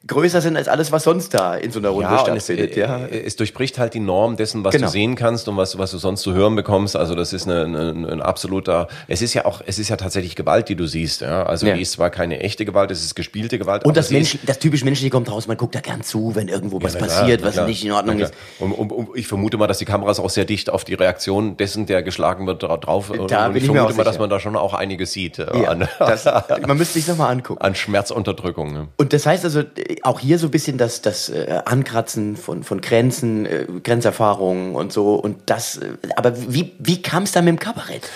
größer 0.08 0.40
sind 0.42 0.56
als 0.56 0.68
alles, 0.70 0.92
was 0.94 1.04
sonst 1.04 1.34
da 1.34 1.56
in 1.56 1.72
so 1.72 1.80
einer 1.80 1.90
Runde 1.90 2.10
Ja, 2.10 2.22
und 2.22 2.38
es, 2.38 2.46
stattfindet. 2.46 2.78
äh, 2.78 2.80
ja. 2.80 3.06
äh, 3.06 3.22
es 3.26 3.36
durchbricht 3.36 3.78
halt 3.78 3.94
die 3.94 4.00
Norm 4.00 4.38
dessen, 4.38 4.64
was 4.64 4.72
Genau. 4.74 4.88
du 4.88 4.92
sehen 4.92 5.16
kannst 5.16 5.48
und 5.50 5.58
was, 5.58 5.78
was 5.78 5.92
du 5.92 5.98
sonst 5.98 6.22
zu 6.22 6.34
hören 6.34 6.56
bekommst. 6.56 6.96
Also 6.96 7.16
das 7.16 7.34
ist 7.34 7.48
eine, 7.48 7.66
eine, 7.66 7.90
ein 8.12 8.22
absoluter, 8.22 8.88
es 9.10 9.22
ist 9.22 9.34
ja 9.34 9.46
auch, 9.46 9.62
es 9.66 9.78
ist 9.78 9.90
ja 9.90 9.98
tatsächlich 9.98 10.36
Gewalt, 10.38 10.70
die 10.70 10.76
du 10.76 10.88
siehst. 10.88 11.22
Ja? 11.22 11.44
Also 11.44 11.68
Ja. 11.68 11.74
die 11.76 11.82
ist 11.82 11.92
zwar 11.92 12.10
keine 12.12 12.40
echte 12.40 12.64
Gewalt, 12.66 12.92
es 12.92 13.04
ist 13.04 13.16
gespielte 13.16 13.60
Gewalt. 13.60 13.84
Und 13.86 13.98
das, 13.98 14.10
Mensch, 14.10 14.38
das 14.46 14.60
typisch 14.60 14.84
Menschliche 14.86 15.10
kommt 15.10 15.30
raus, 15.30 15.48
man 15.48 15.58
guckt 15.58 15.76
da 15.76 15.82
gern 15.82 16.02
zu, 16.02 16.34
wenn 16.34 16.48
irgendwo 16.48 16.82
was 16.82 16.98
passiert, 16.98 17.44
was 17.44 17.58
nicht 17.68 17.84
in 17.84 17.92
Ordnung 17.92 18.20
ist. 18.20 18.34
Und, 18.60 18.72
und, 18.72 18.92
und 18.92 19.10
ich 19.16 19.28
vermute 19.28 19.58
mal, 19.58 19.68
dass 19.68 19.80
die 19.80 19.86
Kameras 19.86 20.20
auch 20.22 20.30
sehr 20.30 20.46
dicht 20.46 20.70
auf 20.70 20.86
die 20.86 20.94
Reaktion 20.94 21.58
dessen, 21.58 21.86
der 21.88 22.04
geschlagen 22.04 22.48
wird, 22.48 22.64
dra- 22.64 22.78
drauf. 22.80 23.10
und, 23.10 23.30
Da 23.32 23.48
und 23.48 23.54
bin 23.54 23.64
ich 23.64 23.70
ich 23.70 23.76
vermute 23.76 23.96
mal, 23.96 24.04
dass 24.06 24.18
man 24.18 24.30
da 24.30 24.40
schon 24.40 24.56
auch 24.56 24.74
einiges 24.74 25.12
sieht 25.12 25.40
äh, 25.40 25.46
Ja, 25.62 25.70
an, 25.72 25.88
das, 26.00 26.26
man 26.68 26.78
müsste 26.78 26.94
sich 27.00 27.08
nochmal 27.08 27.32
angucken. 27.32 27.62
an 27.62 27.76
Schmerzunterdrückung. 27.76 28.72
ne? 28.74 28.88
Und 28.98 29.14
das 29.14 29.26
heißt 29.26 29.44
also 29.44 29.60
äh, 29.60 29.89
auch 30.04 30.20
hier 30.20 30.38
so 30.38 30.48
ein 30.48 30.52
bisschen 30.52 30.78
das, 30.78 31.02
das 31.02 31.30
äh, 31.30 31.62
Ankratzen 31.66 32.38
von, 32.38 32.64
von 32.64 32.82
Grenzen, 32.82 33.46
äh, 33.46 33.66
Grenzerfahrungen 33.84 34.76
und 34.76 34.94
so. 34.94 35.16
Und 35.16 35.38
das, 35.48 35.78
äh, 35.78 35.98
aber 36.16 36.34
wie, 36.52 36.74
wie 36.80 37.02
kam 37.02 37.24
es 37.24 37.32
dann 37.32 37.46
mit 37.46 37.54
dem 37.54 37.60
Kabarett? 37.60 38.10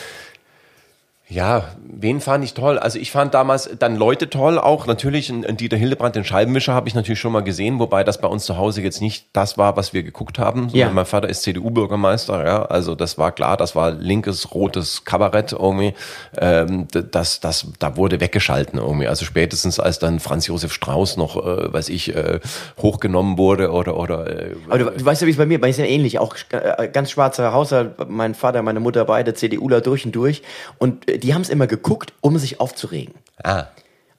Ja, 1.29 1.69
wen 1.81 2.19
fand 2.19 2.43
ich 2.43 2.53
toll? 2.53 2.77
Also 2.77 2.99
ich 2.99 3.09
fand 3.09 3.33
damals 3.33 3.69
dann 3.79 3.95
Leute 3.95 4.29
toll, 4.29 4.59
auch 4.59 4.87
natürlich 4.87 5.29
ein 5.29 5.55
Dieter 5.55 5.77
Hildebrand, 5.77 6.17
den 6.17 6.25
Scheibenwischer, 6.25 6.73
habe 6.73 6.89
ich 6.89 6.95
natürlich 6.95 7.19
schon 7.19 7.31
mal 7.31 7.43
gesehen, 7.43 7.79
wobei 7.79 8.03
das 8.03 8.19
bei 8.19 8.27
uns 8.27 8.43
zu 8.43 8.57
Hause 8.57 8.81
jetzt 8.81 9.01
nicht 9.01 9.27
das 9.31 9.57
war, 9.57 9.77
was 9.77 9.93
wir 9.93 10.03
geguckt 10.03 10.37
haben. 10.37 10.67
Ja. 10.73 10.89
Mein 10.89 11.05
Vater 11.05 11.29
ist 11.29 11.43
CDU-Bürgermeister, 11.43 12.45
ja, 12.45 12.63
also 12.65 12.93
das 12.93 13.17
war 13.17 13.31
klar, 13.31 13.55
das 13.55 13.73
war 13.73 13.91
linkes, 13.91 14.53
rotes 14.53 15.05
Kabarett 15.05 15.53
irgendwie. 15.53 15.93
Ähm, 16.37 16.87
das, 16.91 17.39
das, 17.39 17.67
da 17.79 17.95
wurde 17.95 18.19
weggeschalten 18.19 18.77
irgendwie. 18.77 19.07
Also 19.07 19.23
spätestens 19.23 19.79
als 19.79 19.99
dann 19.99 20.19
Franz 20.19 20.47
Josef 20.47 20.73
Strauß 20.73 21.15
noch, 21.15 21.37
äh, 21.37 21.71
weiß 21.71 21.87
ich, 21.87 22.13
äh, 22.13 22.41
hochgenommen 22.81 23.37
wurde 23.37 23.71
oder 23.71 23.97
oder 23.97 24.27
äh, 24.27 24.55
Aber 24.67 24.77
du, 24.77 24.91
du 24.91 25.05
weißt 25.05 25.21
ja, 25.21 25.27
wie 25.27 25.31
es 25.31 25.37
bei 25.37 25.45
mir, 25.45 25.61
bei 25.61 25.67
mir 25.67 25.71
ist 25.71 25.79
ja 25.79 25.85
ähnlich. 25.85 26.19
Auch 26.19 26.35
äh, 26.49 26.89
ganz 26.89 27.11
schwarzer 27.11 27.53
Haushalt, 27.53 27.91
mein 28.09 28.35
Vater, 28.35 28.61
meine 28.61 28.81
Mutter, 28.81 29.05
beide 29.05 29.33
CDUler 29.33 29.79
durch 29.79 30.05
und 30.05 30.13
durch. 30.13 30.41
Und 30.79 31.05
die 31.15 31.33
haben 31.33 31.41
es 31.41 31.49
immer 31.49 31.67
geguckt, 31.67 32.13
um 32.21 32.37
sich 32.37 32.59
aufzuregen. 32.59 33.13
ah, 33.43 33.65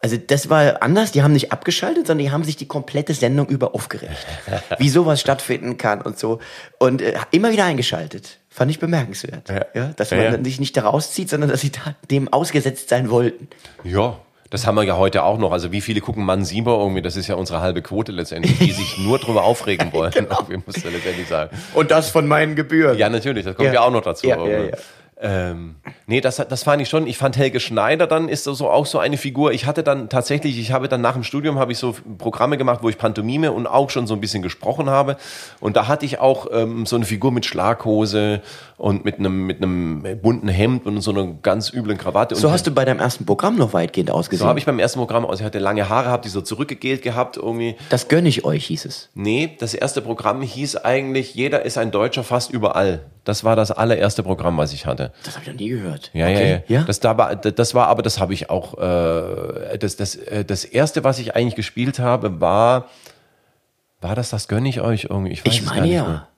Also 0.00 0.16
das 0.18 0.50
war 0.50 0.82
anders, 0.82 1.12
die 1.12 1.22
haben 1.22 1.32
nicht 1.32 1.50
abgeschaltet, 1.52 2.06
sondern 2.06 2.24
die 2.26 2.30
haben 2.32 2.44
sich 2.44 2.56
die 2.56 2.66
komplette 2.68 3.14
Sendung 3.14 3.46
über 3.48 3.74
aufgeregt. 3.74 4.26
wie 4.78 4.88
sowas 4.88 5.20
stattfinden 5.20 5.76
kann 5.78 6.02
und 6.02 6.18
so. 6.18 6.40
Und 6.78 7.00
äh, 7.02 7.14
immer 7.30 7.50
wieder 7.52 7.64
eingeschaltet. 7.64 8.38
Fand 8.50 8.70
ich 8.70 8.78
bemerkenswert. 8.78 9.48
Ja. 9.48 9.64
Ja. 9.74 9.86
dass 9.96 10.10
man 10.12 10.20
ja. 10.20 10.44
sich 10.44 10.60
nicht 10.60 10.76
da 10.76 10.82
rauszieht, 10.82 11.28
sondern 11.28 11.50
dass 11.50 11.60
sie 11.62 11.72
da 11.72 11.94
dem 12.10 12.32
ausgesetzt 12.32 12.88
sein 12.88 13.10
wollten. 13.10 13.48
Ja, 13.82 14.18
das 14.50 14.66
haben 14.66 14.76
wir 14.76 14.84
ja 14.84 14.96
heute 14.96 15.24
auch 15.24 15.38
noch. 15.38 15.50
Also 15.50 15.72
wie 15.72 15.80
viele 15.80 16.00
gucken 16.00 16.24
Mann 16.24 16.44
Sieber 16.44 16.78
irgendwie? 16.78 17.02
Das 17.02 17.16
ist 17.16 17.26
ja 17.26 17.34
unsere 17.34 17.60
halbe 17.60 17.82
Quote 17.82 18.12
letztendlich, 18.12 18.56
die 18.58 18.70
sich 18.70 18.98
nur 18.98 19.18
drüber 19.18 19.42
aufregen 19.50 19.92
wollen. 19.92 20.12
Muss 20.66 20.84
man 20.84 20.92
letztendlich 20.92 21.26
sagen. 21.26 21.56
Und 21.74 21.90
das 21.90 22.10
von 22.10 22.28
meinen 22.28 22.54
Gebühren. 22.54 22.96
Ja, 22.96 23.08
natürlich, 23.08 23.44
das 23.44 23.56
kommt 23.56 23.66
ja, 23.68 23.74
Ja. 23.74 23.80
auch 23.80 23.90
noch 23.90 24.02
dazu. 24.02 24.28
Ja, 24.28 24.36
irgendwie. 24.36 24.52
ja, 24.52 24.76
ja. 24.76 24.76
Ähm, 25.26 25.76
nee, 26.06 26.20
das, 26.20 26.36
das 26.36 26.64
fand 26.64 26.82
ich 26.82 26.90
schon. 26.90 27.06
Ich 27.06 27.16
fand 27.16 27.38
Helge 27.38 27.58
Schneider 27.58 28.06
dann 28.06 28.28
ist 28.28 28.44
so 28.44 28.68
auch 28.68 28.84
so 28.84 28.98
eine 28.98 29.16
Figur. 29.16 29.52
Ich 29.52 29.64
hatte 29.64 29.82
dann 29.82 30.10
tatsächlich, 30.10 30.58
ich 30.58 30.70
habe 30.70 30.86
dann 30.86 31.00
nach 31.00 31.14
dem 31.14 31.24
Studium 31.24 31.58
habe 31.58 31.72
ich 31.72 31.78
so 31.78 31.96
Programme 32.18 32.58
gemacht, 32.58 32.80
wo 32.82 32.90
ich 32.90 32.98
Pantomime 32.98 33.50
und 33.50 33.66
auch 33.66 33.88
schon 33.88 34.06
so 34.06 34.12
ein 34.12 34.20
bisschen 34.20 34.42
gesprochen 34.42 34.90
habe. 34.90 35.16
Und 35.60 35.76
da 35.76 35.88
hatte 35.88 36.04
ich 36.04 36.18
auch 36.18 36.48
ähm, 36.52 36.84
so 36.84 36.96
eine 36.96 37.06
Figur 37.06 37.32
mit 37.32 37.46
Schlaghose 37.46 38.42
und 38.76 39.06
mit 39.06 39.18
einem 39.18 39.46
mit 39.46 39.62
einem 39.62 40.04
bunten 40.20 40.48
Hemd 40.48 40.84
und 40.84 41.00
so 41.00 41.10
einer 41.10 41.26
ganz 41.40 41.72
üblen 41.72 41.96
Krawatte. 41.96 42.36
So 42.36 42.48
und 42.48 42.52
hast 42.52 42.66
du 42.66 42.70
bei 42.72 42.84
deinem 42.84 43.00
ersten 43.00 43.24
Programm 43.24 43.56
noch 43.56 43.72
weitgehend 43.72 44.10
so 44.10 44.16
ausgesehen. 44.16 44.46
habe 44.46 44.58
ich 44.58 44.66
beim 44.66 44.78
ersten 44.78 44.98
Programm 44.98 45.24
aus. 45.24 45.40
Ich 45.40 45.46
hatte 45.46 45.58
lange 45.58 45.88
Haare, 45.88 46.08
habe 46.08 46.22
die 46.22 46.28
so 46.28 46.42
zurückgegelt 46.42 47.00
gehabt 47.00 47.38
irgendwie. 47.38 47.76
das 47.88 48.08
gönne 48.08 48.28
ich 48.28 48.44
euch, 48.44 48.66
hieß 48.66 48.84
es. 48.84 49.08
Nee, 49.14 49.56
das 49.58 49.72
erste 49.72 50.02
Programm 50.02 50.42
hieß 50.42 50.76
eigentlich, 50.76 51.34
jeder 51.34 51.62
ist 51.64 51.78
ein 51.78 51.90
Deutscher 51.92 52.24
fast 52.24 52.50
überall. 52.50 53.06
Das 53.24 53.42
war 53.42 53.56
das 53.56 53.70
allererste 53.70 54.22
Programm, 54.22 54.58
was 54.58 54.72
ich 54.74 54.84
hatte. 54.84 55.12
Das 55.24 55.34
habe 55.34 55.44
ich 55.44 55.52
noch 55.52 55.58
nie 55.58 55.70
gehört. 55.70 56.10
Ja, 56.12 56.26
okay. 56.26 56.62
ja, 56.68 56.80
ja. 56.80 56.84
Das, 56.84 57.00
da 57.00 57.16
war, 57.16 57.34
das 57.34 57.74
war, 57.74 57.88
aber 57.88 58.02
das 58.02 58.20
habe 58.20 58.34
ich 58.34 58.50
auch. 58.50 58.78
Äh, 58.78 59.78
das, 59.78 59.96
das, 59.96 60.16
äh, 60.16 60.44
das 60.44 60.64
erste, 60.64 61.04
was 61.04 61.18
ich 61.18 61.34
eigentlich 61.34 61.54
gespielt 61.54 61.98
habe, 61.98 62.40
war, 62.40 62.88
war 64.02 64.14
das, 64.14 64.28
das 64.30 64.46
gönne 64.46 64.68
ich 64.68 64.82
euch 64.82 65.04
irgendwie. 65.04 65.32
Ich, 65.32 65.44
weiß 65.44 65.54
Ich 65.54 65.60
es 65.60 65.66
gar 65.66 65.74
meine 65.76 65.86
nicht 65.86 65.96
ja. 65.96 66.06
mehr. 66.06 66.28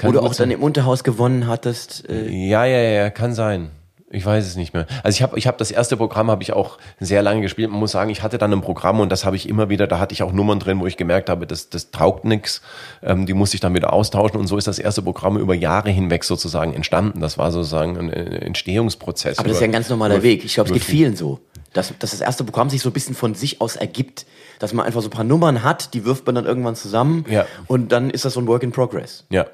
Wo 0.00 0.10
du 0.10 0.20
auch 0.20 0.32
sein. 0.32 0.48
dann 0.48 0.58
im 0.58 0.62
Unterhaus 0.64 1.04
gewonnen 1.04 1.46
hattest. 1.46 2.08
Äh, 2.08 2.28
Ja, 2.30 2.64
ja, 2.64 2.78
ja, 2.78 3.10
kann 3.10 3.34
sein. 3.34 3.70
Ich 4.14 4.26
weiß 4.26 4.46
es 4.46 4.56
nicht 4.56 4.74
mehr. 4.74 4.86
Also 5.02 5.16
ich 5.16 5.22
habe 5.22 5.38
ich 5.38 5.46
hab 5.46 5.56
das 5.56 5.70
erste 5.70 5.96
Programm 5.96 6.30
habe 6.30 6.42
ich 6.42 6.52
auch 6.52 6.76
sehr 7.00 7.22
lange 7.22 7.40
gespielt. 7.40 7.70
Man 7.70 7.80
muss 7.80 7.92
sagen, 7.92 8.10
ich 8.10 8.22
hatte 8.22 8.36
dann 8.36 8.52
ein 8.52 8.60
Programm 8.60 9.00
und 9.00 9.10
das 9.10 9.24
habe 9.24 9.36
ich 9.36 9.48
immer 9.48 9.70
wieder, 9.70 9.86
da 9.86 9.98
hatte 9.98 10.12
ich 10.12 10.22
auch 10.22 10.32
Nummern 10.32 10.58
drin, 10.58 10.80
wo 10.80 10.86
ich 10.86 10.98
gemerkt 10.98 11.30
habe, 11.30 11.46
das, 11.46 11.70
das 11.70 11.90
taugt 11.92 12.26
nix. 12.26 12.60
Ähm, 13.02 13.24
die 13.24 13.32
musste 13.32 13.56
ich 13.56 13.60
dann 13.62 13.74
wieder 13.74 13.92
austauschen 13.92 14.38
und 14.38 14.46
so 14.48 14.58
ist 14.58 14.66
das 14.66 14.78
erste 14.78 15.00
Programm 15.00 15.38
über 15.38 15.54
Jahre 15.54 15.88
hinweg 15.88 16.24
sozusagen 16.24 16.74
entstanden. 16.74 17.20
Das 17.20 17.38
war 17.38 17.50
sozusagen 17.50 17.96
ein 17.98 18.10
Entstehungsprozess. 18.12 19.38
aber 19.38 19.48
das 19.48 19.56
ist 19.56 19.60
ja 19.62 19.68
ein 19.68 19.72
ganz 19.72 19.88
normaler 19.88 20.16
über- 20.16 20.22
Weg. 20.24 20.44
Ich 20.44 20.54
glaube, 20.54 20.68
es 20.68 20.74
geht 20.74 20.84
vielen 20.84 21.16
so. 21.16 21.40
Dass, 21.72 21.94
dass 21.98 22.10
das 22.10 22.20
erste 22.20 22.44
Programm 22.44 22.68
sich 22.68 22.82
so 22.82 22.90
ein 22.90 22.92
bisschen 22.92 23.14
von 23.14 23.34
sich 23.34 23.62
aus 23.62 23.76
ergibt. 23.76 24.26
Dass 24.58 24.74
man 24.74 24.84
einfach 24.84 25.00
so 25.00 25.08
ein 25.08 25.10
paar 25.10 25.24
Nummern 25.24 25.62
hat, 25.62 25.94
die 25.94 26.04
wirft 26.04 26.26
man 26.26 26.34
dann 26.34 26.44
irgendwann 26.44 26.76
zusammen. 26.76 27.24
Ja. 27.30 27.46
Und 27.66 27.92
dann 27.92 28.10
ist 28.10 28.26
das 28.26 28.34
so 28.34 28.40
ein 28.40 28.46
Work 28.46 28.62
in 28.62 28.72
Progress. 28.72 29.24
Ja, 29.30 29.46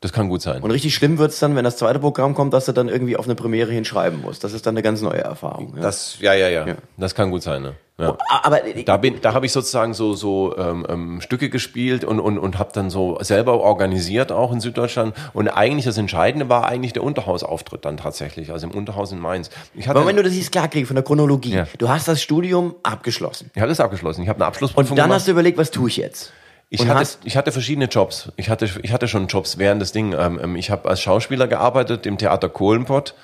das 0.00 0.12
kann 0.12 0.28
gut 0.28 0.40
sein. 0.40 0.62
Und 0.62 0.70
richtig 0.70 0.94
schlimm 0.94 1.18
wird's 1.18 1.38
dann, 1.40 1.56
wenn 1.56 1.64
das 1.64 1.76
zweite 1.76 1.98
Programm 1.98 2.34
kommt, 2.34 2.54
dass 2.54 2.64
du 2.66 2.72
dann 2.72 2.88
irgendwie 2.88 3.16
auf 3.16 3.26
eine 3.26 3.34
Premiere 3.34 3.70
hinschreiben 3.70 4.20
musst. 4.22 4.42
Das 4.44 4.52
ist 4.54 4.64
dann 4.66 4.72
eine 4.74 4.82
ganz 4.82 5.02
neue 5.02 5.18
Erfahrung. 5.20 5.74
Ja. 5.76 5.82
Das, 5.82 6.16
ja, 6.20 6.32
ja, 6.34 6.48
ja, 6.48 6.66
Ja. 6.66 6.74
Das 6.96 7.14
kann 7.14 7.30
gut 7.30 7.42
sein. 7.42 7.60
Ne? 7.62 7.74
Ja. 7.98 8.16
Aber 8.42 8.60
Da 8.86 8.96
bin, 8.96 9.20
da 9.20 9.34
habe 9.34 9.44
ich 9.44 9.52
sozusagen 9.52 9.92
so 9.92 10.14
so 10.14 10.56
ähm, 10.56 10.86
ähm, 10.88 11.20
Stücke 11.20 11.50
gespielt 11.50 12.02
und 12.02 12.18
und 12.18 12.38
und 12.38 12.58
habe 12.58 12.70
dann 12.72 12.88
so 12.88 13.18
selber 13.20 13.60
organisiert 13.60 14.32
auch 14.32 14.52
in 14.52 14.60
Süddeutschland. 14.60 15.14
Und 15.34 15.48
eigentlich 15.48 15.84
das 15.84 15.98
Entscheidende 15.98 16.48
war 16.48 16.64
eigentlich 16.66 16.94
der 16.94 17.02
Unterhausauftritt 17.04 17.84
dann 17.84 17.98
tatsächlich, 17.98 18.52
also 18.52 18.66
im 18.68 18.72
Unterhaus 18.74 19.12
in 19.12 19.18
Mainz. 19.18 19.50
Ich 19.74 19.86
hatte, 19.86 19.98
Aber 19.98 20.08
wenn 20.08 20.16
du 20.16 20.22
das 20.22 20.34
jetzt 20.34 20.50
klar 20.50 20.68
kriegst 20.68 20.86
von 20.86 20.94
der 20.96 21.04
Chronologie, 21.04 21.52
Ja. 21.56 21.66
du 21.76 21.90
hast 21.90 22.08
das 22.08 22.22
Studium 22.22 22.74
abgeschlossen. 22.82 23.50
ich 23.54 23.60
habe 23.60 23.68
das 23.68 23.80
abgeschlossen. 23.80 24.22
Ich 24.22 24.30
habe 24.30 24.38
eine 24.38 24.46
Abschlussprüfung 24.46 24.92
Und 24.92 24.96
dann 24.96 25.04
gemacht. 25.08 25.16
hast 25.20 25.26
du 25.28 25.32
überlegt, 25.32 25.58
was 25.58 25.70
tue 25.70 25.90
ich 25.90 25.98
jetzt? 25.98 26.32
Ich 26.72 26.86
hatte, 26.86 27.00
hast- 27.00 27.18
ich 27.24 27.36
hatte 27.36 27.50
verschiedene 27.52 27.86
Jobs. 27.86 28.30
Ich 28.36 28.48
hatte, 28.48 28.68
ich 28.82 28.92
hatte 28.92 29.08
schon 29.08 29.26
Jobs 29.26 29.58
während 29.58 29.82
des 29.82 29.90
Ding. 29.92 30.14
Ähm, 30.16 30.38
ähm, 30.42 30.56
ich 30.56 30.70
habe 30.70 30.88
als 30.88 31.00
Schauspieler 31.02 31.48
gearbeitet 31.48 32.06
im 32.06 32.16
Theater 32.16 32.48
Kohlenpott. 32.48 33.14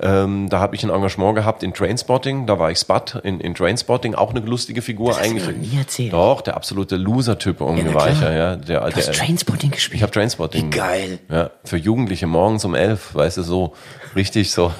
Ähm, 0.00 0.48
da 0.48 0.58
habe 0.58 0.74
ich 0.74 0.82
ein 0.82 0.90
Engagement 0.90 1.36
gehabt 1.36 1.62
in 1.62 1.72
Trainspotting. 1.72 2.46
Da 2.48 2.58
war 2.58 2.70
ich 2.72 2.78
Spot 2.78 3.02
in, 3.22 3.38
in 3.40 3.54
Trainspotting. 3.54 4.14
Auch 4.16 4.30
eine 4.30 4.40
lustige 4.40 4.82
Figur 4.82 5.08
Das 5.10 5.18
hast 5.18 5.26
du 5.26 5.30
eigentlich. 5.30 5.46
mir 5.46 5.52
noch 5.52 5.72
nie 5.72 5.78
erzählt. 5.78 6.12
Doch, 6.14 6.40
der 6.40 6.56
absolute 6.56 6.96
Loser-Typ 6.96 7.60
irgendwie 7.60 7.84
na 7.84 7.94
war 7.94 8.10
ich 8.10 8.20
ja. 8.20 8.32
ja. 8.32 8.56
Der, 8.56 8.80
Du 8.80 8.96
hast 8.96 9.06
der, 9.06 9.14
Trainspotting 9.14 9.70
gespielt. 9.70 9.96
ich 9.98 10.02
habe 10.02 10.10
Trainspotting. 10.10 10.72
Wie 10.72 10.76
geil. 10.76 11.18
Ja, 11.30 11.50
für 11.62 11.76
Jugendliche 11.76 12.26
morgens 12.26 12.64
um 12.64 12.74
elf, 12.74 13.14
weißt 13.14 13.36
du, 13.36 13.42
so 13.42 13.74
richtig 14.16 14.50
so. 14.50 14.72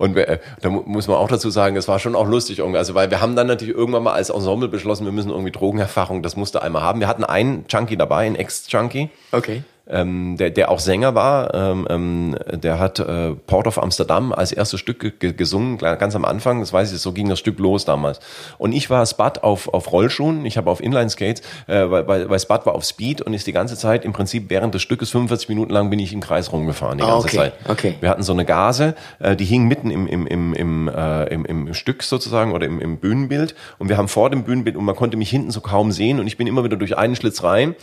Und 0.00 0.16
äh, 0.16 0.38
da 0.62 0.70
mu- 0.70 0.82
muss 0.86 1.08
man 1.08 1.18
auch 1.18 1.28
dazu 1.28 1.50
sagen, 1.50 1.76
es 1.76 1.86
war 1.86 1.98
schon 1.98 2.16
auch 2.16 2.26
lustig 2.26 2.58
irgendwie. 2.60 2.78
Also, 2.78 2.94
weil 2.94 3.10
wir 3.10 3.20
haben 3.20 3.36
dann 3.36 3.46
natürlich 3.46 3.74
irgendwann 3.76 4.02
mal 4.02 4.14
als 4.14 4.30
Ensemble 4.30 4.68
beschlossen, 4.68 5.04
wir 5.04 5.12
müssen 5.12 5.28
irgendwie 5.30 5.50
Drogenerfahrung, 5.52 6.22
das 6.22 6.36
musste 6.36 6.62
einmal 6.62 6.82
haben. 6.82 7.00
Wir 7.00 7.06
hatten 7.08 7.22
einen 7.22 7.66
Junkie 7.68 7.98
dabei, 7.98 8.26
einen 8.26 8.34
Ex-Junkie 8.36 9.10
Okay. 9.30 9.62
Ähm, 9.90 10.36
der, 10.38 10.50
der 10.50 10.70
auch 10.70 10.78
Sänger 10.78 11.14
war, 11.14 11.52
ähm, 11.54 11.86
ähm, 11.90 12.36
der 12.52 12.78
hat 12.78 12.98
äh, 13.00 13.32
Port 13.46 13.66
of 13.66 13.82
Amsterdam 13.82 14.32
als 14.32 14.52
erstes 14.52 14.80
Stück 14.80 15.00
ge- 15.00 15.12
ge 15.18 15.32
gesungen, 15.32 15.78
ganz 15.78 16.14
am 16.16 16.24
Anfang, 16.24 16.60
das 16.60 16.72
weiß 16.72 16.92
ich, 16.92 16.98
so 17.00 17.12
ging 17.12 17.28
das 17.28 17.38
Stück 17.38 17.58
los 17.58 17.84
damals. 17.84 18.20
Und 18.58 18.72
ich 18.72 18.88
war 18.90 19.04
Spud 19.06 19.38
auf, 19.42 19.68
auf 19.72 19.90
Rollschuhen, 19.92 20.46
ich 20.46 20.56
habe 20.56 20.70
auf 20.70 20.80
Inline-Skates, 20.82 21.42
äh, 21.66 21.90
weil, 21.90 22.06
weil, 22.06 22.30
weil 22.30 22.38
Spud 22.38 22.66
war 22.66 22.74
auf 22.74 22.84
Speed 22.84 23.20
und 23.22 23.34
ist 23.34 23.46
die 23.46 23.52
ganze 23.52 23.76
Zeit, 23.76 24.04
im 24.04 24.12
Prinzip 24.12 24.44
während 24.48 24.74
des 24.74 24.82
Stückes, 24.82 25.10
45 25.10 25.48
Minuten 25.48 25.72
lang 25.72 25.90
bin 25.90 25.98
ich 25.98 26.12
im 26.12 26.20
Kreis 26.20 26.52
rumgefahren, 26.52 26.98
die 26.98 27.04
Ah, 27.04 27.08
ganze 27.12 27.26
okay, 27.26 27.36
Zeit. 27.36 27.52
okay. 27.68 27.94
Wir 28.00 28.08
hatten 28.10 28.22
so 28.22 28.32
eine 28.32 28.44
Gase, 28.44 28.94
äh, 29.18 29.34
die 29.36 29.44
hing 29.44 29.66
mitten 29.66 29.90
im, 29.90 30.06
im, 30.06 30.26
im, 30.26 30.54
im, 30.54 30.88
äh, 30.88 31.24
im, 31.34 31.44
im 31.44 31.74
Stück 31.74 32.02
sozusagen 32.02 32.52
oder 32.52 32.66
im, 32.66 32.80
im 32.80 32.98
Bühnenbild 32.98 33.54
und 33.78 33.88
wir 33.88 33.96
haben 33.96 34.08
vor 34.08 34.30
dem 34.30 34.44
Bühnenbild 34.44 34.76
und 34.76 34.84
man 34.84 34.94
konnte 34.96 35.16
mich 35.16 35.30
hinten 35.30 35.50
so 35.50 35.60
kaum 35.60 35.90
sehen 35.92 36.20
und 36.20 36.26
ich 36.26 36.36
bin 36.36 36.46
immer 36.46 36.64
wieder 36.64 36.76
durch 36.76 36.96
einen 36.96 37.16
Schlitz 37.16 37.42
rein 37.42 37.74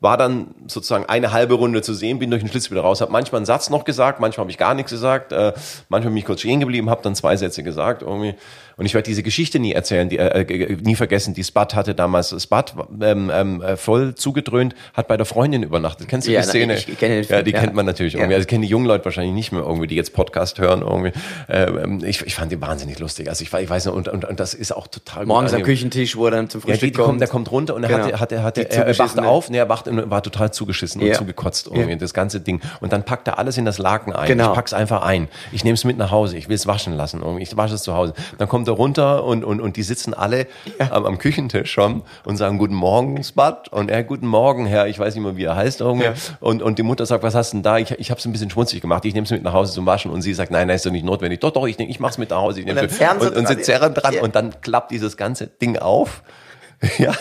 war 0.00 0.16
dann 0.16 0.54
sozusagen 0.66 1.06
eine 1.06 1.32
halbe 1.32 1.54
Runde 1.54 1.82
zu 1.82 1.94
sehen, 1.94 2.18
bin 2.18 2.30
durch 2.30 2.42
den 2.42 2.50
Schlitz 2.50 2.70
wieder 2.70 2.82
raus, 2.82 3.00
habe 3.00 3.12
manchmal 3.12 3.38
einen 3.38 3.46
Satz 3.46 3.70
noch 3.70 3.84
gesagt, 3.84 4.20
manchmal 4.20 4.44
habe 4.44 4.50
ich 4.50 4.58
gar 4.58 4.74
nichts 4.74 4.90
gesagt, 4.90 5.32
äh, 5.32 5.52
manchmal 5.88 6.10
bin 6.12 6.18
ich 6.18 6.26
kurz 6.26 6.40
stehen 6.40 6.60
geblieben, 6.60 6.90
habe 6.90 7.02
dann 7.02 7.14
zwei 7.14 7.36
Sätze 7.36 7.62
gesagt 7.62 8.02
irgendwie. 8.02 8.34
Und 8.78 8.84
ich 8.84 8.92
werde 8.92 9.06
diese 9.08 9.22
Geschichte 9.22 9.58
nie 9.58 9.72
erzählen, 9.72 10.06
die, 10.10 10.18
äh, 10.18 10.42
äh, 10.42 10.76
nie 10.82 10.96
vergessen. 10.96 11.32
Die 11.32 11.42
Spud 11.42 11.74
hatte 11.74 11.94
damals, 11.94 12.28
Spud 12.42 12.74
ähm, 13.00 13.30
ähm, 13.32 13.62
äh, 13.62 13.76
voll 13.78 14.14
zugedröhnt, 14.14 14.74
hat 14.92 15.08
bei 15.08 15.16
der 15.16 15.24
Freundin 15.24 15.62
übernachtet. 15.62 16.08
Kennst 16.08 16.28
du 16.28 16.32
Ja, 16.32 16.42
die 16.42 16.46
Szene? 16.48 16.74
ich- 16.74 16.86
ich 16.86 16.98
kenne 16.98 17.14
den 17.14 17.22
ja, 17.22 17.28
Film, 17.28 17.44
die 17.46 17.52
ja. 17.52 17.60
kennt 17.60 17.72
man 17.74 17.86
natürlich 17.86 18.12
Ja. 18.12 18.18
irgendwie. 18.20 18.34
Also 18.34 18.46
kennen 18.46 18.60
die 18.60 18.68
jungen 18.68 18.84
Leute 18.84 19.06
wahrscheinlich 19.06 19.32
nicht 19.32 19.50
mehr 19.50 19.62
irgendwie, 19.62 19.86
die 19.86 19.94
jetzt 19.94 20.12
Podcast 20.12 20.58
hören 20.58 20.82
irgendwie. 20.82 21.12
Ähm, 21.48 22.04
ich, 22.04 22.20
ich 22.26 22.34
fand 22.34 22.52
die 22.52 22.60
wahnsinnig 22.60 22.98
lustig. 22.98 23.30
Also 23.30 23.42
ich, 23.44 23.52
ich 23.54 23.70
weiß 23.70 23.86
nicht, 23.86 23.94
und, 23.94 24.08
und, 24.08 24.26
und 24.26 24.40
das 24.40 24.52
ist 24.52 24.72
auch 24.76 24.88
total 24.88 25.20
gut 25.20 25.28
Morgens 25.28 25.54
am. 25.54 25.62
Küchentisch, 25.62 26.14
wo 26.14 26.26
er 26.26 26.32
dann 26.32 26.50
zum 26.50 26.60
Ja, 26.60 26.66
die, 26.66 26.72
Frühstück 26.72 26.92
die 26.92 27.00
kommt, 27.02 27.20
der 27.22 27.28
kommt 27.28 27.50
runter 27.50 27.74
und 27.74 27.82
er 27.82 27.88
Genau. 27.88 28.04
hatte, 28.04 28.20
hatte, 28.20 28.42
hatte, 28.42 28.60
Die 28.66 28.70
er, 28.72 28.86
er 28.88 28.92
zugeschissene- 28.94 29.24
auf, 29.26 29.48
nee, 29.48 29.56
er 29.56 29.70
wachte 29.70 29.88
und 29.88 30.10
war 30.10 30.22
total 30.22 30.50
zugeschissen 30.52 31.00
und 31.00 31.06
Ja. 31.08 31.14
zugekotzt 31.14 31.68
irgendwie, 31.68 31.92
Ja. 31.92 31.96
das 31.96 32.12
ganze 32.12 32.40
Ding. 32.40 32.60
Und 32.82 32.92
dann 32.92 33.04
packt 33.04 33.26
er 33.26 33.38
alles 33.38 33.56
in 33.56 33.64
das 33.64 33.78
Laken 33.78 34.12
ein. 34.12 34.28
Genau. 34.28 34.50
Ich 34.50 34.54
pack's 34.54 34.74
einfach 34.74 35.00
ein. 35.00 35.28
Ich 35.52 35.64
nehme 35.64 35.74
es 35.76 35.84
mit 35.84 35.96
nach 35.96 36.10
Hause. 36.10 36.36
Ich 36.36 36.48
will 36.50 36.56
es 36.56 36.66
waschen 36.66 36.92
lassen. 36.92 37.22
Irgendwie. 37.22 37.42
Ich 37.42 37.56
wasche 37.56 37.74
es 37.76 37.82
zu 37.82 37.94
Hause. 37.94 38.12
Dann 38.36 38.48
kommt 38.48 38.65
er 38.68 38.74
runter 38.74 39.24
und, 39.24 39.44
und, 39.44 39.60
und 39.60 39.76
die 39.76 39.82
sitzen 39.82 40.14
alle 40.14 40.46
am, 40.90 41.04
am 41.06 41.18
Küchentisch 41.18 41.70
schon 41.70 42.02
und 42.24 42.36
sagen 42.36 42.58
Guten 42.58 42.74
Morgen, 42.74 43.22
Spud. 43.22 43.68
Und 43.70 43.90
er, 43.90 44.04
Guten 44.04 44.26
Morgen, 44.26 44.66
Herr. 44.66 44.86
Ich 44.88 44.98
weiß 44.98 45.14
nicht 45.14 45.24
mehr, 45.24 45.36
wie 45.36 45.44
er 45.44 45.56
heißt. 45.56 45.80
Ja. 45.80 46.14
Und, 46.40 46.62
und 46.62 46.78
die 46.78 46.82
Mutter 46.82 47.06
sagt, 47.06 47.22
was 47.22 47.34
hast 47.34 47.52
du 47.52 47.56
denn 47.58 47.62
da? 47.62 47.78
Ich, 47.78 47.90
ich 47.92 48.10
habe 48.10 48.18
es 48.18 48.24
ein 48.26 48.32
bisschen 48.32 48.50
schmutzig 48.50 48.80
gemacht. 48.80 49.04
Ich 49.04 49.14
nehme 49.14 49.24
es 49.24 49.30
mit 49.30 49.42
nach 49.42 49.52
Hause 49.52 49.72
zum 49.72 49.86
Waschen. 49.86 50.10
Und 50.10 50.22
sie 50.22 50.34
sagt, 50.34 50.50
nein, 50.50 50.66
nein, 50.66 50.76
ist 50.76 50.86
doch 50.86 50.90
nicht 50.90 51.04
notwendig. 51.04 51.40
Doch, 51.40 51.50
doch, 51.52 51.66
ich, 51.66 51.78
nehm- 51.78 51.88
ich 51.88 52.00
mach's 52.00 52.18
mit 52.18 52.30
nach 52.30 52.38
Hause. 52.38 52.60
Ich 52.60 52.66
nehm's 52.66 52.98
dann 52.98 53.18
und, 53.18 53.28
und 53.28 53.34
dran. 53.34 53.46
sie 53.46 53.62
zerren 53.62 53.94
dran 53.94 54.14
Ja. 54.14 54.22
und 54.22 54.34
dann 54.34 54.60
klappt 54.60 54.90
dieses 54.90 55.16
ganze 55.16 55.46
Ding 55.46 55.78
auf. 55.78 56.22
Ja, 56.98 57.14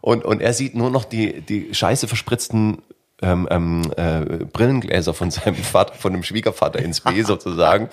und, 0.00 0.24
und 0.24 0.40
er 0.40 0.52
sieht 0.52 0.76
nur 0.76 0.88
noch 0.88 1.04
die, 1.04 1.40
die 1.40 1.74
scheiße 1.74 2.06
verspritzten 2.06 2.78
ähm, 3.22 3.48
ähm, 3.50 3.82
äh, 3.96 4.20
Brillengläser 4.44 5.14
von 5.14 5.32
seinem 5.32 5.56
Vater, 5.56 5.94
von 5.94 6.12
dem 6.12 6.22
Schwiegervater 6.22 6.78
ins 6.78 7.00
B 7.00 7.20
sozusagen. 7.26 7.88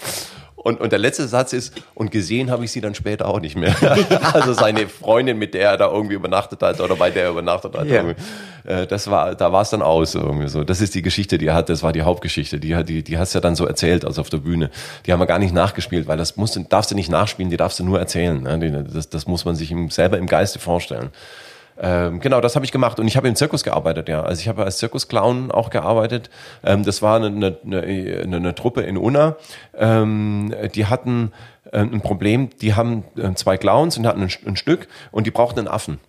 Und, 0.59 0.81
und 0.81 0.91
der 0.91 0.99
letzte 0.99 1.27
Satz 1.27 1.53
ist, 1.53 1.73
und 1.93 2.09
gesehen 2.11 2.49
habe 2.51 2.65
ich 2.65 2.71
sie 2.71 2.81
dann 2.81 2.95
später 2.95 3.27
auch 3.27 3.39
nicht 3.39 3.55
mehr. 3.55 3.73
Also 4.33 4.53
seine 4.53 4.87
Freundin, 4.89 5.37
mit 5.37 5.53
der 5.53 5.69
er 5.71 5.77
da 5.77 5.89
irgendwie 5.91 6.15
übernachtet 6.15 6.61
hat 6.61 6.81
oder 6.81 6.95
bei 6.95 7.09
der 7.11 7.25
er 7.25 7.29
übernachtet 7.29 7.77
hat. 7.77 7.85
Irgendwie. 7.87 8.15
Äh, 8.65 8.85
Das 8.87 9.09
war, 9.09 9.35
da 9.35 9.51
war 9.53 9.61
es 9.61 9.69
dann 9.69 9.81
aus 9.83 10.15
irgendwie 10.15 10.47
so. 10.49 10.63
Das 10.63 10.81
ist 10.81 10.95
die 10.95 11.01
Geschichte, 11.03 11.37
die 11.37 11.45
er 11.47 11.53
hat. 11.53 11.69
Das 11.69 11.83
war 11.83 11.93
die 11.93 12.01
Hauptgeschichte. 12.01 12.59
Die, 12.59 12.75
hat- 12.75 12.89
die, 12.89 13.03
die 13.03 13.17
hast 13.17 13.33
du 13.33 13.37
ja 13.37 13.41
dann 13.41 13.55
so 13.55 13.65
erzählt, 13.65 14.03
also 14.03 14.19
auf 14.19 14.29
der 14.29 14.39
Bühne. 14.39 14.69
Die 15.05 15.13
haben 15.13 15.19
wir 15.19 15.27
gar 15.27 15.39
nicht 15.39 15.53
nachgespielt, 15.53 16.07
weil 16.07 16.17
das 16.17 16.35
musst 16.37 16.55
du, 16.55 16.63
darfst 16.67 16.89
du 16.91 16.95
nicht 16.95 17.09
nachspielen, 17.09 17.49
die 17.51 17.57
darfst 17.57 17.79
du 17.79 17.85
nur 17.85 17.99
erzählen. 17.99 18.41
Ne? 18.41 18.83
Das, 18.93 19.09
das 19.09 19.27
muss 19.27 19.45
man 19.45 19.55
sich 19.55 19.71
im, 19.71 19.89
selber 19.91 20.17
im 20.17 20.25
Geiste 20.25 20.59
vorstellen. 20.59 21.09
Ähm, 21.79 22.19
genau, 22.19 22.41
das 22.41 22.55
habe 22.55 22.65
ich 22.65 22.71
gemacht 22.71 22.99
und 22.99 23.07
ich 23.07 23.17
habe 23.17 23.27
im 23.27 23.35
Zirkus 23.35 23.63
gearbeitet, 23.63 24.09
ja. 24.09 24.23
Also 24.23 24.41
ich 24.41 24.47
habe 24.47 24.63
als 24.63 24.77
Zirkusclown 24.77 25.51
auch 25.51 25.69
gearbeitet. 25.69 26.29
Ähm, 26.63 26.83
das 26.83 27.01
war 27.01 27.17
eine, 27.17 27.27
eine, 27.27 27.81
eine, 27.81 28.35
eine 28.37 28.55
Truppe 28.55 28.81
in 28.81 28.97
Unna. 28.97 29.35
Ähm, 29.75 30.53
die 30.73 30.87
hatten 30.87 31.31
äh, 31.71 31.79
ein 31.79 32.01
Problem. 32.01 32.49
Die 32.61 32.73
haben 32.73 33.03
äh, 33.15 33.33
zwei 33.33 33.57
Clowns 33.57 33.97
und 33.97 34.07
hatten 34.07 34.21
ein, 34.21 34.31
ein 34.45 34.55
Stück 34.55 34.87
und 35.11 35.27
die 35.27 35.31
brauchten 35.31 35.59
einen 35.59 35.67
Affen. 35.67 35.99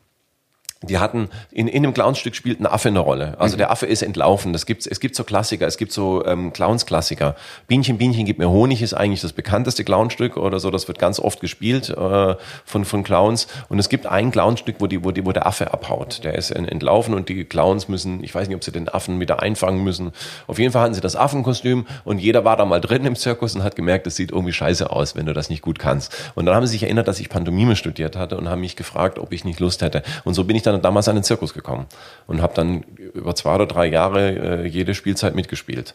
Die 0.83 0.99
hatten, 0.99 1.29
in, 1.51 1.67
in 1.67 1.83
dem 1.83 1.93
Clownstück 1.93 2.37
spielt 2.37 2.61
ein 2.61 2.67
Affe 2.67 2.87
eine 2.87 3.01
Rolle. 3.01 3.35
Also 3.41 3.57
der 3.57 3.73
Affe 3.73 3.87
ist 3.87 4.03
entlaufen. 4.03 4.53
Das 4.53 4.65
gibt's, 4.65 4.87
es 4.87 5.01
gibt 5.01 5.17
so 5.17 5.25
Klassiker, 5.25 5.67
es 5.67 5.77
gibt 5.77 5.91
so 5.91 6.25
ähm, 6.25 6.53
Clowns-Klassiker. 6.53 7.35
Bienchen, 7.67 7.99
Bienchen, 7.99 8.25
gib 8.27 8.39
mir 8.39 8.49
Honig 8.49 8.81
ist 8.81 8.95
eigentlich 8.95 9.21
das 9.21 9.33
bekannteste 9.33 9.83
Clownstück 9.83 10.37
oder 10.37 10.61
so. 10.61 10.71
Das 10.71 10.87
wird 10.87 11.01
ganz 11.01 11.19
oft 11.19 11.41
gespielt 11.41 11.91
äh, 11.91 12.37
von, 12.65 12.85
von 12.85 13.03
Clowns. 13.03 13.49
Und 13.69 13.81
es 13.81 13.89
gibt 13.89 14.07
ein 14.07 14.31
Clownstück, 14.31 14.77
wo, 14.79 14.87
die, 14.87 15.03
wo, 15.03 15.11
die, 15.11 15.27
wo 15.27 15.33
der 15.33 15.49
Affe 15.49 15.73
abhaut. 15.73 16.23
Der 16.23 16.37
ist 16.37 16.53
en- 16.53 16.69
entlaufen 16.69 17.13
und 17.13 17.29
die 17.29 17.45
Clowns 17.45 17.89
müssen, 17.89 18.23
ich 18.23 18.33
weiß 18.33 18.47
nicht, 18.47 18.55
ob 18.55 18.63
sie 18.63 18.71
den 18.71 18.89
Affen 18.89 19.19
wieder 19.19 19.43
einfangen 19.43 19.83
müssen. 19.83 20.13
Auf 20.47 20.61
jeden 20.61 20.71
Fall 20.71 20.83
hatten 20.83 20.95
sie 20.95 21.01
das 21.01 21.17
Affenkostüm 21.17 21.87
und 22.05 22.19
jeder 22.19 22.45
war 22.45 22.57
da 22.57 22.65
mal 22.65 22.81
drin 22.81 23.05
im 23.05 23.17
Zirkus 23.17 23.57
und 23.57 23.65
hat 23.65 23.75
gemerkt, 23.75 24.07
das 24.07 24.15
sieht 24.15 24.31
irgendwie 24.31 24.53
scheiße 24.53 24.91
aus, 24.93 25.17
wenn 25.17 25.27
du 25.27 25.33
das 25.35 25.51
nicht 25.51 25.63
gut 25.63 25.81
kannst. 25.81 26.15
Und 26.37 26.47
dann 26.47 26.55
haben 26.55 26.67
sie 26.67 26.73
sich 26.73 26.85
erinnert, 26.85 27.09
dass 27.09 27.19
ich 27.19 27.29
Pantomime 27.29 27.75
studiert 27.75 28.15
hatte 28.15 28.37
und 28.37 28.49
haben 28.49 28.61
mich 28.61 28.77
gefragt, 28.77 29.19
ob 29.19 29.33
ich 29.33 29.45
nicht 29.45 29.59
Lust 29.59 29.83
hätte. 29.83 30.05
Und 30.23 30.35
so 30.35 30.45
bin 30.45 30.55
ich 30.55 30.63
dann 30.73 30.83
damals 30.83 31.09
an 31.09 31.17
den 31.17 31.25
Zirkus 31.25 31.55
gekommen 31.55 31.87
und 32.27 32.43
habe 32.43 32.55
dann 32.55 32.83
über 33.15 33.35
zwei 33.35 33.55
oder 33.55 33.67
drei 33.67 33.87
Jahre 33.87 34.63
äh, 34.63 34.67
jede 34.67 34.95
Spielzeit 34.95 35.35
mitgespielt. 35.35 35.95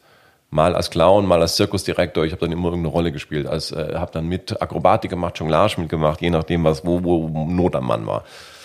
Mal 0.50 0.76
als 0.76 0.92
Clown, 0.92 1.26
mal 1.26 1.42
als 1.42 1.56
Zirkusdirektor. 1.56 2.26
Ich 2.26 2.32
habe 2.32 2.42
dann 2.42 2.52
immer 2.52 2.66
irgendeine 2.66 2.94
Rolle 2.94 3.12
gespielt. 3.12 3.48
Als 3.48 3.72
äh, 3.72 3.96
habe 3.96 4.12
dann 4.12 4.28
mit 4.28 4.62
Akrobatik 4.62 5.10
gemacht, 5.10 5.38
Jonglage 5.40 5.82
mitgemacht, 5.82 6.22
je 6.22 6.30
nachdem, 6.30 6.64
was 6.64 6.86
wo, 6.86 7.04
wo 7.04 7.28
Not 7.28 7.76
am 7.76 7.88
Mann 7.88 8.06
war. 8.06 8.24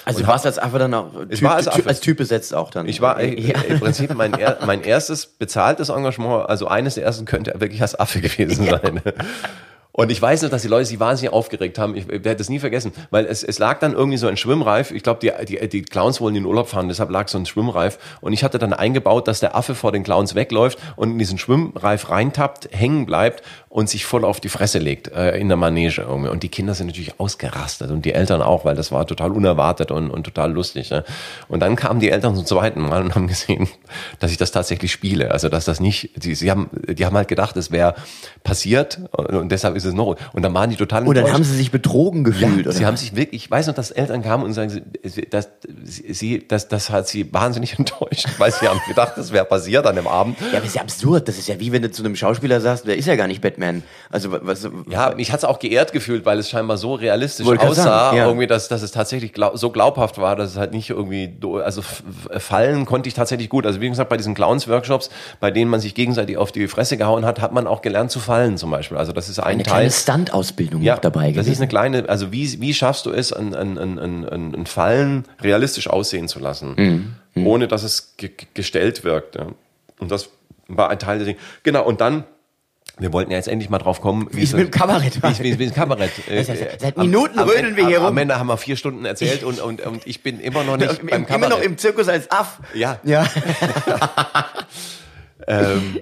Also 0.08 0.20
du 0.20 0.26
warst 0.26 0.46
als 0.46 0.58
Affe 0.58 0.78
dann 0.78 0.94
auch 0.94 1.12
typ, 1.12 1.42
war 1.42 1.56
als 1.56 1.66
typ, 1.66 1.74
Affe. 1.74 1.88
als 1.88 2.00
Typ 2.00 2.16
besetzt 2.16 2.54
auch 2.54 2.70
dann. 2.70 2.88
Ich 2.88 3.02
war 3.02 3.20
äh, 3.20 3.38
ja. 3.38 3.60
im 3.60 3.78
Prinzip 3.78 4.14
mein, 4.14 4.34
mein 4.64 4.82
erstes 4.82 5.26
bezahltes 5.26 5.90
Engagement, 5.90 6.48
also 6.48 6.66
eines 6.66 6.94
der 6.94 7.04
ersten 7.04 7.26
könnte 7.26 7.52
wirklich 7.60 7.82
als 7.82 7.98
Affe 7.98 8.22
gewesen 8.22 8.66
sein. 8.70 9.02
Und 9.98 10.12
ich 10.12 10.22
weiß 10.22 10.42
noch, 10.42 10.50
dass 10.50 10.62
die 10.62 10.68
Leute 10.68 10.84
sich 10.84 11.00
wahnsinnig 11.00 11.32
aufgeregt 11.32 11.76
haben. 11.76 11.96
Ich 11.96 12.06
werde 12.06 12.36
das 12.36 12.48
nie 12.48 12.60
vergessen, 12.60 12.92
weil 13.10 13.26
es, 13.26 13.42
es 13.42 13.58
lag 13.58 13.80
dann 13.80 13.94
irgendwie 13.94 14.16
so 14.16 14.28
ein 14.28 14.36
Schwimmreif. 14.36 14.92
Ich 14.92 15.02
glaube, 15.02 15.18
die, 15.18 15.32
die, 15.44 15.68
die 15.68 15.82
Clowns 15.82 16.20
wollen 16.20 16.36
in 16.36 16.44
den 16.44 16.48
Urlaub 16.48 16.68
fahren, 16.68 16.86
deshalb 16.86 17.10
lag 17.10 17.26
so 17.26 17.36
ein 17.36 17.46
Schwimmreif. 17.46 17.98
Und 18.20 18.32
ich 18.32 18.44
hatte 18.44 18.60
dann 18.60 18.72
eingebaut, 18.72 19.26
dass 19.26 19.40
der 19.40 19.56
Affe 19.56 19.74
vor 19.74 19.90
den 19.90 20.04
Clowns 20.04 20.36
wegläuft 20.36 20.78
und 20.94 21.10
in 21.10 21.18
diesen 21.18 21.36
Schwimmreif 21.36 22.10
reintappt, 22.10 22.68
hängen 22.70 23.06
bleibt 23.06 23.42
und 23.68 23.90
sich 23.90 24.06
voll 24.06 24.24
auf 24.24 24.38
die 24.38 24.48
Fresse 24.48 24.78
legt 24.78 25.08
äh, 25.08 25.36
in 25.36 25.48
der 25.48 25.56
Manege 25.56 26.02
irgendwie. 26.02 26.30
Und 26.30 26.44
die 26.44 26.48
Kinder 26.48 26.74
sind 26.74 26.86
natürlich 26.86 27.18
ausgerastet 27.18 27.90
und 27.90 28.04
die 28.04 28.14
Eltern 28.14 28.40
auch, 28.40 28.64
weil 28.64 28.76
das 28.76 28.92
war 28.92 29.04
total 29.04 29.32
unerwartet 29.32 29.90
und, 29.90 30.10
und 30.10 30.22
total 30.22 30.52
lustig. 30.52 30.90
Ne? 30.90 31.02
Und 31.48 31.58
dann 31.58 31.74
kamen 31.74 31.98
die 31.98 32.10
Eltern 32.10 32.36
zum 32.36 32.46
zweiten 32.46 32.82
Mal 32.82 33.02
und 33.02 33.16
haben 33.16 33.26
gesehen, 33.26 33.68
dass 34.20 34.30
ich 34.30 34.36
das 34.36 34.52
tatsächlich 34.52 34.92
spiele. 34.92 35.32
Also 35.32 35.48
dass 35.48 35.64
das 35.64 35.80
nicht, 35.80 36.10
die, 36.22 36.36
sie 36.36 36.52
haben, 36.52 36.70
die 36.88 37.04
haben 37.04 37.16
halt 37.16 37.26
gedacht, 37.26 37.56
es 37.56 37.72
wäre 37.72 37.96
passiert 38.44 39.00
und 39.10 39.50
deshalb 39.50 39.74
ist 39.74 39.87
es 39.87 39.87
noch. 39.94 40.16
Und 40.32 40.42
dann 40.42 40.54
waren 40.54 40.70
die 40.70 40.76
total 40.76 41.06
Und 41.06 41.16
dann 41.16 41.32
haben 41.32 41.44
sie 41.44 41.56
sich 41.56 41.70
betrogen 41.70 42.24
gefühlt. 42.24 42.66
ja, 42.66 42.72
Sie 42.72 42.86
haben 42.86 42.96
sich 42.96 43.14
wirklich, 43.14 43.44
ich 43.44 43.50
weiß 43.50 43.66
noch, 43.66 43.74
dass 43.74 43.90
Eltern 43.90 44.22
kamen 44.22 44.44
und 44.44 44.52
sagen, 44.52 44.82
dass, 45.30 45.50
sie, 45.84 46.46
das, 46.46 46.68
das 46.68 46.90
hat 46.90 47.08
sie 47.08 47.32
wahnsinnig 47.32 47.74
enttäuscht, 47.78 48.26
weil 48.38 48.52
sie 48.52 48.68
haben 48.68 48.80
gedacht, 48.88 49.12
das 49.16 49.32
wäre 49.32 49.44
passiert 49.44 49.86
an 49.86 49.96
dem 49.96 50.06
Abend. 50.06 50.38
Ja, 50.40 50.46
aber 50.48 50.58
das 50.58 50.68
ist 50.68 50.76
ja 50.76 50.82
absurd. 50.82 51.28
Das 51.28 51.38
ist 51.38 51.48
ja 51.48 51.58
wie 51.58 51.72
wenn 51.72 51.82
du 51.82 51.90
zu 51.90 52.02
einem 52.02 52.16
Schauspieler 52.16 52.60
sagst, 52.60 52.86
der 52.86 52.96
ist 52.96 53.06
ja 53.06 53.16
gar 53.16 53.26
nicht 53.26 53.40
Batman. 53.40 53.82
Also 54.10 54.30
was? 54.30 54.68
Ja, 54.88 55.14
mich 55.14 55.32
hat's 55.32 55.44
auch 55.44 55.58
geehrt 55.58 55.92
gefühlt, 55.92 56.24
weil 56.24 56.38
es 56.38 56.48
scheinbar 56.50 56.76
so 56.76 56.94
realistisch 56.94 57.46
aussah, 57.46 57.82
sagen, 57.82 58.16
ja. 58.16 58.26
irgendwie, 58.26 58.46
dass, 58.46 58.68
dass 58.68 58.82
es 58.82 58.90
tatsächlich 58.90 59.32
glaub, 59.32 59.58
so 59.58 59.70
glaubhaft 59.70 60.18
war, 60.18 60.36
dass 60.36 60.50
es 60.50 60.56
halt 60.56 60.72
nicht 60.72 60.90
irgendwie, 60.90 61.36
also 61.62 61.82
fallen 61.82 62.84
konnte 62.84 63.08
ich 63.08 63.14
tatsächlich 63.14 63.48
gut. 63.48 63.66
Also 63.66 63.80
wie 63.80 63.88
gesagt, 63.88 64.10
bei 64.10 64.16
diesen 64.16 64.34
Clowns-Workshops, 64.34 65.10
bei 65.40 65.50
denen 65.50 65.70
man 65.70 65.80
sich 65.80 65.94
gegenseitig 65.94 66.36
auf 66.36 66.52
die 66.52 66.68
Fresse 66.68 66.96
gehauen 66.96 67.24
hat, 67.24 67.40
hat 67.40 67.52
man 67.52 67.66
auch 67.66 67.82
gelernt 67.82 68.10
zu 68.10 68.20
fallen 68.20 68.56
zum 68.56 68.70
Beispiel. 68.70 68.96
Also 68.96 69.12
das 69.12 69.28
ist 69.28 69.38
ein 69.40 69.62
Teil. 69.62 69.77
Kleine 69.78 69.90
Stunt-Ausbildung 69.90 70.82
Ja, 70.82 70.94
noch 70.94 71.00
dabei 71.00 71.26
das 71.28 71.32
gewesen. 71.46 71.52
ist 71.52 71.58
eine 71.60 71.68
kleine, 71.68 72.08
also 72.08 72.32
wie, 72.32 72.60
wie 72.60 72.74
schaffst 72.74 73.06
du 73.06 73.10
es, 73.10 73.32
ein, 73.32 73.54
ein, 73.54 73.78
ein, 73.78 74.54
ein, 74.54 74.66
Fallen 74.66 75.24
realistisch 75.40 75.88
aussehen 75.88 76.28
zu 76.28 76.38
lassen, 76.38 77.16
Mhm. 77.34 77.46
ohne 77.46 77.68
dass 77.68 77.82
es 77.82 78.14
ge 78.16 78.30
ge- 78.36 78.48
gestellt 78.54 79.04
wirkt. 79.04 79.36
Ja. 79.36 79.46
Und 80.00 80.10
das 80.10 80.28
war 80.68 80.90
ein 80.90 80.98
Teil 80.98 81.18
der 81.18 81.26
Dinge. 81.26 81.38
Genau, 81.62 81.84
und 81.84 82.00
dann, 82.00 82.24
wir 82.98 83.12
wollten 83.12 83.30
ja 83.30 83.36
jetzt 83.36 83.46
endlich 83.48 83.70
mal 83.70 83.78
drauf 83.78 84.00
kommen, 84.00 84.28
Wie 84.32 84.42
es 84.42 84.52
mit 84.52 84.60
dem 84.66 84.70
Kabarett 84.72 85.22
war. 85.22 85.38
wie 85.38 85.58
wie 85.58 85.66
dem 85.66 85.72
Kabarett. 85.74 86.10
Das 86.28 86.48
heißt, 86.48 86.62
seit 86.80 86.96
Minuten 86.98 87.38
am, 87.38 87.48
rödeln 87.48 87.76
wir 87.76 87.86
hier 87.86 87.98
am, 87.98 88.04
rum. 88.06 88.12
Am 88.12 88.18
Ende 88.18 88.38
haben 88.38 88.48
wir 88.48 88.56
vier 88.56 88.76
Stunden 88.76 89.04
erzählt 89.04 89.44
und, 89.44 89.60
und, 89.60 89.80
und 89.82 90.04
ich 90.06 90.22
bin 90.22 90.40
immer 90.40 90.64
noch 90.64 90.76
nicht 90.76 90.98
Im, 91.00 91.06
beim 91.06 91.18
immer 91.24 91.26
Kabarett. 91.26 91.50
noch 91.50 91.60
im 91.62 91.78
Zirkus 91.78 92.08
als 92.08 92.30
Aff. 92.30 92.58
Ja. 92.74 92.98
Ja. 93.04 93.26
Ähm, 95.46 96.00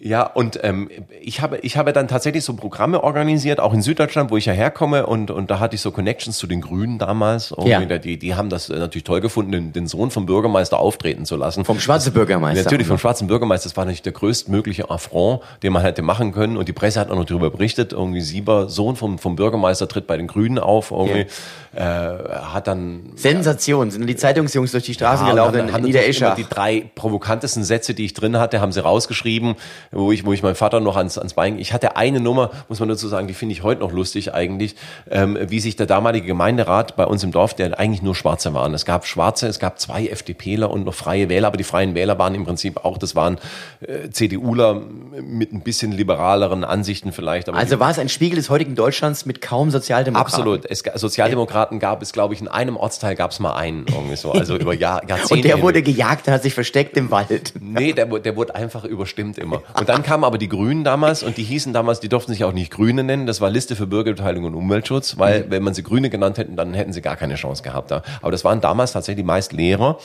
ja, 0.00 0.22
und 0.22 0.60
ähm, 0.62 0.88
ich, 1.20 1.40
habe, 1.40 1.58
ich 1.58 1.76
habe 1.76 1.92
dann 1.92 2.06
tatsächlich 2.06 2.44
so 2.44 2.54
Programme 2.54 3.02
organisiert, 3.02 3.58
auch 3.58 3.74
in 3.74 3.82
Süddeutschland, 3.82 4.30
wo 4.30 4.36
ich 4.36 4.46
ja 4.46 4.52
herkomme. 4.52 5.06
Und, 5.06 5.32
und 5.32 5.50
da 5.50 5.58
hatte 5.58 5.74
ich 5.74 5.80
so 5.80 5.90
Connections 5.90 6.38
zu 6.38 6.46
den 6.46 6.60
Grünen 6.60 6.98
damals. 7.00 7.50
Irgendwie, 7.50 7.70
Ja. 7.70 7.84
da- 7.84 7.98
Die, 7.98 8.16
die 8.16 8.36
haben 8.36 8.48
das 8.48 8.70
äh, 8.70 8.78
natürlich 8.78 9.02
toll 9.02 9.20
gefunden, 9.20 9.50
den, 9.50 9.72
den 9.72 9.86
Sohn 9.88 10.12
vom 10.12 10.24
Bürgermeister 10.26 10.78
auftreten 10.78 11.24
zu 11.24 11.34
lassen. 11.34 11.64
Vom 11.64 11.80
schwarzen 11.80 12.12
Bürgermeister. 12.12 12.62
Natürlich, 12.62 12.86
vom 12.86 12.98
schwarzen 12.98 13.26
Bürgermeister. 13.26 13.68
Das 13.68 13.76
war 13.76 13.84
natürlich 13.86 14.02
der 14.02 14.12
größtmögliche 14.12 14.88
Affront, 14.88 15.40
den 15.64 15.72
man 15.72 15.82
hätte 15.82 16.02
machen 16.02 16.30
können. 16.32 16.56
Und 16.56 16.68
die 16.68 16.72
Presse 16.72 17.00
hat 17.00 17.10
auch 17.10 17.16
noch 17.16 17.24
darüber 17.24 17.50
berichtet. 17.50 17.92
Irgendwie 17.92 18.20
Sieber, 18.20 18.68
Sohn 18.68 18.94
vom, 18.94 19.18
vom 19.18 19.34
Bürgermeister, 19.34 19.88
tritt 19.88 20.06
bei 20.06 20.16
den 20.16 20.28
Grünen 20.28 20.60
auf. 20.60 20.92
Irgendwie, 20.92 21.26
äh, 21.74 21.82
hat 21.82 22.68
dann 22.68 23.10
Sensation. 23.16 23.90
Sind 23.90 24.06
die 24.06 24.14
Zeitungsjungs 24.16 24.70
durch 24.70 24.84
die 24.84 24.94
Straßen 24.94 25.26
ja, 25.26 25.32
und 25.32 25.36
gelaufen 25.52 25.84
in 25.86 25.92
immer 25.92 26.34
Die 26.36 26.44
drei 26.48 26.84
provokantesten 26.94 27.64
Sätze, 27.64 27.94
die 27.94 28.04
ich 28.04 28.14
drin 28.14 28.38
hatte, 28.38 28.60
haben 28.60 28.70
sie 28.72 28.80
rausgeschrieben, 28.82 29.56
wo 29.90 30.12
ich, 30.12 30.24
wo 30.24 30.32
ich 30.32 30.42
meinem 30.42 30.54
Vater 30.54 30.80
noch 30.80 30.96
ans, 30.96 31.18
ans 31.18 31.34
Bein. 31.34 31.58
Ich 31.58 31.72
hatte 31.72 31.96
eine 31.96 32.20
Nummer, 32.20 32.50
muss 32.68 32.80
man 32.80 32.88
dazu 32.88 33.08
sagen, 33.08 33.26
die 33.26 33.34
finde 33.34 33.52
ich 33.54 33.62
heute 33.62 33.80
noch 33.80 33.92
lustig 33.92 34.34
eigentlich, 34.34 34.76
ähm, 35.10 35.38
wie 35.40 35.60
sich 35.60 35.76
der 35.76 35.86
damalige 35.86 36.26
Gemeinderat 36.26 36.96
bei 36.96 37.04
uns 37.04 37.24
im 37.24 37.32
Dorf, 37.32 37.54
der 37.54 37.78
eigentlich 37.78 38.02
nur 38.02 38.14
Schwarze 38.14 38.54
waren. 38.54 38.74
Es 38.74 38.84
gab 38.84 39.06
Schwarze, 39.06 39.46
es 39.46 39.58
gab 39.58 39.78
zwei 39.78 40.06
FDPler 40.06 40.70
und 40.70 40.84
noch 40.84 40.94
Freie 40.94 41.28
Wähler, 41.28 41.48
aber 41.48 41.56
die 41.56 41.64
Freien 41.64 41.94
Wähler 41.94 42.18
waren 42.18 42.34
im 42.34 42.44
Prinzip 42.44 42.84
auch, 42.84 42.98
das 42.98 43.14
waren 43.14 43.38
äh, 43.80 44.10
CDUler 44.10 44.82
mit 45.20 45.52
ein 45.52 45.62
bisschen 45.62 45.92
liberaleren 45.92 46.64
Ansichten 46.64 47.12
vielleicht. 47.12 47.48
Aber 47.48 47.58
Also 47.58 47.80
war 47.80 47.90
es 47.90 47.98
ein 47.98 48.08
Spiegel 48.08 48.36
des 48.36 48.50
heutigen 48.50 48.74
Deutschlands 48.74 49.26
mit 49.26 49.40
kaum 49.40 49.70
Sozialdemokraten. 49.70 50.34
Absolut. 50.34 50.66
Es, 50.68 50.82
Sozialdemokraten 50.94 51.78
gab 51.78 52.02
es, 52.02 52.12
glaube 52.12 52.34
ich, 52.34 52.40
in 52.40 52.48
einem 52.48 52.76
Ortsteil 52.76 53.14
gab 53.14 53.30
es 53.30 53.40
mal 53.40 53.54
einen, 53.54 53.86
irgendwie 53.88 54.16
so. 54.16 54.32
Also 54.32 54.56
über 54.56 54.74
Jahr, 54.74 55.02
Jahrzehnte. 55.08 55.34
Und 55.34 55.44
der 55.44 55.50
hinweg. 55.52 55.62
wurde 55.62 55.82
gejagt 55.82 56.26
und 56.26 56.34
hat 56.34 56.42
sich 56.42 56.54
versteckt 56.54 56.96
im 56.96 57.10
Wald. 57.10 57.54
Nee, 57.60 57.92
der, 57.92 58.06
der 58.06 58.36
wurde 58.36 58.54
einfach 58.54 58.84
überstimmt 58.84 59.38
immer. 59.38 59.62
Und 59.78 59.88
dann 59.88 60.02
kamen 60.02 60.24
aber 60.24 60.38
die 60.38 60.48
Grünen 60.48 60.84
damals 60.84 61.22
und 61.22 61.36
die 61.36 61.42
hießen 61.42 61.72
damals, 61.72 62.00
die 62.00 62.08
durften 62.08 62.32
sich 62.32 62.44
auch 62.44 62.52
nicht 62.52 62.70
Grüne 62.70 63.04
nennen. 63.04 63.26
Das 63.26 63.40
war 63.40 63.50
Liste 63.50 63.76
für 63.76 63.86
Bürgerbeteiligung 63.86 64.46
und 64.46 64.54
Umweltschutz, 64.54 65.18
weil 65.18 65.50
wenn 65.50 65.62
man 65.62 65.74
sie 65.74 65.82
Grüne 65.82 66.10
genannt 66.10 66.38
hätten, 66.38 66.56
dann 66.56 66.74
hätten 66.74 66.92
sie 66.92 67.02
gar 67.02 67.16
keine 67.16 67.34
Chance 67.34 67.62
gehabt. 67.62 67.90
Da. 67.90 68.02
Aber 68.20 68.30
das 68.30 68.44
waren 68.44 68.60
damals 68.60 68.92
tatsächlich 68.92 69.24
meist 69.24 69.52
Lehrer. 69.52 69.98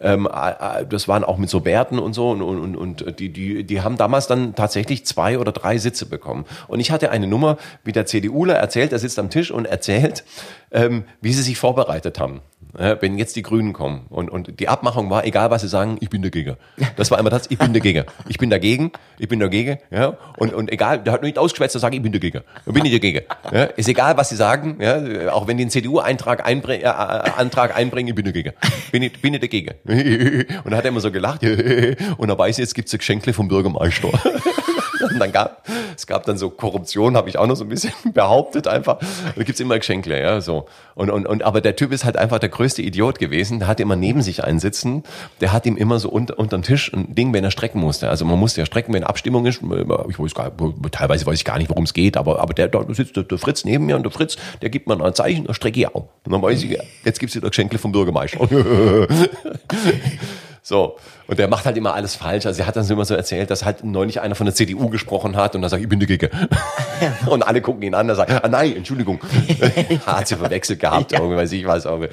Ähm, 0.00 0.28
äh, 0.32 0.80
äh, 0.80 0.86
das 0.86 1.08
waren 1.08 1.24
auch 1.24 1.38
mit 1.38 1.50
so 1.50 1.60
Bärten 1.60 1.98
und 1.98 2.12
so 2.12 2.30
und, 2.30 2.42
und, 2.42 2.76
und 2.76 3.00
und 3.00 3.18
die, 3.18 3.30
die, 3.30 3.64
die 3.64 3.80
haben 3.82 3.96
damals 3.96 4.26
dann 4.26 4.54
tatsächlich 4.54 5.06
zwei 5.06 5.38
oder 5.38 5.52
drei 5.52 5.78
Sitze 5.78 6.06
bekommen. 6.06 6.44
Und 6.68 6.80
ich 6.80 6.90
hatte 6.90 7.10
eine 7.10 7.26
Nummer, 7.26 7.56
wie 7.84 7.92
der 7.92 8.06
CDUler 8.06 8.54
erzählt, 8.54 8.92
er 8.92 8.98
sitzt 8.98 9.18
am 9.18 9.30
Tisch 9.30 9.50
und 9.50 9.66
erzählt, 9.66 10.24
ähm, 10.70 11.04
wie 11.20 11.32
sie 11.32 11.42
sich 11.42 11.58
vorbereitet 11.58 12.18
haben. 12.18 12.40
Wenn 12.72 13.18
jetzt 13.18 13.34
die 13.34 13.42
Grünen 13.42 13.72
kommen 13.72 14.06
und, 14.10 14.30
und 14.30 14.60
die 14.60 14.68
Abmachung 14.68 15.10
war, 15.10 15.24
egal 15.24 15.50
was 15.50 15.62
sie 15.62 15.68
sagen, 15.68 15.98
ich 16.00 16.08
bin 16.08 16.22
dagegen. 16.22 16.56
Das 16.96 17.10
war 17.10 17.18
immer 17.18 17.30
das, 17.30 17.50
ich 17.50 17.58
bin 17.58 17.72
dagegen. 17.72 18.04
Ich 18.28 18.38
bin 18.38 18.48
dagegen, 18.48 18.92
ich 19.18 19.28
bin 19.28 19.40
dagegen, 19.40 19.78
ja. 19.90 20.16
Und, 20.36 20.54
und 20.54 20.70
egal, 20.70 21.00
der 21.00 21.12
hat 21.12 21.22
nicht 21.22 21.36
ausgeschwätzt, 21.36 21.72
zu 21.72 21.78
sagen, 21.80 21.96
ich 21.96 22.02
bin 22.02 22.12
dagegen. 22.12 22.42
Ich 22.66 22.72
bin 22.72 22.84
nicht 22.84 22.94
dagegen. 22.94 23.24
Ja. 23.52 23.64
Ist 23.64 23.88
egal, 23.88 24.16
was 24.16 24.28
sie 24.28 24.36
sagen, 24.36 24.78
ja. 24.80 25.32
Auch 25.32 25.48
wenn 25.48 25.56
die 25.56 25.64
einen 25.64 25.70
CDU-Eintrag 25.70 26.46
einbringen, 26.46 26.84
äh, 26.84 26.88
äh, 26.88 26.90
Antrag 26.90 27.76
einbringen, 27.76 28.08
ich 28.08 28.14
bin 28.14 28.24
dagegen. 28.24 28.52
Bin 28.92 29.02
ich, 29.02 29.20
bin 29.20 29.34
ich 29.34 29.40
dagegen. 29.40 29.74
Und 29.84 30.70
dann 30.70 30.76
hat 30.76 30.84
er 30.84 30.90
immer 30.90 31.00
so 31.00 31.10
gelacht. 31.10 31.42
Und 32.18 32.28
dann 32.28 32.38
weiß 32.38 32.58
ich, 32.58 32.62
jetzt 32.62 32.74
gibt's 32.74 32.92
ein 32.92 32.98
Geschenkle 32.98 33.32
vom 33.32 33.48
Bürgermeister. 33.48 34.10
Und 35.00 35.18
dann 35.18 35.32
gab, 35.32 35.66
es 35.96 36.06
gab 36.06 36.24
dann 36.24 36.38
so 36.38 36.50
Korruption, 36.50 37.16
habe 37.16 37.28
ich 37.28 37.38
auch 37.38 37.46
noch 37.46 37.56
so 37.56 37.64
ein 37.64 37.68
bisschen 37.68 37.92
behauptet 38.12 38.66
einfach. 38.66 38.98
Da 39.36 39.42
gibt's 39.42 39.60
immer 39.60 39.78
Geschenkle, 39.78 40.20
ja, 40.20 40.40
so. 40.40 40.66
Und, 40.94 41.10
und, 41.10 41.26
und, 41.26 41.42
aber 41.42 41.60
der 41.60 41.76
Typ 41.76 41.92
ist 41.92 42.04
halt 42.04 42.16
einfach 42.16 42.38
der 42.38 42.48
größte 42.48 42.82
Idiot 42.82 43.18
gewesen. 43.18 43.58
Der 43.58 43.68
hat 43.68 43.80
immer 43.80 43.96
neben 43.96 44.22
sich 44.22 44.44
einen 44.44 44.58
sitzen. 44.58 45.02
Der 45.40 45.52
hat 45.52 45.66
ihm 45.66 45.76
immer 45.76 45.98
so 45.98 46.10
unter, 46.10 46.38
unterm 46.38 46.62
Tisch 46.62 46.92
ein 46.92 47.14
Ding, 47.14 47.32
wenn 47.32 47.44
er 47.44 47.50
strecken 47.50 47.80
musste. 47.80 48.08
Also 48.08 48.24
man 48.24 48.38
musste 48.38 48.60
ja 48.60 48.66
strecken, 48.66 48.92
wenn 48.92 49.04
Abstimmung 49.04 49.46
ist. 49.46 49.62
Ich 49.62 50.18
weiß 50.18 50.34
gar, 50.34 50.52
teilweise 50.90 51.26
weiß 51.26 51.38
ich 51.38 51.44
gar 51.44 51.58
nicht, 51.58 51.70
worum 51.70 51.84
es 51.84 51.94
geht, 51.94 52.16
aber, 52.16 52.40
aber 52.40 52.54
der, 52.54 52.68
da 52.68 52.84
sitzt 52.92 53.16
der, 53.16 53.24
der 53.24 53.38
Fritz 53.38 53.64
neben 53.64 53.86
mir 53.86 53.96
und 53.96 54.02
der 54.02 54.12
Fritz, 54.12 54.36
der 54.60 54.70
gibt 54.70 54.86
mir 54.86 55.02
ein 55.02 55.14
Zeichen, 55.14 55.44
da 55.46 55.54
strecke 55.54 55.80
ich 55.80 55.88
auch. 55.88 56.08
Und 56.24 56.32
dann 56.32 56.42
weiß 56.42 56.62
ich, 56.62 56.78
jetzt 57.04 57.18
gibt's 57.18 57.34
wieder 57.34 57.48
Geschenkle 57.48 57.78
vom 57.78 57.92
Bürgermeister. 57.92 58.40
So. 60.62 60.96
Und 61.26 61.38
der 61.38 61.48
macht 61.48 61.64
halt 61.64 61.76
immer 61.76 61.94
alles 61.94 62.14
falsch. 62.14 62.46
Also 62.46 62.62
er 62.62 62.66
hat 62.66 62.76
dann 62.76 62.88
immer 62.88 63.04
so 63.04 63.14
erzählt, 63.14 63.50
dass 63.50 63.64
halt 63.64 63.84
neulich 63.84 64.20
einer 64.20 64.34
von 64.34 64.46
der 64.46 64.54
CDU 64.54 64.88
gesprochen 64.88 65.36
hat 65.36 65.54
und 65.54 65.62
dann 65.62 65.70
sagt, 65.70 65.82
ich 65.82 65.88
bin 65.88 66.00
dagegen. 66.00 66.30
und 67.26 67.42
alle 67.42 67.60
gucken 67.60 67.82
ihn 67.82 67.94
an, 67.94 68.08
da 68.08 68.14
sagt, 68.14 68.30
ah 68.44 68.48
nein, 68.48 68.76
Entschuldigung. 68.76 69.20
hat 70.06 70.28
sie 70.28 70.36
verwechselt 70.36 70.80
gehabt, 70.80 71.12
irgendwie, 71.12 71.36
weiß 71.36 71.52
ich 71.52 71.66
was. 71.66 71.84
Irgendwie. 71.84 72.08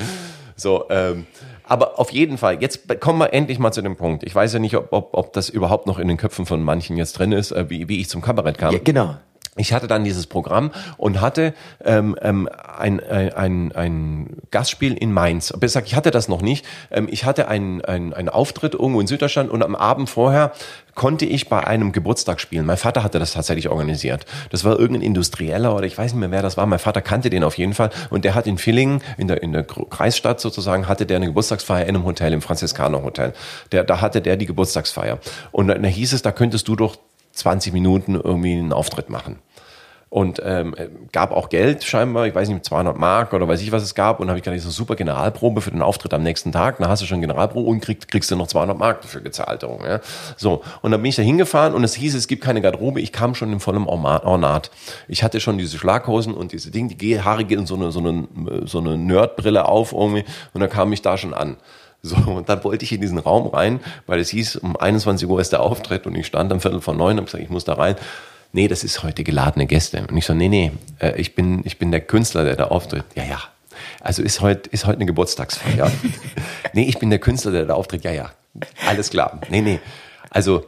So, 0.55 0.85
ähm, 0.89 1.25
aber 1.63 1.99
auf 1.99 2.11
jeden 2.11 2.37
Fall, 2.37 2.61
jetzt 2.61 2.99
kommen 2.99 3.19
wir 3.19 3.33
endlich 3.33 3.59
mal 3.59 3.71
zu 3.71 3.81
dem 3.81 3.97
Punkt. 3.97 4.23
Ich 4.23 4.33
weiß 4.33 4.53
ja 4.53 4.59
nicht, 4.59 4.75
ob, 4.75 4.87
ob, 4.91 5.09
ob 5.13 5.33
das 5.33 5.49
überhaupt 5.49 5.85
noch 5.85 5.99
in 5.99 6.07
den 6.07 6.17
Köpfen 6.17 6.45
von 6.45 6.63
manchen 6.63 6.95
jetzt 6.95 7.19
drin 7.19 7.33
ist, 7.33 7.51
äh, 7.51 7.69
wie, 7.69 7.89
wie 7.89 7.99
ich 7.99 8.09
zum 8.09 8.21
Kabarett 8.21 8.57
kam. 8.57 8.73
Ja, 8.73 8.79
genau. 8.81 9.17
Ich 9.57 9.73
hatte 9.73 9.87
dann 9.87 10.03
dieses 10.03 10.27
Programm 10.27 10.71
und 10.97 11.21
hatte 11.21 11.53
ähm, 11.83 12.15
ähm, 12.21 12.49
ein, 12.77 12.99
ein, 12.99 13.33
ein, 13.33 13.71
ein 13.73 14.37
Gastspiel 14.51 14.93
in 14.93 15.11
Mainz. 15.11 15.53
Ich 15.61 15.71
sag, 15.71 15.85
ich 15.85 15.95
hatte 15.95 16.11
das 16.11 16.27
noch 16.27 16.41
nicht. 16.41 16.65
Ähm, 16.91 17.07
ich 17.09 17.25
hatte 17.25 17.47
einen 17.47 17.81
ein, 17.81 18.13
einen 18.13 18.29
Auftritt 18.29 18.73
irgendwo 18.73 19.01
in 19.01 19.07
Süddeutschland 19.07 19.49
und 19.49 19.63
am 19.63 19.75
Abend 19.75 20.09
vorher 20.09 20.51
konnte 20.95 21.25
ich 21.25 21.47
bei 21.47 21.65
einem 21.65 21.91
Geburtstag 21.91 22.41
spielen. 22.41 22.65
Mein 22.65 22.77
Vater 22.77 23.03
hatte 23.03 23.19
das 23.19 23.33
tatsächlich 23.33 23.69
organisiert. 23.69 24.25
Das 24.49 24.63
war 24.63 24.79
irgendein 24.79 25.03
Industrieller 25.03 25.75
oder 25.75 25.85
ich 25.85 25.97
weiß 25.97 26.13
nicht 26.13 26.19
mehr, 26.19 26.31
wer 26.31 26.41
das 26.41 26.57
war. 26.57 26.65
Mein 26.65 26.79
Vater 26.79 27.01
kannte 27.01 27.29
den 27.29 27.43
auf 27.43 27.57
jeden 27.57 27.73
Fall 27.73 27.91
und 28.09 28.25
der 28.25 28.33
hat 28.33 28.47
in 28.47 28.57
Villingen, 28.57 29.01
in 29.17 29.27
der, 29.27 29.43
in 29.43 29.53
der 29.53 29.63
Kreisstadt 29.63 30.39
sozusagen, 30.39 30.87
hatte 30.87 31.05
der 31.05 31.17
eine 31.17 31.27
Geburtstagsfeier 31.27 31.85
in 31.85 31.95
einem 31.95 32.05
Hotel, 32.05 32.33
im 32.33 32.41
Franziskaner 32.41 33.03
Hotel. 33.03 33.33
Der, 33.71 33.83
da 33.83 34.01
hatte 34.01 34.21
der 34.21 34.37
die 34.37 34.47
Geburtstagsfeier. 34.47 35.19
Und 35.51 35.67
dann 35.67 35.83
hieß 35.83 36.13
es, 36.13 36.23
da 36.23 36.31
könntest 36.31 36.67
du 36.67 36.75
doch 36.75 36.97
20 37.37 37.73
Minuten 37.73 38.15
irgendwie 38.15 38.53
einen 38.53 38.73
Auftritt 38.73 39.09
machen 39.09 39.39
und 40.09 40.41
ähm, 40.43 40.73
gab 41.11 41.31
auch 41.31 41.49
Geld 41.49 41.83
scheinbar, 41.83 42.27
ich 42.27 42.35
weiß 42.35 42.47
nicht, 42.47 42.63
200 42.63 42.97
Mark 42.97 43.33
oder 43.33 43.45
weiß 43.47 43.61
ich, 43.61 43.73
was 43.73 43.83
es 43.83 43.93
gab. 43.93 44.21
Und 44.21 44.29
habe 44.29 44.39
ich 44.39 44.45
gedacht, 44.45 44.61
so 44.61 44.69
super 44.69 44.95
Generalprobe 44.95 45.59
für 45.59 45.71
den 45.71 45.81
Auftritt 45.81 46.13
am 46.13 46.23
nächsten 46.23 46.53
Tag. 46.53 46.77
Dann 46.77 46.87
hast 46.87 47.01
du 47.01 47.05
schon 47.05 47.19
Generalprobe 47.19 47.69
und 47.69 47.81
krieg, 47.81 48.07
kriegst 48.07 48.31
du 48.31 48.37
noch 48.37 48.47
200 48.47 48.77
Mark 48.77 49.01
dafür 49.01 49.19
gezahlt. 49.19 49.63
Ja. 49.63 49.99
So, 50.37 50.63
und 50.81 50.91
dann 50.91 51.01
bin 51.01 51.09
ich 51.09 51.17
da 51.17 51.23
hingefahren 51.23 51.73
und 51.73 51.83
es 51.83 51.93
hieß, 51.95 52.15
es 52.15 52.27
gibt 52.27 52.41
keine 52.41 52.61
Garderobe. 52.61 53.01
Ich 53.01 53.11
kam 53.11 53.35
schon 53.35 53.51
in 53.51 53.59
vollem 53.59 53.85
Ornat. 53.85 54.71
Ich 55.09 55.23
hatte 55.23 55.41
schon 55.41 55.57
diese 55.57 55.77
Schlaghosen 55.77 56.33
und 56.33 56.53
diese 56.53 56.71
Dinge, 56.71 56.95
die 56.95 57.21
Haare 57.21 57.43
gehen 57.43 57.65
so 57.65 57.75
eine, 57.75 57.91
so 57.91 57.99
eine, 57.99 58.27
so 58.65 58.79
eine 58.79 58.97
Nerdbrille 58.97 59.65
auf 59.65 59.91
irgendwie. 59.91 60.23
Und 60.53 60.61
dann 60.61 60.69
kam 60.69 60.93
ich 60.93 61.01
da 61.01 61.17
schon 61.17 61.33
an. 61.33 61.57
So, 62.03 62.15
und 62.15 62.47
dann 62.47 62.63
wollte 62.63 62.85
ich 62.85 62.91
in 62.91 63.01
diesen 63.01 63.17
Raum 63.17 63.47
rein, 63.47 63.79
weil 64.05 64.19
es 64.19 64.29
hieß, 64.29 64.57
um 64.57 64.77
21 64.77 65.27
Uhr 65.27 65.41
ist 65.41 65.51
der 65.51 65.61
Auftritt 65.61 66.05
und 66.05 66.15
ich 66.15 66.27
stand 66.27 66.51
am 66.51 66.61
Viertel 66.61 66.81
vor 66.81 66.93
neun 66.93 67.13
und 67.13 67.17
hab 67.19 67.25
gesagt, 67.25 67.43
ich 67.43 67.49
muss 67.49 67.65
da 67.65 67.73
rein. 67.73 67.95
nee, 68.53 68.67
das 68.67 68.83
ist 68.83 69.03
heute 69.03 69.23
geladene 69.23 69.65
Gäste. 69.65 70.05
Und 70.07 70.15
ich 70.15 70.25
so, 70.25 70.33
nee, 70.33 70.47
nee, 70.47 70.71
äh, 70.99 71.19
ich 71.19 71.35
bin, 71.35 71.61
ich 71.65 71.77
bin 71.77 71.91
der 71.91 72.01
Künstler, 72.01 72.43
der 72.43 72.55
da 72.55 72.65
auftritt. 72.65 73.05
Ja, 73.15 73.23
ja. 73.23 73.41
Also 74.01 74.23
ist 74.23 74.41
heute, 74.41 74.69
ist 74.69 74.85
heute 74.85 74.97
eine 74.97 75.05
Geburtstagsfeier. 75.05 75.91
nee, 76.73 76.83
ich 76.83 76.99
bin 76.99 77.09
der 77.09 77.19
Künstler, 77.19 77.51
der 77.51 77.65
da 77.65 77.73
auftritt. 77.73 78.03
Ja, 78.03 78.11
ja. 78.11 78.31
Alles 78.87 79.09
klar. 79.09 79.41
Nee, 79.49 79.61
nee. 79.61 79.79
Also, 80.29 80.65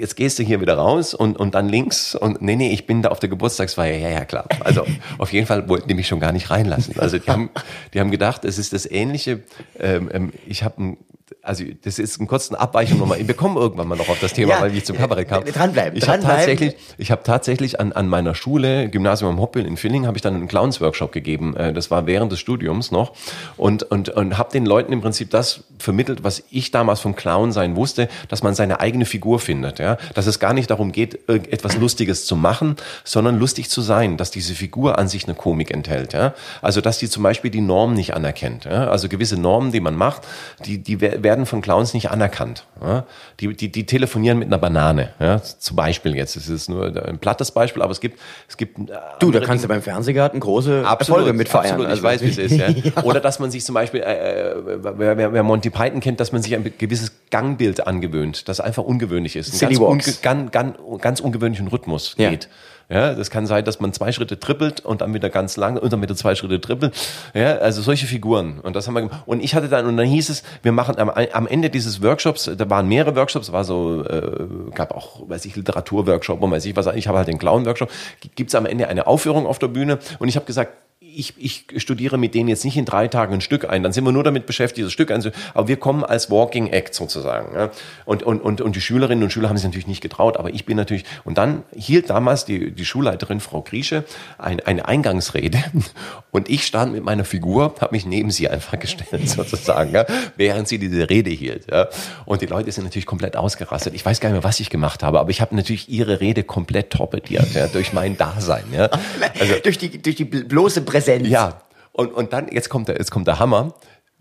jetzt 0.00 0.16
gehst 0.16 0.38
du 0.38 0.42
hier 0.42 0.60
wieder 0.60 0.74
raus 0.74 1.14
und, 1.14 1.38
und 1.38 1.54
dann 1.54 1.68
links 1.68 2.14
und 2.14 2.42
nee, 2.42 2.56
nee, 2.56 2.72
ich 2.72 2.86
bin 2.86 3.02
da 3.02 3.10
auf 3.10 3.20
der 3.20 3.28
Geburtstagsfeier. 3.28 3.98
Ja, 3.98 4.08
ja, 4.08 4.24
klar. 4.24 4.46
Also 4.60 4.84
auf 5.18 5.32
jeden 5.32 5.46
Fall 5.46 5.68
wollten 5.68 5.88
die 5.88 5.94
mich 5.94 6.08
schon 6.08 6.20
gar 6.20 6.32
nicht 6.32 6.50
reinlassen. 6.50 6.98
Also 6.98 7.18
die 7.18 7.26
haben, 7.30 7.50
die 7.94 8.00
haben 8.00 8.10
gedacht, 8.10 8.44
es 8.44 8.58
ist 8.58 8.72
das 8.72 8.90
Ähnliche. 8.90 9.42
Ähm, 9.78 10.10
ähm 10.12 10.32
ich 10.46 10.64
habe 10.64 10.82
ein 10.82 10.96
also 11.42 11.64
das 11.82 11.98
ist 11.98 12.20
ein 12.20 12.26
kurzen 12.26 12.54
Abweichung 12.54 12.98
nochmal. 12.98 13.26
Wir 13.26 13.34
kommen 13.34 13.56
irgendwann 13.56 13.88
mal 13.88 13.96
noch 13.96 14.08
auf 14.08 14.20
das 14.20 14.32
Thema, 14.32 14.54
ja, 14.54 14.60
weil 14.60 14.76
ich 14.76 14.84
zum 14.84 14.96
Kabarett 14.96 15.28
kam. 15.28 15.44
Dranbleiben. 15.44 15.96
Ich 15.96 16.08
habe 16.08 16.22
tatsächlich, 16.22 16.76
ich 16.98 17.10
habe 17.10 17.22
tatsächlich 17.22 17.80
an, 17.80 17.92
an 17.92 18.08
meiner 18.08 18.34
Schule, 18.34 18.88
Gymnasium 18.88 19.30
am 19.30 19.40
Hoppel 19.40 19.64
in 19.66 19.76
Villingen, 19.76 20.06
habe 20.06 20.18
ich 20.18 20.22
dann 20.22 20.34
einen 20.34 20.48
Clowns-Workshop 20.48 21.12
gegeben. 21.12 21.56
Äh, 21.56 21.72
das 21.72 21.90
war 21.90 22.06
während 22.06 22.32
des 22.32 22.40
Studiums 22.40 22.90
noch 22.90 23.12
und 23.56 23.82
und 23.84 24.10
und 24.10 24.38
habe 24.38 24.50
den 24.52 24.66
Leuten 24.66 24.92
im 24.92 25.00
Prinzip 25.00 25.30
das 25.30 25.64
vermittelt, 25.78 26.22
was 26.24 26.42
ich 26.50 26.70
damals 26.70 27.00
vom 27.00 27.16
Clown 27.16 27.52
sein 27.52 27.76
wusste, 27.76 28.08
dass 28.28 28.42
man 28.42 28.54
seine 28.54 28.80
eigene 28.80 29.06
Figur 29.06 29.38
findet. 29.38 29.78
Ja, 29.78 29.96
dass 30.14 30.26
es 30.26 30.38
gar 30.38 30.52
nicht 30.52 30.70
darum 30.70 30.92
geht, 30.92 31.28
etwas 31.28 31.76
Lustiges 31.76 32.26
zu 32.26 32.36
machen, 32.36 32.76
sondern 33.04 33.38
lustig 33.38 33.70
zu 33.70 33.80
sein, 33.80 34.16
dass 34.16 34.30
diese 34.30 34.54
Figur 34.54 34.98
an 34.98 35.08
sich 35.08 35.24
eine 35.24 35.34
Komik 35.34 35.70
enthält. 35.70 36.12
Ja, 36.12 36.34
also 36.60 36.80
dass 36.80 36.98
die 36.98 37.08
zum 37.08 37.22
Beispiel 37.22 37.50
die 37.50 37.60
Norm 37.60 37.94
nicht 37.94 38.14
anerkennt. 38.14 38.64
Ja? 38.64 38.88
Also 38.88 39.08
gewisse 39.08 39.40
Normen, 39.40 39.72
die 39.72 39.80
man 39.80 39.96
macht, 39.96 40.22
die 40.66 40.78
die 40.78 41.00
werden 41.00 41.39
von 41.46 41.60
Clowns 41.60 41.94
nicht 41.94 42.10
anerkannt. 42.10 42.66
Ja? 42.80 43.04
Die, 43.40 43.54
die, 43.54 43.70
die 43.70 43.86
telefonieren 43.86 44.38
mit 44.38 44.48
einer 44.48 44.58
Banane. 44.58 45.10
Ja? 45.18 45.42
Zum 45.42 45.76
Beispiel 45.76 46.16
jetzt. 46.16 46.36
Es 46.36 46.48
ist 46.48 46.68
nur 46.68 46.86
ein 47.06 47.18
plattes 47.18 47.50
Beispiel, 47.50 47.82
aber 47.82 47.92
es 47.92 48.00
gibt, 48.00 48.18
es 48.48 48.56
gibt. 48.56 48.78
Äh, 48.78 48.94
du, 49.18 49.30
da 49.30 49.40
kannst 49.40 49.64
du 49.64 49.68
beim 49.68 49.82
Fernsehgarten 49.82 50.40
große 50.40 50.84
absolut, 50.86 51.20
Erfolge 51.20 51.38
mit 51.38 51.48
feiern. 51.48 51.74
Absolut, 51.74 51.92
ich 51.92 52.02
weiß, 52.02 52.22
wie 52.22 52.28
es 52.28 52.38
ist. 52.38 52.56
Ja? 52.56 52.68
ja. 52.96 53.02
Oder 53.02 53.20
dass 53.20 53.38
man 53.38 53.50
sich 53.50 53.64
zum 53.64 53.74
Beispiel, 53.74 54.00
äh, 54.00 54.50
äh, 54.50 54.54
wer, 54.96 55.16
wer, 55.16 55.32
wer 55.32 55.42
Monty 55.42 55.70
Python 55.70 56.00
kennt, 56.00 56.20
dass 56.20 56.32
man 56.32 56.42
sich 56.42 56.54
ein 56.54 56.72
gewisses 56.78 57.12
Gangbild 57.30 57.86
angewöhnt, 57.86 58.48
das 58.48 58.60
einfach 58.60 58.82
ungewöhnlich 58.82 59.36
ist. 59.36 59.54
Ein 59.54 59.68
ganz, 59.68 59.78
unge 59.78 60.02
ganz, 60.22 60.50
ganz, 60.50 60.76
ganz 61.00 61.20
ungewöhnlichen 61.20 61.68
Rhythmus 61.68 62.16
geht. 62.16 62.48
Ja, 62.90 63.14
das 63.14 63.30
kann 63.30 63.46
sein, 63.46 63.64
dass 63.64 63.78
man 63.78 63.92
zwei 63.92 64.10
Schritte 64.10 64.40
trippelt 64.40 64.80
und 64.80 65.00
dann 65.00 65.14
wieder 65.14 65.30
ganz 65.30 65.56
lang 65.56 65.76
und 65.78 65.92
dann 65.92 66.02
wieder 66.02 66.16
zwei 66.16 66.34
Schritte 66.34 66.60
trippelt. 66.60 66.92
Ja, 67.34 67.58
also 67.58 67.82
solche 67.82 68.06
Figuren. 68.06 68.58
Und 68.58 68.74
das 68.74 68.88
haben 68.88 68.94
wir 68.94 69.02
gemacht. 69.02 69.22
Und 69.26 69.44
ich 69.44 69.54
hatte 69.54 69.68
dann, 69.68 69.86
und 69.86 69.96
dann 69.96 70.06
hieß 70.06 70.28
es, 70.28 70.42
wir 70.62 70.72
machen 70.72 70.98
am, 70.98 71.08
am 71.08 71.46
Ende 71.46 71.70
dieses 71.70 72.02
Workshops, 72.02 72.50
da 72.56 72.68
waren 72.68 72.88
mehrere 72.88 73.14
Workshops, 73.14 73.52
war 73.52 73.62
so, 73.62 74.04
äh, 74.04 74.48
gab 74.74 74.90
auch, 74.90 75.28
weiß 75.28 75.44
ich, 75.44 75.54
Literaturworkshop 75.54 76.42
und 76.42 76.50
weiß 76.50 76.64
ich 76.64 76.74
was, 76.74 76.88
ich 76.88 77.06
habe 77.06 77.18
halt 77.18 77.28
den 77.28 77.38
Clown-Workshop. 77.38 77.90
Gibt 78.34 78.50
es 78.50 78.56
am 78.56 78.66
Ende 78.66 78.88
eine 78.88 79.06
Aufführung 79.06 79.46
auf 79.46 79.60
der 79.60 79.68
Bühne 79.68 80.00
und 80.18 80.28
ich 80.28 80.34
habe 80.34 80.46
gesagt, 80.46 80.72
ich, 81.14 81.34
ich 81.38 81.64
studiere 81.82 82.18
mit 82.18 82.34
denen 82.34 82.48
jetzt 82.48 82.64
nicht 82.64 82.76
in 82.76 82.84
drei 82.84 83.08
Tagen 83.08 83.34
ein 83.34 83.40
Stück 83.40 83.68
ein, 83.68 83.82
dann 83.82 83.92
sind 83.92 84.04
wir 84.04 84.12
nur 84.12 84.24
damit 84.24 84.46
beschäftigt, 84.46 84.86
das 84.86 84.92
Stück 84.92 85.10
einzuführen. 85.10 85.42
Aber 85.54 85.68
wir 85.68 85.76
kommen 85.76 86.04
als 86.04 86.30
Walking 86.30 86.68
Act 86.68 86.94
sozusagen. 86.94 87.54
Ja. 87.54 87.70
Und, 88.04 88.22
und, 88.22 88.40
und, 88.40 88.60
und 88.60 88.76
die 88.76 88.80
Schülerinnen 88.80 89.24
und 89.24 89.30
Schüler 89.30 89.48
haben 89.48 89.56
sich 89.56 89.64
natürlich 89.64 89.86
nicht 89.86 90.00
getraut, 90.00 90.36
aber 90.36 90.50
ich 90.50 90.64
bin 90.64 90.76
natürlich, 90.76 91.04
und 91.24 91.38
dann 91.38 91.62
hielt 91.74 92.10
damals 92.10 92.44
die, 92.44 92.70
die 92.70 92.84
Schulleiterin, 92.84 93.40
Frau 93.40 93.62
Griesche, 93.62 94.04
ein, 94.38 94.60
eine 94.60 94.86
Eingangsrede 94.86 95.62
und 96.30 96.48
ich 96.48 96.66
stand 96.66 96.92
mit 96.92 97.04
meiner 97.04 97.24
Figur, 97.24 97.74
habe 97.80 97.94
mich 97.94 98.06
neben 98.06 98.30
sie 98.30 98.48
einfach 98.48 98.78
gestellt 98.78 99.28
sozusagen, 99.28 99.92
ja, 99.92 100.06
während 100.36 100.68
sie 100.68 100.78
diese 100.78 101.08
Rede 101.10 101.30
hielt. 101.30 101.70
Ja. 101.70 101.88
Und 102.24 102.42
die 102.42 102.46
Leute 102.46 102.70
sind 102.72 102.84
natürlich 102.84 103.06
komplett 103.06 103.36
ausgerastet. 103.36 103.94
Ich 103.94 104.04
weiß 104.04 104.20
gar 104.20 104.28
nicht 104.28 104.36
mehr, 104.36 104.44
was 104.44 104.60
ich 104.60 104.70
gemacht 104.70 105.02
habe, 105.02 105.20
aber 105.20 105.30
ich 105.30 105.40
habe 105.40 105.54
natürlich 105.56 105.88
ihre 105.88 106.20
Rede 106.20 106.44
komplett 106.44 106.90
torpediert 106.90 107.54
ja, 107.54 107.66
durch 107.66 107.92
mein 107.92 108.16
Dasein. 108.16 108.64
Ja. 108.72 108.90
Also, 109.40 109.54
durch, 109.62 109.78
die, 109.78 110.02
durch 110.02 110.16
die 110.16 110.24
bloße 110.24 110.82
Präsenz. 111.00 111.28
Ja. 111.28 111.60
Und, 111.92 112.12
und 112.12 112.32
dann, 112.32 112.48
jetzt 112.48 112.68
kommt 112.68 112.88
der, 112.88 112.96
jetzt 112.96 113.10
kommt 113.10 113.26
der 113.26 113.38
Hammer. 113.38 113.74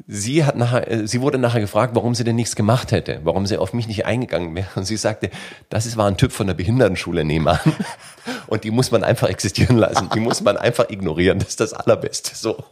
Sie 0.07 0.45
hat 0.45 0.55
nachher, 0.55 0.89
äh, 0.89 1.07
sie 1.07 1.21
wurde 1.21 1.37
nachher 1.37 1.59
gefragt, 1.59 1.93
warum 1.93 2.15
sie 2.15 2.23
denn 2.23 2.37
nichts 2.37 2.55
gemacht 2.55 2.91
hätte, 2.91 3.19
warum 3.23 3.45
sie 3.45 3.57
auf 3.57 3.73
mich 3.73 3.87
nicht 3.87 4.05
eingegangen 4.05 4.55
wäre. 4.55 4.67
Und 4.75 4.85
sie 4.85 4.95
sagte, 4.95 5.29
das 5.69 5.85
ist, 5.85 5.97
war 5.97 6.07
ein 6.07 6.17
Typ 6.17 6.31
von 6.31 6.47
der 6.47 6.53
Behindertenschule 6.53 7.25
nebenan. 7.25 7.59
Und 8.47 8.63
die 8.63 8.71
muss 8.71 8.91
man 8.91 9.03
einfach 9.03 9.27
existieren 9.27 9.77
lassen. 9.77 10.09
Die 10.13 10.19
muss 10.19 10.41
man 10.41 10.57
einfach 10.57 10.89
ignorieren. 10.89 11.39
Das 11.39 11.49
ist 11.49 11.59
das 11.59 11.73
Allerbeste. 11.73 12.35
So. 12.35 12.63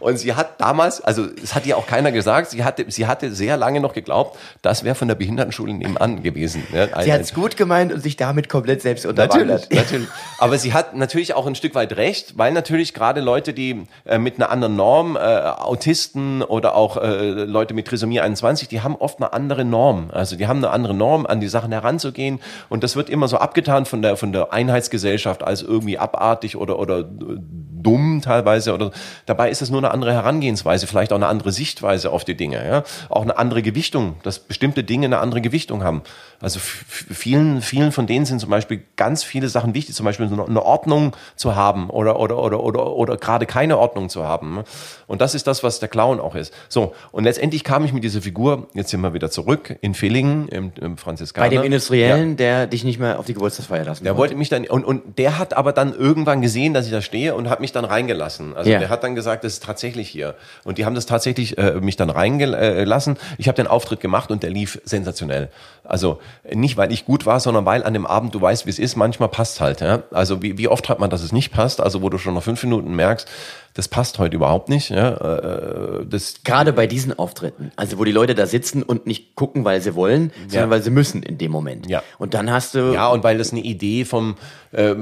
Und 0.00 0.18
sie 0.18 0.34
hat 0.34 0.60
damals, 0.60 1.00
also 1.00 1.26
es 1.42 1.54
hat 1.54 1.66
ihr 1.66 1.76
auch 1.76 1.86
keiner 1.86 2.12
gesagt, 2.12 2.50
sie 2.50 2.64
hatte, 2.64 2.90
sie 2.90 3.06
hatte 3.06 3.32
sehr 3.32 3.56
lange 3.56 3.80
noch 3.80 3.94
geglaubt, 3.94 4.38
das 4.62 4.84
wäre 4.84 4.94
von 4.94 5.08
der 5.08 5.14
Behindertenschule 5.14 5.72
nebenan 5.72 6.22
gewesen. 6.22 6.64
Ne? 6.72 6.88
sie 7.02 7.12
hat 7.12 7.20
es 7.20 7.34
gut 7.34 7.56
gemeint 7.56 7.92
und 7.92 8.02
sich 8.02 8.16
damit 8.16 8.48
komplett 8.48 8.82
selbst 8.82 9.06
unterwandert. 9.06 9.62
Natürlich, 9.62 9.90
natürlich. 9.90 10.08
Aber 10.38 10.58
sie 10.58 10.72
hat 10.72 10.94
natürlich 10.94 11.34
auch 11.34 11.46
ein 11.46 11.54
Stück 11.54 11.74
weit 11.74 11.96
recht, 11.96 12.38
weil 12.38 12.52
natürlich 12.52 12.94
gerade 12.94 13.20
Leute, 13.20 13.52
die 13.52 13.84
äh, 14.04 14.18
mit 14.18 14.36
einer 14.36 14.50
anderen 14.50 14.76
Norm, 14.76 15.16
äh, 15.16 15.18
Autisten 15.20 16.42
oder 16.42 16.74
auch 16.74 16.96
äh, 16.96 17.44
Leute 17.44 17.74
mit 17.74 17.86
Trisomie 17.86 18.20
21, 18.20 18.68
die 18.68 18.80
haben 18.80 18.96
oft 18.96 19.18
eine 19.18 19.32
andere 19.32 19.64
Norm. 19.64 20.10
Also 20.12 20.36
die 20.36 20.46
haben 20.46 20.58
eine 20.58 20.70
andere 20.70 20.94
Norm, 20.94 21.26
an 21.26 21.40
die 21.40 21.48
Sachen 21.48 21.72
heranzugehen. 21.72 22.40
Und 22.68 22.84
das 22.84 22.96
wird 22.96 23.10
immer 23.10 23.28
so 23.28 23.38
abgetan 23.38 23.86
von 23.86 24.02
der, 24.02 24.16
von 24.16 24.32
der 24.32 24.52
Einheitsgesellschaft 24.52 25.42
als 25.42 25.62
irgendwie 25.62 25.98
abartig 25.98 26.56
oder, 26.56 26.78
oder 26.78 27.04
dumm 27.04 28.20
teilweise. 28.22 28.74
Oder 28.74 28.90
dabei 29.26 29.50
ist 29.50 29.62
es 29.62 29.70
nur 29.70 29.80
eine 29.80 29.90
andere 29.90 29.97
Herangehensweise, 30.02 30.86
vielleicht 30.86 31.12
auch 31.12 31.16
eine 31.16 31.26
andere 31.26 31.52
Sichtweise 31.52 32.10
auf 32.10 32.24
die 32.24 32.36
Dinge, 32.36 32.66
ja, 32.66 32.84
auch 33.08 33.22
eine 33.22 33.38
andere 33.38 33.62
Gewichtung, 33.62 34.16
dass 34.22 34.38
bestimmte 34.38 34.84
Dinge 34.84 35.06
eine 35.06 35.18
andere 35.18 35.40
Gewichtung 35.40 35.82
haben. 35.82 36.02
Also 36.40 36.60
vielen, 36.60 37.62
vielen 37.62 37.90
von 37.90 38.06
denen 38.06 38.24
sind 38.24 38.38
zum 38.38 38.50
Beispiel 38.50 38.82
ganz 38.96 39.24
viele 39.24 39.48
Sachen 39.48 39.74
wichtig, 39.74 39.96
zum 39.96 40.04
Beispiel 40.04 40.26
eine 40.26 40.62
Ordnung 40.62 41.16
zu 41.34 41.56
haben 41.56 41.90
oder 41.90 42.20
oder 42.20 42.38
oder 42.38 42.62
oder 42.62 42.86
oder 42.92 43.16
gerade 43.16 43.44
keine 43.44 43.76
Ordnung 43.76 44.08
zu 44.08 44.24
haben. 44.24 44.62
Und 45.08 45.20
das 45.20 45.34
ist 45.34 45.48
das, 45.48 45.64
was 45.64 45.80
der 45.80 45.88
Clown 45.88 46.20
auch 46.20 46.36
ist. 46.36 46.54
So 46.68 46.94
und 47.10 47.24
letztendlich 47.24 47.64
kam 47.64 47.84
ich 47.84 47.92
mit 47.92 48.04
dieser 48.04 48.22
Figur 48.22 48.68
jetzt 48.74 48.90
sind 48.90 49.00
wir 49.00 49.14
wieder 49.14 49.30
zurück 49.32 49.76
in 49.80 49.94
Villingen 49.94 50.46
im, 50.48 50.72
im 50.80 50.96
Franziskaner. 50.96 51.48
Bei 51.48 51.54
dem 51.54 51.64
Industriellen, 51.64 52.30
ja. 52.30 52.36
der 52.36 52.66
dich 52.68 52.84
nicht 52.84 53.00
mehr 53.00 53.18
auf 53.18 53.26
die 53.26 53.34
Geburtstagsfeier 53.34 53.84
lassen. 53.84 54.04
Der 54.04 54.16
wollte 54.16 54.36
mich 54.36 54.48
dann 54.48 54.64
und 54.66 54.84
und 54.84 55.18
der 55.18 55.38
hat 55.38 55.54
aber 55.54 55.72
dann 55.72 55.92
irgendwann 55.92 56.40
gesehen, 56.40 56.72
dass 56.72 56.86
ich 56.86 56.92
da 56.92 57.02
stehe 57.02 57.34
und 57.34 57.50
hat 57.50 57.60
mich 57.60 57.72
dann 57.72 57.84
reingelassen. 57.84 58.56
Also 58.56 58.70
ja. 58.70 58.78
der 58.78 58.90
hat 58.90 59.02
dann 59.02 59.16
gesagt, 59.16 59.42
das 59.42 59.54
ist 59.54 59.62
tatsächlich 59.78 60.08
hier 60.08 60.34
und 60.64 60.76
die 60.78 60.84
haben 60.84 60.96
das 60.96 61.06
tatsächlich 61.06 61.56
äh, 61.56 61.74
mich 61.80 61.94
dann 61.94 62.10
reingelassen. 62.10 63.16
Ich 63.38 63.46
habe 63.46 63.54
den 63.54 63.68
Auftritt 63.68 64.00
gemacht 64.00 64.32
und 64.32 64.42
der 64.42 64.50
lief 64.50 64.80
sensationell. 64.84 65.50
Also 65.84 66.18
nicht, 66.52 66.76
weil 66.76 66.90
ich 66.90 67.04
gut 67.04 67.26
war, 67.26 67.38
sondern 67.38 67.64
weil 67.64 67.84
an 67.84 67.92
dem 67.92 68.06
Abend, 68.06 68.34
du 68.34 68.40
weißt, 68.40 68.66
wie 68.66 68.70
es 68.70 68.80
ist, 68.80 68.96
manchmal 68.96 69.28
passt 69.28 69.60
halt. 69.60 69.80
Ja? 69.80 70.02
Also 70.10 70.42
wie, 70.42 70.58
wie 70.58 70.66
oft 70.66 70.88
hat 70.88 70.98
man, 70.98 71.10
dass 71.10 71.22
es 71.22 71.30
nicht 71.30 71.52
passt, 71.52 71.80
also 71.80 72.02
wo 72.02 72.10
du 72.10 72.18
schon 72.18 72.34
nach 72.34 72.42
fünf 72.42 72.60
Minuten 72.64 72.96
merkst, 72.96 73.28
das 73.74 73.88
passt 73.88 74.18
heute 74.18 74.36
überhaupt 74.36 74.68
nicht. 74.68 74.90
Ja? 74.90 75.14
Äh, 75.14 76.06
das 76.06 76.42
Gerade 76.44 76.72
bei 76.72 76.86
diesen 76.86 77.18
Auftritten, 77.18 77.72
also 77.76 77.98
wo 77.98 78.04
die 78.04 78.12
Leute 78.12 78.34
da 78.34 78.46
sitzen 78.46 78.82
und 78.82 79.06
nicht 79.06 79.34
gucken, 79.34 79.64
weil 79.64 79.80
sie 79.80 79.94
wollen, 79.94 80.32
sondern 80.48 80.68
ja. 80.68 80.70
weil 80.70 80.82
sie 80.82 80.90
müssen 80.90 81.22
in 81.22 81.38
dem 81.38 81.50
Moment. 81.50 81.88
Ja. 81.88 82.02
Und 82.18 82.34
dann 82.34 82.50
hast 82.50 82.74
du... 82.74 82.92
Ja, 82.92 83.08
und 83.08 83.24
weil 83.24 83.38
das 83.38 83.52
eine 83.52 83.60
Idee 83.60 84.04
vom... 84.04 84.36
Äh, 84.72 84.94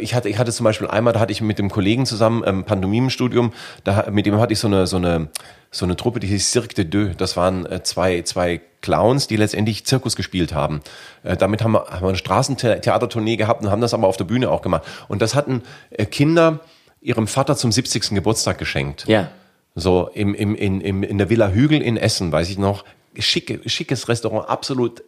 ich, 0.00 0.14
hatte, 0.14 0.28
ich 0.28 0.38
hatte 0.38 0.52
zum 0.52 0.64
Beispiel 0.64 0.88
einmal, 0.88 1.12
da 1.12 1.20
hatte 1.20 1.32
ich 1.32 1.40
mit 1.40 1.58
dem 1.58 1.70
Kollegen 1.70 2.06
zusammen 2.06 2.42
ähm, 2.46 2.64
Pantomim-Studium, 2.64 3.52
da, 3.84 4.06
mit 4.10 4.26
dem 4.26 4.38
hatte 4.38 4.52
ich 4.52 4.58
so 4.58 4.68
eine... 4.68 4.86
So 4.86 4.96
eine 4.96 5.28
so 5.74 5.86
eine 5.86 5.96
Truppe, 5.96 6.20
die 6.20 6.26
hieß 6.26 6.52
Cirque 6.52 6.74
de 6.74 6.84
Deux. 6.84 7.16
Das 7.16 7.36
waren 7.36 7.64
äh, 7.64 7.82
zwei, 7.82 8.20
zwei 8.22 8.60
Clowns, 8.82 9.26
die 9.26 9.36
letztendlich 9.36 9.86
Zirkus 9.86 10.16
gespielt 10.16 10.52
haben. 10.52 10.82
Äh, 11.22 11.38
damit 11.38 11.64
haben 11.64 11.72
wir, 11.72 11.86
haben 11.86 12.02
wir 12.02 12.08
eine 12.08 12.18
Straßentheatertournee 12.18 13.36
gehabt 13.36 13.64
und 13.64 13.70
haben 13.70 13.80
das 13.80 13.94
aber 13.94 14.06
auf 14.06 14.18
der 14.18 14.24
Bühne 14.24 14.50
auch 14.50 14.60
gemacht. 14.60 14.82
Und 15.08 15.22
das 15.22 15.34
hatten 15.34 15.62
äh, 15.90 16.04
Kinder 16.04 16.60
ihrem 17.02 17.26
Vater 17.26 17.56
zum 17.56 17.72
70. 17.72 18.10
Geburtstag 18.10 18.58
geschenkt. 18.58 19.06
Ja. 19.06 19.30
So 19.74 20.08
im, 20.14 20.34
im, 20.34 20.54
in, 20.54 20.80
im, 20.80 21.02
in 21.02 21.18
der 21.18 21.28
Villa 21.28 21.48
Hügel 21.48 21.82
in 21.82 21.96
Essen, 21.96 22.30
weiß 22.32 22.48
ich 22.50 22.58
noch. 22.58 22.84
Schicke, 23.18 23.60
schickes 23.68 24.08
Restaurant, 24.08 24.48
absolut 24.48 25.02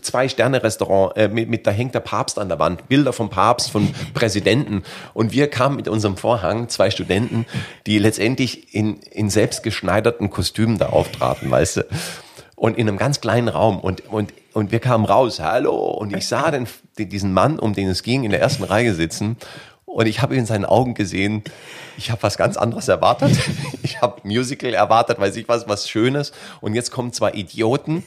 Zwei-Sterne-Restaurant, 0.00 1.16
äh, 1.16 1.28
mit, 1.28 1.48
mit, 1.48 1.66
da 1.66 1.70
hängt 1.70 1.94
der 1.94 2.00
Papst 2.00 2.38
an 2.38 2.48
der 2.48 2.58
Wand, 2.58 2.88
Bilder 2.88 3.12
vom 3.12 3.30
Papst, 3.30 3.70
von 3.70 3.94
Präsidenten. 4.14 4.82
Und 5.12 5.32
wir 5.32 5.48
kamen 5.48 5.76
mit 5.76 5.88
unserem 5.88 6.16
Vorhang, 6.16 6.68
zwei 6.68 6.90
Studenten, 6.90 7.46
die 7.86 7.98
letztendlich 7.98 8.74
in, 8.74 8.96
in 8.96 9.30
selbstgeschneiderten 9.30 10.30
Kostümen 10.30 10.78
da 10.78 10.86
auftraten, 10.86 11.50
weißt 11.50 11.76
du. 11.78 11.86
Und 12.56 12.76
in 12.78 12.88
einem 12.88 12.98
ganz 12.98 13.20
kleinen 13.20 13.48
Raum. 13.48 13.78
Und, 13.78 14.08
und, 14.08 14.32
und 14.52 14.72
wir 14.72 14.80
kamen 14.80 15.04
raus, 15.04 15.38
hallo. 15.40 15.76
Und 15.76 16.16
ich 16.16 16.26
sah 16.26 16.50
den, 16.50 16.66
diesen 16.98 17.32
Mann, 17.32 17.58
um 17.58 17.74
den 17.74 17.88
es 17.88 18.02
ging, 18.02 18.24
in 18.24 18.30
der 18.30 18.40
ersten 18.40 18.64
Reihe 18.64 18.94
sitzen. 18.94 19.36
Und 19.94 20.06
ich 20.06 20.22
habe 20.22 20.34
in 20.34 20.44
seinen 20.44 20.64
Augen 20.64 20.94
gesehen, 20.94 21.44
ich 21.96 22.10
habe 22.10 22.20
was 22.24 22.36
ganz 22.36 22.56
anderes 22.56 22.88
erwartet. 22.88 23.38
Ich 23.84 24.00
habe 24.00 24.20
Musical 24.24 24.72
erwartet, 24.72 25.20
weiß 25.20 25.36
ich 25.36 25.46
was, 25.46 25.68
was 25.68 25.88
Schönes. 25.88 26.32
Und 26.60 26.74
jetzt 26.74 26.90
kommen 26.90 27.12
zwei 27.12 27.32
Idioten, 27.32 28.02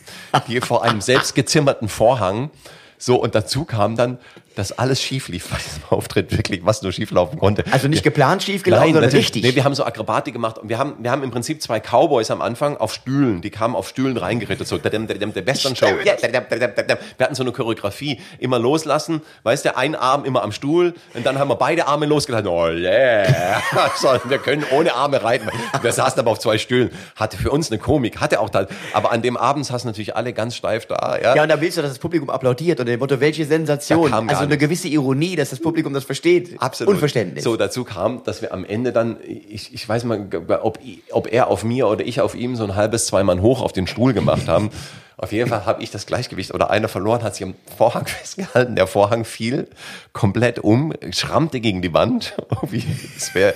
die 0.47 0.59
vor 0.59 0.83
einem 0.83 1.01
selbstgezimmerten 1.01 1.88
Vorhang 1.88 2.49
so, 2.97 3.15
und 3.15 3.35
dazu 3.35 3.63
kam 3.63 3.95
dann, 3.95 4.17
dass 4.57 4.77
alles 4.77 5.01
schief 5.01 5.27
lief 5.27 5.49
bei 5.49 5.57
diesem 5.57 5.83
Auftritt, 5.89 6.35
wirklich, 6.35 6.65
was 6.65 6.81
nur 6.81 6.91
schief 6.91 7.11
laufen 7.11 7.37
konnte. 7.37 7.63
Also 7.71 7.87
nicht 7.87 8.03
geplant 8.03 8.41
schief 8.41 8.63
gelaufen, 8.63 8.93
sondern 8.93 9.11
richtig. 9.11 9.43
Nee, 9.43 9.55
wir 9.55 9.63
haben 9.63 9.75
so 9.75 9.85
Akrobatik 9.85 10.33
gemacht 10.33 10.57
und 10.57 10.67
wir 10.67 10.79
haben, 10.79 10.95
wir 10.99 11.11
haben 11.11 11.23
im 11.23 11.29
Prinzip 11.29 11.61
zwei 11.61 11.79
Cowboys 11.79 12.31
am 12.31 12.41
Anfang 12.41 12.77
auf 12.77 12.93
Stühlen, 12.93 13.41
die 13.41 13.51
kamen 13.51 13.75
auf 13.75 13.87
Stühlen 13.87 14.17
reingerittet, 14.17 14.67
so 14.67 14.77
der 14.77 14.91
dadam, 14.91 15.07
dadam. 15.07 15.33
Wir 15.33 17.25
hatten 17.25 17.35
so 17.35 17.43
eine 17.43 17.51
Choreografie, 17.51 18.19
immer 18.39 18.57
loslassen, 18.57 19.21
weißt 19.43 19.65
du, 19.65 19.77
ein 19.77 19.95
Arm 19.95 20.25
immer 20.25 20.43
am 20.43 20.51
Stuhl 20.51 20.95
und 21.13 21.25
dann 21.25 21.37
haben 21.37 21.49
wir 21.49 21.55
beide 21.55 21.87
Arme 21.87 22.07
losgelassen. 22.07 22.47
Oh 22.47 22.67
yeah, 22.69 23.61
so, 23.97 24.09
wir 24.25 24.39
können 24.39 24.65
ohne 24.71 24.95
Arme 24.95 25.23
reiten. 25.23 25.49
Wir 25.81 25.91
saßen 25.91 26.19
aber 26.19 26.31
auf 26.31 26.39
zwei 26.39 26.57
Stühlen. 26.57 26.89
Hatte 27.15 27.37
für 27.37 27.51
uns 27.51 27.71
eine 27.71 27.79
Komik, 27.79 28.19
hatte 28.19 28.39
auch 28.39 28.49
da, 28.49 28.65
aber 28.93 29.11
an 29.11 29.21
dem 29.21 29.37
Abend 29.37 29.65
saßen 29.65 29.87
natürlich 29.87 30.15
alle 30.15 30.33
ganz 30.33 30.55
steif 30.55 30.87
da. 30.87 31.17
Ja, 31.21 31.35
ja, 31.35 31.43
und 31.43 31.49
da 31.49 31.61
willst 31.61 31.77
du, 31.77 31.81
dass 31.83 31.91
das 31.91 31.99
Publikum 31.99 32.31
applaudiert 32.31 32.79
unter 32.79 32.91
dem 32.91 32.99
Motto, 32.99 33.19
welche 33.19 33.45
Sensation. 33.45 34.11
Da 34.11 34.46
eine 34.47 34.57
gewisse 34.57 34.87
Ironie, 34.87 35.35
dass 35.35 35.51
das 35.51 35.59
Publikum 35.59 35.93
das 35.93 36.03
versteht. 36.03 36.59
Absolut. 36.59 36.95
Unverständnis. 36.95 37.43
So, 37.43 37.55
dazu 37.57 37.83
kam, 37.83 38.23
dass 38.23 38.41
wir 38.41 38.53
am 38.53 38.65
Ende 38.65 38.91
dann, 38.91 39.17
ich, 39.23 39.73
ich 39.73 39.87
weiß 39.87 40.03
mal, 40.05 40.27
ob, 40.61 40.79
ob 41.11 41.31
er 41.31 41.47
auf 41.47 41.63
mir 41.63 41.87
oder 41.87 42.05
ich 42.05 42.21
auf 42.21 42.35
ihm 42.35 42.55
so 42.55 42.63
ein 42.63 42.75
halbes, 42.75 43.07
zweimal 43.07 43.41
hoch 43.41 43.61
auf 43.61 43.73
den 43.73 43.87
Stuhl 43.87 44.13
gemacht 44.13 44.47
haben. 44.47 44.69
Auf 45.19 45.31
jeden 45.31 45.49
Fall 45.49 45.65
habe 45.65 45.81
ich 45.81 45.89
das 45.89 46.05
Gleichgewicht 46.05 46.53
oder 46.53 46.69
einer 46.69 46.87
verloren, 46.87 47.23
hat 47.23 47.33
sich 47.33 47.43
am 47.43 47.55
Vorhang 47.75 48.05
festgehalten. 48.05 48.75
Der 48.75 48.85
Vorhang 48.85 49.25
fiel 49.25 49.67
komplett 50.13 50.59
um, 50.59 50.93
schrammte 51.09 51.59
gegen 51.59 51.81
die 51.81 51.91
Wand. 51.91 52.35
Irgendwie, 52.51 52.83
Es 53.17 53.33
wäre 53.33 53.55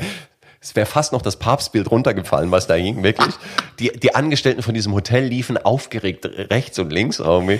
es 0.63 0.75
wäre 0.75 0.85
fast 0.85 1.11
noch 1.11 1.23
das 1.23 1.37
Papstbild 1.37 1.89
runtergefallen, 1.89 2.51
was 2.51 2.67
da 2.67 2.75
hing, 2.75 3.01
wirklich. 3.01 3.33
Die, 3.79 3.91
die 3.91 4.13
Angestellten 4.13 4.61
von 4.61 4.75
diesem 4.75 4.93
Hotel 4.93 5.23
liefen 5.25 5.57
aufgeregt 5.57 6.25
rechts 6.25 6.77
und 6.77 6.91
links 6.91 7.17
irgendwie. 7.17 7.59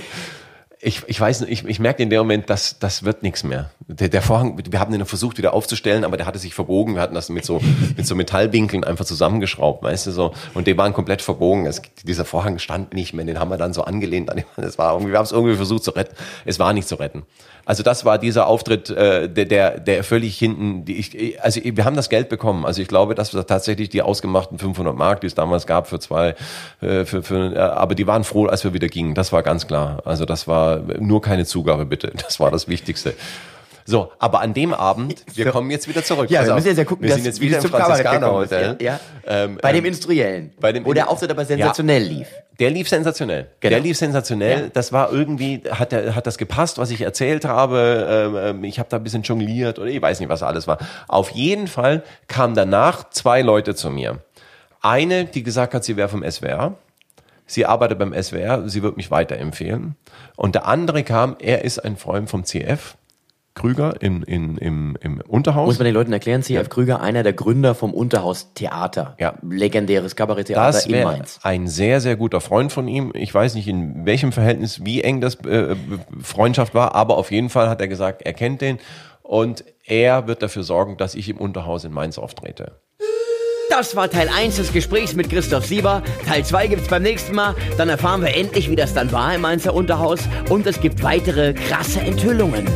Ich, 0.84 1.04
ich 1.06 1.20
weiß 1.20 1.42
ich, 1.42 1.64
ich 1.64 1.78
merkte 1.78 2.02
in 2.02 2.10
dem 2.10 2.18
Moment, 2.18 2.50
dass 2.50 2.80
das 2.80 3.04
wird 3.04 3.22
nichts 3.22 3.44
mehr. 3.44 3.70
Der, 3.86 4.08
der 4.08 4.20
Vorhang, 4.20 4.58
wir 4.68 4.80
haben 4.80 4.90
den 4.90 5.06
versucht 5.06 5.38
wieder 5.38 5.54
aufzustellen, 5.54 6.02
aber 6.04 6.16
der 6.16 6.26
hatte 6.26 6.40
sich 6.40 6.54
verbogen. 6.54 6.96
Wir 6.96 7.02
hatten 7.02 7.14
das 7.14 7.28
mit 7.28 7.44
so 7.44 7.60
mit 7.96 8.04
so 8.04 8.16
Metallwinkeln 8.16 8.82
einfach 8.82 9.04
zusammengeschraubt, 9.04 9.84
weißt 9.84 10.08
du 10.08 10.10
so. 10.10 10.34
Und 10.54 10.66
die 10.66 10.76
waren 10.76 10.92
komplett 10.92 11.22
verbogen. 11.22 11.66
Es, 11.66 11.82
dieser 12.02 12.24
Vorhang 12.24 12.58
stand 12.58 12.94
nicht 12.94 13.14
mehr. 13.14 13.24
Den 13.24 13.38
haben 13.38 13.50
wir 13.50 13.58
dann 13.58 13.72
so 13.72 13.84
angelehnt. 13.84 14.32
Es 14.56 14.76
war 14.76 14.94
irgendwie, 14.94 15.12
wir 15.12 15.18
haben 15.18 15.24
es 15.24 15.30
irgendwie 15.30 15.54
versucht 15.54 15.84
zu 15.84 15.92
retten. 15.92 16.16
Es 16.44 16.58
war 16.58 16.72
nicht 16.72 16.88
zu 16.88 16.96
retten. 16.96 17.22
Also 17.64 17.82
das 17.82 18.04
war 18.04 18.18
dieser 18.18 18.48
Auftritt, 18.48 18.90
äh, 18.90 19.28
der, 19.28 19.44
der, 19.44 19.78
der 19.78 20.02
völlig 20.02 20.36
hinten. 20.36 20.84
Die 20.84 20.96
ich, 20.98 21.40
also 21.42 21.60
wir 21.62 21.84
haben 21.84 21.94
das 21.94 22.08
Geld 22.08 22.28
bekommen. 22.28 22.66
Also 22.66 22.82
ich 22.82 22.88
glaube, 22.88 23.14
dass 23.14 23.34
wir 23.34 23.46
tatsächlich 23.46 23.88
die 23.88 24.02
ausgemachten 24.02 24.58
500 24.58 24.96
Mark, 24.96 25.20
die 25.20 25.28
es 25.28 25.34
damals 25.34 25.66
gab 25.66 25.86
für 25.86 26.00
zwei, 26.00 26.34
äh, 26.80 27.04
für, 27.04 27.22
für, 27.22 27.54
äh, 27.54 27.58
aber 27.58 27.94
die 27.94 28.06
waren 28.06 28.24
froh, 28.24 28.46
als 28.46 28.64
wir 28.64 28.74
wieder 28.74 28.88
gingen. 28.88 29.14
Das 29.14 29.32
war 29.32 29.42
ganz 29.44 29.68
klar. 29.68 30.02
Also 30.04 30.24
das 30.24 30.48
war 30.48 30.71
nur 30.98 31.20
keine 31.20 31.44
Zugabe 31.44 31.86
bitte. 31.86 32.12
Das 32.22 32.40
war 32.40 32.50
das 32.50 32.68
Wichtigste. 32.68 33.14
So, 33.84 34.12
aber 34.18 34.40
an 34.40 34.54
dem 34.54 34.72
Abend, 34.72 35.24
wir 35.34 35.50
kommen 35.50 35.70
jetzt 35.70 35.88
wieder 35.88 36.04
zurück. 36.04 36.30
ja, 36.30 36.40
Pass 36.40 36.48
wir 36.48 36.54
müssen 36.54 36.68
jetzt 36.68 36.78
ja 36.78 36.84
gucken, 36.84 37.02
wir 37.02 37.08
dass 37.08 37.16
sind 37.16 37.24
jetzt 37.26 37.40
wie 37.40 37.46
wieder 37.46 37.56
im 37.56 37.62
zum 37.62 37.70
Kabarett 37.72 38.06
Franziskaner 38.06 38.26
gekommen 38.26 38.44
ist. 38.44 38.52
Hotel. 38.52 38.76
Ja, 38.80 38.92
ja. 38.92 39.44
Ähm, 39.44 39.58
bei 39.60 39.72
dem 39.72 39.78
ähm, 39.78 39.84
Industriellen. 39.86 40.52
bei 40.60 40.72
dem 40.72 40.84
wo 40.84 40.92
der 40.92 41.08
Auftritt 41.08 41.30
aber 41.30 41.44
sensationell 41.44 42.02
lief. 42.02 42.28
Der 42.60 42.70
lief 42.70 42.88
sensationell. 42.88 43.48
Genau. 43.60 43.70
Der 43.70 43.80
lief 43.80 43.96
sensationell. 43.96 44.70
Das 44.72 44.92
war 44.92 45.12
irgendwie, 45.12 45.62
hat, 45.68 45.92
der, 45.92 46.14
hat 46.14 46.26
das 46.26 46.38
gepasst, 46.38 46.78
was 46.78 46.90
ich 46.90 47.00
erzählt 47.00 47.44
habe. 47.44 48.06
Ähm, 48.08 48.58
ähm, 48.58 48.64
ich 48.64 48.78
habe 48.78 48.88
da 48.88 48.98
ein 48.98 49.02
bisschen 49.02 49.22
jongliert 49.22 49.78
oder 49.78 49.88
ich 49.88 50.00
weiß 50.00 50.20
nicht, 50.20 50.28
was 50.28 50.42
alles 50.42 50.68
war. 50.68 50.78
Auf 51.08 51.30
jeden 51.30 51.66
Fall 51.66 52.04
kamen 52.28 52.54
danach 52.54 53.10
zwei 53.10 53.42
Leute 53.42 53.74
zu 53.74 53.90
mir. 53.90 54.18
Eine, 54.80 55.24
die 55.24 55.42
gesagt 55.42 55.74
hat, 55.74 55.82
sie 55.82 55.96
wäre 55.96 56.08
vom 56.08 56.22
SWR. 56.28 56.76
Sie 57.52 57.66
arbeitet 57.66 57.98
beim 57.98 58.14
SWR, 58.14 58.68
sie 58.68 58.82
wird 58.82 58.96
mich 58.96 59.10
weiterempfehlen. 59.10 59.96
Und 60.36 60.54
der 60.54 60.66
andere 60.66 61.02
kam, 61.02 61.36
er 61.38 61.64
ist 61.64 61.78
ein 61.78 61.96
Freund 61.96 62.30
vom 62.30 62.44
CF, 62.44 62.96
Krüger 63.54 64.00
in, 64.00 64.22
in, 64.22 64.56
im, 64.56 64.96
im 65.02 65.20
Unterhaus. 65.20 65.66
Muss 65.66 65.78
man 65.78 65.84
den 65.84 65.92
Leuten 65.92 66.12
erklären, 66.14 66.42
C.F. 66.42 66.70
Krüger, 66.70 67.02
einer 67.02 67.22
der 67.22 67.34
Gründer 67.34 67.74
vom 67.74 67.92
Unterhaus 67.92 68.54
Theater. 68.54 69.14
Ja. 69.20 69.34
Legendäres 69.42 70.16
Kabaretttheater 70.16 70.88
in 70.88 71.04
Mainz. 71.04 71.38
ein 71.42 71.68
sehr, 71.68 72.00
sehr 72.00 72.16
guter 72.16 72.40
Freund 72.40 72.72
von 72.72 72.88
ihm. 72.88 73.12
Ich 73.14 73.34
weiß 73.34 73.54
nicht, 73.54 73.68
in 73.68 74.06
welchem 74.06 74.32
Verhältnis, 74.32 74.86
wie 74.86 75.02
eng 75.02 75.20
das 75.20 75.34
äh, 75.44 75.76
Freundschaft 76.22 76.74
war, 76.74 76.94
aber 76.94 77.18
auf 77.18 77.30
jeden 77.30 77.50
Fall 77.50 77.68
hat 77.68 77.82
er 77.82 77.88
gesagt, 77.88 78.22
er 78.22 78.32
kennt 78.32 78.62
den 78.62 78.78
und 79.22 79.64
er 79.84 80.26
wird 80.26 80.42
dafür 80.42 80.62
sorgen, 80.62 80.96
dass 80.96 81.14
ich 81.14 81.28
im 81.28 81.36
Unterhaus 81.36 81.84
in 81.84 81.92
Mainz 81.92 82.16
auftrete. 82.16 82.80
Das 83.74 83.96
war 83.96 84.10
Teil 84.10 84.28
1 84.28 84.56
des 84.56 84.70
Gesprächs 84.70 85.14
mit 85.14 85.30
Christoph 85.30 85.64
Sieber. 85.64 86.02
Teil 86.28 86.44
2 86.44 86.66
gibt's 86.66 86.88
beim 86.88 87.02
nächsten 87.02 87.34
Mal. 87.34 87.54
Dann 87.78 87.88
erfahren 87.88 88.20
wir 88.20 88.36
endlich, 88.36 88.68
wie 88.68 88.76
das 88.76 88.92
dann 88.92 89.10
war 89.12 89.34
im 89.34 89.40
Mainzer 89.40 89.72
Unterhaus. 89.72 90.20
Und 90.50 90.66
es 90.66 90.78
gibt 90.78 91.02
weitere 91.02 91.54
krasse 91.54 92.00
Enthüllungen. 92.00 92.66